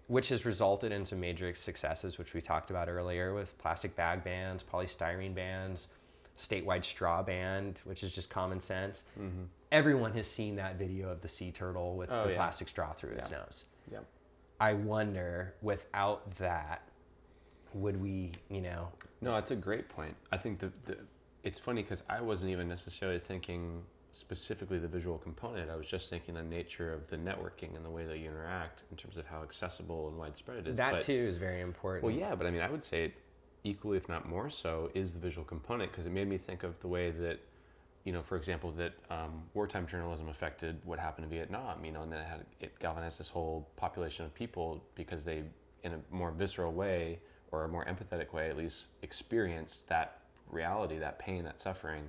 which 0.10 0.30
has 0.30 0.44
resulted 0.44 0.92
in 0.92 1.06
some 1.06 1.20
major 1.20 1.54
successes, 1.54 2.18
which 2.18 2.34
we 2.34 2.42
talked 2.42 2.72
about 2.72 2.90
earlier 2.90 3.32
with 3.36 3.56
plastic 3.60 3.96
bag 3.96 4.24
bans, 4.24 4.64
polystyrene 4.64 5.36
bans, 5.36 5.88
statewide 6.36 6.84
straw 6.84 7.22
ban, 7.22 7.76
which 7.84 8.04
is 8.04 8.12
just 8.12 8.28
common 8.28 8.60
sense. 8.60 9.04
Mm-hmm. 9.20 9.44
Everyone 9.72 10.12
has 10.14 10.28
seen 10.28 10.56
that 10.56 10.78
video 10.80 11.10
of 11.12 11.22
the 11.22 11.28
sea 11.28 11.52
turtle 11.52 11.96
with 11.96 12.10
Oh, 12.12 12.24
the 12.24 12.32
yeah. 12.32 12.38
plastic 12.38 12.70
straw 12.70 12.92
through 12.92 13.12
its 13.12 13.30
Yeah. 13.30 13.38
nose. 13.38 13.66
Yep. 13.92 14.06
I 14.60 14.74
wonder 14.74 15.54
without 15.62 16.36
that, 16.38 16.82
would 17.76 18.02
we, 18.02 18.32
you 18.50 18.62
know, 18.62 18.88
No, 19.22 19.34
that's 19.34 19.52
a 19.52 19.56
great 19.56 19.90
point. 19.90 20.16
I 20.32 20.38
think 20.38 20.58
that 20.60 20.86
the, 20.88 20.98
it's 21.44 21.60
funny 21.60 21.84
because 21.84 22.02
I 22.10 22.22
wasn't 22.22 22.52
even 22.52 22.68
necessarily 22.68 23.20
thinking 23.20 23.84
specifically 24.12 24.80
the 24.80 24.88
visual 24.88 25.18
component. 25.18 25.70
I 25.70 25.76
was 25.76 25.86
just 25.86 26.10
thinking 26.10 26.36
the 26.36 26.44
nature 26.44 26.94
of 26.94 27.08
the 27.10 27.18
networking 27.18 27.76
and 27.76 27.86
the 27.86 27.90
way 27.90 28.06
that 28.06 28.18
you 28.18 28.26
interact 28.30 28.84
in 28.92 28.98
terms 28.98 29.18
of 29.18 29.28
how 29.28 29.44
accessible 29.44 30.08
and 30.08 30.18
widespread 30.18 30.60
it 30.60 30.68
is. 30.68 30.78
that 30.78 30.92
But- 30.92 31.02
too 31.02 31.14
is 31.14 31.38
very 31.38 31.62
important. 31.62 32.04
Well, 32.04 32.14
yeah, 32.14 32.36
but 32.36 32.48
I 32.48 32.52
mean, 32.52 32.62
I 32.62 32.70
would 32.70 32.84
say 32.84 33.14
equally, 33.64 33.98
if 33.98 34.10
not 34.10 34.28
more 34.28 34.50
so, 34.50 34.90
is 34.94 35.14
the 35.14 35.20
visual 35.20 35.46
component 35.46 35.92
because 35.92 36.06
it 36.06 36.12
made 36.12 36.28
me 36.28 36.38
think 36.38 36.64
of 36.64 36.80
the 36.80 36.88
way 36.88 37.12
that, 37.12 37.40
you 38.04 38.14
know, 38.14 38.24
for 38.24 38.36
example, 38.38 38.72
that 38.72 38.94
um, 39.12 39.44
wartime 39.54 39.86
journalism 39.86 40.28
affected 40.30 40.80
what 40.86 40.98
happened 40.98 41.26
in 41.26 41.30
Vietnam. 41.30 41.84
You 41.86 41.92
know, 41.92 42.02
and 42.02 42.12
then 42.12 42.20
it 42.20 42.28
had 42.28 42.46
it 42.60 42.80
galvanized 42.80 43.20
this 43.20 43.30
whole 43.30 43.68
population 43.76 44.26
of 44.26 44.34
people 44.34 44.84
because 44.96 45.24
they, 45.26 45.44
in 45.84 45.94
a 45.94 46.00
more 46.10 46.32
visceral 46.32 46.72
way 46.72 47.20
or 47.52 47.64
a 47.64 47.68
more 47.68 47.86
empathetic 47.86 48.32
way, 48.34 48.50
at 48.50 48.58
least, 48.58 48.88
experienced 49.02 49.88
that 49.90 50.20
reality, 50.50 50.98
that 50.98 51.20
pain, 51.20 51.44
that 51.44 51.60
suffering, 51.62 52.04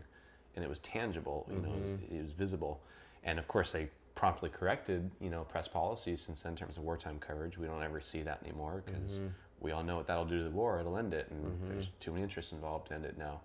and 0.55 0.65
it 0.65 0.69
was 0.69 0.81
tangible. 0.81 1.47
You 1.51 1.61
know, 1.61 1.75
it 1.75 1.81
was, 1.81 1.91
mm-hmm. 1.91 2.17
it 2.17 2.23
was 2.23 2.33
visible, 2.33 2.81
and 3.25 3.39
of 3.39 3.49
course 3.49 3.73
they 3.73 3.89
promptly 4.15 4.51
corrected, 4.51 5.11
you 5.21 5.31
know, 5.31 5.45
press 5.45 5.69
policies 5.69 6.21
since 6.21 6.43
then 6.43 6.53
in 6.53 6.57
terms 6.57 6.77
of 6.77 6.83
wartime 6.83 7.19
coverage. 7.19 7.57
We 7.57 7.67
don't 7.67 7.83
ever 7.83 8.01
see 8.01 8.23
that 8.23 8.41
anymore 8.45 8.83
because 8.85 9.17
mm-hmm. 9.17 9.29
we 9.61 9.73
all 9.73 9.83
know 9.83 9.97
what 9.97 10.07
that'll 10.07 10.27
do 10.27 10.39
to 10.39 10.45
the 10.45 10.51
war. 10.51 10.81
It'll 10.81 10.99
end 10.99 11.15
it, 11.15 11.29
and 11.31 11.45
mm-hmm. 11.45 11.69
there's 11.69 11.93
too 12.01 12.11
many 12.11 12.23
interests 12.23 12.53
involved 12.53 12.89
to 12.89 12.95
end 12.95 13.05
it 13.05 13.17
now. 13.17 13.41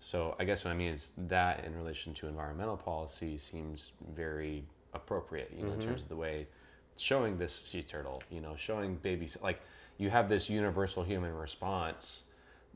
So 0.00 0.34
I 0.38 0.44
guess 0.44 0.64
what 0.64 0.72
I 0.72 0.74
mean 0.74 0.92
is 0.92 1.12
that 1.16 1.64
in 1.64 1.76
relation 1.76 2.12
to 2.14 2.26
environmental 2.26 2.76
policy 2.76 3.38
seems 3.38 3.92
very 4.14 4.64
appropriate, 4.92 5.52
you 5.56 5.64
know, 5.64 5.72
in 5.72 5.80
terms 5.80 6.02
of 6.02 6.08
the 6.08 6.16
way 6.16 6.48
showing 6.96 7.38
this 7.38 7.54
sea 7.54 7.82
turtle, 7.82 8.22
you 8.30 8.40
know, 8.40 8.54
showing 8.56 8.96
babies 8.96 9.38
like 9.42 9.60
you 9.98 10.10
have 10.10 10.28
this 10.28 10.50
universal 10.50 11.04
human 11.04 11.32
response 11.34 12.24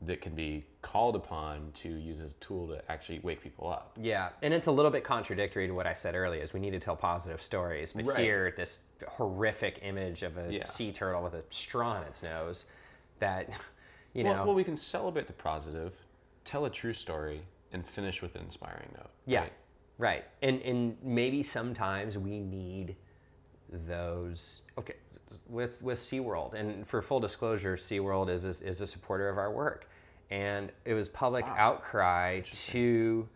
that 0.05 0.21
can 0.21 0.35
be 0.35 0.63
called 0.81 1.15
upon 1.15 1.71
to 1.73 1.89
use 1.89 2.19
as 2.19 2.31
a 2.31 2.35
tool 2.35 2.67
to 2.67 2.91
actually 2.91 3.19
wake 3.19 3.41
people 3.41 3.67
up. 3.69 3.97
yeah, 3.99 4.29
and 4.43 4.53
it's 4.53 4.67
a 4.67 4.71
little 4.71 4.91
bit 4.91 5.03
contradictory 5.03 5.67
to 5.67 5.73
what 5.73 5.87
I 5.87 5.93
said 5.95 6.13
earlier. 6.15 6.41
Is 6.43 6.53
we 6.53 6.59
need 6.59 6.71
to 6.71 6.79
tell 6.79 6.95
positive 6.95 7.41
stories, 7.41 7.93
but 7.93 8.05
Right. 8.05 8.19
here 8.19 8.53
this 8.55 8.83
horrific 9.07 9.79
image 9.81 10.21
of 10.23 10.37
a 10.37 10.53
Yeah. 10.53 10.65
sea 10.65 10.91
turtle 10.91 11.23
with 11.23 11.33
a 11.33 11.43
straw 11.49 11.99
in 12.01 12.03
its 12.07 12.21
nose, 12.21 12.65
that 13.19 13.49
you 14.13 14.23
well, 14.23 14.35
know, 14.35 14.45
well, 14.45 14.55
we 14.55 14.63
can 14.63 14.77
celebrate 14.77 15.27
the 15.27 15.33
positive, 15.33 15.93
tell 16.45 16.65
a 16.65 16.69
true 16.69 16.93
story, 16.93 17.41
and 17.73 17.85
finish 17.85 18.21
with 18.21 18.35
an 18.35 18.41
inspiring 18.43 18.89
note. 18.95 19.09
Yeah, 19.25 19.41
right? 19.41 19.53
right. 19.97 20.25
And 20.43 20.61
and 20.61 20.97
maybe 21.01 21.41
sometimes 21.41 22.17
we 22.17 22.39
need 22.39 22.95
those. 23.71 24.61
Okay, 24.77 24.95
with 25.47 25.81
with 25.81 25.97
SeaWorld, 25.99 26.53
and 26.53 26.87
for 26.87 27.01
full 27.01 27.19
disclosure, 27.19 27.75
SeaWorld 27.75 28.29
is 28.29 28.45
a, 28.45 28.49
is 28.65 28.81
a 28.81 28.87
supporter 28.87 29.29
of 29.29 29.37
our 29.37 29.51
work, 29.51 29.89
and 30.29 30.71
it 30.85 30.93
was 30.93 31.07
public 31.09 31.45
outcry 31.45 32.41
to 32.51 33.27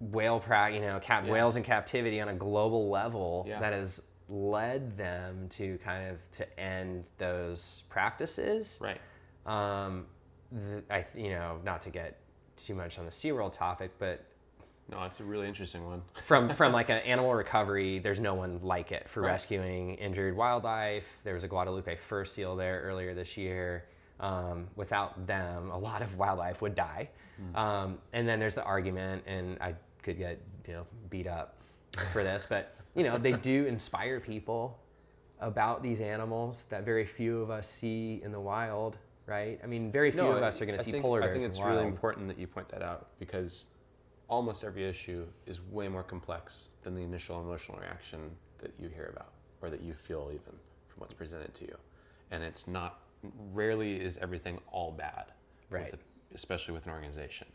whale 0.00 0.38
pra- 0.40 0.70
you 0.72 0.80
know, 0.80 1.00
cap- 1.00 1.24
Yeah. 1.26 1.32
whales 1.32 1.56
in 1.56 1.62
captivity 1.64 2.20
on 2.20 2.28
a 2.28 2.34
global 2.34 2.88
level 2.88 3.44
Yeah. 3.48 3.58
that 3.60 3.72
has 3.72 4.02
led 4.28 4.96
them 4.96 5.48
to 5.48 5.78
kind 5.78 6.10
of 6.10 6.18
to 6.32 6.60
end 6.60 7.04
those 7.16 7.82
practices 7.88 8.78
Right. 8.80 9.00
um, 9.46 10.06
th- 10.56 10.84
I, 10.90 11.06
you 11.16 11.30
know, 11.30 11.60
not 11.64 11.82
to 11.82 11.90
get 11.90 12.18
too 12.56 12.74
much 12.74 12.98
on 12.98 13.06
the 13.06 13.10
SeaWorld 13.10 13.52
topic, 13.54 13.92
but 13.98 14.24
No, 14.90 15.00
that's 15.00 15.20
a 15.20 15.24
really 15.24 15.46
interesting 15.46 15.84
one. 15.84 16.02
from 16.24 16.48
from 16.50 16.72
like 16.72 16.88
an 16.88 16.98
animal 16.98 17.34
recovery, 17.34 17.98
there's 17.98 18.20
no 18.20 18.34
one 18.34 18.60
like 18.62 18.90
it 18.92 19.08
for 19.08 19.20
Right. 19.22 19.32
rescuing 19.32 19.94
injured 19.96 20.36
wildlife. 20.36 21.06
There 21.24 21.34
was 21.34 21.44
a 21.44 21.48
Guadalupe 21.48 21.96
fur 21.96 22.24
seal 22.24 22.56
there 22.56 22.80
earlier 22.82 23.14
this 23.14 23.36
year. 23.36 23.84
Um, 24.20 24.66
without 24.74 25.26
them, 25.28 25.70
a 25.70 25.78
lot 25.78 26.02
of 26.02 26.16
wildlife 26.18 26.60
would 26.62 26.74
die. 26.74 27.10
Um, 27.54 27.98
and 28.12 28.28
then 28.28 28.40
there's 28.40 28.56
the 28.56 28.64
argument, 28.64 29.22
and 29.28 29.58
I 29.60 29.74
could 30.02 30.18
get 30.18 30.40
you 30.66 30.72
know 30.74 30.86
beat 31.08 31.28
up 31.28 31.54
for 32.12 32.24
this, 32.24 32.46
but 32.48 32.74
you 32.96 33.04
know 33.04 33.16
they 33.18 33.32
do 33.32 33.66
inspire 33.66 34.18
people 34.18 34.80
about 35.40 35.82
these 35.84 36.00
animals 36.00 36.66
that 36.70 36.84
very 36.84 37.06
few 37.06 37.40
of 37.42 37.50
us 37.50 37.68
see 37.68 38.20
in 38.24 38.32
the 38.32 38.40
wild, 38.40 38.96
right? 39.26 39.60
I 39.62 39.66
mean, 39.66 39.92
very 39.92 40.10
few 40.10 40.22
of 40.22 40.42
us 40.42 40.60
are 40.60 40.66
going 40.66 40.78
to 40.78 40.84
see 40.84 40.90
think, 40.90 41.04
polar 41.04 41.20
bears. 41.20 41.30
I 41.30 41.34
think 41.34 41.44
in 41.44 41.50
it's 41.50 41.60
really 41.60 41.84
important 41.86 42.26
that 42.26 42.38
you 42.38 42.48
point 42.48 42.68
that 42.70 42.82
out 42.82 43.06
because 43.20 43.66
almost 44.28 44.62
every 44.64 44.84
issue 44.88 45.26
is 45.46 45.60
way 45.60 45.88
more 45.88 46.02
complex 46.02 46.68
than 46.82 46.94
the 46.94 47.02
initial 47.02 47.40
emotional 47.40 47.78
reaction 47.78 48.30
that 48.58 48.72
you 48.78 48.88
hear 48.88 49.10
about 49.14 49.32
or 49.62 49.70
that 49.70 49.80
you 49.82 49.92
feel 49.94 50.28
even 50.30 50.52
from 50.88 50.98
what's 51.00 51.14
presented 51.14 51.54
to 51.54 51.64
you. 51.64 51.76
And 52.30 52.42
it's 52.42 52.68
not 52.68 53.00
rarely 53.52 53.96
is 54.00 54.18
everything 54.18 54.58
all 54.70 54.92
bad, 54.92 55.32
with 55.70 55.80
Right. 55.80 55.92
a- 55.94 55.98
especially 56.34 56.74
with 56.74 56.86
an 56.86 56.92
organization. 56.92 57.48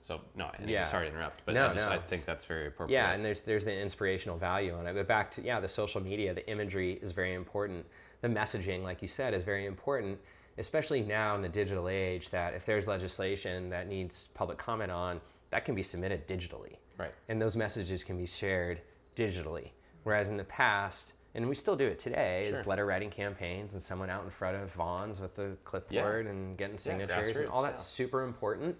So 0.00 0.20
no, 0.34 0.50
anyway, 0.58 0.72
Yeah. 0.72 0.84
sorry 0.84 1.06
to 1.08 1.12
interrupt, 1.14 1.42
but 1.46 1.54
No, 1.54 1.68
I, 1.70 1.74
just, 1.74 1.88
no, 1.88 1.94
I 1.94 1.98
think 1.98 2.24
that's 2.24 2.44
very 2.44 2.66
appropriate. 2.66 2.96
Yeah, 2.98 3.12
and 3.12 3.24
there's 3.24 3.42
there's 3.42 3.64
the 3.64 3.74
inspirational 3.74 4.36
value 4.36 4.74
on 4.74 4.86
it. 4.86 4.94
But 4.94 5.06
back 5.06 5.30
to 5.32 5.42
yeah, 5.42 5.60
the 5.60 5.68
social 5.68 6.00
media, 6.02 6.34
the 6.34 6.46
imagery 6.48 6.94
is 6.94 7.12
very 7.12 7.32
important. 7.34 7.86
The 8.20 8.28
messaging, 8.28 8.82
like 8.82 9.00
you 9.02 9.08
said, 9.08 9.32
is 9.34 9.42
very 9.42 9.64
important, 9.66 10.18
especially 10.58 11.02
now 11.02 11.34
in 11.36 11.42
the 11.42 11.48
digital 11.48 11.88
age. 11.88 12.30
That 12.30 12.52
if 12.54 12.66
there's 12.66 12.86
legislation 12.86 13.70
that 13.70 13.86
needs 13.88 14.26
public 14.28 14.58
comment 14.58 14.90
on, 14.90 15.20
that 15.54 15.64
can 15.64 15.76
be 15.76 15.84
submitted 15.84 16.26
digitally, 16.26 16.78
Right. 16.98 17.12
and 17.28 17.40
those 17.40 17.54
messages 17.54 18.02
can 18.02 18.18
be 18.18 18.26
shared 18.26 18.80
digitally. 19.14 19.70
Whereas 20.02 20.28
in 20.28 20.36
the 20.36 20.42
past, 20.42 21.12
and 21.32 21.48
we 21.48 21.54
still 21.54 21.76
do 21.76 21.86
it 21.86 22.00
today, 22.00 22.42
is 22.42 22.66
letter 22.66 22.84
writing 22.84 23.08
campaigns 23.08 23.72
and 23.72 23.80
someone 23.80 24.10
out 24.10 24.24
in 24.24 24.30
front 24.30 24.56
of 24.56 24.72
Vons 24.72 25.20
with 25.20 25.36
the 25.36 25.56
clipboard 25.64 26.26
and 26.26 26.58
getting 26.58 26.76
signatures 26.76 27.36
and 27.36 27.48
all 27.48 27.62
that's 27.62 27.82
yeah. 27.82 28.04
super 28.04 28.24
important 28.24 28.76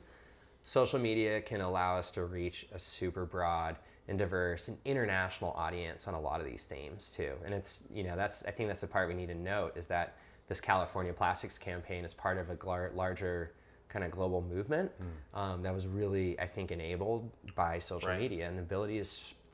social 0.65 0.99
media 0.99 1.41
can 1.43 1.61
allow 1.61 1.97
us 1.97 2.11
to 2.11 2.25
reach 2.25 2.67
a 2.73 2.79
super 2.79 3.25
broad 3.25 3.77
and 4.09 4.19
diverse 4.19 4.67
and 4.69 4.79
international 4.85 5.53
audience 5.53 6.09
on 6.09 6.15
a 6.15 6.21
lot 6.21 6.41
of 6.41 6.47
these 6.47 6.65
themes 6.65 7.13
too 7.15 7.33
and 7.45 7.53
it's 7.53 7.85
you 7.93 8.03
know 8.03 8.17
that's 8.17 8.47
i 8.47 8.51
think 8.51 8.69
that's 8.69 8.81
the 8.81 8.87
part 8.87 9.07
we 9.07 9.15
need 9.15 9.29
to 9.29 9.35
note 9.35 9.77
is 9.77 9.87
that 9.87 10.17
this 10.49 10.61
california 10.61 11.13
plastics 11.13 11.59
campaign 11.59 12.03
is 12.03 12.15
part 12.15 12.39
of 12.39 12.49
a 12.49 12.91
larger 12.95 13.53
kind 13.95 14.05
of 14.05 14.11
global 14.11 14.41
movement 14.43 14.91
um, 15.35 15.63
that 15.63 15.73
was 15.73 15.87
really 15.87 16.39
i 16.41 16.47
think 16.49 16.73
enabled 16.73 17.31
by 17.55 17.79
social 17.79 18.09
Right. 18.09 18.19
media 18.21 18.49
and 18.49 18.59
the 18.59 18.63
ability 18.63 18.99
to 18.99 19.09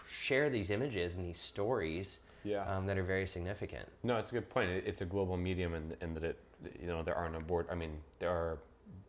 share 0.09 0.49
these 0.49 0.71
images 0.71 1.15
and 1.17 1.25
these 1.29 1.39
stories 1.39 2.21
Yeah. 2.43 2.65
um, 2.65 2.87
that 2.87 2.97
are 2.97 3.03
very 3.05 3.27
significant 3.27 3.87
No, 4.03 4.17
it's 4.17 4.31
a 4.31 4.35
good 4.39 4.49
point. 4.49 4.71
It, 4.71 4.85
it's 4.87 5.03
a 5.03 5.05
global 5.05 5.37
medium, 5.37 5.75
and 5.75 5.95
in, 6.01 6.15
that 6.15 6.25
it, 6.25 6.39
you 6.81 6.87
know, 6.89 7.03
there 7.03 7.15
are 7.23 7.29
no 7.29 7.41
board. 7.41 7.67
I 7.71 7.75
mean, 7.83 7.93
there 8.19 8.31
are 8.31 8.59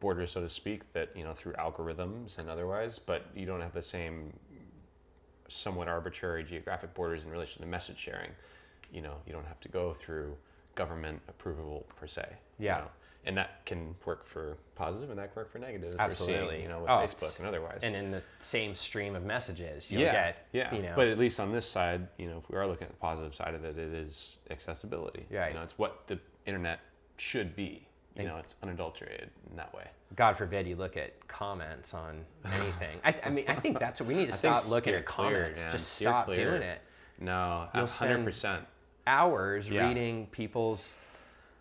borders, 0.01 0.31
so 0.33 0.41
to 0.41 0.49
speak, 0.49 0.79
that 0.93 1.07
you 1.15 1.23
know 1.23 1.33
through 1.33 1.53
algorithms 1.53 2.37
and 2.39 2.49
otherwise, 2.49 2.99
but 2.99 3.21
you 3.39 3.45
don't 3.45 3.61
have 3.61 3.73
the 3.73 3.87
same 3.97 4.33
somewhat 5.47 5.87
arbitrary 5.87 6.43
geographic 6.43 6.93
borders 6.93 7.25
in 7.25 7.31
relation 7.31 7.61
to 7.61 7.67
message 7.67 7.97
sharing. 7.97 8.31
You 8.93 9.01
know, 9.01 9.15
you 9.25 9.33
don't 9.33 9.47
have 9.47 9.59
to 9.61 9.69
go 9.69 9.93
through 9.93 10.35
government 10.75 11.21
approval 11.29 11.85
per 11.99 12.07
se. 12.07 12.25
you 12.59 12.65
Yeah. 12.67 12.77
know. 12.79 12.89
And 13.25 13.37
that 13.37 13.65
can 13.65 13.95
work 14.05 14.23
for 14.25 14.57
positive, 14.75 15.09
and 15.11 15.19
that 15.19 15.33
can 15.33 15.41
work 15.41 15.51
for 15.51 15.59
negative. 15.59 15.95
Absolutely. 15.99 16.49
seeing, 16.55 16.61
you 16.63 16.67
know, 16.69 16.79
with 16.81 16.89
Oh, 16.89 16.93
Facebook 16.97 17.37
and 17.39 17.47
otherwise. 17.47 17.79
and 17.83 17.95
in 17.95 18.11
the 18.11 18.21
same 18.39 18.73
stream 18.75 19.15
of 19.15 19.23
messages 19.23 19.91
you'll 19.91 20.01
yeah, 20.01 20.11
get 20.13 20.47
yeah. 20.53 20.73
you 20.75 20.81
know 20.81 20.93
But 20.95 21.07
at 21.07 21.17
least 21.19 21.39
on 21.39 21.51
this 21.51 21.67
side, 21.69 22.07
you 22.17 22.27
know, 22.27 22.37
if 22.37 22.49
we 22.49 22.57
are 22.57 22.65
looking 22.67 22.85
at 22.85 22.91
the 22.91 22.99
positive 22.99 23.35
side 23.35 23.53
of 23.53 23.63
it, 23.63 23.77
it 23.77 23.93
is 23.93 24.37
accessibility. 24.49 25.25
Right. 25.31 25.49
You 25.49 25.53
know, 25.57 25.63
it's 25.63 25.77
what 25.77 26.07
the 26.07 26.19
internet 26.45 26.79
should 27.17 27.55
be. 27.55 27.87
You 28.15 28.23
And- 28.23 28.27
know, 28.27 28.37
it's 28.37 28.55
unadulterated 28.63 29.29
in 29.49 29.55
that 29.57 29.73
way. 29.73 29.85
God 30.15 30.35
forbid 30.35 30.67
you 30.67 30.75
look 30.75 30.97
at 30.97 31.27
comments 31.29 31.93
on 31.93 32.25
anything. 32.43 32.99
I, 33.05 33.15
I 33.23 33.29
mean, 33.29 33.45
I 33.47 33.55
think 33.55 33.79
that's 33.79 34.01
what 34.01 34.07
we 34.09 34.15
need 34.15 34.25
to 34.31 34.37
stop 34.37 34.67
looking 34.69 34.93
at 34.95 35.05
comments. 35.05 35.61
man. 35.61 35.71
Just 35.71 35.93
Steer 35.93 36.09
stop 36.09 36.25
clear. 36.25 36.49
doing 36.49 36.61
it. 36.63 36.81
No, 37.19 37.69
hundred 37.73 38.25
percent. 38.25 38.65
Hours 39.07 39.69
Yeah. 39.69 39.87
reading 39.87 40.27
people's 40.31 40.95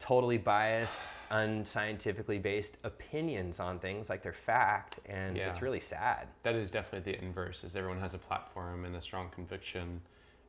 totally 0.01 0.39
biased, 0.39 1.01
unscientifically 1.31 2.39
based 2.39 2.77
opinions 2.85 3.61
on 3.61 3.79
things 3.79 4.09
like 4.09 4.23
they're 4.23 4.33
fact, 4.33 5.01
and 5.07 5.37
Yeah. 5.37 5.49
it's 5.49 5.63
really 5.63 5.81
sad. 5.81 6.29
That 6.43 6.55
is 6.55 6.71
definitely 6.71 7.13
the 7.13 7.19
inverse. 7.23 7.65
Is 7.65 7.77
everyone 7.77 8.01
has 8.01 8.15
a 8.15 8.19
platform 8.19 8.85
and 8.85 8.95
a 8.97 9.01
strong 9.01 9.31
conviction 9.31 10.03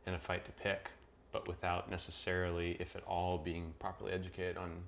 and 0.05 0.15
a 0.15 0.19
fight 0.19 0.45
to 0.45 0.51
pick, 0.51 0.91
but 1.31 1.47
without 1.47 1.89
necessarily, 1.89 2.77
if 2.79 2.95
at 2.95 3.03
all, 3.03 3.37
being 3.37 3.73
properly 3.79 4.11
educated 4.11 4.57
on 4.57 4.83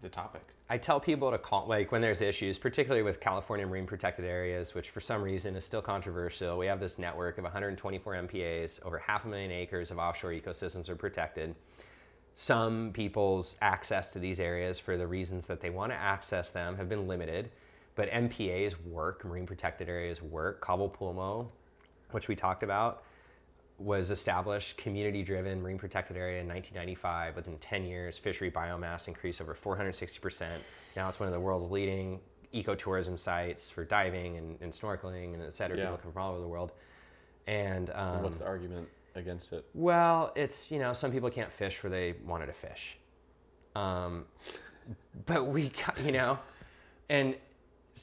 the 0.00 0.08
topic. 0.08 0.42
I 0.68 0.78
tell 0.78 0.98
people 0.98 1.30
to 1.30 1.38
call, 1.38 1.66
like 1.66 1.92
when 1.92 2.00
there's 2.00 2.22
issues, 2.22 2.58
particularly 2.58 3.02
with 3.02 3.20
California 3.20 3.66
marine 3.66 3.86
protected 3.86 4.24
areas, 4.24 4.74
which 4.74 4.88
for 4.90 5.00
some 5.00 5.22
reason 5.22 5.56
is 5.56 5.64
still 5.64 5.82
controversial. 5.82 6.56
We 6.56 6.66
have 6.66 6.80
this 6.80 6.98
network 6.98 7.36
of 7.36 7.44
124 7.44 8.14
MPAs, 8.14 8.84
over 8.84 8.98
half 8.98 9.24
a 9.24 9.28
million 9.28 9.50
acres 9.50 9.90
of 9.90 9.98
offshore 9.98 10.30
ecosystems 10.32 10.88
are 10.88 10.96
protected. 10.96 11.54
Some 12.34 12.90
people's 12.92 13.56
access 13.62 14.12
to 14.12 14.18
these 14.18 14.40
areas, 14.40 14.80
for 14.80 14.96
the 14.96 15.06
reasons 15.06 15.46
that 15.46 15.60
they 15.60 15.70
want 15.70 15.92
to 15.92 15.96
access 15.96 16.50
them, 16.50 16.76
have 16.76 16.88
been 16.88 17.06
limited. 17.06 17.50
But 17.94 18.10
MPAs 18.10 18.74
work, 18.86 19.24
marine 19.24 19.46
protected 19.46 19.88
areas 19.88 20.20
work. 20.20 20.60
Cabo 20.64 20.88
Pulmo, 20.88 21.46
which 22.10 22.26
we 22.26 22.34
talked 22.34 22.64
about, 22.64 23.04
was 23.78 24.10
established 24.10 24.76
community 24.78 25.22
driven 25.24 25.60
marine 25.60 25.78
protected 25.78 26.16
area 26.16 26.40
in 26.40 26.46
1995 26.46 27.34
within 27.34 27.58
10 27.58 27.84
years 27.84 28.16
fishery 28.16 28.48
biomass 28.48 29.08
increased 29.08 29.40
over 29.40 29.52
460% 29.52 30.46
now 30.94 31.08
it's 31.08 31.18
one 31.18 31.26
of 31.26 31.32
the 31.32 31.40
world's 31.40 31.68
leading 31.72 32.20
ecotourism 32.54 33.18
sites 33.18 33.72
for 33.72 33.84
diving 33.84 34.36
and, 34.36 34.56
and 34.60 34.72
snorkeling 34.72 35.34
and 35.34 35.42
et 35.42 35.56
cetera 35.56 35.76
Yeah. 35.76 35.84
people 35.86 35.98
come 36.04 36.12
from 36.12 36.22
all 36.22 36.30
over 36.34 36.40
the 36.40 36.46
world 36.46 36.70
and 37.48 37.90
um, 37.90 38.22
What's 38.22 38.38
the 38.38 38.46
argument 38.46 38.88
against 39.14 39.52
it? 39.52 39.64
well, 39.74 40.32
it's 40.34 40.70
you 40.70 40.78
know 40.78 40.92
some 40.92 41.12
people 41.12 41.30
can't 41.30 41.52
fish 41.52 41.82
where 41.82 41.90
they 41.90 42.14
wanted 42.26 42.46
to 42.46 42.52
fish, 42.52 42.96
um, 43.76 44.24
but 45.26 45.46
we 45.46 45.68
got- 45.70 46.00
you 46.04 46.12
know, 46.12 46.38
and 47.08 47.36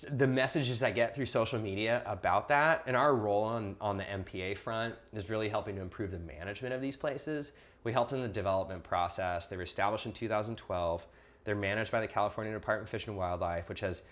the 0.09 0.27
messages 0.27 0.81
I 0.81 0.91
get 0.91 1.13
through 1.15 1.25
social 1.25 1.59
media 1.59 2.01
about 2.05 2.47
that 2.47 2.83
and 2.87 2.95
our 2.95 3.13
role 3.13 3.43
on 3.43 3.75
on 3.81 3.97
the 3.97 4.05
MPA 4.05 4.55
front 4.57 4.95
is 5.13 5.29
really 5.29 5.49
helping 5.49 5.75
to 5.75 5.81
improve 5.81 6.11
the 6.11 6.19
management 6.19 6.73
of 6.73 6.81
these 6.81 6.95
places. 6.95 7.51
We 7.83 7.91
helped 7.91 8.13
in 8.13 8.21
the 8.21 8.27
development 8.29 8.83
process. 8.83 9.47
They 9.47 9.57
were 9.57 9.63
established 9.63 10.05
in 10.05 10.13
2012. 10.13 11.05
They're 11.43 11.55
managed 11.55 11.91
by 11.91 11.99
the 11.99 12.07
California 12.07 12.53
Department 12.53 12.87
of 12.87 12.89
Fish 12.91 13.07
and 13.07 13.17
Wildlife, 13.17 13.67
which 13.67 13.79
has 13.81 14.03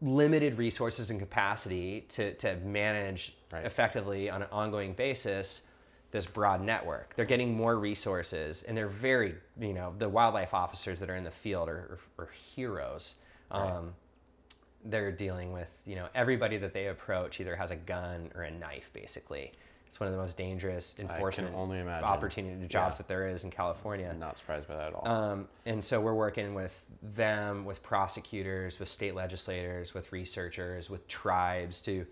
limited 0.00 0.58
resources 0.58 1.08
and 1.10 1.20
capacity 1.20 2.00
to, 2.10 2.34
to 2.34 2.56
manage 2.56 3.36
Right. 3.52 3.64
effectively 3.66 4.28
on 4.30 4.42
an 4.42 4.48
ongoing 4.50 4.94
basis 4.94 5.66
this 6.12 6.26
broad 6.26 6.60
network. 6.60 7.16
They're 7.16 7.24
getting 7.24 7.54
more 7.56 7.76
resources 7.76 8.62
and 8.62 8.76
they're 8.76 8.86
very, 8.88 9.34
you 9.58 9.72
know, 9.72 9.94
the 9.98 10.08
wildlife 10.08 10.54
officers 10.54 11.00
that 11.00 11.10
are 11.10 11.16
in 11.16 11.24
the 11.24 11.30
field 11.30 11.68
are, 11.68 11.98
are, 12.18 12.24
are 12.24 12.28
heroes. 12.54 13.16
Um, 13.50 13.94
they're 14.84 15.12
dealing 15.12 15.52
with, 15.52 15.68
you 15.86 15.96
know, 15.96 16.08
everybody 16.14 16.58
that 16.58 16.72
they 16.74 16.86
approach 16.88 17.40
either 17.40 17.56
has 17.56 17.70
a 17.70 17.76
gun 17.76 18.30
or 18.34 18.42
a 18.42 18.50
knife, 18.50 18.90
basically. 18.92 19.52
It's 19.88 20.00
one 20.00 20.06
of 20.06 20.14
the 20.14 20.20
most 20.20 20.36
dangerous 20.38 20.96
enforcement 20.98 21.54
opportunity 22.02 22.66
jobs 22.66 22.94
Yeah. 22.94 22.98
that 22.98 23.08
there 23.08 23.28
is 23.28 23.44
in 23.44 23.50
California. 23.50 24.08
I'm 24.10 24.18
not 24.18 24.38
surprised 24.38 24.66
by 24.66 24.76
that 24.76 24.88
at 24.88 24.94
all. 24.94 25.06
Um, 25.06 25.48
and 25.66 25.84
so 25.84 26.00
we're 26.00 26.14
working 26.14 26.54
with 26.54 26.74
them, 27.02 27.64
with 27.66 27.82
prosecutors, 27.82 28.78
with 28.78 28.88
state 28.88 29.14
legislators, 29.14 29.92
with 29.92 30.10
researchers, 30.10 30.88
with 30.88 31.06
tribes 31.08 31.82
to 31.82 32.06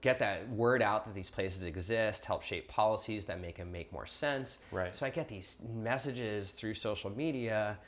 get 0.00 0.18
that 0.20 0.48
word 0.50 0.80
out 0.82 1.04
that 1.06 1.14
these 1.14 1.30
places 1.30 1.64
exist, 1.64 2.24
help 2.24 2.42
shape 2.42 2.68
policies 2.68 3.24
that 3.26 3.40
make 3.40 3.56
them 3.56 3.72
make 3.72 3.92
more 3.92 4.06
sense. 4.06 4.58
Right. 4.70 4.94
So 4.94 5.06
I 5.06 5.10
get 5.10 5.28
these 5.28 5.58
messages 5.74 6.52
through 6.52 6.74
social 6.74 7.10
media, 7.10 7.78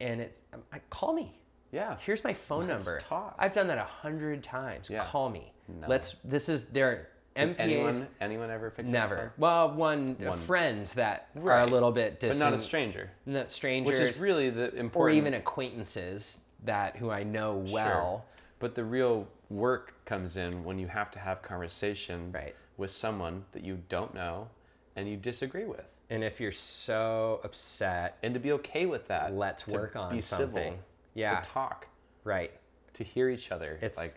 and 0.00 0.20
it 0.20 0.38
I, 0.72 0.80
call 0.90 1.12
me. 1.12 1.38
Yeah. 1.72 1.96
Here's 2.00 2.24
my 2.24 2.32
phone 2.34 2.66
Let's 2.68 2.86
number. 2.86 3.00
talk. 3.00 3.34
I've 3.38 3.52
done 3.52 3.66
that 3.68 3.78
a 3.78 3.84
hundred 3.84 4.42
times. 4.42 4.88
Yeah. 4.90 5.04
Call 5.06 5.30
me. 5.30 5.52
No. 5.68 5.86
Let's. 5.86 6.12
This 6.24 6.48
is 6.48 6.66
their 6.66 7.08
MPAs. 7.36 7.54
anyone 7.58 8.06
anyone 8.20 8.50
ever 8.50 8.70
picked 8.70 8.88
Never. 8.88 9.32
Well, 9.38 9.70
one, 9.72 10.16
uh, 10.22 10.30
One. 10.30 10.38
friends 10.38 10.94
that 10.94 11.28
are 11.40 11.60
a 11.60 11.66
little 11.66 11.92
bit 11.92 12.20
distant. 12.20 12.40
but 12.40 12.50
not 12.50 12.58
a 12.58 12.62
stranger. 12.62 13.10
not 13.26 13.52
strangers, 13.52 14.00
Which 14.00 14.10
is 14.10 14.18
really 14.18 14.50
the 14.50 14.74
important. 14.74 14.94
or 14.96 15.10
even 15.10 15.34
acquaintances 15.34 16.40
that 16.64 16.96
who 16.96 17.10
I 17.10 17.22
know 17.22 17.54
well. 17.56 17.92
Sure. 17.92 18.22
But 18.60 18.74
the 18.74 18.84
real 18.84 19.28
work 19.50 19.94
comes 20.08 20.36
in 20.38 20.64
when 20.64 20.78
you 20.78 20.88
have 20.88 21.10
to 21.12 21.18
have 21.18 21.42
conversation 21.42 22.32
Right. 22.32 22.56
with 22.78 22.90
someone 22.90 23.44
that 23.52 23.62
you 23.62 23.82
don't 23.88 24.14
know 24.14 24.48
and 24.96 25.06
you 25.08 25.16
disagree 25.16 25.66
with. 25.66 25.84
And 26.10 26.24
if 26.24 26.40
you're 26.40 26.50
so 26.52 27.40
upset, 27.44 28.16
And 28.22 28.32
to 28.34 28.40
be 28.40 28.50
okay 28.52 28.86
with 28.86 29.08
that. 29.08 29.34
Let's 29.34 29.68
work 29.68 29.94
on 29.94 30.14
be 30.16 30.22
something. 30.22 30.48
Civil, 30.48 30.78
Yeah. 31.14 31.40
To 31.40 31.48
talk. 31.48 31.86
right? 32.24 32.50
To 32.94 33.04
hear 33.04 33.28
each 33.28 33.52
other. 33.52 33.78
It's 33.82 33.98
like 33.98 34.14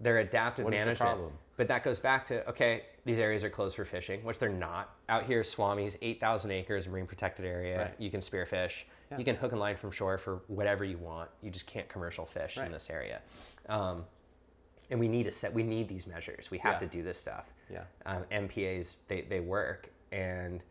they're 0.00 0.18
adaptive 0.18 0.64
the 0.64 0.70
management. 0.70 0.98
problem? 0.98 1.32
But 1.56 1.68
that 1.68 1.82
goes 1.84 1.98
back 1.98 2.24
to 2.26 2.48
okay, 2.48 2.84
these 3.04 3.18
areas 3.18 3.42
are 3.44 3.50
closed 3.50 3.74
for 3.76 3.84
fishing, 3.84 4.24
which 4.24 4.38
they're 4.38 4.48
not. 4.48 4.94
Out 5.08 5.24
here, 5.24 5.42
Swami's, 5.42 5.98
8,000 6.00 6.50
acres, 6.52 6.86
marine 6.88 7.06
protected 7.06 7.44
area. 7.44 7.78
Right. 7.78 7.94
You 7.98 8.10
can 8.10 8.20
spearfish. 8.20 8.84
Yeah. 9.10 9.18
You 9.18 9.24
can 9.24 9.34
hook 9.36 9.50
and 9.52 9.60
line 9.60 9.76
from 9.76 9.90
shore 9.90 10.16
for 10.18 10.42
whatever 10.46 10.84
you 10.84 10.98
want. 10.98 11.28
You 11.42 11.50
just 11.50 11.66
can't 11.66 11.88
commercial 11.88 12.24
fish 12.26 12.56
in 12.56 12.70
this 12.72 12.88
area. 12.88 13.20
Um, 13.68 14.06
and 14.92 15.00
we 15.00 15.08
need 15.08 15.26
a 15.26 15.32
set. 15.32 15.52
We 15.54 15.62
need 15.62 15.88
these 15.88 16.06
measures. 16.06 16.50
We 16.50 16.58
have 16.58 16.74
Yeah. 16.74 16.78
to 16.80 16.86
do 16.86 17.02
this 17.02 17.18
stuff. 17.18 17.50
Yeah. 17.70 17.84
Um, 18.04 18.24
MPAs 18.30 18.96
they, 19.08 19.22
they 19.22 19.40
work 19.40 19.88
and 20.12 20.62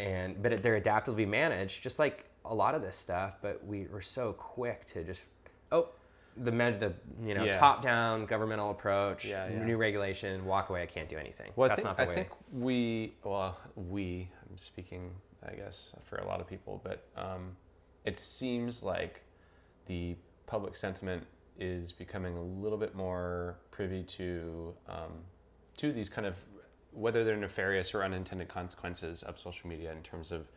and 0.00 0.42
but 0.42 0.62
they're 0.62 0.80
adaptively 0.80 1.28
managed, 1.28 1.82
just 1.82 1.98
like 1.98 2.24
a 2.46 2.54
lot 2.54 2.74
of 2.74 2.80
this 2.82 2.96
stuff. 2.96 3.36
But 3.42 3.64
we 3.64 3.86
were 3.86 4.00
so 4.00 4.32
quick 4.32 4.86
to 4.86 5.04
just 5.04 5.26
oh 5.70 5.90
the 6.38 6.50
med, 6.50 6.80
the 6.80 6.94
you 7.26 7.34
know 7.34 7.44
Yeah. 7.44 7.52
top 7.58 7.82
down 7.82 8.24
governmental 8.24 8.70
approach, 8.70 9.26
Yeah, 9.26 9.48
yeah. 9.48 9.64
new 9.64 9.76
regulation, 9.76 10.46
walk 10.46 10.70
away. 10.70 10.82
I 10.82 10.86
can't 10.86 11.08
do 11.08 11.18
anything. 11.18 11.52
Well, 11.56 11.68
That's 11.68 11.80
I 11.80 11.82
think, 11.82 11.86
not 11.88 11.96
the 11.98 12.02
I 12.04 12.08
way. 12.08 12.14
think 12.14 12.28
we, 12.52 13.14
well, 13.22 13.58
we, 13.74 14.28
I'm 14.50 14.56
speaking, 14.58 15.10
I 15.46 15.52
guess, 15.54 15.92
for 16.04 16.16
a 16.18 16.26
lot 16.26 16.40
of 16.40 16.46
people, 16.46 16.80
but 16.84 17.04
um, 17.16 17.56
it 18.04 18.18
seems 18.18 18.82
like 18.82 19.22
the 19.86 20.16
public 20.46 20.76
sentiment 20.76 21.26
is 21.58 21.92
becoming 21.92 22.36
a 22.36 22.42
little 22.42 22.78
bit 22.78 22.94
more 22.94 23.56
privy 23.70 24.02
to 24.02 24.74
um, 24.88 25.12
to 25.76 25.92
these 25.92 26.08
kind 26.08 26.26
of 26.26 26.42
whether 26.92 27.24
they're 27.24 27.36
nefarious 27.36 27.94
or 27.94 28.02
unintended 28.02 28.48
consequences 28.48 29.22
of 29.22 29.38
social 29.38 29.68
media 29.68 29.92
in 29.92 30.02
terms 30.02 30.32
of 30.32 30.48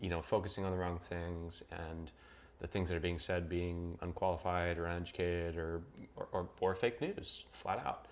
you 0.00 0.08
know 0.08 0.22
focusing 0.22 0.64
on 0.64 0.70
the 0.70 0.76
wrong 0.76 0.98
things 0.98 1.62
and 1.70 2.10
the 2.58 2.66
things 2.66 2.88
that 2.88 2.96
are 2.96 3.00
being 3.00 3.18
said 3.18 3.48
being 3.48 3.98
unqualified 4.00 4.78
or 4.78 4.86
uneducated 4.86 5.56
or 5.56 5.82
or, 6.16 6.28
or, 6.32 6.48
or 6.60 6.74
fake 6.74 7.00
news 7.00 7.44
flat 7.50 7.78
out 7.84 8.06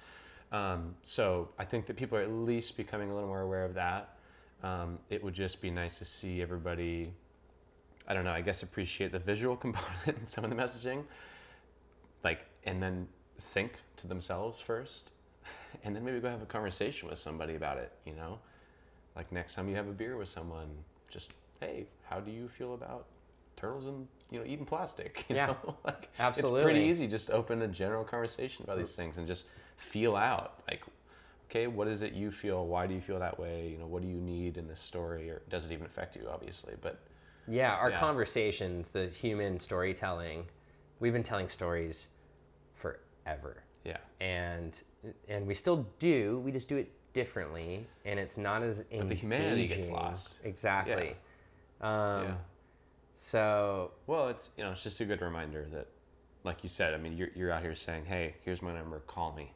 um, 0.54 0.94
so 1.02 1.48
I 1.58 1.64
think 1.64 1.86
that 1.86 1.96
people 1.96 2.16
are 2.16 2.22
at 2.22 2.30
least 2.30 2.76
becoming 2.76 3.10
a 3.10 3.14
little 3.14 3.28
more 3.28 3.40
aware 3.40 3.64
of 3.64 3.74
that. 3.74 4.16
Um, 4.62 5.00
it 5.10 5.22
would 5.22 5.34
just 5.34 5.60
be 5.60 5.68
nice 5.68 5.98
to 5.98 6.04
see 6.04 6.40
everybody, 6.40 7.12
I 8.06 8.14
don't 8.14 8.24
know, 8.24 8.30
I 8.30 8.40
guess 8.40 8.62
appreciate 8.62 9.10
the 9.10 9.18
visual 9.18 9.56
component 9.64 10.16
in 10.16 10.24
some 10.24 10.44
of 10.44 10.50
the 10.50 10.56
messaging, 10.56 11.02
like, 12.24 12.46
and 12.64 12.82
then 12.82 13.06
think 13.38 13.74
to 13.98 14.06
themselves 14.06 14.60
first, 14.60 15.10
and 15.84 15.94
then 15.94 16.04
maybe 16.04 16.20
go 16.20 16.28
have 16.28 16.42
a 16.42 16.46
conversation 16.46 17.08
with 17.08 17.18
somebody 17.18 17.54
about 17.54 17.78
it, 17.78 17.92
you 18.04 18.14
know? 18.14 18.38
Like 19.14 19.30
next 19.30 19.54
time 19.54 19.68
you 19.68 19.76
have 19.76 19.88
a 19.88 19.92
beer 19.92 20.16
with 20.16 20.28
someone, 20.28 20.68
just, 21.08 21.34
hey, 21.60 21.86
how 22.08 22.20
do 22.20 22.30
you 22.30 22.48
feel 22.48 22.74
about 22.74 23.06
turtles 23.56 23.86
and, 23.86 24.08
you 24.30 24.38
know, 24.40 24.44
eating 24.46 24.66
plastic? 24.66 25.24
You 25.28 25.36
Yeah. 25.36 25.46
know? 25.46 25.76
like, 25.84 26.10
It's 26.18 26.50
pretty 26.50 26.80
easy 26.80 27.06
just 27.06 27.30
open 27.30 27.62
a 27.62 27.68
general 27.68 28.04
conversation 28.04 28.64
about 28.64 28.78
these 28.78 28.94
things 28.94 29.16
and 29.18 29.26
just 29.26 29.46
feel 29.76 30.16
out 30.16 30.62
like 30.68 30.82
okay 31.50 31.66
what 31.66 31.88
is 31.88 32.02
it 32.02 32.12
you 32.12 32.30
feel 32.30 32.64
why 32.66 32.86
do 32.86 32.94
you 32.94 33.00
feel 33.00 33.18
that 33.18 33.38
way 33.38 33.68
you 33.68 33.76
know 33.78 33.86
what 33.86 34.02
do 34.02 34.08
you 34.08 34.20
need 34.20 34.56
in 34.56 34.68
this 34.68 34.80
story 34.80 35.28
or 35.30 35.42
does 35.50 35.66
it 35.66 35.72
even 35.72 35.84
affect 35.84 36.14
you 36.16 36.22
obviously 36.32 36.74
but 36.80 37.00
Yeah, 37.46 37.74
our 37.74 37.90
Yeah. 37.90 37.98
conversations, 37.98 38.90
the 38.90 39.06
human 39.08 39.60
storytelling, 39.60 40.46
we've 41.00 41.12
been 41.12 41.22
telling 41.22 41.48
stories 41.48 42.08
forever. 43.24 43.62
yeah 43.84 43.96
And 44.20 44.78
and 45.28 45.46
we 45.46 45.54
still 45.54 45.86
do, 45.98 46.40
we 46.44 46.52
just 46.52 46.68
do 46.68 46.76
it 46.76 46.90
differently 47.12 47.86
and 48.04 48.18
it's 48.18 48.36
not 48.36 48.62
as 48.62 48.84
But 48.90 49.08
the 49.08 49.14
humanity 49.14 49.66
gets 49.68 49.88
lost. 49.88 50.38
Exactly. 50.44 51.16
Um, 51.80 52.24
yeah 52.24 52.34
so 53.16 53.92
well 54.06 54.28
it's 54.28 54.50
you 54.56 54.64
know 54.64 54.72
it's 54.72 54.82
just 54.82 55.00
a 55.00 55.04
good 55.04 55.22
reminder 55.22 55.66
that 55.72 55.86
like 56.42 56.62
you 56.62 56.68
said 56.68 56.92
i 56.92 56.96
mean 56.98 57.16
you're, 57.16 57.30
you're 57.34 57.50
out 57.50 57.62
here 57.62 57.74
saying 57.74 58.04
hey 58.04 58.34
here's 58.44 58.60
my 58.60 58.74
number 58.74 58.98
call 59.06 59.32
me 59.32 59.52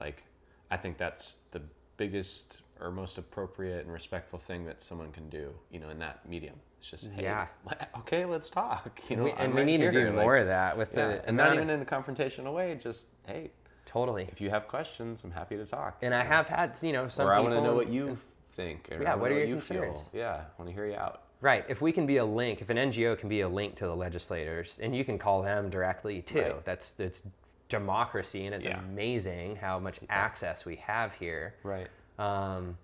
like 0.00 0.22
i 0.70 0.76
think 0.76 0.96
that's 0.96 1.38
the 1.50 1.60
biggest 1.96 2.62
or 2.80 2.90
most 2.90 3.18
appropriate 3.18 3.84
and 3.84 3.92
respectful 3.92 4.38
thing 4.38 4.64
that 4.66 4.82
someone 4.82 5.12
can 5.12 5.28
do 5.28 5.50
you 5.70 5.78
know 5.80 5.88
in 5.90 5.98
that 5.98 6.28
medium 6.28 6.54
it's 6.78 6.90
just 6.90 7.10
hey 7.12 7.22
Yeah. 7.22 7.46
le- 7.64 7.88
okay 8.00 8.24
let's 8.24 8.50
talk 8.50 9.00
you 9.08 9.16
know 9.16 9.24
we, 9.24 9.32
I'm 9.32 9.38
and 9.46 9.54
we 9.54 9.60
right 9.60 9.66
need 9.66 9.78
to 9.78 9.92
do 9.92 10.06
like- 10.06 10.14
more 10.14 10.36
of 10.38 10.46
that 10.46 10.76
with 10.76 10.90
yeah, 10.94 11.08
the 11.08 11.28
and 11.28 11.36
not 11.36 11.54
even 11.54 11.70
in 11.70 11.80
a 11.80 11.84
confrontational 11.84 12.52
way 12.54 12.74
just 12.80 13.08
hey 13.26 13.50
totally. 13.86 14.28
if 14.32 14.40
you 14.40 14.50
have 14.50 14.66
questions 14.68 15.24
i'm 15.24 15.30
happy 15.30 15.56
to 15.56 15.64
talk 15.66 15.98
And 16.02 16.14
I 16.14 16.24
have 16.24 16.48
had, 16.48 16.76
you 16.82 16.92
know, 16.92 17.08
some 17.08 17.26
or 17.28 17.32
I 17.34 17.40
want 17.40 17.54
to 17.54 17.60
know 17.60 17.74
what 17.74 17.88
you 17.88 18.18
think. 18.52 18.88
Yeah, 18.90 19.14
what 19.16 19.30
are 19.30 19.34
know 19.34 19.40
your 19.40 19.48
you 19.48 19.60
feel. 19.60 19.82
concerns? 19.82 20.10
Yeah, 20.12 20.34
I 20.34 20.62
want 20.62 20.68
to 20.70 20.74
hear 20.74 20.86
you 20.86 20.94
out. 20.96 21.22
Right. 21.40 21.64
If 21.68 21.82
we 21.82 21.90
can 21.92 22.06
be 22.06 22.16
a 22.18 22.24
link, 22.24 22.60
if 22.62 22.70
an 22.70 22.76
NGO 22.76 23.18
can 23.18 23.28
be 23.28 23.40
a 23.40 23.48
link 23.48 23.74
to 23.76 23.86
the 23.86 23.94
legislators, 23.96 24.78
and 24.82 24.94
you 24.96 25.04
can 25.04 25.18
call 25.18 25.42
them 25.42 25.68
directly 25.70 26.22
too. 26.22 26.40
Right. 26.40 26.64
That's 26.64 26.98
it's 27.00 27.26
democracy, 27.68 28.46
and 28.46 28.54
it's 28.54 28.64
Yeah. 28.66 28.78
amazing 28.78 29.56
how 29.56 29.78
much 29.78 29.98
access 30.08 30.64
we 30.64 30.76
have 30.76 31.14
here. 31.14 31.54
Right. 31.62 31.88
Um, 32.18 32.76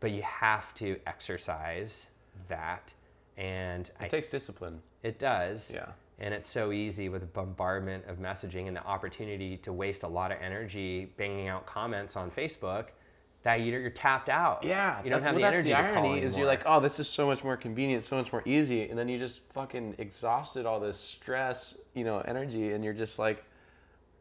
but 0.00 0.10
you 0.10 0.22
have 0.22 0.74
to 0.74 0.98
exercise 1.06 2.08
that, 2.48 2.92
and 3.36 3.88
It 3.88 3.94
I, 4.00 4.08
takes 4.08 4.30
discipline. 4.30 4.82
it 5.02 5.18
does. 5.18 5.70
Yeah. 5.72 5.86
And 6.18 6.32
it's 6.34 6.48
so 6.48 6.70
easy 6.72 7.08
with 7.08 7.22
the 7.22 7.26
bombardment 7.26 8.04
of 8.06 8.18
messaging 8.18 8.68
and 8.68 8.76
the 8.76 8.84
opportunity 8.84 9.56
to 9.58 9.72
waste 9.72 10.02
a 10.04 10.08
lot 10.08 10.30
of 10.30 10.38
energy 10.40 11.12
banging 11.16 11.48
out 11.48 11.66
comments 11.66 12.16
on 12.16 12.30
Facebook 12.30 12.86
that 13.42 13.60
you're, 13.60 13.80
you're 13.80 13.90
tapped 13.90 14.28
out. 14.28 14.62
Yeah, 14.62 15.02
You 15.02 15.10
don't 15.10 15.22
have 15.22 15.34
well, 15.34 15.40
the 15.42 15.48
energy 15.48 15.70
the 15.70 15.74
irony 15.76 16.22
is 16.22 16.36
you're 16.36 16.46
like, 16.46 16.62
oh, 16.64 16.78
this 16.78 17.00
is 17.00 17.08
so 17.08 17.26
much 17.26 17.42
more 17.42 17.56
convenient, 17.56 18.04
so 18.04 18.16
much 18.16 18.32
more 18.32 18.42
easy, 18.44 18.88
and 18.88 18.96
then 18.96 19.08
you 19.08 19.18
just 19.18 19.40
fucking 19.52 19.96
exhausted 19.98 20.64
all 20.64 20.78
this 20.78 20.96
stress, 20.96 21.76
you 21.94 22.04
know, 22.04 22.20
energy, 22.20 22.72
and 22.72 22.84
you're 22.84 22.92
just 22.92 23.18
like, 23.18 23.44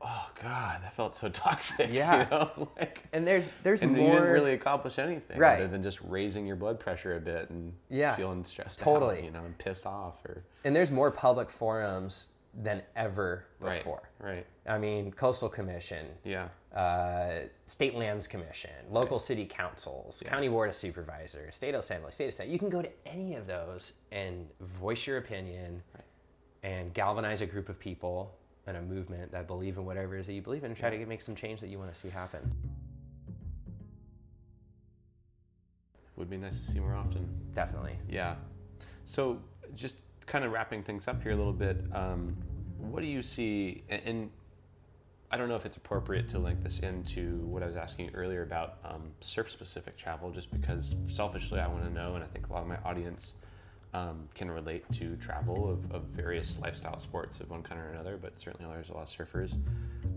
oh 0.04 0.30
god, 0.42 0.82
that 0.84 0.94
felt 0.94 1.14
so 1.16 1.30
toxic. 1.46 1.90
Yeah. 1.92 2.24
You 2.24 2.30
know, 2.32 2.70
like, 2.78 3.04
and 3.14 3.26
there's 3.28 3.52
there's 3.64 3.84
and 3.84 3.92
more 3.94 4.08
you 4.08 4.12
didn't 4.16 4.30
really 4.34 4.54
accomplish 4.54 5.00
anything 5.00 5.38
Right. 5.38 5.56
other 5.60 5.68
than 5.68 5.84
just 5.84 6.00
raising 6.02 6.46
your 6.46 6.56
blood 6.56 6.80
pressure 6.80 7.16
a 7.16 7.20
bit 7.20 7.50
and 7.50 7.74
Yeah, 7.90 8.16
feeling 8.16 8.44
stressed 8.46 8.80
totally. 8.80 9.20
out, 9.20 9.24
you 9.24 9.32
know, 9.32 9.44
and 9.46 9.58
pissed 9.58 9.86
off 9.86 10.24
or 10.26 10.44
and 10.64 10.76
there's 10.76 10.92
more 10.92 11.12
public 11.12 11.50
forums 11.50 12.30
than 12.54 12.82
ever 12.98 13.46
before. 13.62 14.10
right, 14.20 14.30
right. 14.34 14.46
I 14.68 14.78
mean, 14.78 15.12
Coastal 15.14 15.48
Commission, 15.48 16.06
yeah, 16.26 16.50
uh, 16.76 17.48
State 17.66 17.96
Lands 17.96 18.28
Commission, 18.28 18.72
local 18.92 19.20
city 19.20 19.46
councils, 19.46 20.22
county 20.26 20.50
board 20.50 20.68
of 20.68 20.76
supervisors, 20.76 21.56
state 21.56 21.74
assembly, 21.76 22.12
state 22.12 22.28
assembly. 22.28 22.52
You 22.52 22.60
can 22.60 22.70
go 22.70 22.82
to 22.82 22.90
any 23.06 23.36
of 23.36 23.48
those 23.48 23.94
and 24.12 24.48
voice 24.60 25.08
your 25.08 25.18
opinion 25.18 25.82
and 26.64 26.94
galvanize 26.94 27.42
a 27.42 27.46
group 27.46 27.70
of 27.70 27.80
people 27.80 28.36
and 28.68 28.78
a 28.78 28.82
movement 28.82 29.32
that 29.32 29.48
believe 29.48 29.78
in 29.78 29.86
whatever 29.86 30.16
it 30.16 30.22
is 30.22 30.28
that 30.28 30.34
you 30.34 30.42
believe 30.42 30.64
in 30.64 30.72
and 30.72 30.80
try 30.80 30.90
to 30.90 31.06
make 31.06 31.22
some 31.22 31.36
change 31.36 31.60
that 31.62 31.68
you 31.68 31.80
want 31.80 31.94
to 31.94 32.00
see 32.00 32.10
happen. 32.10 32.52
would 36.22 36.30
be 36.30 36.38
nice 36.38 36.60
to 36.60 36.66
see 36.66 36.80
more 36.80 36.96
often. 36.96 37.28
Definitely. 37.56 37.98
Yeah. 38.08 38.36
So 39.06 39.40
just 39.76 39.98
kind 40.28 40.46
of 40.46 40.52
wrapping 40.52 40.84
things 40.84 41.08
up 41.08 41.24
here 41.24 41.32
a 41.32 41.36
little 41.36 41.52
bit, 41.52 41.84
um, 41.94 42.38
what 42.78 43.02
do 43.02 43.08
you 43.08 43.24
see? 43.24 43.84
And, 43.90 44.02
and 44.06 44.30
I 45.32 45.38
don't 45.38 45.50
know 45.50 45.56
if 45.56 45.66
it's 45.66 45.78
appropriate 45.78 46.30
to 46.30 46.40
link 46.40 46.62
this 46.62 46.80
into 46.80 47.40
what 47.40 47.64
I 47.64 47.66
was 47.66 47.76
asking 47.76 48.06
you 48.06 48.12
earlier 48.14 48.44
about 48.44 48.78
um, 48.86 49.14
surf-specific 49.20 49.98
travel, 49.98 50.30
just 50.30 50.52
because 50.52 50.96
selfishly 51.08 51.60
I 51.60 51.68
want 51.68 51.86
to 51.86 51.90
know, 51.90 52.14
and 52.14 52.24
I 52.24 52.28
think 52.28 52.50
a 52.50 52.54
lot 52.54 52.62
of 52.62 52.68
my 52.68 52.78
audience 52.86 53.34
um, 53.94 54.28
can 54.36 54.50
relate 54.50 54.86
to 54.94 55.16
travel 55.18 55.70
of, 55.70 55.92
of 55.92 56.04
various 56.04 56.60
lifestyle 56.60 56.98
sports 56.98 57.40
of 57.40 57.50
one 57.50 57.62
kind 57.64 57.80
or 57.80 57.90
another, 57.90 58.18
but 58.22 58.40
certainly 58.40 58.72
there's 58.72 58.90
a 58.90 58.94
lot 58.94 59.04
of 59.04 59.10
surfers. 59.10 59.54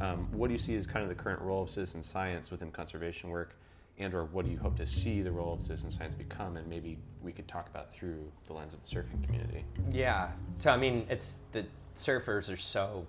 Um, 0.00 0.28
what 0.32 0.48
do 0.48 0.52
you 0.52 0.58
see 0.58 0.76
as 0.76 0.86
kind 0.86 1.02
of 1.02 1.08
the 1.08 1.20
current 1.20 1.40
role 1.40 1.62
of 1.62 1.70
citizen 1.70 2.02
science 2.02 2.50
within 2.50 2.70
conservation 2.70 3.30
work? 3.30 3.56
and 3.98 4.14
or 4.14 4.24
what 4.24 4.44
do 4.44 4.50
you 4.50 4.58
hope 4.58 4.76
to 4.76 4.86
see 4.86 5.22
the 5.22 5.30
role 5.30 5.54
of 5.54 5.62
citizen 5.62 5.90
science 5.90 6.14
become 6.14 6.56
and 6.56 6.66
maybe 6.68 6.98
we 7.22 7.32
could 7.32 7.46
talk 7.46 7.68
about 7.68 7.92
through 7.94 8.30
the 8.46 8.52
lens 8.52 8.74
of 8.74 8.82
the 8.82 8.88
surfing 8.88 9.22
community 9.24 9.64
Yeah. 9.92 10.30
So 10.58 10.70
I 10.70 10.76
mean, 10.76 11.06
it's 11.08 11.38
the 11.52 11.64
surfers 11.94 12.52
are 12.52 12.56
so 12.56 13.06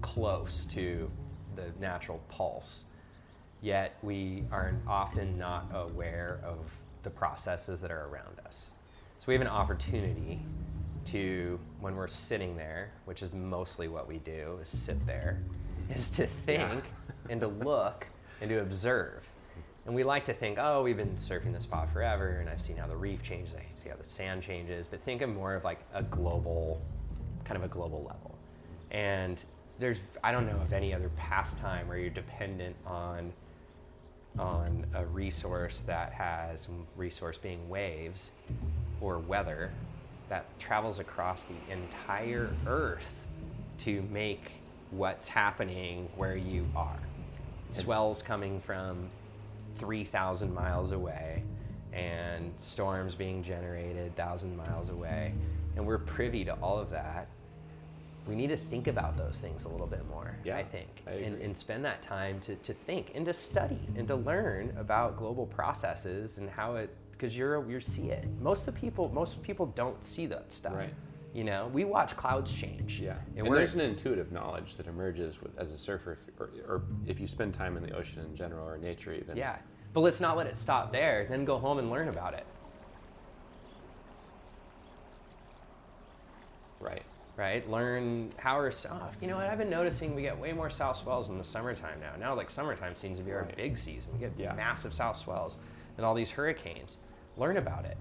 close 0.00 0.64
to 0.66 1.10
the 1.56 1.72
natural 1.80 2.20
pulse, 2.28 2.84
yet 3.62 3.96
we 4.02 4.44
are 4.52 4.74
often 4.86 5.38
not 5.38 5.66
aware 5.72 6.40
of 6.44 6.58
the 7.02 7.10
processes 7.10 7.80
that 7.80 7.90
are 7.90 8.06
around 8.06 8.38
us. 8.46 8.72
So 9.20 9.26
we 9.26 9.34
have 9.34 9.42
an 9.42 9.48
opportunity 9.48 10.40
to, 11.04 11.60
when 11.80 11.94
we're 11.94 12.08
sitting 12.08 12.56
there, 12.56 12.90
which 13.04 13.20
is 13.20 13.34
mostly 13.34 13.86
what 13.86 14.08
we 14.08 14.16
do, 14.16 14.58
is 14.62 14.70
sit 14.70 15.06
there, 15.06 15.42
is 15.94 16.08
to 16.12 16.26
think 16.26 16.82
and 17.28 17.38
to 17.42 17.48
look 17.48 18.06
and 18.40 18.48
to 18.48 18.62
observe. 18.62 19.28
And 19.84 19.94
we 19.94 20.04
like 20.04 20.24
to 20.24 20.32
think, 20.32 20.56
oh, 20.58 20.82
we've 20.82 20.96
been 20.96 21.16
surfing 21.16 21.52
this 21.52 21.64
spot 21.64 21.92
forever, 21.92 22.38
and 22.40 22.48
I've 22.48 22.62
seen 22.62 22.78
how 22.78 22.86
the 22.86 22.96
reef 22.96 23.22
changes, 23.22 23.54
I 23.54 23.62
see 23.74 23.90
how 23.90 23.96
the 23.96 24.08
sand 24.08 24.42
changes, 24.42 24.86
but 24.86 25.02
think 25.02 25.20
of 25.20 25.28
more 25.28 25.54
of 25.54 25.64
like 25.64 25.80
a 25.92 26.02
global, 26.02 26.80
kind 27.44 27.58
of 27.58 27.64
a 27.64 27.68
global 27.68 27.98
level. 27.98 28.38
And 28.90 29.42
there's, 29.78 29.98
I 30.24 30.32
don't 30.32 30.46
know 30.46 30.58
of 30.62 30.72
any 30.72 30.94
other 30.94 31.10
pastime 31.18 31.88
where 31.88 31.98
you're 31.98 32.08
dependent 32.08 32.74
on, 32.86 33.34
on 34.38 34.86
a 34.94 35.04
resource 35.04 35.82
that 35.82 36.10
has 36.14 36.68
resource 36.96 37.36
being 37.36 37.68
waves 37.68 38.30
or 39.00 39.18
weather 39.18 39.70
that 40.28 40.46
travels 40.58 40.98
across 40.98 41.42
the 41.44 41.72
entire 41.72 42.50
earth 42.66 43.10
to 43.78 44.02
make 44.10 44.52
what's 44.90 45.28
happening 45.28 46.08
where 46.16 46.36
you 46.36 46.66
are. 46.76 46.98
Swells 47.72 48.22
coming 48.22 48.60
from 48.60 49.08
3,000 49.78 50.52
miles 50.52 50.90
away 50.90 51.42
and 51.92 52.52
storms 52.58 53.14
being 53.14 53.42
generated 53.42 54.12
1,000 54.16 54.56
miles 54.56 54.90
away. 54.90 55.32
And 55.76 55.86
we're 55.86 55.98
privy 55.98 56.44
to 56.44 56.54
all 56.54 56.78
of 56.78 56.90
that. 56.90 57.28
We 58.26 58.34
need 58.34 58.48
to 58.48 58.56
think 58.56 58.86
about 58.86 59.16
those 59.16 59.38
things 59.38 59.64
a 59.64 59.68
little 59.68 59.86
bit 59.86 60.06
more, 60.08 60.36
Yeah, 60.44 60.56
I 60.58 60.62
think, 60.62 60.88
I 61.06 61.12
and, 61.12 61.40
and 61.40 61.56
spend 61.56 61.84
that 61.84 62.02
time 62.02 62.38
to, 62.40 62.54
to 62.54 62.74
think 62.74 63.12
and 63.14 63.24
to 63.26 63.32
study 63.32 63.80
and 63.96 64.06
to 64.08 64.14
learn 64.14 64.74
about 64.78 65.16
global 65.16 65.46
processes 65.46 66.38
and 66.38 66.48
how 66.48 66.76
it, 66.76 66.94
because 67.20 67.36
you're, 67.36 67.70
you 67.70 67.80
see 67.80 68.10
it. 68.10 68.26
Most 68.40 68.66
of 68.66 68.74
people, 68.74 69.10
most 69.12 69.42
people 69.42 69.66
don't 69.66 70.02
see 70.02 70.24
that 70.26 70.50
stuff. 70.50 70.74
Right. 70.74 70.94
You 71.34 71.44
know, 71.44 71.70
we 71.72 71.84
watch 71.84 72.16
clouds 72.16 72.52
change. 72.52 72.98
Yeah, 73.00 73.16
and, 73.36 73.46
and, 73.46 73.54
there's 73.56 73.74
an 73.74 73.80
intuitive 73.80 74.32
knowledge 74.32 74.76
that 74.76 74.86
emerges 74.86 75.40
with, 75.40 75.56
as 75.58 75.70
a 75.70 75.78
surfer, 75.78 76.18
if, 76.26 76.40
or, 76.40 76.50
or 76.66 76.82
if 77.06 77.20
you 77.20 77.26
spend 77.28 77.54
time 77.54 77.76
in 77.76 77.84
the 77.84 77.92
ocean 77.92 78.24
in 78.24 78.34
general 78.34 78.66
or 78.66 78.78
nature 78.78 79.12
even. 79.12 79.36
yeah. 79.36 79.56
But 79.92 80.00
let's 80.00 80.20
not 80.20 80.36
let 80.36 80.46
it 80.46 80.56
stop 80.58 80.92
there. 80.92 81.26
Then 81.28 81.44
go 81.44 81.58
home 81.58 81.78
and 81.78 81.90
learn 81.90 82.08
about 82.08 82.34
it. 82.34 82.46
Right. 86.80 87.02
right? 87.36 87.68
Learn 87.68 88.32
how 88.38 88.58
are 88.58 88.70
south. 88.70 89.16
You 89.20 89.28
know 89.28 89.36
what? 89.36 89.46
I've 89.46 89.58
been 89.58 89.68
noticing 89.68 90.14
we 90.14 90.22
get 90.22 90.38
way 90.38 90.52
more 90.52 90.70
south 90.70 90.96
swells 90.96 91.28
in 91.28 91.36
the 91.38 91.44
summertime 91.44 92.00
now. 92.00 92.12
Now, 92.18 92.34
like 92.34 92.48
summertime 92.48 92.96
seems 92.96 93.18
to 93.18 93.24
be 93.24 93.32
our 93.32 93.42
Right. 93.42 93.56
big 93.56 93.76
season. 93.76 94.14
We 94.14 94.20
get 94.20 94.32
Yeah. 94.38 94.54
massive 94.54 94.94
south 94.94 95.16
swells 95.16 95.58
and 95.96 96.06
all 96.06 96.14
these 96.14 96.30
hurricanes. 96.30 96.96
Learn 97.36 97.56
about 97.56 97.84
it. 97.84 97.96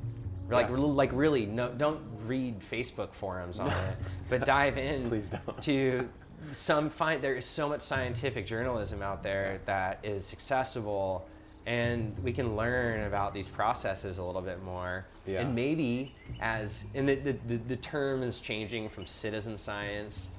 Like, 0.49 0.69
Yeah. 0.69 0.75
like 0.77 1.11
really, 1.13 1.45
no, 1.45 1.69
don't 1.71 2.01
read 2.25 2.59
Facebook 2.59 3.13
forums 3.13 3.59
on 3.59 3.67
it, 3.69 3.97
but 4.29 4.45
dive 4.45 4.77
in 4.77 5.07
Please 5.07 5.29
don't. 5.29 5.61
to 5.63 6.09
some 6.51 6.89
find. 6.89 7.21
There 7.21 7.35
is 7.35 7.45
so 7.45 7.69
much 7.69 7.81
scientific 7.81 8.45
journalism 8.47 9.01
out 9.03 9.21
there 9.23 9.61
that 9.65 9.99
is 10.03 10.33
accessible, 10.33 11.27
and 11.67 12.17
we 12.23 12.33
can 12.33 12.55
learn 12.55 13.03
about 13.03 13.33
these 13.33 13.47
processes 13.47 14.17
a 14.17 14.23
little 14.23 14.41
bit 14.41 14.63
more. 14.63 15.05
Yeah. 15.27 15.41
And 15.41 15.53
maybe 15.53 16.15
as 16.41 16.85
and 16.95 17.07
the, 17.07 17.15
the, 17.15 17.35
the, 17.47 17.57
the 17.57 17.75
term 17.75 18.23
is 18.23 18.39
changing 18.39 18.89
from 18.89 19.05
citizen 19.05 19.57
science 19.57 20.29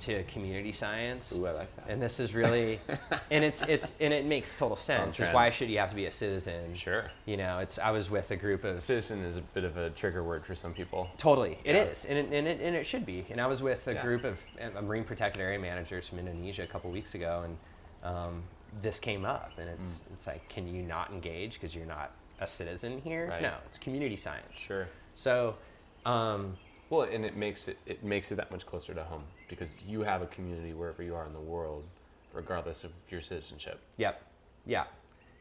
to 0.00 0.22
community 0.24 0.72
science. 0.72 1.32
Ooh, 1.36 1.46
I 1.46 1.52
like 1.52 1.76
that. 1.76 1.86
And 1.88 2.00
this 2.00 2.20
is 2.20 2.34
really 2.34 2.80
and 3.30 3.44
it's 3.44 3.62
it's 3.62 3.94
and 4.00 4.12
it 4.12 4.24
makes 4.24 4.56
total 4.58 4.76
sense. 4.76 5.18
Why 5.18 5.50
should 5.50 5.68
you 5.70 5.78
have 5.78 5.90
to 5.90 5.96
be 5.96 6.06
a 6.06 6.12
citizen? 6.12 6.74
Sure. 6.74 7.04
You 7.26 7.36
know, 7.36 7.58
it's 7.58 7.78
I 7.78 7.90
was 7.90 8.10
with 8.10 8.30
a 8.30 8.36
group 8.36 8.64
of 8.64 8.82
Citizen 8.82 9.24
is 9.24 9.36
a 9.36 9.40
bit 9.40 9.64
of 9.64 9.76
a 9.76 9.90
trigger 9.90 10.22
word 10.22 10.44
for 10.46 10.54
some 10.54 10.72
people. 10.74 11.08
Totally, 11.16 11.58
it 11.64 11.74
Yeah. 11.74 11.82
is, 11.84 12.04
and 12.04 12.18
it, 12.18 12.32
and, 12.32 12.46
it, 12.46 12.60
and 12.60 12.76
it 12.76 12.86
should 12.86 13.04
be. 13.06 13.24
And 13.30 13.40
I 13.40 13.46
was 13.46 13.62
with 13.62 13.86
a 13.88 13.94
Yeah. 13.94 14.02
group 14.02 14.24
of 14.24 14.40
uh, 14.60 14.80
marine 14.82 15.04
protected 15.04 15.42
area 15.42 15.58
managers 15.58 16.06
from 16.08 16.18
Indonesia 16.18 16.62
a 16.62 16.66
couple 16.66 16.90
weeks 16.90 17.14
ago, 17.14 17.44
and 17.44 17.56
um, 18.04 18.42
this 18.82 18.98
came 19.00 19.24
up, 19.24 19.52
and 19.58 19.68
it's 19.68 20.00
Mm. 20.00 20.12
it's 20.14 20.26
like, 20.26 20.48
can 20.48 20.68
you 20.68 20.82
not 20.82 21.10
engage 21.10 21.54
because 21.54 21.74
you're 21.74 21.86
not 21.86 22.12
a 22.40 22.46
citizen 22.46 23.00
here? 23.02 23.28
Right. 23.28 23.42
No, 23.42 23.54
it's 23.66 23.78
community 23.78 24.16
science. 24.16 24.58
Sure. 24.58 24.88
So, 25.16 25.56
um, 26.06 26.56
Well, 26.90 27.02
and 27.02 27.24
it 27.24 27.36
makes 27.36 27.68
it 27.68 27.78
it 27.86 28.02
makes 28.02 28.32
it 28.32 28.36
that 28.36 28.50
much 28.50 28.64
closer 28.66 28.94
to 28.94 29.04
home 29.04 29.24
because 29.48 29.70
you 29.86 30.00
have 30.02 30.22
a 30.22 30.26
community 30.26 30.72
wherever 30.72 31.02
you 31.02 31.14
are 31.14 31.26
in 31.26 31.32
the 31.34 31.40
world, 31.40 31.84
regardless 32.32 32.84
of 32.84 32.92
your 33.10 33.20
citizenship. 33.20 33.80
Yep. 33.98 34.22
Yeah. 34.66 34.84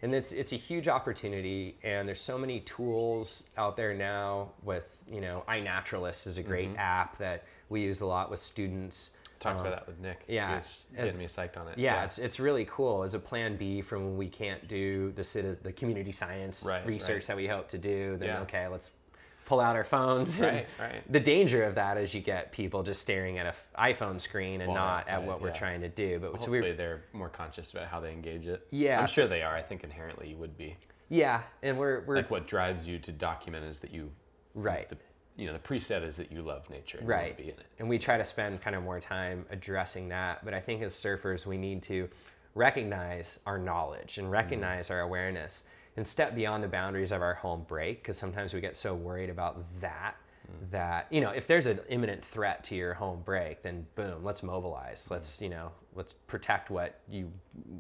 And 0.01 0.13
it's 0.13 0.31
it's 0.31 0.51
a 0.51 0.57
huge 0.57 0.87
opportunity 0.87 1.75
and 1.83 2.07
there's 2.07 2.21
so 2.21 2.37
many 2.37 2.59
tools 2.61 3.43
out 3.57 3.77
there 3.77 3.93
now 3.95 4.51
with, 4.63 5.01
you 5.11 5.21
know, 5.21 5.43
iNaturalist 5.47 6.27
is 6.27 6.37
a 6.37 6.43
great 6.43 6.69
Mm-hmm. 6.69 6.79
app 6.79 7.17
that 7.19 7.43
we 7.69 7.81
use 7.81 8.01
a 8.01 8.05
lot 8.05 8.29
with 8.29 8.39
students. 8.39 9.11
Talked 9.39 9.59
Um, 9.59 9.67
about 9.67 9.79
that 9.79 9.87
with 9.87 9.99
Nick. 9.99 10.23
yeah, 10.27 10.49
He 10.49 10.55
was 10.55 10.87
getting 10.95 11.17
me 11.17 11.25
psyched 11.25 11.57
on 11.57 11.67
it. 11.67 11.77
Yeah, 11.77 12.03
it's 12.05 12.17
it's 12.19 12.39
really 12.39 12.65
cool 12.65 13.03
as 13.03 13.13
a 13.13 13.19
plan 13.19 13.55
B 13.55 13.81
from 13.81 14.03
when 14.05 14.17
we 14.17 14.27
can't 14.29 14.67
do 14.67 15.11
the 15.15 15.21
citi- 15.21 15.61
the 15.61 15.71
community 15.71 16.11
science 16.11 16.63
Right, 16.67 16.85
research 16.85 17.09
right. 17.23 17.27
that 17.27 17.37
we 17.37 17.47
hope 17.47 17.69
to 17.69 17.77
do. 17.77 18.17
Then 18.17 18.29
Yeah. 18.29 18.41
okay, 18.41 18.67
let's 18.67 18.91
pull 19.47 19.59
out 19.59 19.75
our 19.75 19.83
phones. 19.83 20.39
Right, 20.47 20.67
right. 20.79 21.11
The 21.11 21.19
danger 21.19 21.63
of 21.63 21.75
that 21.75 21.97
is 21.97 22.13
you 22.13 22.21
get 22.21 22.51
people 22.51 22.83
just 22.83 23.01
staring 23.01 23.39
at 23.39 23.47
an 23.47 23.53
iPhone 23.77 24.21
screen 24.21 24.61
and 24.61 24.71
Well, 24.71 24.81
not 24.81 25.07
at 25.07 25.23
it, 25.23 25.25
what 25.25 25.41
we're 25.41 25.49
yeah. 25.49 25.53
trying 25.55 25.81
to 25.81 25.89
do. 25.89 26.19
But 26.19 26.31
so 26.33 26.37
Hopefully, 26.37 26.61
we 26.61 26.71
they're 26.73 27.01
more 27.13 27.29
conscious 27.29 27.71
about 27.71 27.87
how 27.87 27.99
they 27.99 28.11
engage 28.11 28.45
it. 28.45 28.67
Yeah, 28.69 28.99
I'm 28.99 29.07
sure 29.07 29.27
they 29.27 29.41
are. 29.41 29.55
I 29.55 29.61
think 29.61 29.83
inherently 29.83 30.29
you 30.29 30.37
would 30.37 30.57
be. 30.57 30.77
yeah, 31.09 31.41
and 31.63 31.77
we're 31.77 32.01
we're 32.01 32.17
Like 32.17 32.29
what 32.29 32.45
drives 32.45 32.87
you 32.87 32.99
to 32.99 33.11
document 33.11 33.65
is 33.65 33.79
that 33.79 33.93
you, 33.93 34.11
right. 34.53 34.87
The, 34.89 34.97
you 35.37 35.47
know, 35.47 35.53
the 35.53 35.59
preset 35.59 36.03
is 36.03 36.17
that 36.17 36.31
you 36.31 36.41
love 36.41 36.69
nature. 36.69 36.97
And 36.99 37.07
right 37.07 37.37
Be 37.37 37.43
in 37.43 37.49
it. 37.49 37.65
and 37.79 37.89
we 37.89 37.99
try 37.99 38.17
to 38.17 38.25
spend 38.25 38.61
kind 38.61 38.75
of 38.75 38.83
more 38.83 38.99
time 38.99 39.45
addressing 39.51 40.09
that 40.09 40.43
but 40.43 40.53
i 40.55 40.59
think 40.59 40.81
as 40.81 40.93
surfers 40.93 41.45
we 41.45 41.57
need 41.57 41.83
to 41.83 42.09
recognize 42.55 43.39
our 43.45 43.59
knowledge 43.59 44.17
and 44.17 44.31
recognize 44.31 44.85
mm-hmm. 44.85 44.95
our 44.95 45.01
awareness 45.01 45.63
and 45.97 46.07
step 46.07 46.35
beyond 46.35 46.63
the 46.63 46.67
boundaries 46.67 47.11
of 47.11 47.21
our 47.21 47.33
home 47.33 47.65
break 47.67 48.01
because 48.01 48.17
sometimes 48.17 48.53
we 48.53 48.61
get 48.61 48.77
so 48.77 48.93
worried 48.93 49.31
about 49.31 49.57
that 49.81 50.15
mm. 50.47 50.71
that 50.71 51.07
you 51.09 51.19
know 51.19 51.31
if 51.31 51.47
there's 51.47 51.65
an 51.65 51.79
imminent 51.89 52.23
threat 52.23 52.63
to 52.63 52.75
your 52.75 52.93
home 52.93 53.21
break 53.25 53.63
then 53.63 53.85
boom 53.95 54.23
let's 54.23 54.43
mobilize. 54.43 55.03
Mm. 55.07 55.11
Let's 55.11 55.41
you 55.41 55.49
know 55.49 55.71
let's 55.95 56.13
protect 56.13 56.69
what 56.69 56.99
you 57.09 57.31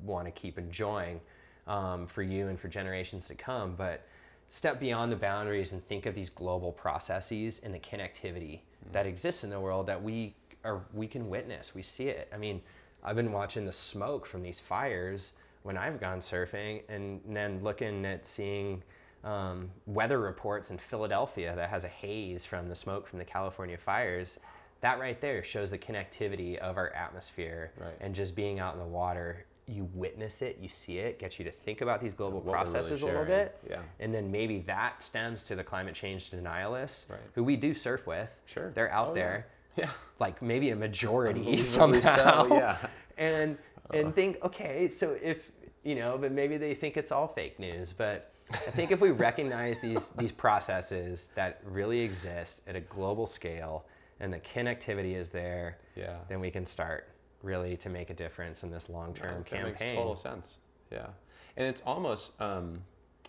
want 0.03 0.25
to 0.25 0.31
keep 0.31 0.57
enjoying 0.57 1.21
um, 1.67 2.07
for 2.07 2.23
you 2.23 2.47
and 2.47 2.59
for 2.59 2.67
generations 2.67 3.27
to 3.27 3.35
come. 3.35 3.75
But 3.77 4.05
step 4.49 4.79
beyond 4.79 5.11
the 5.11 5.17
boundaries 5.17 5.71
and 5.71 5.85
think 5.87 6.05
of 6.05 6.15
these 6.15 6.29
global 6.29 6.71
processes 6.71 7.61
and 7.63 7.73
the 7.73 7.79
connectivity 7.79 8.59
mm. 8.59 8.91
that 8.91 9.05
exists 9.05 9.43
in 9.43 9.51
the 9.51 9.59
world 9.59 9.85
that 9.87 10.01
we 10.01 10.33
are 10.65 10.81
we 10.91 11.07
can 11.07 11.29
witness. 11.29 11.75
We 11.75 11.83
see 11.83 12.09
it. 12.09 12.27
I 12.33 12.37
mean 12.37 12.61
i've 13.03 13.15
been 13.15 13.31
watching 13.31 13.63
the 13.63 13.71
smoke 13.71 14.25
from 14.25 14.41
these 14.41 14.59
fires 14.59 15.33
when 15.63 15.77
i've 15.77 15.99
gone 15.99 16.19
surfing 16.19 16.81
and 16.89 17.19
then 17.27 17.61
looking 17.63 18.05
at 18.05 18.25
seeing 18.25 18.81
um, 19.23 19.69
weather 19.85 20.19
reports 20.19 20.71
in 20.71 20.77
philadelphia 20.77 21.53
that 21.55 21.69
has 21.69 21.83
a 21.83 21.87
haze 21.89 22.45
from 22.45 22.69
the 22.69 22.75
smoke 22.75 23.07
from 23.07 23.19
the 23.19 23.25
california 23.25 23.77
fires 23.77 24.39
that 24.81 24.99
right 24.99 25.19
there 25.21 25.43
shows 25.43 25.71
the 25.71 25.77
connectivity 25.77 26.57
of 26.57 26.77
our 26.77 26.89
atmosphere 26.91 27.71
Right. 27.79 27.95
and 27.99 28.13
just 28.15 28.35
being 28.35 28.59
out 28.59 28.73
in 28.73 28.79
the 28.79 28.85
water 28.85 29.45
you 29.69 29.89
witness 29.95 30.41
it 30.41 30.59
you 30.61 30.69
see 30.69 30.99
it 30.99 31.19
gets 31.19 31.39
you 31.39 31.45
to 31.45 31.51
think 31.51 31.81
about 31.81 31.99
these 31.99 32.13
global 32.13 32.37
What 32.39 32.45
we're 32.45 32.53
really 32.53 32.63
processes 32.71 33.01
a 33.01 33.05
little 33.05 33.25
bit 33.25 33.57
yeah. 33.69 33.79
and 33.99 34.13
then 34.13 34.31
maybe 34.31 34.59
that 34.59 35.03
stems 35.03 35.43
to 35.45 35.55
the 35.55 35.63
climate 35.63 35.93
change 35.95 36.29
denialists 36.31 37.09
Right. 37.09 37.19
who 37.33 37.43
we 37.43 37.57
do 37.57 37.73
surf 37.73 38.07
with. 38.07 38.39
Sure. 38.45 38.71
They're 38.73 38.89
out 38.91 39.09
Oh, 39.09 39.13
there. 39.13 39.47
Yeah. 39.75 39.89
Like 40.19 40.41
maybe 40.41 40.69
a 40.69 40.75
majority 40.77 41.39
Unbelievably 41.41 41.99
so, 42.01 42.15
somehow. 42.15 42.55
yeah. 42.55 42.77
And 43.17 43.57
and 43.93 44.13
think, 44.13 44.37
okay, 44.43 44.89
so 44.89 45.17
if 45.21 45.51
you 45.83 45.95
know, 45.95 46.17
but 46.19 46.31
maybe 46.31 46.57
they 46.57 46.73
think 46.73 46.97
it's 46.97 47.11
all 47.11 47.27
fake 47.27 47.59
news. 47.59 47.93
But 47.93 48.33
I 48.51 48.71
think 48.71 48.91
if 48.91 48.99
we 48.99 49.11
recognize 49.27 49.79
these 49.79 50.09
these 50.09 50.31
processes 50.31 51.31
that 51.35 51.61
really 51.65 52.01
exist 52.01 52.61
at 52.67 52.75
a 52.75 52.81
global 52.81 53.27
scale 53.27 53.85
and 54.19 54.33
the 54.33 54.39
connectivity 54.39 55.15
is 55.15 55.29
there, 55.29 55.77
Yeah. 55.95 56.17
then 56.27 56.39
we 56.39 56.49
can 56.51 56.65
start 56.65 57.07
really 57.43 57.77
to 57.77 57.89
make 57.89 58.09
a 58.09 58.13
difference 58.15 58.63
in 58.63 58.71
this 58.71 58.89
long 58.89 59.13
term 59.13 59.43
campaign. 59.43 59.63
makes 59.63 59.81
total 59.83 60.15
sense. 60.15 60.57
Yeah, 60.91 61.07
and 61.55 61.67
it's 61.67 61.81
almost. 61.85 62.39
Um, 62.41 62.81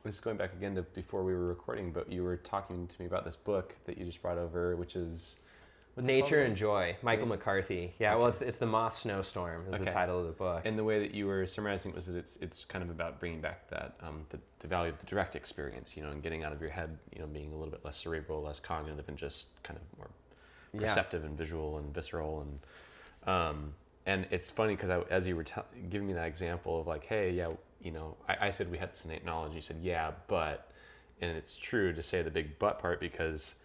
this 0.05 0.15
is 0.15 0.21
going 0.21 0.37
back 0.37 0.53
again 0.53 0.77
to 0.77 0.83
before 0.83 1.25
we 1.25 1.33
were 1.35 1.47
recording, 1.47 1.91
but 1.91 2.11
you 2.11 2.23
were 2.23 2.37
talking 2.37 2.87
to 2.87 3.01
me 3.01 3.07
about 3.07 3.25
this 3.25 3.35
book 3.35 3.75
that 3.85 3.99
you 3.99 4.05
just 4.05 4.23
brought 4.23 4.39
over, 4.39 4.77
which 4.77 4.95
is 4.95 5.37
what's 5.99 6.07
Nature 6.07 6.43
and? 6.43 6.57
Joy, 6.57 6.97
Michael 7.03 7.27
McCarthy. 7.27 7.95
Yeah, 7.99 8.15
well, 8.17 8.29
it's, 8.29 8.41
it's 8.41 8.59
the 8.59 8.67
Moth 8.67 8.97
Snowstorm 8.97 9.67
is 9.73 9.79
the 9.79 9.91
title 9.91 10.21
of 10.21 10.27
the 10.27 10.33
book. 10.33 10.63
And 10.65 10.79
the 10.79 10.85
way 10.85 11.01
that 11.01 11.13
you 11.15 11.27
were 11.27 11.47
summarizing 11.47 11.93
it 11.93 11.95
was 11.95 12.07
that 12.07 12.17
it's 12.17 12.37
it's 12.37 12.65
kind 12.65 12.83
of 12.83 12.91
about 12.91 13.21
bringing 13.21 13.41
back 13.41 13.69
that 13.71 13.95
um, 14.03 14.23
the, 14.31 14.39
the 14.61 14.69
value 14.69 14.91
of 14.93 14.99
the 14.99 15.07
direct 15.07 15.37
experience, 15.37 15.97
you 15.97 16.03
know, 16.03 16.11
and 16.11 16.23
getting 16.23 16.45
out 16.45 16.53
of 16.53 16.61
your 16.61 16.71
head, 16.71 16.99
you 17.13 17.21
know, 17.21 17.27
being 17.27 17.53
a 17.53 17.57
little 17.57 17.71
bit 17.71 17.85
less 17.85 17.97
cerebral, 17.97 18.43
less 18.43 18.61
cognitive, 18.61 19.09
and 19.09 19.19
just 19.19 19.63
kind 19.63 19.79
of 19.79 19.99
more 19.99 20.09
Yeah. 20.73 20.89
perceptive 20.89 21.25
and 21.25 21.37
visual 21.37 21.79
and 21.79 21.95
visceral 21.95 22.41
and 22.43 22.59
um, 23.27 23.75
and 24.07 24.27
it's 24.31 24.51
funny 24.51 24.75
because 24.75 25.05
as 25.11 25.29
you 25.29 25.37
were 25.37 25.45
tell 25.45 25.67
giving 25.91 26.07
me 26.09 26.15
that 26.15 26.27
example 26.27 26.81
of 26.81 26.87
like, 26.87 27.05
hey, 27.05 27.31
yeah, 27.31 27.51
you 27.83 27.91
know, 27.91 28.17
I, 28.29 28.47
I 28.47 28.51
said 28.51 28.71
we 28.71 28.79
had 28.79 28.93
this 28.93 29.05
innate 29.05 29.25
knowledge. 29.25 29.55
You 29.55 29.61
said, 29.61 29.79
yeah, 29.83 30.13
but, 30.29 30.71
and 31.21 31.37
it's 31.37 31.57
true 31.57 31.93
to 31.93 32.03
say 32.03 32.23
the 32.23 32.31
big 32.31 32.59
but 32.59 32.79
part 32.79 33.01
because 33.01 33.57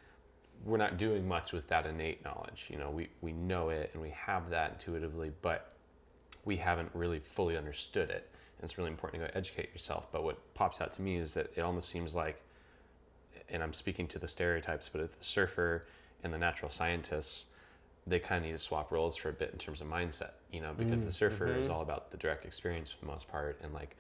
we're 0.66 0.78
not 0.78 0.98
doing 0.98 1.28
much 1.28 1.52
with 1.52 1.68
that 1.68 1.86
innate 1.86 2.24
knowledge. 2.24 2.68
You 2.70 2.78
know, 2.78 2.90
we, 2.90 3.10
we 3.22 3.34
know 3.34 3.70
it 3.70 3.92
and 3.94 4.02
we 4.02 4.12
have 4.12 4.50
that 4.52 4.74
intuitively, 4.74 5.32
but 5.42 5.74
we 6.46 6.58
haven't 6.58 6.90
really 6.94 7.20
fully 7.20 7.58
understood 7.58 8.10
it. 8.10 8.30
And 8.58 8.70
it's 8.70 8.78
really 8.78 8.92
important 8.92 9.22
to 9.22 9.28
go 9.28 9.34
educate 9.36 9.72
yourself. 9.74 10.08
But 10.12 10.24
what 10.24 10.54
pops 10.54 10.80
out 10.80 10.94
to 10.94 11.02
me 11.02 11.18
is 11.18 11.34
that 11.34 11.52
it 11.56 11.62
almost 11.62 11.90
seems 11.90 12.16
like, 12.16 12.42
and 13.50 13.62
I'm 13.62 13.74
speaking 13.74 14.08
to 14.10 14.20
the 14.20 14.28
stereotypes, 14.28 14.90
but 14.92 15.02
if 15.02 15.18
the 15.18 15.26
surfer 15.26 15.86
and 16.24 16.34
the 16.34 16.38
natural 16.38 16.72
scientists, 16.72 17.46
they 18.08 18.20
kind 18.20 18.44
of 18.44 18.52
need 18.52 18.58
to 18.58 18.64
swap 18.64 18.92
roles 18.92 19.16
for 19.16 19.30
a 19.30 19.34
bit 19.34 19.50
in 19.52 19.60
terms 19.60 19.82
of 19.82 19.88
mindset, 19.88 20.32
you 20.52 20.62
know, 20.62 20.74
because 20.78 21.02
mm, 21.02 21.06
the 21.06 21.12
surfer 21.12 21.48
is 21.48 21.66
mm-hmm. 21.66 21.74
all 21.74 21.82
about 21.82 22.12
the 22.12 22.18
direct 22.18 22.46
experience 22.46 22.90
for 22.90 23.00
the 23.00 23.12
most 23.12 23.30
part 23.30 23.58
and 23.62 23.74
like 23.74 23.96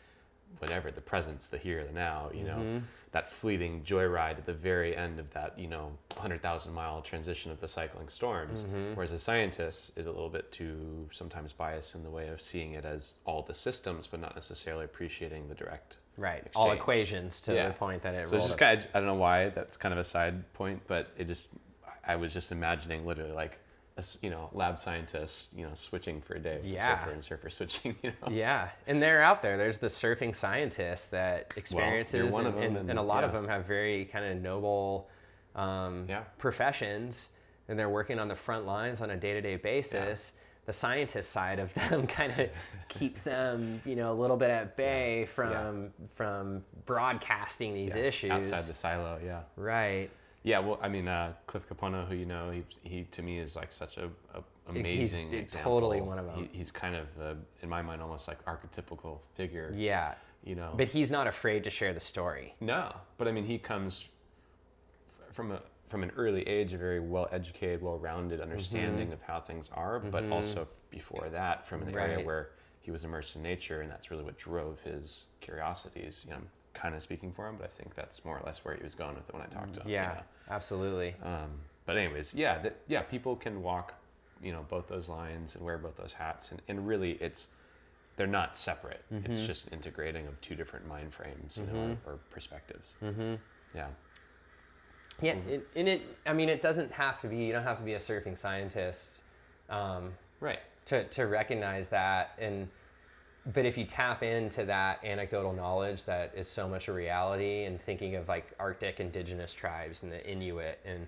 whatever, 0.59 0.91
the 0.91 1.01
presence, 1.01 1.47
the 1.47 1.57
here, 1.57 1.83
the 1.83 1.91
now, 1.91 2.29
you 2.33 2.43
know, 2.43 2.57
mm-hmm. 2.57 2.85
That 3.13 3.29
fleeting 3.29 3.83
joyride 3.83 4.39
at 4.39 4.45
the 4.47 4.53
very 4.53 4.97
end 4.97 5.19
of 5.19 5.31
that, 5.33 5.57
you 5.57 5.67
know, 5.67 5.91
100,000 6.15 6.73
mile 6.73 7.01
transition 7.01 7.51
of 7.51 7.61
the 7.61 7.67
cycling 7.67 8.09
storms. 8.09 8.63
Mm-hmm. 8.63 8.95
Whereas 8.95 9.11
a 9.11 9.19
scientist 9.19 9.91
is 9.95 10.07
a 10.07 10.11
little 10.11 10.29
bit 10.29 10.51
too 10.51 11.07
sometimes 11.11 11.53
biased 11.53 11.93
in 11.93 12.03
the 12.03 12.09
way 12.09 12.27
of 12.29 12.41
seeing 12.41 12.73
it 12.73 12.85
as 12.85 13.15
all 13.25 13.43
the 13.43 13.53
systems, 13.53 14.07
but 14.07 14.19
not 14.19 14.33
necessarily 14.35 14.83
appreciating 14.85 15.47
the 15.47 15.55
direct 15.55 15.97
right. 16.17 16.45
All 16.55 16.71
equations 16.71 17.39
to 17.41 17.53
Yeah. 17.53 17.67
the 17.67 17.73
point 17.75 18.01
that 18.01 18.15
it 18.15 18.27
So 18.27 18.35
it's 18.35 18.45
just 18.45 18.53
up. 18.55 18.59
kind 18.59 18.79
of, 18.79 18.87
I 18.95 18.99
don't 18.99 19.07
know 19.07 19.13
why 19.15 19.49
that's 19.49 19.77
kind 19.77 19.93
of 19.93 19.99
a 19.99 20.03
side 20.03 20.51
point, 20.53 20.81
but 20.87 21.11
it 21.17 21.25
just 21.27 21.49
I 22.05 22.15
was 22.17 22.33
just 22.33 22.51
imagining 22.51 23.05
literally 23.05 23.31
like 23.31 23.59
a 23.97 24.03
you 24.21 24.29
know 24.29 24.49
lab 24.53 24.79
scientists 24.79 25.53
you 25.55 25.63
know 25.63 25.71
switching 25.75 26.19
for 26.21 26.33
a 26.33 26.39
day 26.39 26.59
Yeah. 26.63 26.99
surfer 26.99 27.11
and 27.11 27.23
surfer 27.23 27.49
switching 27.57 27.95
you 28.01 28.11
know 28.21 28.31
Yeah, 28.31 28.69
and 28.87 29.01
they're 29.01 29.21
out 29.21 29.41
there. 29.41 29.57
There's 29.57 29.77
the 29.79 29.87
surfing 29.87 30.35
scientists 30.35 31.07
that 31.07 31.53
experiences, 31.55 32.31
one 32.31 32.45
and, 32.45 32.47
of 32.47 32.53
them, 32.55 32.63
and, 32.63 32.77
and- 32.77 32.89
and 32.91 32.99
a 32.99 33.03
lot 33.03 33.23
of 33.23 33.31
them 33.33 33.47
have 33.47 33.65
very 33.65 34.05
kind 34.05 34.25
of 34.25 34.41
noble 34.41 35.09
um, 35.55 36.05
Yeah. 36.09 36.23
professions 36.39 37.29
and 37.67 37.77
they're 37.77 37.89
working 37.89 38.19
on 38.19 38.27
the 38.27 38.35
front 38.35 38.65
lines 38.65 38.99
on 39.01 39.09
a 39.11 39.15
day-to-day 39.15 39.57
basis 39.57 40.33
the 40.65 40.73
scientist 40.73 41.29
side 41.29 41.59
of 41.59 41.73
them 41.73 42.07
kind 42.19 42.31
of 42.39 42.49
keeps 42.89 43.21
them 43.23 43.81
you 43.85 43.95
know 43.95 44.11
a 44.13 44.17
little 44.19 44.37
bit 44.37 44.49
at 44.49 44.75
bay 44.77 45.25
from 45.25 45.91
from 46.15 46.63
broadcasting 46.85 47.73
these 47.73 47.95
Yeah, 47.95 48.01
issues 48.03 48.31
outside 48.31 48.63
the 48.63 48.73
silo. 48.73 49.19
Yeah. 49.23 49.41
right 49.55 50.09
Yeah, 50.43 50.59
well, 50.59 50.77
I 50.81 50.89
mean, 50.89 51.07
uh, 51.07 51.33
Cliff 51.47 51.67
Kapono, 51.69 52.07
who 52.07 52.15
you 52.15 52.25
know, 52.25 52.51
he, 52.51 52.63
he 52.83 53.03
to 53.11 53.21
me 53.21 53.39
is 53.39 53.55
like 53.55 53.71
such 53.71 53.97
a, 53.97 54.09
a 54.33 54.43
amazing 54.67 55.29
d- 55.29 55.37
example. 55.37 55.71
totally 55.71 56.01
one 56.01 56.19
of 56.19 56.27
'em. 56.27 56.35
He, 56.51 56.57
he's 56.57 56.71
kind 56.71 56.95
of, 56.95 57.07
uh, 57.21 57.33
in 57.61 57.69
my 57.69 57.81
mind, 57.81 58.01
almost 58.01 58.27
like 58.27 58.43
archetypical 58.45 59.19
figure. 59.35 59.73
yeah 59.75 60.15
You 60.43 60.55
know. 60.55 60.73
but 60.75 60.89
he's 60.89 61.11
not 61.11 61.27
afraid 61.27 61.63
to 61.63 61.69
share 61.69 61.93
the 61.93 61.99
story 61.99 62.55
no, 62.59 62.93
but 63.17 63.27
I 63.27 63.31
mean, 63.31 63.45
he 63.45 63.57
comes 63.57 64.05
f- 65.07 65.33
from 65.35 65.51
a 65.51 65.61
from 65.89 66.01
an 66.01 66.11
early 66.17 66.41
age, 66.47 66.73
a 66.73 66.77
very 66.77 66.99
well-educated, 66.99 67.79
well-rounded 67.83 68.41
understanding 68.41 69.07
Mm-hmm. 69.07 69.13
of 69.13 69.21
how 69.21 69.39
things 69.39 69.69
are, 69.75 69.99
but 69.99 70.23
also 70.31 70.67
before 70.89 71.29
that, 71.29 71.67
from 71.67 71.83
an 71.83 71.93
area 71.95 72.19
where 72.25 72.49
he 72.81 72.89
was 72.89 73.03
immersed 73.03 73.35
in 73.35 73.43
nature, 73.43 73.81
and 73.81 73.91
that's 73.91 74.09
really 74.09 74.23
what 74.23 74.35
drove 74.37 74.79
his 74.81 75.25
curiosities. 75.39 76.25
You 76.27 76.31
know, 76.35 76.41
kind 76.73 76.95
of 76.95 77.03
speaking 77.03 77.31
for 77.31 77.47
him, 77.47 77.55
but 77.57 77.65
I 77.65 77.81
think 77.81 77.95
that's 77.95 78.25
more 78.25 78.37
or 78.37 78.43
less 78.45 78.59
where 78.65 78.75
he 78.75 78.83
was 78.83 78.95
going 78.95 79.15
with 79.15 79.29
it 79.29 79.33
when 79.33 79.43
I 79.43 79.47
talked 79.47 79.75
to 79.75 79.81
him. 79.81 79.87
you 79.87 79.93
yeah 79.93 80.13
know. 80.13 80.19
absolutely 80.49 81.15
Um, 81.23 81.51
but 81.85 81.97
anyways, 81.97 82.33
yeah, 82.33 82.59
that, 82.59 82.77
yeah, 82.87 83.01
people 83.01 83.35
can 83.35 83.61
walk, 83.61 83.95
you 84.41 84.51
know, 84.51 84.65
both 84.69 84.87
those 84.87 85.09
lines 85.09 85.55
and 85.55 85.65
wear 85.65 85.77
both 85.77 85.97
those 85.97 86.13
hats, 86.13 86.51
and, 86.51 86.61
and 86.67 86.87
really, 86.87 87.11
it's 87.19 87.47
they're 88.15 88.27
not 88.27 88.57
separate. 88.57 89.03
It's 89.25 89.45
just 89.47 89.71
integrating 89.73 90.27
of 90.27 90.39
two 90.39 90.55
different 90.55 90.87
mind 90.87 91.13
frames, 91.13 91.57
you 91.57 91.65
know, 91.65 91.97
or, 92.05 92.13
or 92.13 92.19
perspectives. 92.29 92.93
Mm-hmm. 93.03 93.35
Yeah, 93.75 93.87
Yeah, 95.21 95.35
it, 95.49 95.67
and 95.75 95.87
it. 95.87 96.01
I 96.25 96.33
mean, 96.33 96.47
it 96.47 96.61
doesn't 96.61 96.91
have 96.91 97.19
to 97.21 97.27
be. 97.27 97.37
You 97.37 97.53
don't 97.53 97.63
have 97.63 97.79
to 97.79 97.83
be 97.83 97.95
a 97.95 97.99
surfing 97.99 98.37
scientist 98.37 99.23
um, 99.69 100.13
right. 100.39 100.59
to 100.85 101.05
to 101.05 101.25
recognize 101.25 101.89
that. 101.89 102.31
And 102.39 102.69
but 103.51 103.65
if 103.65 103.77
you 103.77 103.83
tap 103.83 104.23
into 104.23 104.63
that 104.65 105.03
anecdotal 105.03 105.53
knowledge 105.53 106.05
that 106.05 106.31
is 106.35 106.47
so 106.47 106.67
much 106.69 106.87
a 106.87 106.93
reality, 106.93 107.65
and 107.65 107.81
thinking 107.81 108.15
of 108.15 108.27
like 108.27 108.47
Arctic 108.59 108.99
indigenous 108.99 109.53
tribes 109.53 110.03
and 110.03 110.11
the 110.11 110.25
Inuit, 110.29 110.79
and 110.85 111.07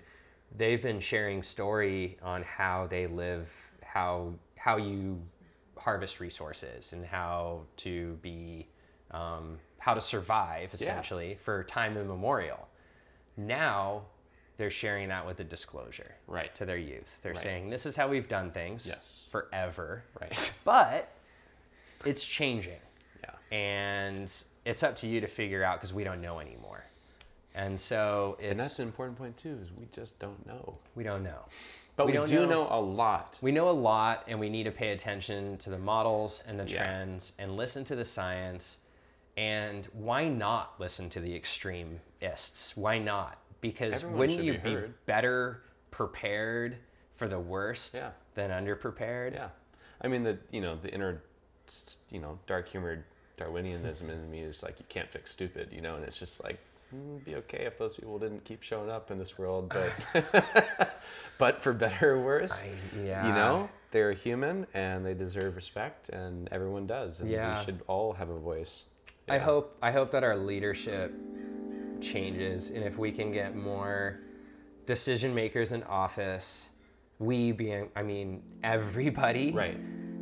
they've 0.56 0.82
been 0.82 1.00
sharing 1.00 1.42
story 1.42 2.18
on 2.22 2.42
how 2.42 2.86
they 2.88 3.06
live, 3.06 3.48
how 3.82 4.32
how 4.56 4.76
you 4.76 5.20
harvest 5.78 6.20
resources, 6.20 6.92
and 6.92 7.04
how 7.06 7.62
to 7.78 8.18
be 8.22 8.66
um, 9.12 9.58
how 9.78 9.94
to 9.94 10.00
survive 10.00 10.74
essentially 10.74 11.36
for 11.42 11.62
time 11.64 11.96
immemorial 11.96 12.66
now 13.36 14.02
they're 14.56 14.70
sharing 14.70 15.08
that 15.10 15.26
with 15.26 15.38
a 15.40 15.44
disclosure 15.44 16.14
Right. 16.26 16.52
to 16.56 16.64
their 16.64 16.78
youth 16.78 17.18
they're 17.22 17.32
Right. 17.32 17.40
saying 17.42 17.70
this 17.70 17.86
is 17.86 17.94
how 17.94 18.08
we've 18.08 18.26
done 18.28 18.50
things 18.50 18.86
Yes. 18.86 19.28
forever 19.30 20.02
Right. 20.20 20.52
but 20.64 21.08
it's 22.04 22.24
changing 22.24 22.80
Yeah. 23.22 23.56
and 23.56 24.32
it's 24.64 24.82
up 24.82 24.96
to 24.96 25.06
you 25.06 25.20
to 25.20 25.26
figure 25.26 25.62
out 25.64 25.76
because 25.78 25.94
we 25.94 26.04
don't 26.04 26.20
know 26.20 26.38
anymore 26.40 26.84
and 27.54 27.80
so 27.80 28.36
it's 28.38 28.50
And 28.50 28.60
that's 28.60 28.78
an 28.80 28.86
important 28.86 29.16
point 29.16 29.36
too, 29.38 29.58
is 29.62 29.68
we 29.72 29.86
just 29.92 30.18
don't 30.18 30.46
know. 30.46 30.78
we 30.94 31.02
don't 31.04 31.22
know 31.22 31.46
But 31.96 32.06
we, 32.06 32.12
don't 32.12 32.28
do 32.28 32.46
know. 32.46 32.66
a 32.70 32.78
lot. 32.80 33.38
we 33.40 33.50
know 33.52 33.70
a 33.70 33.72
lot 33.72 34.24
and 34.28 34.38
we 34.38 34.50
need 34.50 34.64
to 34.64 34.70
pay 34.70 34.90
attention 34.92 35.56
to 35.58 35.70
the 35.70 35.78
models 35.78 36.42
and 36.46 36.60
the 36.60 36.64
Yeah. 36.68 36.78
trends 36.78 37.32
and 37.38 37.56
listen 37.56 37.84
to 37.84 37.96
the 37.96 38.04
science 38.04 38.78
and 39.38 39.86
why 39.92 40.28
not 40.28 40.78
listen 40.78 41.08
to 41.10 41.20
the 41.20 41.34
extremists 41.34 42.76
why 42.76 42.98
not 42.98 43.38
because 43.60 43.94
Everyone 43.94 44.18
wouldn't 44.18 44.42
you 44.44 44.52
be 44.58 44.74
be, 44.76 44.82
better 45.06 45.62
prepared 45.90 46.76
for 47.16 47.26
the 47.28 47.38
worst 47.40 47.94
Yeah. 47.94 48.10
than 48.34 48.50
underprepared 48.50 49.32
Yeah. 49.34 49.48
I 50.00 50.08
mean, 50.08 50.24
the 50.24 50.38
you 50.50 50.60
know 50.60 50.76
the 50.76 50.90
inner, 50.92 51.22
you 52.10 52.20
know, 52.20 52.38
dark 52.46 52.68
humored 52.68 53.04
Darwinianism 53.38 54.08
in 54.08 54.30
me 54.30 54.40
is 54.40 54.62
like 54.62 54.78
you 54.78 54.86
can't 54.88 55.10
fix 55.10 55.30
stupid, 55.30 55.68
you 55.72 55.80
know, 55.82 55.96
and 55.96 56.04
it's 56.04 56.18
just 56.18 56.42
like 56.42 56.58
mm, 56.94 57.22
be 57.24 57.34
okay 57.36 57.64
if 57.66 57.78
those 57.78 57.94
people 57.94 58.18
didn't 58.18 58.44
keep 58.44 58.62
showing 58.62 58.90
up 58.90 59.10
in 59.10 59.18
this 59.18 59.36
world, 59.38 59.70
but 59.70 59.92
but 61.38 61.60
for 61.62 61.72
better 61.72 62.12
or 62.14 62.22
worse, 62.22 62.62
I- 62.62 63.26
you 63.26 63.32
know, 63.32 63.68
they're 63.90 64.12
human 64.12 64.66
and 64.74 65.04
they 65.04 65.14
deserve 65.14 65.54
respect, 65.56 66.08
and 66.08 66.48
everyone 66.50 66.86
does, 66.86 67.20
and 67.20 67.30
Yeah. 67.30 67.58
we 67.58 67.64
should 67.64 67.80
all 67.86 68.12
have 68.14 68.30
a 68.30 68.38
voice. 68.38 68.84
I 69.28 69.38
hope 69.38 69.76
I 69.82 69.90
hope 69.90 70.12
that 70.12 70.24
our 70.24 70.36
leadership 70.36 71.12
changes, 72.00 72.70
and 72.70 72.84
if 72.84 72.98
we 72.98 73.10
can 73.12 73.32
get 73.32 73.54
more 73.56 74.20
decision 74.86 75.34
makers 75.34 75.72
in 75.72 75.82
office, 75.82 76.68
we 77.18 77.52
being, 77.52 77.88
I 77.96 78.02
mean, 78.02 78.42
everybody, 78.62 79.52
Right. 79.52 79.78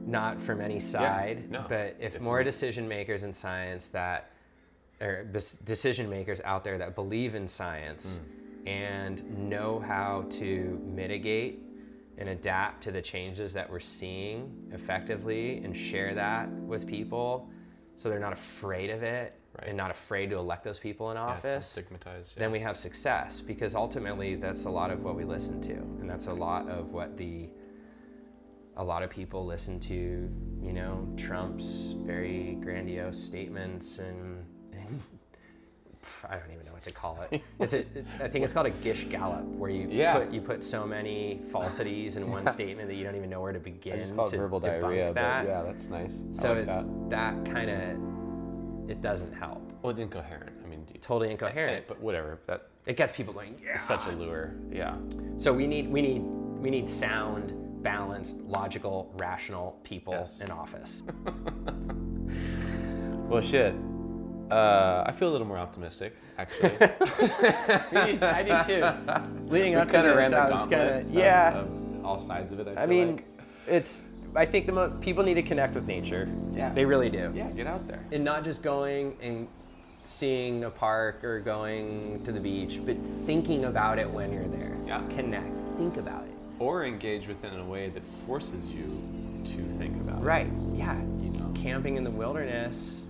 Not 0.06 0.40
from 0.40 0.60
any 0.60 0.80
side, 0.80 1.50
no, 1.50 1.64
but 1.68 1.96
if 2.00 2.20
more 2.20 2.42
decision 2.44 2.86
makers 2.88 3.22
in 3.22 3.32
science 3.32 3.88
that, 3.88 4.30
or 5.00 5.24
decision 5.64 6.08
makers 6.10 6.40
out 6.44 6.64
there 6.64 6.78
that 6.78 6.94
believe 6.94 7.34
in 7.34 7.48
science 7.48 8.18
Mm. 8.64 8.68
and 8.68 9.48
know 9.50 9.80
how 9.80 10.24
to 10.30 10.80
mitigate 10.94 11.60
and 12.16 12.28
adapt 12.28 12.82
to 12.84 12.92
the 12.92 13.02
changes 13.02 13.52
that 13.54 13.68
we're 13.68 13.80
seeing 13.80 14.68
effectively 14.72 15.58
and 15.64 15.76
share 15.76 16.14
that 16.14 16.48
with 16.50 16.86
people 16.86 17.48
so 17.96 18.08
they're 18.08 18.18
not 18.20 18.32
afraid 18.32 18.90
of 18.90 19.02
it 19.02 19.34
Right. 19.58 19.68
and 19.68 19.76
not 19.76 19.90
afraid 19.92 20.30
to 20.30 20.36
elect 20.36 20.64
those 20.64 20.80
people 20.80 21.10
in 21.12 21.16
Yeah, 21.16 21.36
it's 21.36 21.44
not 21.44 21.50
office 21.50 22.32
then 22.36 22.50
we 22.52 22.58
have 22.60 22.76
success 22.76 23.40
because 23.40 23.74
ultimately 23.74 24.34
that's 24.36 24.64
a 24.64 24.70
lot 24.70 24.90
of 24.90 25.04
what 25.04 25.14
we 25.16 25.24
listen 25.24 25.60
to 25.62 25.72
and 25.74 26.08
that's 26.10 26.26
a 26.26 26.32
lot 26.32 26.68
of 26.68 26.92
what 26.92 27.16
the 27.16 27.48
a 28.76 28.84
lot 28.84 29.02
of 29.02 29.10
people 29.10 29.44
listen 29.46 29.78
to 29.80 29.94
you 30.62 30.72
know 30.72 31.06
trump's 31.16 31.94
very 31.98 32.58
grandiose 32.60 33.22
statements 33.22 33.98
and, 33.98 34.44
and 34.72 35.02
i 36.28 36.36
don't 36.36 36.50
even 36.52 36.66
know 36.66 36.72
what 36.72 36.82
to 36.82 36.90
call 36.92 37.18
it 37.30 37.42
it's 37.60 37.72
a, 37.74 37.84
i 38.22 38.28
think 38.28 38.44
it's 38.44 38.52
called 38.52 38.66
a 38.66 38.70
gish 38.70 39.04
gallop 39.04 39.44
where 39.44 39.70
you 39.70 39.88
Yeah. 39.90 40.18
put 40.18 40.30
you 40.32 40.40
put 40.40 40.64
so 40.64 40.86
many 40.86 41.40
falsities 41.52 42.16
in 42.16 42.30
one 42.30 42.46
statement 42.58 42.88
that 42.88 42.94
you 42.94 43.04
don't 43.04 43.16
even 43.16 43.30
know 43.30 43.40
where 43.40 43.52
to 43.52 43.60
begin 43.60 43.94
I 43.94 44.02
just 44.02 44.16
call 44.16 44.26
it 44.26 44.30
to 44.30 44.36
verbal 44.38 44.60
diarrhea, 44.60 45.12
that 45.14 45.44
but 45.44 45.48
yeah, 45.50 45.62
that's 45.62 45.88
nice. 45.88 46.22
So 46.32 46.50
like 46.50 46.58
it's 46.64 46.84
that. 46.84 47.10
that, 47.10 47.44
kind 47.46 47.70
of 47.70 48.90
it 48.90 49.00
doesn't 49.00 49.32
help 49.32 49.62
well, 49.84 49.90
it's 49.90 50.00
incoherent. 50.00 50.50
I 50.64 50.66
mean, 50.66 50.86
totally 51.02 51.26
eh, 51.26 51.30
eh, 51.30 51.32
incoherent 51.32 51.86
but 51.86 52.00
whatever. 52.00 52.40
That 52.46 52.68
it 52.86 52.96
gets 52.96 53.12
people 53.12 53.34
going 53.34 53.54
yeah 53.62 53.76
such 53.76 54.06
a 54.06 54.12
lure. 54.12 54.54
Yeah. 54.72 54.96
So 55.36 55.52
we 55.52 55.66
need 55.66 55.90
we 55.90 56.00
need 56.00 56.22
we 56.22 56.70
need 56.70 56.88
sound, 56.88 57.52
balanced, 57.84 58.36
logical, 58.48 59.12
rational 59.16 59.78
people 59.84 60.14
Yes. 60.14 60.40
in 60.40 60.50
office. 60.50 61.02
Well, 63.28 63.40
shit. 63.40 63.74
Uh, 64.50 65.02
I 65.06 65.12
feel 65.12 65.30
a 65.30 65.32
little 65.32 65.46
more 65.46 65.56
optimistic, 65.58 66.14
actually. 66.36 66.76
I 66.80 68.42
do 68.42 68.74
too. 68.74 69.44
Leading 69.50 69.76
up 69.76 69.88
to 69.88 69.92
kind 69.94 70.06
of 70.06 70.16
this, 70.16 70.32
I 70.32 70.50
was 70.50 70.60
kinda, 70.68 70.98
of- 71.00 71.10
yeah. 71.10 71.54
of 71.58 72.04
all 72.04 72.18
sides 72.20 72.52
of 72.52 72.60
it. 72.60 72.68
I, 72.76 72.82
I 72.82 72.86
mean, 72.86 73.16
like. 73.16 73.24
it's. 73.66 74.04
I 74.36 74.44
think 74.44 74.66
the 74.66 74.72
mo- 74.72 74.90
people 75.00 75.24
need 75.24 75.34
to 75.34 75.42
connect 75.42 75.74
with 75.74 75.86
nature. 75.86 76.28
Yeah. 76.54 76.70
They 76.74 76.84
really 76.84 77.08
do. 77.08 77.32
yeah, 77.34 77.50
get 77.52 77.66
out 77.66 77.86
there. 77.88 78.04
And 78.12 78.22
not 78.24 78.44
just 78.44 78.62
going 78.62 79.16
and 79.22 79.48
seeing 80.04 80.64
a 80.64 80.70
park 80.70 81.24
or 81.24 81.40
going 81.40 82.22
to 82.24 82.32
the 82.32 82.40
beach, 82.40 82.80
but 82.84 82.96
thinking 83.24 83.64
about 83.64 83.98
it 83.98 84.08
when 84.10 84.32
you're 84.32 84.46
there. 84.48 84.76
Yeah. 84.86 85.00
Connect. 85.16 85.48
Think 85.78 85.96
about 85.96 86.24
it. 86.26 86.34
Or 86.58 86.84
engage 86.84 87.26
with 87.26 87.44
it 87.44 87.52
in 87.52 87.60
a 87.60 87.64
way 87.64 87.88
that 87.90 88.02
forces 88.26 88.66
you 88.66 89.00
to 89.44 89.72
think 89.76 89.96
about 89.96 90.20
it. 90.20 90.24
Right. 90.24 90.48
Yeah. 90.74 90.96
You 91.20 91.30
know. 91.30 91.52
Camping 91.54 91.96
in 91.96 92.04
the 92.04 92.10
wilderness, 92.10 93.02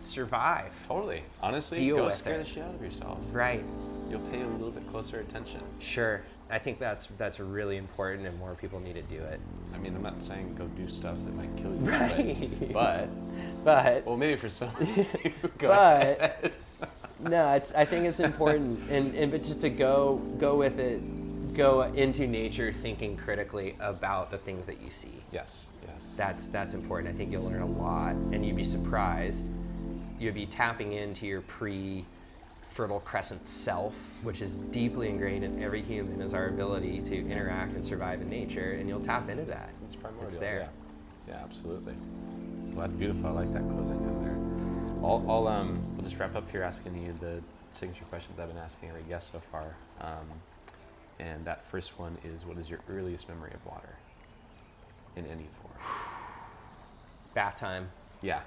survive. 0.00 0.72
Totally. 0.88 1.22
Honestly, 1.42 1.78
Deal 1.78 1.96
go 1.96 2.10
scare 2.10 2.34
it. 2.34 2.38
the 2.38 2.44
shit 2.44 2.62
out 2.64 2.74
of 2.74 2.82
yourself. 2.82 3.18
Right. 3.32 3.64
You'll 4.10 4.20
pay 4.20 4.40
a 4.40 4.46
little 4.46 4.70
bit 4.72 4.88
closer 4.90 5.20
attention. 5.20 5.60
Sure. 5.78 6.22
I 6.50 6.58
think 6.58 6.80
that's 6.80 7.06
that's 7.06 7.38
really 7.38 7.76
important, 7.76 8.26
and 8.26 8.36
more 8.38 8.56
people 8.56 8.80
need 8.80 8.94
to 8.94 9.02
do 9.02 9.22
it. 9.22 9.38
I 9.72 9.78
mean, 9.78 9.94
I'm 9.94 10.02
not 10.02 10.20
saying 10.20 10.56
go 10.56 10.66
do 10.66 10.88
stuff 10.88 11.16
that 11.24 11.34
might 11.36 11.56
kill 11.56 11.70
you. 11.72 11.80
Right. 11.82 12.50
But, 12.72 13.08
But 13.64 14.06
well, 14.06 14.16
maybe 14.16 14.36
for 14.36 14.48
some. 14.48 14.70
of 14.80 14.96
you, 14.96 15.06
go 15.58 15.68
but 15.68 16.52
no, 17.20 17.52
it's 17.54 17.72
I 17.72 17.84
think 17.84 18.06
it's 18.06 18.18
important, 18.18 18.90
and 18.90 19.14
and 19.14 19.30
but 19.30 19.44
just 19.44 19.60
to 19.60 19.70
go 19.70 20.20
go 20.38 20.56
with 20.56 20.80
it, 20.80 21.00
go 21.60 21.82
into 21.82 22.26
nature 22.26 22.72
thinking 22.72 23.16
critically 23.16 23.76
about 23.80 24.30
the 24.30 24.38
things 24.38 24.64
that 24.66 24.80
you 24.80 24.90
see. 24.90 25.22
Yes. 25.30 25.66
Yes. 25.86 26.06
That's 26.16 26.46
that's 26.48 26.74
important. 26.74 27.14
I 27.14 27.16
think 27.16 27.30
you'll 27.30 27.44
learn 27.44 27.62
a 27.62 27.66
lot, 27.66 28.14
and 28.32 28.44
you'd 28.44 28.56
be 28.56 28.64
surprised. 28.64 29.46
You'd 30.18 30.34
be 30.34 30.46
tapping 30.46 30.92
into 30.92 31.26
your 31.26 31.42
pre 31.42 32.04
fertile 32.70 33.00
crescent 33.00 33.46
self, 33.46 33.94
which 34.22 34.40
is 34.40 34.52
deeply 34.70 35.08
ingrained 35.08 35.44
in 35.44 35.62
every 35.62 35.82
human, 35.82 36.22
is 36.22 36.34
our 36.34 36.48
ability 36.48 37.00
to 37.00 37.30
interact 37.30 37.74
and 37.74 37.84
survive 37.84 38.20
in 38.22 38.30
nature, 38.30 38.72
and 38.72 38.88
you'll 38.88 39.04
tap 39.04 39.28
into 39.28 39.44
that. 39.44 39.70
It's 39.84 39.96
primordial. 39.96 40.28
It's 40.28 40.36
there. 40.36 40.70
Yeah. 41.28 41.34
yeah, 41.34 41.44
absolutely. 41.44 41.94
Well, 42.72 42.86
that's 42.86 42.92
beautiful. 42.92 43.26
I 43.26 43.32
like 43.32 43.52
that 43.52 43.68
closing 43.68 43.96
in 43.96 44.24
there. 44.24 45.04
I'll, 45.04 45.24
I'll 45.28 45.48
um, 45.48 45.82
we'll 45.94 46.04
just 46.04 46.18
wrap 46.18 46.36
up 46.36 46.50
here 46.50 46.62
asking 46.62 46.94
you 47.02 47.14
the 47.20 47.42
signature 47.70 48.04
questions 48.04 48.38
I've 48.38 48.48
been 48.48 48.58
asking 48.58 48.90
every 48.90 49.02
guest 49.02 49.32
so 49.32 49.40
far. 49.40 49.74
Um, 50.00 50.28
And 51.20 51.44
that 51.44 51.64
first 51.66 51.98
one 51.98 52.16
is 52.24 52.44
what 52.46 52.56
is 52.58 52.68
your 52.70 52.80
earliest 52.88 53.28
memory 53.28 53.52
of 53.54 53.64
water 53.66 53.96
in 55.16 55.26
any 55.26 55.46
form? 55.60 55.74
Bath 57.34 57.58
time. 57.58 57.88
Yeah. 58.22 58.40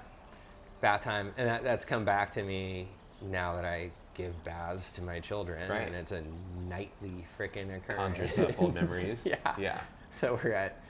bath 0.80 1.02
time, 1.02 1.32
and 1.38 1.48
that, 1.48 1.64
that's 1.64 1.84
come 1.84 2.04
back 2.04 2.32
to 2.32 2.42
me 2.42 2.88
now 3.22 3.54
that 3.56 3.64
I 3.64 3.90
give 4.14 4.42
baths 4.44 4.92
to 4.92 5.02
my 5.02 5.18
children, 5.20 5.68
Right. 5.70 5.86
and 5.86 5.94
it's 5.96 6.12
a 6.12 6.22
nightly 6.68 7.24
freaking 7.38 7.74
occurrence. 7.76 8.18
Conjures 8.18 8.38
up 8.38 8.60
old 8.62 8.74
memories. 8.74 9.22
yeah, 9.26 9.36
Yeah. 9.58 9.80
So 10.12 10.38
we're 10.44 10.52
at 10.52 10.80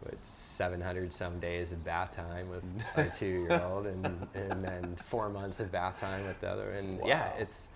what 0.00 0.14
700 0.24 1.12
some 1.12 1.40
days 1.40 1.72
of 1.72 1.84
bath 1.84 2.14
time 2.16 2.48
with 2.48 2.62
our 2.96 3.08
two-year-old, 3.14 3.86
and 3.86 4.26
and 4.34 4.64
then 4.64 4.96
four 5.04 5.28
months 5.28 5.60
of 5.60 5.70
bath 5.72 6.00
time 6.00 6.26
with 6.26 6.40
the 6.40 6.48
other, 6.48 6.70
and 6.72 7.00
yeah, 7.04 7.32
it's 7.38 7.68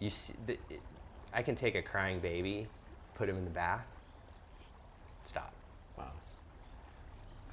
you 0.00 0.10
see, 0.10 0.32
the, 0.46 0.54
it, 0.70 0.80
I 1.34 1.42
can 1.42 1.54
take 1.54 1.74
a 1.76 1.82
crying 1.82 2.18
baby, 2.20 2.66
put 3.20 3.28
him 3.28 3.36
in 3.36 3.44
the 3.44 3.50
bath, 3.50 3.84
stop. 5.24 5.52
Wow. 5.98 6.10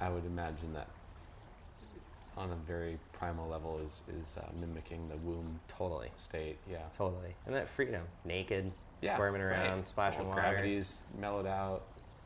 I 0.00 0.08
would 0.08 0.24
imagine 0.24 0.72
that 0.72 0.88
on 2.38 2.50
a 2.50 2.54
very 2.66 2.98
primal 3.12 3.46
level 3.50 3.78
is, 3.86 4.00
is 4.18 4.38
uh, 4.38 4.46
mimicking 4.58 5.10
the 5.10 5.16
womb 5.18 5.60
Totally, 5.68 6.08
state. 6.16 6.56
Yeah. 6.70 6.78
totally, 6.96 7.34
and 7.44 7.54
that 7.54 7.68
freedom, 7.68 8.02
naked, 8.24 8.72
Yeah, 9.02 9.12
squirming 9.12 9.42
around, 9.42 9.76
right. 9.76 9.88
splashing 9.88 10.20
All 10.22 10.28
water. 10.28 10.40
Gravity's 10.40 11.00
mellowed 11.20 11.46
out. 11.46 11.82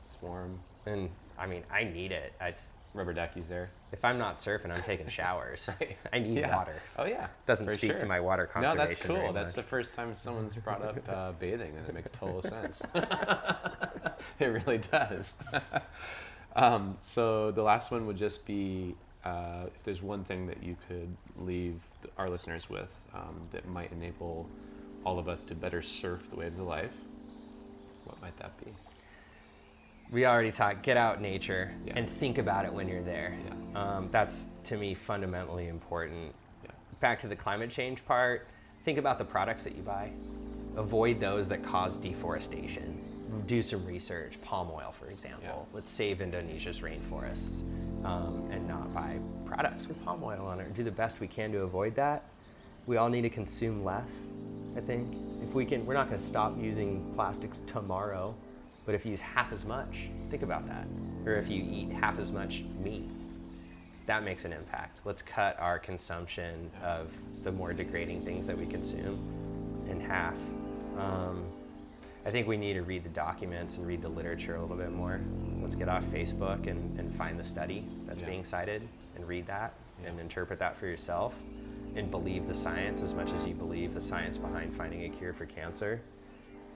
It's 0.08 0.22
warm. 0.22 0.60
And 0.86 1.10
I 1.36 1.46
mean, 1.48 1.64
I 1.68 1.82
need 1.82 2.12
it. 2.12 2.34
It's, 2.40 2.70
Rubber 2.94 3.14
duckies 3.14 3.48
there. 3.48 3.70
if 3.90 4.04
I'm 4.04 4.18
not 4.18 4.36
surfing, 4.38 4.70
I'm 4.70 4.82
taking 4.82 5.08
showers. 5.20 5.68
Right. 5.80 5.96
I 6.12 6.18
need 6.18 6.38
Yeah. 6.38 6.54
water. 6.56 6.74
Oh 6.98 7.06
yeah. 7.06 7.28
Doesn't 7.46 7.66
for 7.66 7.72
speak 7.72 7.92
sure. 7.92 8.00
to 8.00 8.06
my 8.06 8.20
water 8.20 8.46
conservation. 8.46 8.76
No, 8.78 8.84
that's 8.86 9.02
cool. 9.02 9.32
That's 9.32 9.48
much. 9.48 9.64
the 9.64 9.68
first 9.68 9.94
time 9.94 10.14
someone's 10.14 10.54
brought 10.56 10.82
up 10.82 10.98
uh, 11.08 11.32
bathing, 11.32 11.72
and 11.76 11.88
it 11.88 11.94
makes 11.94 12.10
total 12.10 12.42
sense. 12.54 12.82
it 14.38 14.46
really 14.46 14.78
does. 14.78 15.34
um, 16.54 16.98
so 17.00 17.50
the 17.50 17.62
last 17.62 17.90
one 17.90 18.06
would 18.06 18.16
just 18.18 18.44
be 18.46 18.94
uh, 19.24 19.64
if 19.74 19.82
there's 19.84 20.02
one 20.02 20.24
thing 20.24 20.46
that 20.48 20.62
you 20.62 20.76
could 20.88 21.16
leave 21.38 21.80
our 22.18 22.28
listeners 22.28 22.68
with 22.68 22.90
um, 23.14 23.40
that 23.52 23.66
might 23.68 23.90
enable 23.92 24.46
all 25.04 25.18
of 25.18 25.28
us 25.28 25.42
to 25.44 25.54
better 25.54 25.80
surf 25.80 26.28
the 26.30 26.36
waves 26.36 26.58
of 26.58 26.66
life. 26.66 26.92
What 28.04 28.20
might 28.20 28.36
that 28.38 28.52
be? 28.64 28.72
We 30.12 30.26
already 30.26 30.52
talked. 30.52 30.82
Get 30.82 30.96
out 30.96 31.20
nature 31.20 31.72
Yeah. 31.86 31.94
and 31.96 32.08
think 32.08 32.38
about 32.38 32.64
it 32.66 32.72
when 32.72 32.86
you're 32.86 33.02
there. 33.02 33.34
Yeah. 33.74 33.96
Um, 33.96 34.08
that's 34.12 34.48
to 34.64 34.76
me 34.76 34.94
fundamentally 34.94 35.68
important. 35.68 36.34
Yeah. 36.62 36.70
Back 37.00 37.18
to 37.20 37.28
the 37.28 37.36
climate 37.36 37.70
change 37.70 38.04
part. 38.04 38.46
Think 38.84 38.98
about 38.98 39.18
the 39.18 39.24
products 39.24 39.64
that 39.64 39.74
you 39.74 39.82
buy. 39.82 40.10
Avoid 40.76 41.18
those 41.18 41.48
that 41.48 41.62
cause 41.64 41.96
deforestation. 41.96 43.00
Do 43.46 43.62
some 43.62 43.84
research. 43.86 44.38
Palm 44.42 44.70
oil, 44.70 44.92
for 44.92 45.08
example. 45.08 45.66
Let's 45.72 45.90
save 45.90 46.20
Indonesia's 46.20 46.80
rainforests 46.80 47.62
um, 48.04 48.46
and 48.52 48.68
not 48.68 48.92
buy 48.92 49.18
products 49.46 49.86
with 49.88 50.02
palm 50.04 50.22
oil 50.22 50.46
on 50.46 50.60
it. 50.60 50.74
Do 50.74 50.84
the 50.84 50.90
best 50.90 51.20
we 51.20 51.26
can 51.26 51.50
to 51.52 51.60
avoid 51.60 51.94
that. 51.94 52.24
We 52.86 52.98
all 52.98 53.08
need 53.08 53.22
to 53.22 53.30
consume 53.30 53.82
less. 53.84 54.28
I 54.76 54.80
think 54.80 55.16
if 55.42 55.54
we 55.54 55.64
can, 55.64 55.86
we're 55.86 55.94
not 55.94 56.08
going 56.08 56.18
to 56.18 56.24
stop 56.24 56.58
using 56.60 57.10
plastics 57.14 57.60
tomorrow, 57.66 58.34
but 58.84 58.94
if 58.94 59.04
you 59.04 59.10
use 59.12 59.20
half 59.20 59.52
as 59.52 59.64
much, 59.64 60.08
think 60.30 60.42
about 60.42 60.66
that. 60.68 60.86
Or 61.26 61.34
if 61.34 61.48
you 61.48 61.62
eat 61.62 61.90
half 61.92 62.18
as 62.18 62.32
much 62.32 62.64
meat, 62.82 63.08
that 64.06 64.24
makes 64.24 64.44
an 64.44 64.52
impact. 64.52 64.98
Let's 65.04 65.22
cut 65.22 65.56
our 65.60 65.78
consumption 65.78 66.70
of 66.82 67.12
the 67.44 67.52
more 67.52 67.72
degrading 67.72 68.24
things 68.24 68.46
that 68.46 68.58
we 68.58 68.66
consume 68.66 69.86
in 69.88 70.00
half. 70.00 70.34
Um, 70.98 71.44
I 72.26 72.30
think 72.30 72.46
we 72.46 72.56
need 72.56 72.74
to 72.74 72.82
read 72.82 73.04
the 73.04 73.08
documents 73.10 73.76
and 73.78 73.86
read 73.86 74.02
the 74.02 74.08
literature 74.08 74.56
a 74.56 74.60
little 74.60 74.76
bit 74.76 74.92
more. 74.92 75.20
Let's 75.60 75.76
get 75.76 75.88
off 75.88 76.04
Facebook 76.06 76.66
and, 76.68 76.98
and 76.98 77.14
find 77.14 77.38
the 77.38 77.44
study 77.44 77.84
that's 78.06 78.20
Yeah. 78.20 78.26
being 78.28 78.44
cited 78.44 78.82
and 79.16 79.26
read 79.26 79.46
that 79.46 79.74
and 80.04 80.18
interpret 80.18 80.58
that 80.58 80.76
for 80.76 80.86
yourself 80.86 81.34
and 81.94 82.10
believe 82.10 82.46
the 82.48 82.54
science 82.54 83.02
as 83.02 83.14
much 83.14 83.30
as 83.32 83.44
you 83.46 83.54
believe 83.54 83.94
the 83.94 84.00
science 84.00 84.38
behind 84.38 84.74
finding 84.74 85.04
a 85.04 85.08
cure 85.16 85.32
for 85.32 85.46
cancer 85.46 86.00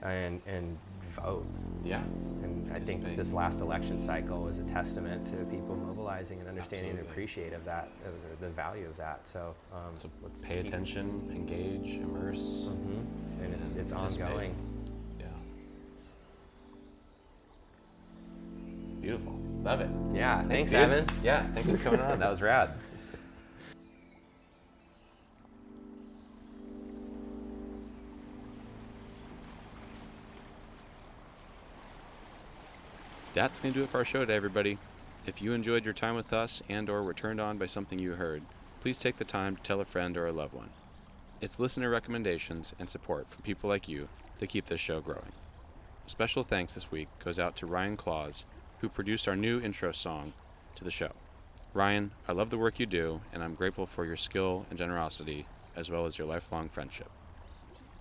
and, 0.03 0.41
and 0.45 0.77
vote. 1.21 1.45
Yeah. 1.83 2.01
And 2.43 2.71
I 2.73 2.79
think 2.79 3.15
this 3.15 3.33
last 3.33 3.59
election 3.61 4.01
cycle 4.01 4.41
was 4.43 4.59
a 4.59 4.63
testament 4.63 5.25
to 5.27 5.35
people 5.45 5.75
mobilizing 5.75 6.39
and 6.39 6.47
understanding 6.49 6.91
and 6.91 6.99
Absolutely. 6.99 7.23
appreciate 7.23 7.53
of 7.53 7.65
that, 7.65 7.89
of 8.05 8.39
the, 8.39 8.49
value 8.49 8.87
of 8.87 8.97
that. 8.97 9.25
So, 9.27 9.53
um, 9.73 9.93
So 9.97 10.09
let's 10.23 10.41
pay 10.41 10.57
keep- 10.57 10.67
attention, 10.67 11.31
engage, 11.33 11.95
immerse. 11.95 12.69
Mhm. 12.69 13.43
And 13.43 13.53
it's 13.55 13.71
and 13.73 13.81
it's 13.81 13.91
ongoing. 13.91 14.55
Yeah. 15.19 15.25
Beautiful. 19.01 19.33
Love 19.63 19.81
it. 19.81 19.89
Yeah. 20.13 20.43
Thanks, 20.47 20.71
dude. 20.71 20.79
Evan. 20.81 21.05
Yeah, 21.23 21.45
thanks 21.53 21.69
for 21.69 21.77
coming 21.77 21.99
on. 22.01 22.19
That 22.19 22.29
was 22.29 22.41
rad. 22.41 22.71
That's 33.37 33.59
going 33.59 33.71
to 33.71 33.79
do 33.79 33.83
it 33.83 33.91
for 33.91 33.99
our 33.99 34.03
show 34.03 34.21
today, 34.21 34.35
everybody. 34.35 34.79
If 35.27 35.43
you 35.43 35.53
enjoyed 35.53 35.85
your 35.85 35.93
time 35.93 36.15
with 36.15 36.33
us 36.33 36.63
and 36.69 36.89
or 36.89 37.03
were 37.03 37.13
turned 37.13 37.39
on 37.39 37.59
by 37.59 37.67
something 37.67 37.99
you 37.99 38.13
heard, 38.13 38.41
please 38.81 38.97
take 38.97 39.17
the 39.17 39.23
time 39.23 39.55
to 39.55 39.61
tell 39.61 39.79
a 39.79 39.85
friend 39.85 40.17
or 40.17 40.25
a 40.25 40.31
loved 40.31 40.55
one. 40.55 40.71
It's 41.39 41.59
listener 41.59 41.91
recommendations 41.91 42.73
and 42.79 42.89
support 42.89 43.27
from 43.29 43.43
people 43.43 43.69
like 43.69 43.87
you 43.87 44.09
that 44.39 44.47
keep 44.47 44.65
this 44.65 44.81
show 44.81 45.01
growing. 45.01 45.33
Special 46.07 46.41
thanks 46.41 46.73
this 46.73 46.89
week 46.89 47.09
goes 47.23 47.37
out 47.37 47.55
to 47.57 47.67
Ryan 47.67 47.95
Claus, 47.95 48.45
who 48.79 48.89
produced 48.89 49.27
our 49.27 49.35
new 49.35 49.61
intro 49.61 49.91
song 49.91 50.33
to 50.75 50.83
the 50.83 50.89
show. 50.89 51.11
Ryan, 51.75 52.09
I 52.27 52.31
love 52.31 52.49
the 52.49 52.57
work 52.57 52.79
you 52.79 52.87
do, 52.87 53.21
and 53.31 53.43
I'm 53.43 53.53
grateful 53.53 53.85
for 53.85 54.03
your 54.03 54.17
skill 54.17 54.65
and 54.71 54.79
generosity, 54.79 55.45
as 55.75 55.91
well 55.91 56.07
as 56.07 56.17
your 56.17 56.25
lifelong 56.25 56.69
friendship. 56.69 57.11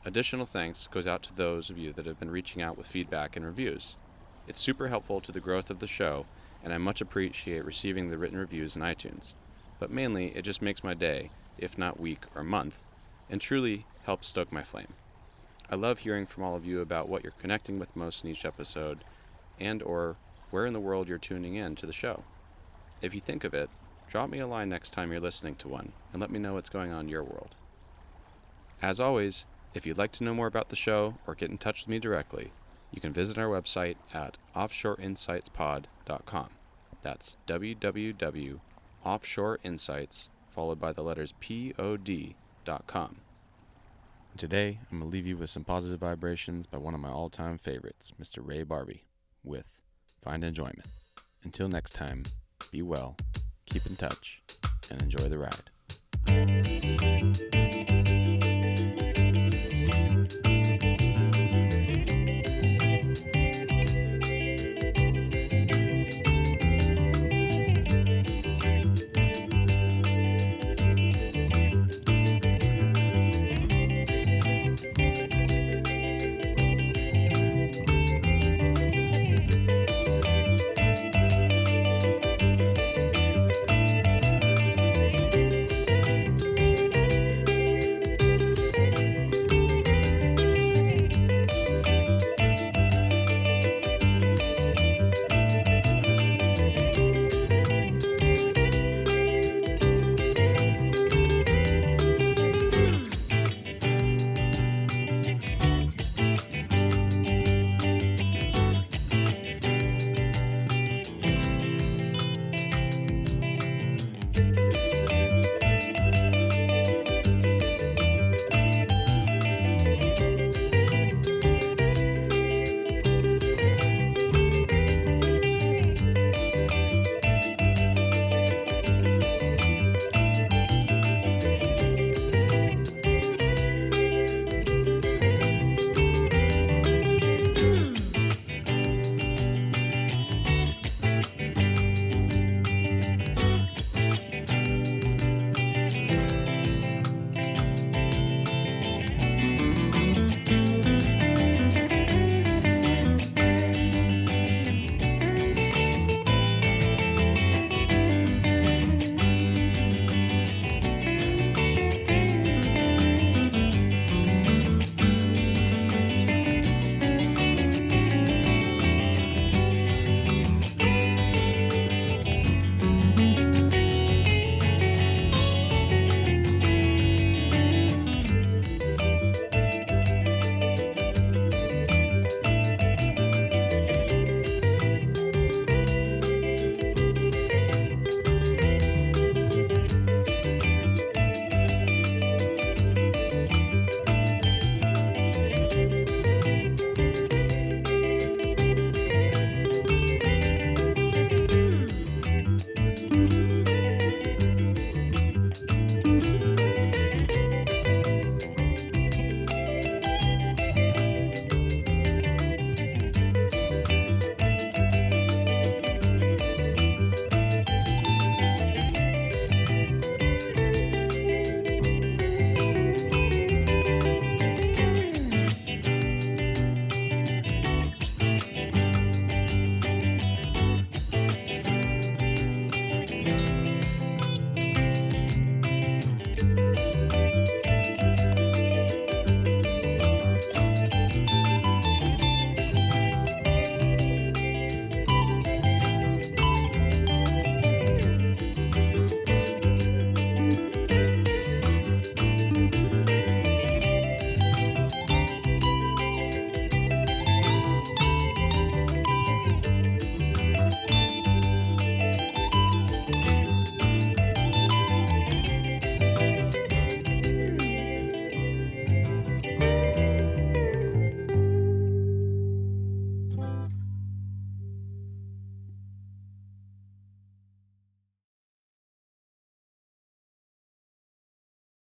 Additional 0.03 0.47
thanks 0.47 0.87
goes 0.87 1.07
out 1.07 1.23
to 1.25 1.37
those 1.37 1.69
of 1.69 1.77
you 1.77 1.93
that 1.93 2.07
have 2.07 2.19
been 2.19 2.31
reaching 2.31 2.63
out 2.63 2.79
with 2.79 2.87
feedback 2.87 3.37
and 3.37 3.45
reviews. 3.45 3.99
It's 4.49 4.61
super 4.61 4.89
helpful 4.89 5.21
to 5.21 5.33
the 5.33 5.41
growth 5.41 5.71
of 5.71 5.81
the 5.81 5.87
show, 5.87 6.27
and 6.63 6.73
I 6.73 6.79
much 6.79 7.01
appreciate 7.01 7.65
receiving 7.65 8.11
the 8.11 8.19
written 8.19 8.39
reviews 8.39 8.77
in 8.77 8.83
iTunes. 8.83 9.35
But 9.79 9.91
mainly, 9.91 10.29
it 10.37 10.43
just 10.43 10.63
makes 10.63 10.85
my 10.85 10.95
day, 10.95 11.31
if 11.59 11.77
not 11.77 11.99
week 12.01 12.25
or 12.35 12.45
month, 12.45 12.85
and 13.29 13.41
truly 13.41 13.87
helps 14.05 14.29
stoke 14.29 14.53
my 14.53 14.63
flame. 14.63 14.95
I 15.69 15.75
love 15.75 15.99
hearing 15.99 16.27
from 16.27 16.45
all 16.45 16.55
of 16.55 16.65
you 16.65 16.81
about 16.81 17.09
what 17.09 17.25
you're 17.25 17.33
connecting 17.41 17.79
with 17.79 17.97
most 17.97 18.25
in 18.25 18.31
each 18.31 18.45
episode, 18.45 19.03
and 19.59 19.83
or 19.83 20.17
where 20.51 20.65
in 20.65 20.73
the 20.73 20.81
world 20.81 21.09
you're 21.09 21.19
tuning 21.19 21.57
in 21.57 21.75
to 21.77 21.87
the 21.87 21.93
show. 21.93 22.23
If 23.03 23.15
you 23.15 23.21
think 23.21 23.43
of 23.43 23.53
it, 23.53 23.69
drop 24.09 24.31
me 24.31 24.39
a 24.39 24.47
line 24.47 24.69
next 24.69 24.91
time 24.91 25.11
you're 25.11 25.21
listening 25.21 25.57
to 25.57 25.69
one, 25.69 25.93
and 26.13 26.21
let 26.21 26.31
me 26.31 26.39
know 26.39 26.55
what's 26.55 26.71
going 26.71 26.93
on 26.93 27.07
in 27.07 27.09
your 27.09 27.25
world. 27.25 27.57
As 28.81 29.01
always, 29.01 29.47
if 29.75 29.85
you'd 29.85 29.99
like 29.99 30.13
to 30.13 30.25
know 30.25 30.35
more 30.35 30.47
about 30.47 30.69
the 30.69 30.77
show 30.77 31.15
or 31.27 31.35
get 31.35 31.51
in 31.51 31.59
touch 31.59 31.83
with 31.83 31.89
me 31.89 31.99
directly, 31.99 32.53
you 32.93 33.01
can 33.01 33.13
visit 33.13 33.39
our 33.39 33.49
website 33.49 33.97
at 34.15 34.39
offshoreinsightspod.com. 34.55 36.51
That's 37.03 37.37
www.offshoreinsights 37.47 40.29
followed 40.57 40.81
by 40.81 40.93
the 40.93 41.03
letters 41.03 41.33
pod.com. 41.33 43.17
Today, 44.37 44.81
I'm 44.91 44.99
going 44.99 45.11
to 45.11 45.15
leave 45.15 45.27
you 45.27 45.37
with 45.37 45.51
some 45.51 45.65
positive 45.65 46.01
vibrations 46.01 46.67
by 46.67 46.79
one 46.79 46.95
of 46.95 47.01
my 47.01 47.11
all 47.11 47.31
time 47.31 47.59
favorites, 47.59 48.13
Mr. 48.21 48.39
Ray 48.43 48.65
Barbee, 48.65 49.03
with 49.45 49.85
Find 50.23 50.43
Enjoyment. 50.43 50.87
Until 51.45 51.69
next 51.69 51.95
time, 51.95 52.25
be 52.71 52.83
well, 52.83 53.17
keep 53.67 53.87
in 53.87 53.97
touch, 53.97 54.43
and 54.91 55.01
enjoy 55.01 55.29
the 55.29 55.39
ride. 55.39 56.86